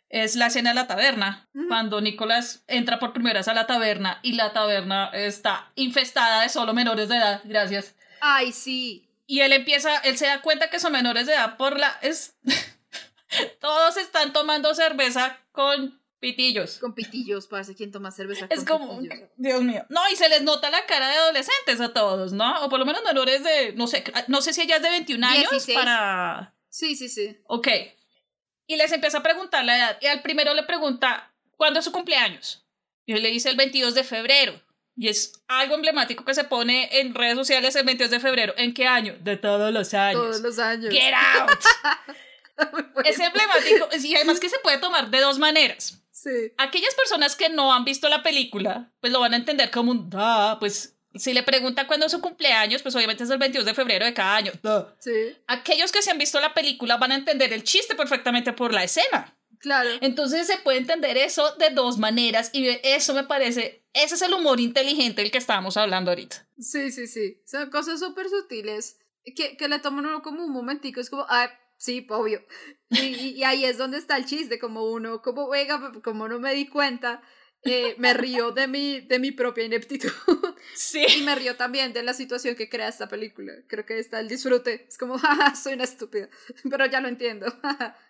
Es 0.10 0.36
la 0.36 0.48
escena 0.48 0.72
de 0.72 0.76
la 0.76 0.88
taberna, 0.88 1.48
Ujú. 1.54 1.68
cuando 1.70 2.02
Nicolás 2.02 2.64
entra 2.68 3.00
por 3.00 3.14
primera 3.14 3.40
vez 3.40 3.48
a 3.48 3.54
la 3.54 3.66
taberna 3.68 4.20
y 4.24 4.34
la 4.34 4.52
taberna 4.52 5.10
está 5.14 5.72
infestada 5.76 6.42
de 6.42 6.50
solo 6.50 6.74
menores 6.74 7.08
de 7.08 7.16
edad. 7.16 7.42
Gracias. 7.46 7.96
Ay, 8.20 8.52
sí. 8.52 9.08
Y 9.32 9.40
él 9.40 9.54
empieza, 9.54 9.96
él 10.00 10.18
se 10.18 10.26
da 10.26 10.42
cuenta 10.42 10.70
que 10.70 10.78
son 10.78 10.92
menores 10.92 11.26
de 11.26 11.32
edad 11.32 11.56
por 11.56 11.80
la... 11.80 11.98
Es, 12.02 12.36
todos 13.62 13.96
están 13.96 14.34
tomando 14.34 14.76
cerveza 14.76 15.40
con 15.54 16.02
Pitillos. 16.20 16.80
Con 16.80 16.94
pitillos, 16.94 17.48
parece 17.48 17.74
quien 17.74 17.94
toma 17.94 18.12
cerveza. 18.12 18.46
Es 18.50 18.66
con 18.66 18.80
como, 18.80 19.00
pitillos. 19.00 19.30
Dios 19.38 19.62
mío. 19.64 19.86
No, 19.88 20.02
y 20.12 20.18
se 20.18 20.28
les 20.28 20.42
nota 20.42 20.70
la 20.70 20.86
cara 20.86 21.10
de 21.10 21.16
adolescentes 21.16 21.80
a 21.80 21.94
todos, 21.94 22.34
¿no? 22.34 22.66
O 22.66 22.70
por 22.70 22.78
lo 22.78 22.86
menos 22.86 23.04
menores 23.06 23.42
de, 23.42 23.72
no 23.74 23.88
sé, 23.88 24.04
no 24.28 24.42
sé 24.42 24.52
si 24.52 24.64
ella 24.64 24.76
es 24.76 24.82
de 24.84 24.90
21 24.90 25.26
años 25.26 25.50
16. 25.50 25.78
para... 25.80 26.54
Sí, 26.68 26.98
sí, 26.98 27.08
sí. 27.08 27.40
Ok. 27.46 27.70
Y 28.68 28.76
les 28.76 28.92
empieza 28.92 29.20
a 29.20 29.24
preguntar 29.24 29.64
la 29.64 29.78
edad. 29.78 29.98
Y 30.02 30.08
al 30.08 30.22
primero 30.22 30.54
le 30.54 30.64
pregunta, 30.64 31.34
¿cuándo 31.56 31.80
es 31.80 31.86
su 31.86 31.94
cumpleaños? 31.94 32.66
Y 33.06 33.14
él 33.14 33.24
le 33.24 33.30
dice 33.30 33.50
el 33.50 33.56
22 33.56 33.96
de 33.96 34.04
febrero. 34.04 34.62
Y 34.96 35.08
es 35.08 35.34
algo 35.48 35.76
emblemático 35.76 36.26
que 36.26 36.34
se 36.34 36.44
pone 36.44 37.00
en 37.00 37.16
redes 37.16 37.36
sociales 37.36 37.76
el 37.76 37.86
22 37.86 38.12
de 38.12 38.20
febrero. 38.20 38.54
¿En 38.58 38.74
qué 38.74 38.86
año? 38.88 39.16
De 39.22 39.38
todos 39.38 39.72
los 39.74 39.94
años. 39.94 40.22
Todos 40.22 40.42
los 40.42 40.60
años. 40.60 40.94
Get 40.94 41.14
out. 41.40 41.60
Bueno. 42.72 42.90
es 43.06 43.20
emblemático. 43.20 43.90
Y 44.04 44.16
además 44.16 44.40
que 44.40 44.50
se 44.50 44.60
puede 44.60 44.78
tomar 44.78 45.10
de 45.10 45.20
dos 45.20 45.40
maneras. 45.40 45.98
Sí. 46.12 46.30
aquellas 46.60 46.94
personas 46.94 47.36
que 47.36 47.50
no 47.50 47.74
han 47.74 47.84
visto 47.84 48.08
la 48.08 48.22
película, 48.22 48.92
pues 49.00 49.12
lo 49.12 49.20
van 49.20 49.34
a 49.34 49.38
entender 49.38 49.72
como 49.72 49.90
un 49.90 50.08
da, 50.08 50.60
pues 50.60 50.96
si 51.16 51.34
le 51.34 51.42
pregunta 51.42 51.88
cuándo 51.88 52.06
es 52.06 52.12
su 52.12 52.22
cumpleaños, 52.22 52.84
pues 52.84 52.96
obviamente 52.96 53.24
es 53.24 53.30
el 53.32 53.40
22 53.40 53.66
de 53.66 53.74
febrero 53.74 54.06
de 54.06 54.14
cada 54.14 54.36
año. 54.36 54.52
da. 54.62 54.94
Sí. 55.00 55.36
Aquellos 55.48 55.92
que 55.92 56.04
se 56.04 56.12
han 56.12 56.20
visto 56.20 56.40
la 56.40 56.54
película 56.54 56.98
van 56.98 57.12
a 57.12 57.16
entender 57.16 57.52
el 57.54 57.64
chiste 57.64 57.96
perfectamente 57.96 58.54
por 58.54 58.72
la 58.72 58.84
escena. 58.84 59.36
Claro. 59.62 59.90
Entonces 60.02 60.48
se 60.48 60.58
puede 60.58 60.80
entender 60.80 61.18
eso 61.18 61.56
de 61.56 61.70
dos 61.70 61.98
maneras 61.98 62.50
y 62.54 62.68
eso 62.84 63.14
me 63.14 63.24
parece, 63.24 63.84
ese 63.94 64.16
es 64.16 64.22
el 64.22 64.34
humor 64.34 64.60
inteligente 64.60 65.22
del 65.22 65.32
que 65.32 65.38
estábamos 65.38 65.78
hablando 65.78 66.12
ahorita. 66.12 66.48
Sí, 66.60 66.92
sí, 66.92 67.08
sí. 67.08 67.42
Son 67.46 67.70
cosas 67.70 68.00
súper 68.00 68.28
sutiles 68.30 68.98
que, 69.36 69.58
que 69.58 69.68
le 69.68 69.80
toman 69.80 70.06
uno 70.06 70.22
como 70.22 70.44
un 70.44 70.52
momentico. 70.52 71.00
Es 71.00 71.10
como, 71.10 71.26
ah, 71.30 71.50
sí, 71.78 72.06
obvio. 72.10 72.44
Y, 72.90 73.00
y, 73.00 73.30
y 73.38 73.44
ahí 73.44 73.66
es 73.66 73.78
donde 73.78 73.98
está 73.98 74.18
el 74.18 74.26
chiste, 74.26 74.60
como 74.60 74.86
uno, 74.86 75.22
como, 75.22 75.50
venga, 75.50 75.92
como 76.04 76.28
no 76.28 76.40
me 76.40 76.54
di 76.54 76.68
cuenta, 76.68 77.22
eh, 77.64 77.96
me 77.98 78.14
río 78.14 78.52
de 78.52 78.68
mi, 78.68 79.02
de 79.02 79.20
mi 79.20 79.32
propia 79.32 79.64
ineptitud. 79.64 80.12
Sí. 80.76 81.04
y 81.18 81.24
me 81.24 81.36
río 81.36 81.58
también 81.58 81.92
de 81.92 82.04
la 82.04 82.14
situación 82.14 82.56
que 82.56 82.70
crea 82.70 82.88
esta 82.88 83.08
película. 83.08 83.52
Creo 83.68 83.86
que 83.86 84.00
está 84.00 84.20
el 84.20 84.28
disfrute. 84.28 84.86
Es 84.88 84.98
como, 84.98 85.18
jaja, 85.20 85.56
soy 85.56 85.74
una 85.74 85.84
estúpida. 85.84 86.30
Pero 86.70 86.86
ya 86.86 87.02
lo 87.02 87.08
entiendo. 87.08 87.48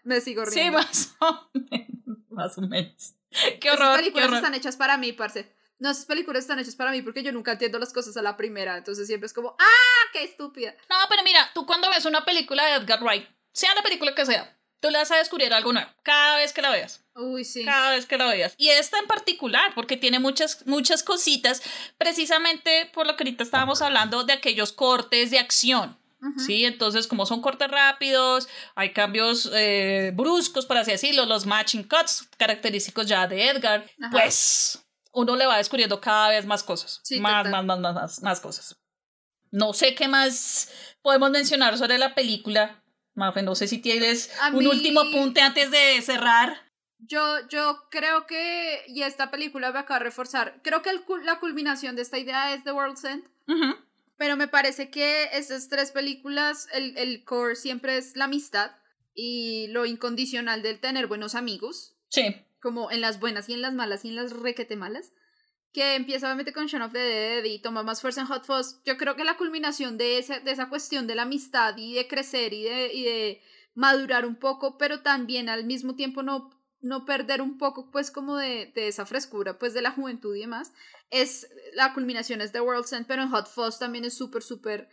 me 0.04 0.20
sigo 0.22 0.46
Sí, 0.46 0.56
riendo. 0.60 0.78
más 0.80 1.16
o 1.20 1.50
menos. 1.54 2.18
Más 2.30 2.58
o 2.58 2.62
menos. 2.62 3.14
Qué 3.30 3.68
Esas 3.70 3.80
horror, 3.80 3.92
qué 3.96 4.00
películas 4.04 4.28
horror. 4.28 4.38
están 4.38 4.54
hechas 4.54 4.76
para 4.78 4.98
mí, 4.98 5.14
parce. 5.14 5.54
No, 5.80 5.90
esas 5.90 6.06
películas 6.06 6.42
están 6.44 6.60
hechas 6.60 6.76
para 6.76 6.92
mí 6.92 7.02
porque 7.02 7.24
yo 7.24 7.32
nunca 7.32 7.54
entiendo 7.54 7.80
las 7.80 7.92
cosas 7.94 8.16
a 8.18 8.22
la 8.22 8.38
primera. 8.38 8.78
Entonces 8.78 9.08
siempre 9.08 9.26
es 9.28 9.34
como, 9.34 9.56
¡ah, 9.58 10.10
qué 10.14 10.24
estúpida! 10.24 10.76
No, 10.90 10.96
pero 11.10 11.24
mira, 11.24 11.50
tú 11.56 11.66
cuando 11.66 11.90
ves 11.90 12.06
una 12.06 12.24
película 12.24 12.64
de 12.66 12.76
Edgar 12.84 13.02
Wright, 13.04 13.28
sea 13.54 13.74
la 13.76 13.82
película 13.82 14.14
que 14.14 14.26
sea, 14.26 14.56
tú 14.82 14.90
le 14.90 14.98
vas 14.98 15.12
a 15.12 15.18
descubrir 15.18 15.54
algo 15.54 15.72
nuevo 15.72 15.90
cada 16.04 16.38
vez 16.38 16.52
que 16.52 16.62
la 16.62 16.72
veas. 16.72 17.04
Uy, 17.16 17.46
sí. 17.46 17.64
Cada 17.64 17.92
vez 17.92 18.06
que 18.06 18.18
la 18.18 18.28
veas. 18.28 18.56
Y 18.58 18.70
esta 18.70 19.00
en 19.00 19.08
particular, 19.08 19.74
porque 19.76 19.96
tiene 19.96 20.20
muchas, 20.20 20.66
muchas 20.66 21.04
cositas, 21.04 21.62
precisamente 21.98 22.90
por 22.94 23.08
lo 23.08 23.16
que 23.16 23.24
ahorita 23.24 23.44
estábamos 23.44 23.82
hablando 23.82 24.24
de 24.24 24.34
aquellos 24.34 24.74
cortes 24.74 25.32
de 25.32 25.40
acción. 25.40 25.98
Sí, 26.46 26.66
entonces 26.66 27.08
como 27.08 27.26
son 27.26 27.42
cortes 27.42 27.68
rápidos, 27.68 28.48
hay 28.76 28.94
cambios 28.94 29.50
eh, 29.56 30.12
bruscos, 30.14 30.68
por 30.68 30.78
así 30.78 30.92
decirlo, 30.92 31.26
los 31.26 31.48
matching 31.48 31.84
cuts 31.84 32.30
característicos 32.38 33.08
ya 33.08 33.26
de 33.26 33.48
Edgar, 33.48 33.90
Ajá. 34.00 34.12
pues 34.12 34.86
uno 35.14 35.36
le 35.36 35.48
va 35.48 35.58
descubriendo 35.58 36.00
cada 36.00 36.30
vez 36.30 36.46
más 36.46 36.62
cosas, 36.62 37.00
Sí, 37.04 37.20
más, 37.20 37.50
más, 37.50 37.66
más, 37.66 37.80
más, 37.80 38.22
más 38.22 38.40
cosas. 38.40 38.78
No 39.50 39.74
sé 39.74 39.96
qué 39.96 40.08
más 40.08 40.70
podemos 41.02 41.32
mencionar 41.32 41.76
sobre 41.80 41.98
la 41.98 42.14
película. 42.14 42.81
Mafe, 43.14 43.42
no 43.42 43.56
sé 43.56 43.68
si 43.68 43.78
tienes 43.80 44.32
A 44.42 44.50
un 44.50 44.60
mí- 44.60 44.68
último 44.68 45.02
apunte 45.02 45.42
antes 45.42 45.70
de 45.72 46.02
cerrar. 46.02 46.72
Yo, 47.00 47.48
yo 47.50 47.84
creo 47.90 48.28
que, 48.28 48.84
y 48.88 49.02
esta 49.02 49.32
película 49.32 49.72
me 49.72 49.80
acaba 49.80 50.00
de 50.00 50.06
reforzar, 50.06 50.60
creo 50.64 50.82
que 50.82 50.92
el 50.92 51.02
la 51.24 51.40
culminación 51.40 51.96
de 51.96 52.04
esta 52.04 52.20
idea 52.20 52.54
es 52.54 52.64
The 52.64 52.72
World's 52.74 53.04
End, 53.04 53.24
Ujú. 53.48 53.76
pero 54.18 54.38
me 54.38 54.48
parece 54.48 54.90
que 54.92 55.30
esas 55.34 55.68
tres 55.68 55.92
películas, 55.92 56.68
el, 56.74 56.96
el 56.98 57.24
core 57.24 57.56
siempre 57.56 57.98
es 57.98 58.16
la 58.16 58.26
amistad 58.26 58.72
y 59.16 59.68
lo 59.70 59.86
incondicional 59.88 60.62
del 60.62 60.80
tener 60.80 61.08
buenos 61.08 61.34
amigos, 61.36 61.96
Sí, 62.10 62.36
como 62.62 62.92
en 62.92 63.02
las 63.02 63.20
buenas 63.20 63.50
y 63.50 63.54
en 63.54 63.62
las 63.64 63.74
malas 63.74 64.06
y 64.06 64.10
en 64.10 64.16
las 64.16 64.32
requete 64.32 64.76
malas, 64.76 65.12
que 65.74 65.96
empieza 65.96 66.28
obviamente 66.28 66.54
con 66.54 66.66
Shaun 66.66 66.84
of 66.84 66.94
the 66.94 67.00
Dead 67.00 67.44
y 67.46 67.60
toma 67.62 67.84
más 67.84 68.02
fuerza 68.02 68.22
en 68.22 68.28
Hot 68.28 68.46
Fuzz. 68.46 68.82
Yo 68.86 68.98
creo 68.98 69.16
que 69.16 69.24
la 69.24 69.38
culminación 69.38 69.98
de, 69.98 70.18
ese, 70.18 70.40
de 70.42 70.52
esa 70.52 70.70
cuestión 70.70 71.08
de 71.08 71.16
la 71.16 71.24
amistad 71.24 71.76
y 71.78 71.94
de 71.94 72.08
crecer 72.08 72.54
y 72.54 72.64
de, 72.64 72.94
y 72.94 73.04
de 73.04 73.42
madurar 73.74 74.26
un 74.26 74.36
poco, 74.36 74.78
pero 74.78 75.02
también 75.02 75.48
al 75.48 75.66
mismo 75.66 75.96
tiempo 75.96 76.24
no, 76.24 76.50
no 76.82 77.06
perder 77.06 77.42
un 77.42 77.58
poco 77.58 77.90
pues 77.90 78.12
como 78.12 78.36
de, 78.36 78.72
de 78.76 78.90
esa 78.90 79.06
frescura 79.06 79.58
pues 79.58 79.74
de 79.74 79.82
la 79.82 79.92
juventud 79.92 80.36
y 80.36 80.42
demás, 80.42 80.74
es 81.10 81.48
la 81.74 81.94
culminación 81.94 82.42
es 82.42 82.52
The 82.52 82.62
World's 82.62 82.92
End, 82.92 83.08
pero 83.08 83.22
en 83.22 83.30
Hot 83.30 83.48
Fuzz 83.48 83.80
también 83.80 84.04
es 84.04 84.14
súper, 84.14 84.44
súper 84.44 84.90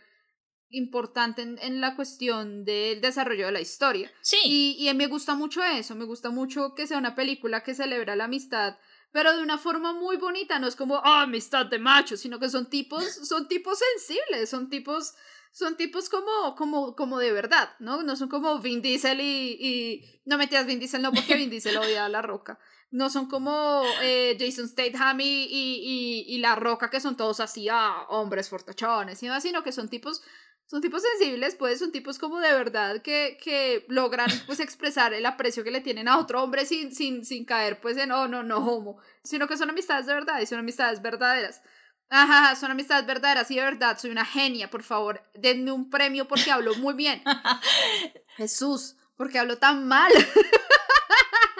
importante 0.69 1.41
en, 1.41 1.57
en 1.59 1.81
la 1.81 1.95
cuestión 1.95 2.63
del 2.63 3.01
desarrollo 3.01 3.47
de 3.47 3.51
la 3.51 3.61
historia. 3.61 4.11
sí. 4.21 4.37
Y, 4.45 4.87
y 4.87 4.93
me 4.93 5.07
gusta 5.07 5.33
mucho 5.33 5.63
eso, 5.63 5.95
me 5.95 6.05
gusta 6.05 6.29
mucho 6.29 6.73
que 6.75 6.87
sea 6.87 6.99
una 6.99 7.15
película 7.15 7.63
que 7.63 7.73
celebra 7.73 8.15
la 8.15 8.25
amistad, 8.25 8.77
pero 9.11 9.35
de 9.35 9.41
una 9.41 9.57
forma 9.57 9.93
muy 9.93 10.17
bonita, 10.17 10.59
no 10.59 10.67
es 10.67 10.75
como, 10.75 10.97
ah, 11.03 11.23
amistad 11.23 11.65
de 11.65 11.79
machos, 11.79 12.19
sino 12.19 12.39
que 12.39 12.49
son 12.49 12.69
tipos, 12.69 13.03
son 13.27 13.47
tipos 13.47 13.79
sensibles, 13.79 14.49
son 14.49 14.69
tipos, 14.69 15.13
son 15.51 15.77
tipos 15.77 16.09
como, 16.09 16.55
como, 16.55 16.95
como 16.95 17.17
de 17.17 17.31
verdad, 17.31 17.71
¿no? 17.79 18.03
No 18.03 18.15
son 18.15 18.29
como 18.29 18.59
Vin 18.59 18.81
Diesel 18.81 19.19
y, 19.21 19.57
y 19.59 20.21
no 20.25 20.37
metías 20.37 20.65
Vin 20.65 20.79
Diesel, 20.79 21.01
no, 21.01 21.11
porque 21.11 21.35
Vin 21.35 21.49
Diesel 21.49 21.77
odia 21.77 22.05
a 22.05 22.09
La 22.09 22.21
Roca. 22.21 22.59
No 22.91 23.11
son 23.11 23.27
como 23.27 23.83
eh, 24.01 24.35
Jason 24.39 24.67
Statham 24.67 25.21
y, 25.21 25.43
y, 25.43 26.25
y, 26.27 26.35
y 26.35 26.37
La 26.39 26.55
Roca, 26.55 26.89
que 26.89 26.99
son 26.99 27.15
todos 27.15 27.39
así, 27.39 27.67
ah, 27.69 28.05
hombres 28.09 28.49
fortachones 28.49 29.19
sino 29.19 29.63
que 29.63 29.71
son 29.71 29.89
tipos 29.89 30.23
son 30.69 30.81
tipos 30.81 31.01
sensibles, 31.01 31.55
pues, 31.55 31.79
son 31.79 31.91
tipos 31.91 32.19
como 32.19 32.39
de 32.39 32.53
verdad 32.53 33.01
que, 33.01 33.39
que 33.41 33.85
logran, 33.87 34.29
pues, 34.45 34.59
expresar 34.59 35.15
el 35.15 35.25
aprecio 35.25 35.63
que 35.63 35.71
le 35.71 35.81
tienen 35.81 36.07
a 36.07 36.19
otro 36.19 36.43
hombre 36.43 36.63
sin, 36.67 36.93
sin, 36.93 37.25
sin 37.25 37.43
caer, 37.43 37.81
pues, 37.81 37.97
en, 37.97 38.11
oh, 38.11 38.27
no, 38.27 38.43
no, 38.43 38.57
homo, 38.57 38.99
sino 39.23 39.47
que 39.47 39.57
son 39.57 39.71
amistades 39.71 40.05
de 40.05 40.13
verdad 40.13 40.39
y 40.39 40.45
son 40.45 40.59
amistades 40.59 41.01
verdaderas. 41.01 41.63
Ajá, 42.11 42.55
son 42.55 42.69
amistades 42.69 43.07
verdaderas 43.07 43.49
y 43.49 43.55
de 43.55 43.63
verdad, 43.63 43.97
soy 43.97 44.11
una 44.11 44.25
genia, 44.25 44.69
por 44.69 44.83
favor, 44.83 45.23
denme 45.33 45.71
un 45.71 45.89
premio 45.89 46.27
porque 46.27 46.51
hablo 46.51 46.75
muy 46.75 46.93
bien. 46.93 47.23
Jesús, 48.37 48.95
porque 49.17 49.39
hablo 49.39 49.57
tan 49.57 49.87
mal. 49.87 50.11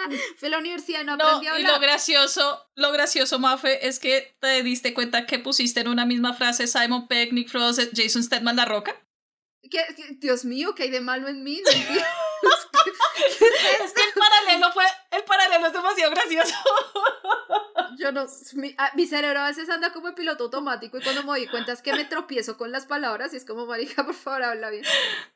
Fui 0.38 0.46
a 0.48 0.50
la 0.50 0.58
universidad 0.58 1.02
y 1.02 1.04
no 1.04 1.16
No, 1.16 1.24
aprendí 1.24 1.46
a 1.48 1.58
y 1.58 1.62
lo 1.62 1.78
gracioso, 1.80 2.70
lo 2.76 2.92
gracioso, 2.92 3.38
Mafe, 3.38 3.86
es 3.88 3.98
que 3.98 4.36
te 4.40 4.62
diste 4.62 4.94
cuenta 4.94 5.26
que 5.26 5.38
pusiste 5.38 5.80
en 5.80 5.88
una 5.88 6.06
misma 6.06 6.34
frase 6.34 6.66
Simon 6.66 7.08
Pegg, 7.08 7.32
Nick 7.32 7.48
Frost, 7.48 7.80
Jason 7.94 8.22
Statham, 8.22 8.54
La 8.56 8.64
Roca. 8.64 8.94
¿Qué- 9.62 9.84
qué- 9.96 10.16
Dios 10.18 10.44
mío, 10.44 10.74
¿qué 10.74 10.84
hay 10.84 10.90
de 10.90 11.00
malo 11.00 11.28
en 11.28 11.42
mí? 11.44 11.62
Es 13.84 13.92
que 13.92 14.02
el 14.02 14.12
paralelo 14.14 14.72
fue, 14.72 14.84
el 15.10 15.24
paralelo 15.24 15.66
es 15.66 15.72
demasiado 15.72 16.10
gracioso. 16.10 16.54
Yo 17.98 18.12
no, 18.12 18.26
mi, 18.54 18.74
ah, 18.78 18.90
mi 18.94 19.06
cerebro 19.06 19.40
a 19.40 19.48
veces 19.48 19.68
anda 19.68 19.92
como 19.92 20.08
en 20.08 20.14
piloto 20.14 20.44
automático 20.44 20.96
y 20.96 21.02
cuando 21.02 21.22
me 21.22 21.28
doy 21.28 21.46
cuenta 21.48 21.72
es 21.72 21.82
que 21.82 21.92
me 21.92 22.04
tropiezo 22.04 22.56
con 22.56 22.72
las 22.72 22.86
palabras 22.86 23.34
y 23.34 23.36
es 23.36 23.44
como, 23.44 23.66
marica, 23.66 24.04
por 24.04 24.14
favor, 24.14 24.42
habla 24.42 24.70
bien. 24.70 24.84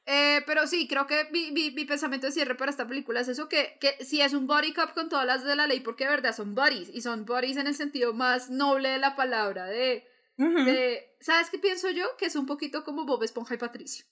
Eh, 0.07 0.42
pero 0.46 0.66
sí, 0.66 0.86
creo 0.88 1.07
que 1.07 1.28
mi, 1.30 1.50
mi, 1.50 1.70
mi 1.72 1.84
pensamiento 1.84 2.26
de 2.26 2.32
cierre 2.32 2.55
para 2.55 2.70
esta 2.70 2.86
película 2.86 3.20
es 3.20 3.28
eso, 3.28 3.48
que, 3.48 3.76
que 3.80 4.02
sí 4.05 4.20
es 4.20 4.32
un 4.32 4.46
body 4.46 4.72
cup 4.72 4.94
con 4.94 5.09
todas 5.09 5.26
las 5.26 5.44
de 5.44 5.57
la 5.57 5.66
ley, 5.66 5.80
porque 5.80 6.05
de 6.05 6.11
verdad 6.11 6.34
son 6.34 6.55
buddies, 6.55 6.88
y 6.92 7.02
son 7.02 7.24
buddies 7.24 7.57
en 7.57 7.66
el 7.66 7.74
sentido 7.74 8.14
más 8.14 8.50
noble 8.50 8.90
de 8.90 8.98
la 8.98 9.16
palabra, 9.16 9.66
de, 9.66 10.07
de 10.36 11.16
¿sabes 11.20 11.50
qué 11.50 11.59
pienso 11.59 11.90
yo? 11.90 12.16
Que 12.16 12.26
es 12.26 12.36
un 12.36 12.46
poquito 12.46 12.84
como 12.84 13.05
Bob 13.05 13.22
Esponja 13.24 13.55
y 13.55 13.59
Patricio. 13.59 14.07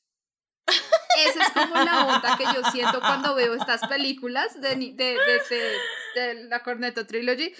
Esa 1.19 1.43
es 1.43 1.51
como 1.53 1.75
la 1.77 2.07
onda 2.07 2.37
que 2.37 2.45
yo 2.45 2.71
siento 2.71 3.01
cuando 3.01 3.35
veo 3.35 3.55
estas 3.55 3.87
películas 3.87 4.61
de, 4.61 4.77
de, 4.77 4.93
de, 4.95 5.79
de, 6.15 6.45
la 6.45 6.63
Cornetto 6.63 7.07
Trilogy. 7.07 7.53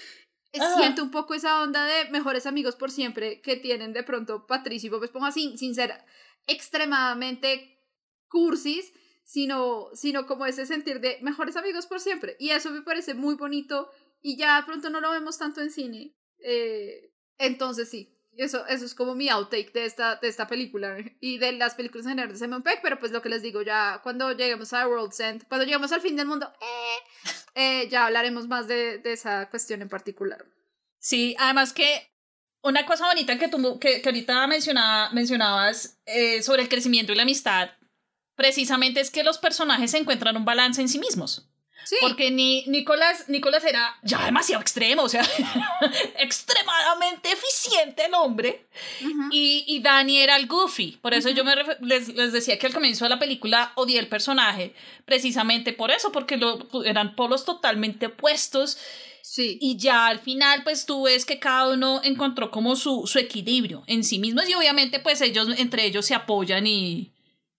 Eh, 0.53 0.59
Ajá. 0.59 0.77
Siento 0.77 1.03
un 1.03 1.11
poco 1.11 1.33
esa 1.33 1.61
onda 1.61 1.85
de 1.85 2.09
mejores 2.09 2.45
amigos 2.45 2.75
por 2.75 2.91
siempre 2.91 3.41
que 3.41 3.55
tienen 3.55 3.93
de 3.93 4.03
pronto 4.03 4.45
Patricio 4.45 4.87
y 4.87 4.89
Bob 4.91 5.03
Esponja 5.03 5.31
sin, 5.31 5.57
sin 5.57 5.73
ser 5.73 5.93
extremadamente 6.47 7.79
cursis, 8.27 8.93
sino, 9.23 9.89
sino 9.93 10.25
como 10.25 10.45
ese 10.45 10.65
sentir 10.65 10.99
de 10.99 11.19
mejores 11.21 11.55
amigos 11.55 11.87
por 11.87 11.99
siempre. 11.99 12.35
Y 12.39 12.49
eso 12.49 12.71
me 12.71 12.81
parece 12.81 13.13
muy 13.13 13.35
bonito 13.35 13.89
y 14.21 14.37
ya 14.37 14.57
de 14.57 14.65
pronto 14.65 14.89
no 14.89 15.01
lo 15.01 15.11
vemos 15.11 15.37
tanto 15.37 15.61
en 15.61 15.71
cine. 15.71 16.15
Eh, 16.39 17.11
entonces 17.37 17.89
sí, 17.89 18.12
eso, 18.37 18.65
eso 18.67 18.85
es 18.85 18.95
como 18.95 19.15
mi 19.15 19.29
outtake 19.29 19.71
de 19.73 19.85
esta, 19.85 20.15
de 20.15 20.27
esta 20.27 20.47
película 20.47 20.97
y 21.19 21.37
de 21.37 21.51
las 21.53 21.75
películas 21.75 22.05
en 22.05 22.11
general 22.11 22.31
de 22.31 22.39
Simon 22.39 22.63
Pegg, 22.63 22.79
pero 22.81 22.99
pues 22.99 23.11
lo 23.11 23.21
que 23.21 23.29
les 23.29 23.41
digo, 23.41 23.61
ya 23.61 23.99
cuando 24.03 24.31
lleguemos 24.31 24.73
a 24.73 24.87
World's 24.87 25.19
End, 25.19 25.47
cuando 25.47 25.65
lleguemos 25.65 25.91
al 25.91 26.01
fin 26.01 26.15
del 26.15 26.27
mundo, 26.27 26.51
eh, 26.61 27.31
eh, 27.55 27.89
ya 27.89 28.05
hablaremos 28.05 28.47
más 28.47 28.67
de, 28.67 28.97
de 28.97 29.13
esa 29.13 29.49
cuestión 29.49 29.81
en 29.81 29.89
particular. 29.89 30.45
Sí, 30.99 31.35
además 31.37 31.73
que 31.73 32.13
una 32.63 32.85
cosa 32.85 33.07
bonita 33.07 33.37
que 33.37 33.49
tú 33.49 33.79
que, 33.79 34.01
que 34.01 34.09
ahorita 34.09 34.47
mencionaba, 34.47 35.11
mencionabas 35.11 35.99
eh, 36.05 36.41
sobre 36.41 36.63
el 36.63 36.69
crecimiento 36.69 37.11
y 37.11 37.15
la 37.15 37.23
amistad, 37.23 37.69
precisamente 38.35 39.01
es 39.01 39.11
que 39.11 39.23
los 39.23 39.37
personajes 39.37 39.93
encuentran 39.93 40.37
un 40.37 40.45
balance 40.45 40.81
en 40.81 40.89
sí 40.89 40.97
mismos. 40.97 41.49
Porque 42.01 42.31
ni 42.31 42.63
Nicolás, 42.67 43.25
Nicolás 43.27 43.63
era 43.63 43.97
ya 44.03 44.25
demasiado 44.25 44.61
extremo, 44.61 45.03
o 45.03 45.09
sea, 45.09 45.23
extremadamente 46.19 47.31
eficiente 47.31 48.05
el 48.05 48.13
hombre. 48.13 48.65
y, 49.31 49.63
y 49.67 49.81
Danny 49.81 50.17
era 50.17 50.35
el 50.35 50.47
goofy. 50.47 50.97
Por 51.01 51.13
eso 51.13 51.29
yo 51.29 51.43
me 51.43 51.55
les, 51.81 52.09
les, 52.09 52.31
decía 52.31 52.57
que 52.57 52.67
al 52.67 52.73
comienzo 52.73 53.05
de 53.05 53.09
la 53.09 53.19
película 53.19 53.71
odié 53.75 53.99
el 53.99 54.07
personaje, 54.07 54.73
precisamente 55.05 55.73
por 55.73 55.91
eso, 55.91 56.11
porque 56.11 56.37
lo, 56.37 56.67
eran 56.85 57.15
polos 57.15 57.45
totalmente 57.45 58.07
opuestos. 58.07 58.77
Sí. 59.21 59.57
Y 59.61 59.77
ya 59.77 60.07
al 60.07 60.19
final, 60.19 60.63
pues 60.63 60.85
tú 60.85 61.03
ves 61.03 61.23
que 61.25 61.39
cada 61.39 61.69
uno 61.69 62.01
encontró 62.03 62.51
como 62.51 62.75
su, 62.75 63.07
su 63.07 63.19
equilibrio 63.19 63.83
en 63.87 64.03
sí 64.03 64.19
mismos 64.19 64.49
y 64.49 64.53
obviamente 64.53 64.99
pues 64.99 65.21
ellos, 65.21 65.47
entre 65.57 65.85
ellos 65.85 66.05
se 66.05 66.13
apoyan 66.13 66.67
y, 66.67 67.12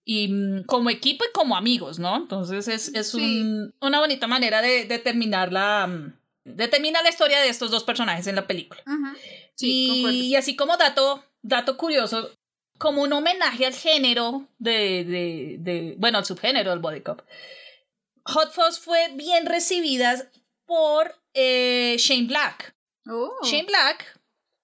y 0.05 0.29
mm, 0.29 0.65
como 0.65 0.91
equipo 0.91 1.25
y 1.25 1.33
como 1.33 1.57
amigos, 1.57 1.99
¿no? 1.99 2.17
Entonces 2.17 2.69
es, 2.69 2.89
es 2.95 3.15
un, 3.15 3.75
una 3.81 4.01
bonita 4.01 4.27
manera 4.27 4.61
de, 4.61 4.85
de, 4.85 4.99
terminar 4.99 5.53
la, 5.53 5.87
mm, 5.87 6.13
de 6.45 6.69
terminar 6.69 7.03
la 7.03 7.11
historia 7.11 7.41
de 7.41 7.49
estos 7.49 7.71
dos 7.71 7.85
personajes 7.85 8.27
en 8.27 8.37
la 8.37 8.47
película. 8.47 8.83
sí, 9.55 10.05
y, 10.11 10.37
así 10.37 10.57
como 10.57 10.77
dato, 10.77 11.25
dato 11.43 11.77
curioso, 11.77 12.31
como 12.79 13.03
un 13.03 13.13
homenaje 13.13 13.67
al 13.67 13.75
género 13.75 14.47
de, 14.59 15.05
de, 15.05 15.57
de 15.61 15.95
bueno, 15.99 16.19
al 16.19 16.25
subgénero 16.25 16.71
del 16.71 16.81
body 16.81 17.01
cop, 17.01 17.23
Hot 18.27 18.53
Fuzz 18.53 18.79
fue 18.79 19.09
bien 19.15 19.47
recibida 19.47 20.31
por 20.67 21.15
eh, 21.35 21.97
Shane 21.99 22.27
Black. 22.27 22.75
Oh. 23.07 23.37
Shane 23.43 23.67
Black, 23.67 24.19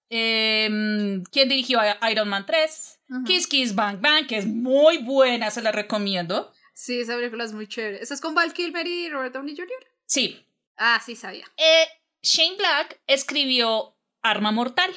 eh, 0.08 1.22
quien 1.30 1.48
dirigió 1.48 1.78
Iron 2.10 2.28
Man 2.28 2.46
3, 2.46 2.99
Kiss 3.26 3.46
Kiss 3.46 3.74
Bang 3.74 4.00
Bang, 4.00 4.26
que 4.26 4.36
es 4.36 4.46
muy 4.46 4.98
buena, 4.98 5.50
se 5.50 5.62
la 5.62 5.72
recomiendo. 5.72 6.52
Sí, 6.74 7.00
esa 7.00 7.16
película 7.16 7.44
es 7.44 7.52
muy 7.52 7.66
chévere. 7.66 8.00
¿Esa 8.02 8.14
es 8.14 8.20
con 8.20 8.34
Val 8.34 8.52
Kilmer 8.52 8.86
y 8.86 9.08
Robert 9.08 9.34
Downey 9.34 9.54
Jr.? 9.56 9.86
Sí. 10.06 10.46
Ah, 10.76 11.00
sí, 11.04 11.14
sabía. 11.16 11.44
Eh, 11.56 11.88
Shane 12.22 12.56
Black 12.56 13.00
escribió 13.06 13.94
Arma 14.22 14.50
Mortal. 14.52 14.90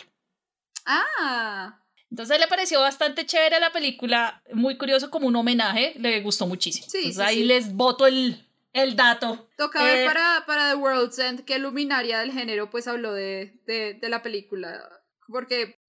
Ah. 0.86 1.80
Entonces 2.10 2.40
le 2.40 2.48
pareció 2.48 2.80
bastante 2.80 3.26
chévere 3.26 3.60
la 3.60 3.72
película, 3.72 4.44
muy 4.54 4.78
curioso 4.78 5.10
como 5.10 5.28
un 5.28 5.36
homenaje, 5.36 5.94
le 5.98 6.22
gustó 6.22 6.46
muchísimo. 6.46 6.86
Sí, 6.88 6.98
Entonces 7.00 7.20
ahí 7.26 7.44
les 7.44 7.74
voto 7.74 8.06
el, 8.06 8.48
el 8.72 8.96
dato. 8.96 9.50
Toca 9.58 9.84
ver 9.84 10.04
eh, 10.04 10.06
para, 10.06 10.44
para 10.46 10.70
The 10.70 10.76
World's 10.76 11.18
End 11.18 11.44
qué 11.44 11.58
luminaria 11.58 12.20
del 12.20 12.32
género 12.32 12.70
pues 12.70 12.88
habló 12.88 13.14
de, 13.14 13.60
de, 13.66 13.96
de 13.96 14.10
la 14.10 14.22
película. 14.22 14.80
Porque 15.28 15.80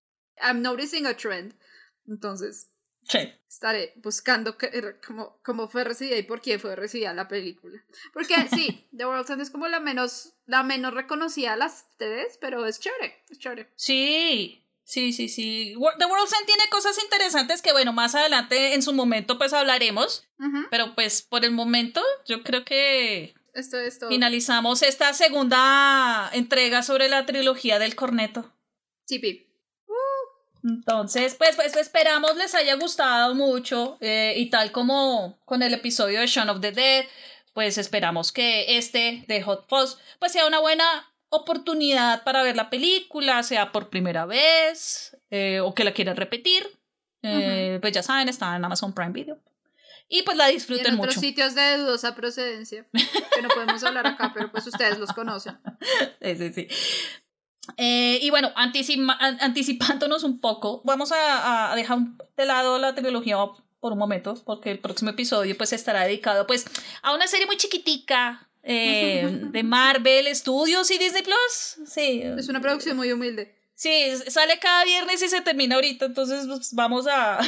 I'm 0.43 0.63
noticing 0.63 1.07
a 1.07 1.15
trend. 1.15 1.55
Entonces, 2.06 2.70
estaré 3.48 3.93
buscando 3.97 4.56
cómo, 5.06 5.39
cómo 5.43 5.68
fue 5.68 5.85
recibida 5.85 6.16
y 6.16 6.22
por 6.22 6.40
qué 6.40 6.59
fue 6.59 6.76
recibida 6.76 7.12
la 7.14 7.28
película. 7.28 7.82
Porque 8.12 8.35
sí, 8.55 8.86
The 8.97 9.06
World's 9.06 9.31
End 9.31 9.43
es 9.43 9.51
como 9.51 9.68
la 9.68 9.81
menos, 9.81 10.35
la 10.47 10.62
menos 10.62 10.94
reconocida 10.94 11.52
de 11.52 11.59
las 11.59 11.86
tres, 11.97 12.39
pero 12.40 12.66
es 12.66 12.81
chévere, 12.81 13.22
es 13.31 13.39
chévere. 13.39 13.70
Sí, 13.76 14.64
sí, 14.85 15.12
sí, 15.12 15.28
sí. 15.28 15.74
The 15.98 16.06
World's 16.06 16.32
End 16.32 16.47
tiene 16.47 16.68
cosas 16.70 17.02
interesantes 17.02 17.62
que, 17.62 17.72
bueno, 17.72 17.93
más 17.93 18.14
adelante 18.14 18.74
en 18.74 18.82
su 18.82 18.93
momento 18.93 19.39
pues 19.39 19.52
hablaremos. 19.52 20.26
Pero 20.70 20.94
pues 20.94 21.22
por 21.22 21.44
el 21.44 21.52
momento 21.52 22.02
yo 22.26 22.43
creo 22.43 22.64
que 22.66 23.35
esto 23.55 23.78
es 23.78 23.98
todo. 23.98 24.10
finalizamos 24.10 24.82
esta 24.82 25.14
segunda 25.14 26.28
entrega 26.35 26.82
sobre 26.82 27.09
la 27.09 27.24
trilogía 27.24 27.78
del 27.78 27.94
corneto. 27.94 28.52
Sí, 29.06 29.18
Pip. 29.18 29.44
Entonces, 30.65 31.35
pues, 31.35 31.57
pues 31.57 31.77
esperamos 31.77 32.36
les 32.36 32.55
haya 32.55 32.74
gustado 32.77 33.35
mucho 33.35 33.99
eh, 34.01 34.32
y 34.36 34.49
tal 34.49 34.73
como 34.73 35.39
con 35.45 35.62
el 35.62 35.74
episodio 35.74 36.20
de 36.20 36.27
Shaun 36.27 36.49
of 36.49 36.61
the 36.61 36.73
Dead, 36.73 37.05
pues 37.53 37.77
esperamos 37.77 38.32
que 38.32 38.78
este 38.78 39.24
de 39.28 39.43
Hot 39.43 39.69
Fuzz 39.69 39.99
pues 40.19 40.32
sea 40.32 40.47
una 40.47 40.61
buena 40.61 40.85
oportunidad 41.28 42.24
para 42.24 42.43
ver 42.43 42.57
la 42.57 42.70
película, 42.70 43.43
sea 43.43 43.73
por 43.73 43.91
primera 43.91 44.24
vez 44.24 45.16
eh, 45.31 45.61
o 45.61 45.74
que 45.74 45.85
la 45.85 45.93
quieran 45.93 46.16
repetir. 46.16 46.66
Eh, 47.23 47.78
pues 47.81 47.93
ya 47.93 48.03
saben, 48.03 48.28
está 48.28 48.57
en 48.57 48.65
Amazon 48.65 48.95
Prime 48.95 49.12
Video. 49.12 49.39
Y 50.09 50.23
pues 50.23 50.36
la 50.36 50.49
disfruten 50.49 50.85
y 50.85 50.89
en 50.89 50.95
otros 50.95 51.16
mucho. 51.16 51.20
sitios 51.20 51.55
de 51.55 51.78
dudosa 51.78 52.15
procedencia, 52.15 52.86
que 52.93 53.43
no 53.43 53.49
podemos 53.49 53.82
hablar 53.82 54.07
acá, 54.07 54.32
pero 54.35 54.51
pues 54.51 54.66
ustedes 54.66 54.99
los 54.99 55.12
conocen. 55.12 55.59
Sí, 56.23 56.36
sí, 56.36 56.53
sí. 56.53 56.69
Eh, 57.77 58.19
y 58.23 58.31
bueno, 58.31 58.53
anticipándonos 58.57 60.23
un 60.23 60.41
poco, 60.41 60.82
vamos 60.85 61.12
a, 61.12 61.73
a, 61.73 61.77
dejar 61.77 61.99
de 62.36 62.47
lado 62.47 62.78
la 62.78 62.95
tecnología 62.95 63.36
por 63.81 63.93
un 63.93 63.99
momento, 63.99 64.35
porque 64.45 64.70
el 64.70 64.78
próximo 64.78 65.11
episodio 65.11 65.57
pues 65.57 65.73
estará 65.73 66.05
dedicado 66.05 66.47
pues 66.47 66.65
a 67.03 67.15
una 67.15 67.27
serie 67.27 67.47
muy 67.47 67.57
chiquitica 67.57 68.49
eh, 68.62 69.41
de 69.53 69.62
Marvel 69.62 70.35
Studios 70.35 70.91
y 70.91 70.99
Disney 70.99 71.23
Plus. 71.23 71.86
Sí. 71.86 72.23
Es 72.23 72.49
una 72.49 72.61
producción 72.61 72.97
muy 72.97 73.12
humilde. 73.12 73.55
Sí, 73.74 73.91
sale 74.28 74.59
cada 74.61 74.85
viernes 74.85 75.20
y 75.23 75.28
se 75.28 75.41
termina 75.41 75.74
ahorita, 75.74 76.07
entonces 76.07 76.47
pues, 76.47 76.73
vamos 76.74 77.07
a... 77.11 77.41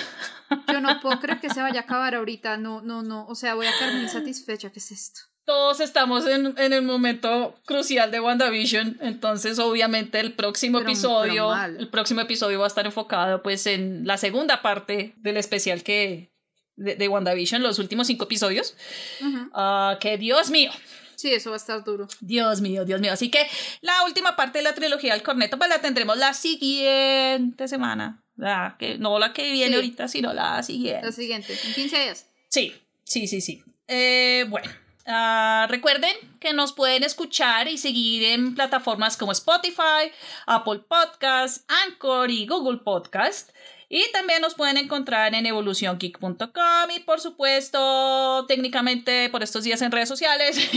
Yo 0.72 0.80
no 0.80 1.00
puedo 1.00 1.20
creer 1.20 1.40
que 1.40 1.50
se 1.50 1.62
vaya 1.62 1.80
a 1.80 1.82
acabar 1.84 2.16
ahorita, 2.16 2.56
no, 2.56 2.82
no, 2.82 3.02
no, 3.02 3.26
o 3.28 3.34
sea, 3.36 3.54
voy 3.54 3.66
a 3.66 3.78
quedar 3.78 3.94
muy 3.94 4.08
satisfecha, 4.08 4.70
¿qué 4.70 4.80
es 4.80 4.90
esto? 4.90 5.20
Todos 5.46 5.80
estamos 5.80 6.26
en, 6.26 6.54
en, 6.58 6.72
el 6.72 6.82
momento 6.82 7.58
crucial 7.64 8.10
de 8.10 8.20
WandaVision, 8.20 8.98
entonces 9.00 9.58
obviamente 9.60 10.18
el 10.20 10.34
próximo 10.34 10.80
episodio, 10.80 11.54
el 11.54 11.88
próximo 11.88 12.20
episodio 12.20 12.58
va 12.58 12.66
a 12.66 12.68
estar 12.68 12.84
enfocado 12.84 13.42
pues 13.42 13.66
en 13.66 14.06
la 14.06 14.18
segunda 14.18 14.60
parte 14.60 15.14
del 15.18 15.36
especial 15.36 15.84
que 15.84 16.32
de, 16.74 16.96
de 16.96 17.08
WandaVision, 17.08 17.62
los 17.62 17.78
últimos 17.78 18.08
cinco 18.08 18.24
episodios. 18.24 18.76
uh, 19.22 19.98
que 20.00 20.18
Dios 20.18 20.50
mío. 20.50 20.70
Sí, 21.14 21.32
eso 21.32 21.50
va 21.50 21.56
a 21.56 21.58
estar 21.58 21.82
duro. 21.82 22.08
Dios 22.20 22.60
mío, 22.60 22.84
Dios 22.84 23.00
mío. 23.00 23.12
Así 23.12 23.30
que 23.30 23.46
la 23.80 24.04
última 24.04 24.36
parte 24.36 24.58
de 24.58 24.64
la 24.64 24.74
trilogía 24.74 25.14
del 25.14 25.22
corneto 25.22 25.56
pues 25.56 25.70
la 25.70 25.80
tendremos 25.80 26.18
la 26.18 26.34
siguiente 26.34 27.68
semana. 27.68 28.22
La 28.36 28.76
que, 28.78 28.98
no 28.98 29.18
la 29.18 29.32
que 29.32 29.50
viene 29.50 29.76
ahorita, 29.76 30.08
sino 30.08 30.34
la 30.34 30.62
siguiente. 30.62 31.06
La 31.06 31.12
siguiente, 31.12 31.54
en 31.54 31.72
15 31.72 32.00
días. 32.02 32.26
Sí, 32.50 32.74
sí, 33.04 33.26
sí, 33.26 33.40
sí. 33.40 33.62
Eh, 33.88 34.44
bueno. 34.48 34.68
Uh, 35.06 35.68
recuerden 35.68 36.10
que 36.40 36.52
nos 36.52 36.72
pueden 36.72 37.04
escuchar 37.04 37.68
y 37.68 37.78
seguir 37.78 38.24
en 38.24 38.56
plataformas 38.56 39.16
como 39.16 39.30
Spotify, 39.30 40.10
Apple 40.46 40.80
Podcasts, 40.88 41.64
Anchor 41.68 42.28
y 42.30 42.46
Google 42.46 42.78
Podcast. 42.78 43.50
Y 43.88 44.02
también 44.10 44.42
nos 44.42 44.54
pueden 44.56 44.78
encontrar 44.78 45.32
en 45.36 45.46
evoluciongeek.com 45.46 46.90
y 46.96 47.00
por 47.00 47.20
supuesto 47.20 48.44
técnicamente 48.48 49.30
por 49.30 49.44
estos 49.44 49.62
días 49.62 49.80
en 49.80 49.92
redes 49.92 50.08
sociales, 50.08 50.58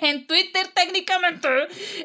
en 0.00 0.26
Twitter 0.26 0.68
técnicamente, 0.68 1.48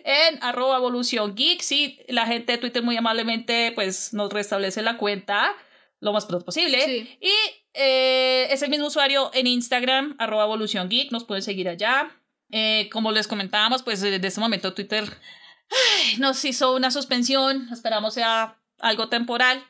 en 0.03 0.43
arroba 0.43 0.75
evoluciongeek. 0.75 1.61
Sí, 1.61 2.01
la 2.09 2.25
gente 2.25 2.51
de 2.51 2.57
Twitter 2.57 2.83
muy 2.83 2.97
amablemente 2.97 3.71
pues 3.73 4.13
nos 4.13 4.29
restablece 4.33 4.81
la 4.81 4.97
cuenta 4.97 5.55
lo 5.99 6.13
más 6.13 6.25
pronto 6.25 6.45
posible. 6.45 7.17
Y 7.19 7.31
eh, 7.73 8.47
es 8.51 8.61
el 8.61 8.69
mismo 8.69 8.87
usuario 8.87 9.31
en 9.33 9.47
Instagram, 9.47 10.15
arroba 10.19 10.45
Evolución 10.45 10.89
Geek, 10.89 11.11
nos 11.11 11.23
pueden 11.23 11.43
seguir 11.43 11.67
allá. 11.69 12.11
Eh, 12.51 12.89
como 12.91 13.11
les 13.11 13.27
comentábamos, 13.27 13.83
pues 13.83 14.01
desde 14.01 14.25
este 14.25 14.39
momento 14.39 14.73
Twitter 14.73 15.05
nos 16.19 16.43
hizo 16.45 16.75
una 16.75 16.91
suspensión, 16.91 17.67
esperamos 17.71 18.13
sea 18.13 18.59
algo 18.79 19.09
temporal. 19.09 19.63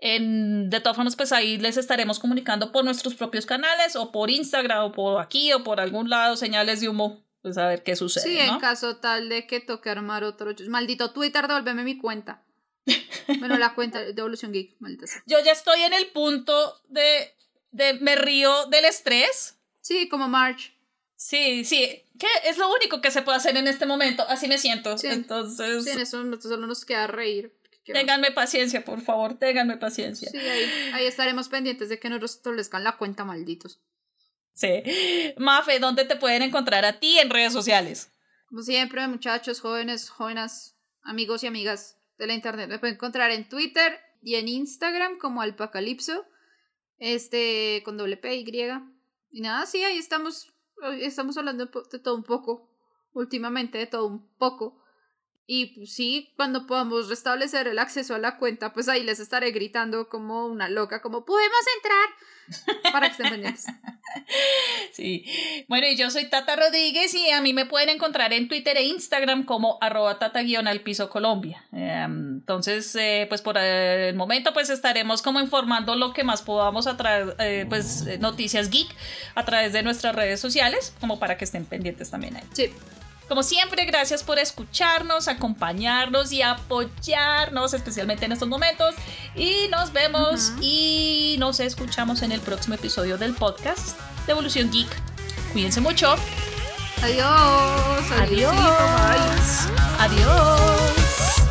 En, 0.00 0.70
de 0.70 0.80
todas 0.80 0.94
formas, 0.94 1.16
pues 1.16 1.32
ahí 1.32 1.58
les 1.58 1.76
estaremos 1.76 2.20
comunicando 2.20 2.70
por 2.70 2.84
nuestros 2.84 3.16
propios 3.16 3.46
canales 3.46 3.96
o 3.96 4.12
por 4.12 4.30
Instagram 4.30 4.84
o 4.84 4.92
por 4.92 5.20
aquí 5.20 5.52
o 5.52 5.64
por 5.64 5.80
algún 5.80 6.08
lado, 6.08 6.36
señales 6.36 6.80
de 6.80 6.88
humo, 6.88 7.24
pues 7.42 7.58
a 7.58 7.66
ver 7.66 7.82
qué 7.82 7.96
sucede. 7.96 8.22
Sí, 8.22 8.38
en 8.38 8.60
caso 8.60 8.98
tal 8.98 9.28
de 9.28 9.48
que 9.48 9.58
toque 9.58 9.90
armar 9.90 10.22
otro. 10.22 10.52
Maldito 10.68 11.10
Twitter, 11.10 11.48
devuélveme 11.48 11.82
mi 11.82 11.98
cuenta. 11.98 12.44
Bueno, 13.38 13.58
la 13.58 13.74
cuenta 13.74 14.02
de 14.02 14.10
Evolución 14.10 14.52
Geek, 14.52 14.76
maldita 14.78 15.06
sea. 15.06 15.22
Yo 15.26 15.38
ya 15.44 15.52
estoy 15.52 15.82
en 15.82 15.92
el 15.92 16.06
punto 16.06 16.80
de 16.88 17.34
de 17.70 17.94
me 17.94 18.16
río 18.16 18.66
del 18.66 18.84
estrés. 18.84 19.58
Sí, 19.80 20.08
como 20.08 20.28
March. 20.28 20.74
Sí, 21.16 21.64
sí, 21.64 22.04
que 22.18 22.26
es 22.44 22.58
lo 22.58 22.72
único 22.72 23.00
que 23.00 23.10
se 23.10 23.22
puede 23.22 23.38
hacer 23.38 23.56
en 23.56 23.66
este 23.66 23.86
momento, 23.86 24.24
así 24.28 24.46
me 24.46 24.58
siento. 24.58 24.94
Entonces... 25.02 25.84
Sí, 25.84 25.90
en 25.90 26.00
eso 26.00 26.40
solo 26.40 26.66
nos 26.66 26.84
queda 26.84 27.08
reír. 27.08 27.54
Ténganme 27.84 28.30
paciencia, 28.30 28.84
por 28.84 29.00
favor, 29.00 29.38
ténganme 29.38 29.78
paciencia. 29.78 30.30
Sí, 30.30 30.36
ahí, 30.36 30.70
ahí 30.92 31.06
estaremos 31.06 31.48
pendientes 31.48 31.88
de 31.88 31.98
que 31.98 32.10
nos 32.10 32.22
establezcan 32.22 32.84
la 32.84 32.98
cuenta, 32.98 33.24
malditos. 33.24 33.80
Sí. 34.52 34.82
Mafe, 35.38 35.78
¿dónde 35.78 36.04
te 36.04 36.16
pueden 36.16 36.42
encontrar 36.42 36.84
a 36.84 37.00
ti 37.00 37.18
en 37.18 37.30
redes 37.30 37.52
sociales? 37.52 38.12
Como 38.46 38.62
siempre, 38.62 39.06
muchachos, 39.08 39.60
jóvenes, 39.60 40.10
jóvenes, 40.10 40.76
amigos 41.02 41.42
y 41.42 41.46
amigas 41.46 41.97
de 42.18 42.26
la 42.26 42.34
internet. 42.34 42.68
Me 42.68 42.78
pueden 42.78 42.96
encontrar 42.96 43.30
en 43.30 43.48
Twitter 43.48 43.98
y 44.22 44.34
en 44.34 44.48
Instagram 44.48 45.18
como 45.18 45.40
Alpacalipso 45.40 46.26
este, 46.98 47.82
con 47.84 47.96
doble 47.96 48.16
P, 48.16 48.36
Y. 48.36 48.44
Y 49.30 49.40
nada, 49.40 49.66
sí, 49.66 49.82
ahí 49.84 49.98
estamos, 49.98 50.52
estamos 51.00 51.36
hablando 51.36 51.66
de 51.66 51.98
todo 51.98 52.16
un 52.16 52.24
poco, 52.24 52.68
últimamente 53.12 53.78
de 53.78 53.86
todo 53.86 54.06
un 54.06 54.28
poco. 54.36 54.82
Y 55.50 55.64
pues, 55.68 55.94
sí, 55.94 56.30
cuando 56.36 56.66
podamos 56.66 57.08
restablecer 57.08 57.68
el 57.68 57.78
acceso 57.78 58.14
a 58.14 58.18
la 58.18 58.36
cuenta, 58.36 58.74
pues 58.74 58.86
ahí 58.86 59.02
les 59.02 59.18
estaré 59.18 59.50
gritando 59.50 60.10
como 60.10 60.46
una 60.46 60.68
loca, 60.68 61.00
como 61.00 61.24
podemos 61.24 61.58
entrar 61.76 62.92
para 62.92 63.06
que 63.06 63.12
estén 63.12 63.30
pendientes. 63.30 63.66
Sí. 64.92 65.24
Bueno, 65.68 65.86
y 65.86 65.96
yo 65.96 66.10
soy 66.10 66.28
Tata 66.28 66.56
Rodríguez 66.56 67.14
y 67.14 67.30
a 67.30 67.40
mí 67.42 67.52
me 67.52 67.66
pueden 67.66 67.90
encontrar 67.90 68.32
en 68.32 68.48
Twitter 68.48 68.76
e 68.78 68.84
Instagram 68.84 69.44
como 69.44 69.78
arroba 69.82 70.18
tata 70.18 70.40
al 70.40 70.80
piso 70.80 71.10
Colombia. 71.10 71.64
Em, 71.72 72.38
entonces, 72.38 72.96
eh, 72.96 73.26
pues 73.28 73.42
por 73.42 73.58
el 73.58 74.16
momento 74.16 74.52
pues 74.54 74.70
estaremos 74.70 75.20
como 75.22 75.40
informando 75.40 75.94
lo 75.94 76.14
que 76.14 76.24
más 76.24 76.42
podamos 76.42 76.86
a 76.86 76.96
través, 76.96 77.34
eh, 77.38 77.66
pues 77.68 78.18
noticias 78.18 78.70
geek 78.70 78.88
a 79.34 79.44
través 79.44 79.72
de 79.74 79.82
nuestras 79.82 80.16
redes 80.16 80.40
sociales, 80.40 80.94
como 81.00 81.20
para 81.20 81.36
que 81.36 81.44
estén 81.44 81.66
pendientes 81.66 82.10
también 82.10 82.36
ahí. 82.36 82.44
Sí. 82.54 82.72
Como 83.28 83.42
siempre, 83.42 83.84
gracias 83.84 84.22
por 84.22 84.38
escucharnos, 84.38 85.28
acompañarnos 85.28 86.32
y 86.32 86.40
apoyarnos, 86.40 87.74
especialmente 87.74 88.24
en 88.24 88.32
estos 88.32 88.48
momentos. 88.48 88.94
Y 89.36 89.68
nos 89.70 89.92
vemos 89.92 90.52
y 90.62 91.36
nos 91.38 91.60
escuchamos 91.60 92.22
en 92.22 92.32
el 92.32 92.40
próximo 92.40 92.74
episodio 92.74 93.18
del 93.18 93.34
podcast 93.34 93.98
de 94.26 94.32
Evolución 94.32 94.70
Geek. 94.70 94.88
Cuídense 95.52 95.80
mucho. 95.80 96.14
Adiós. 97.02 98.10
Adiós. 98.18 99.68
Adiós. 99.98 101.47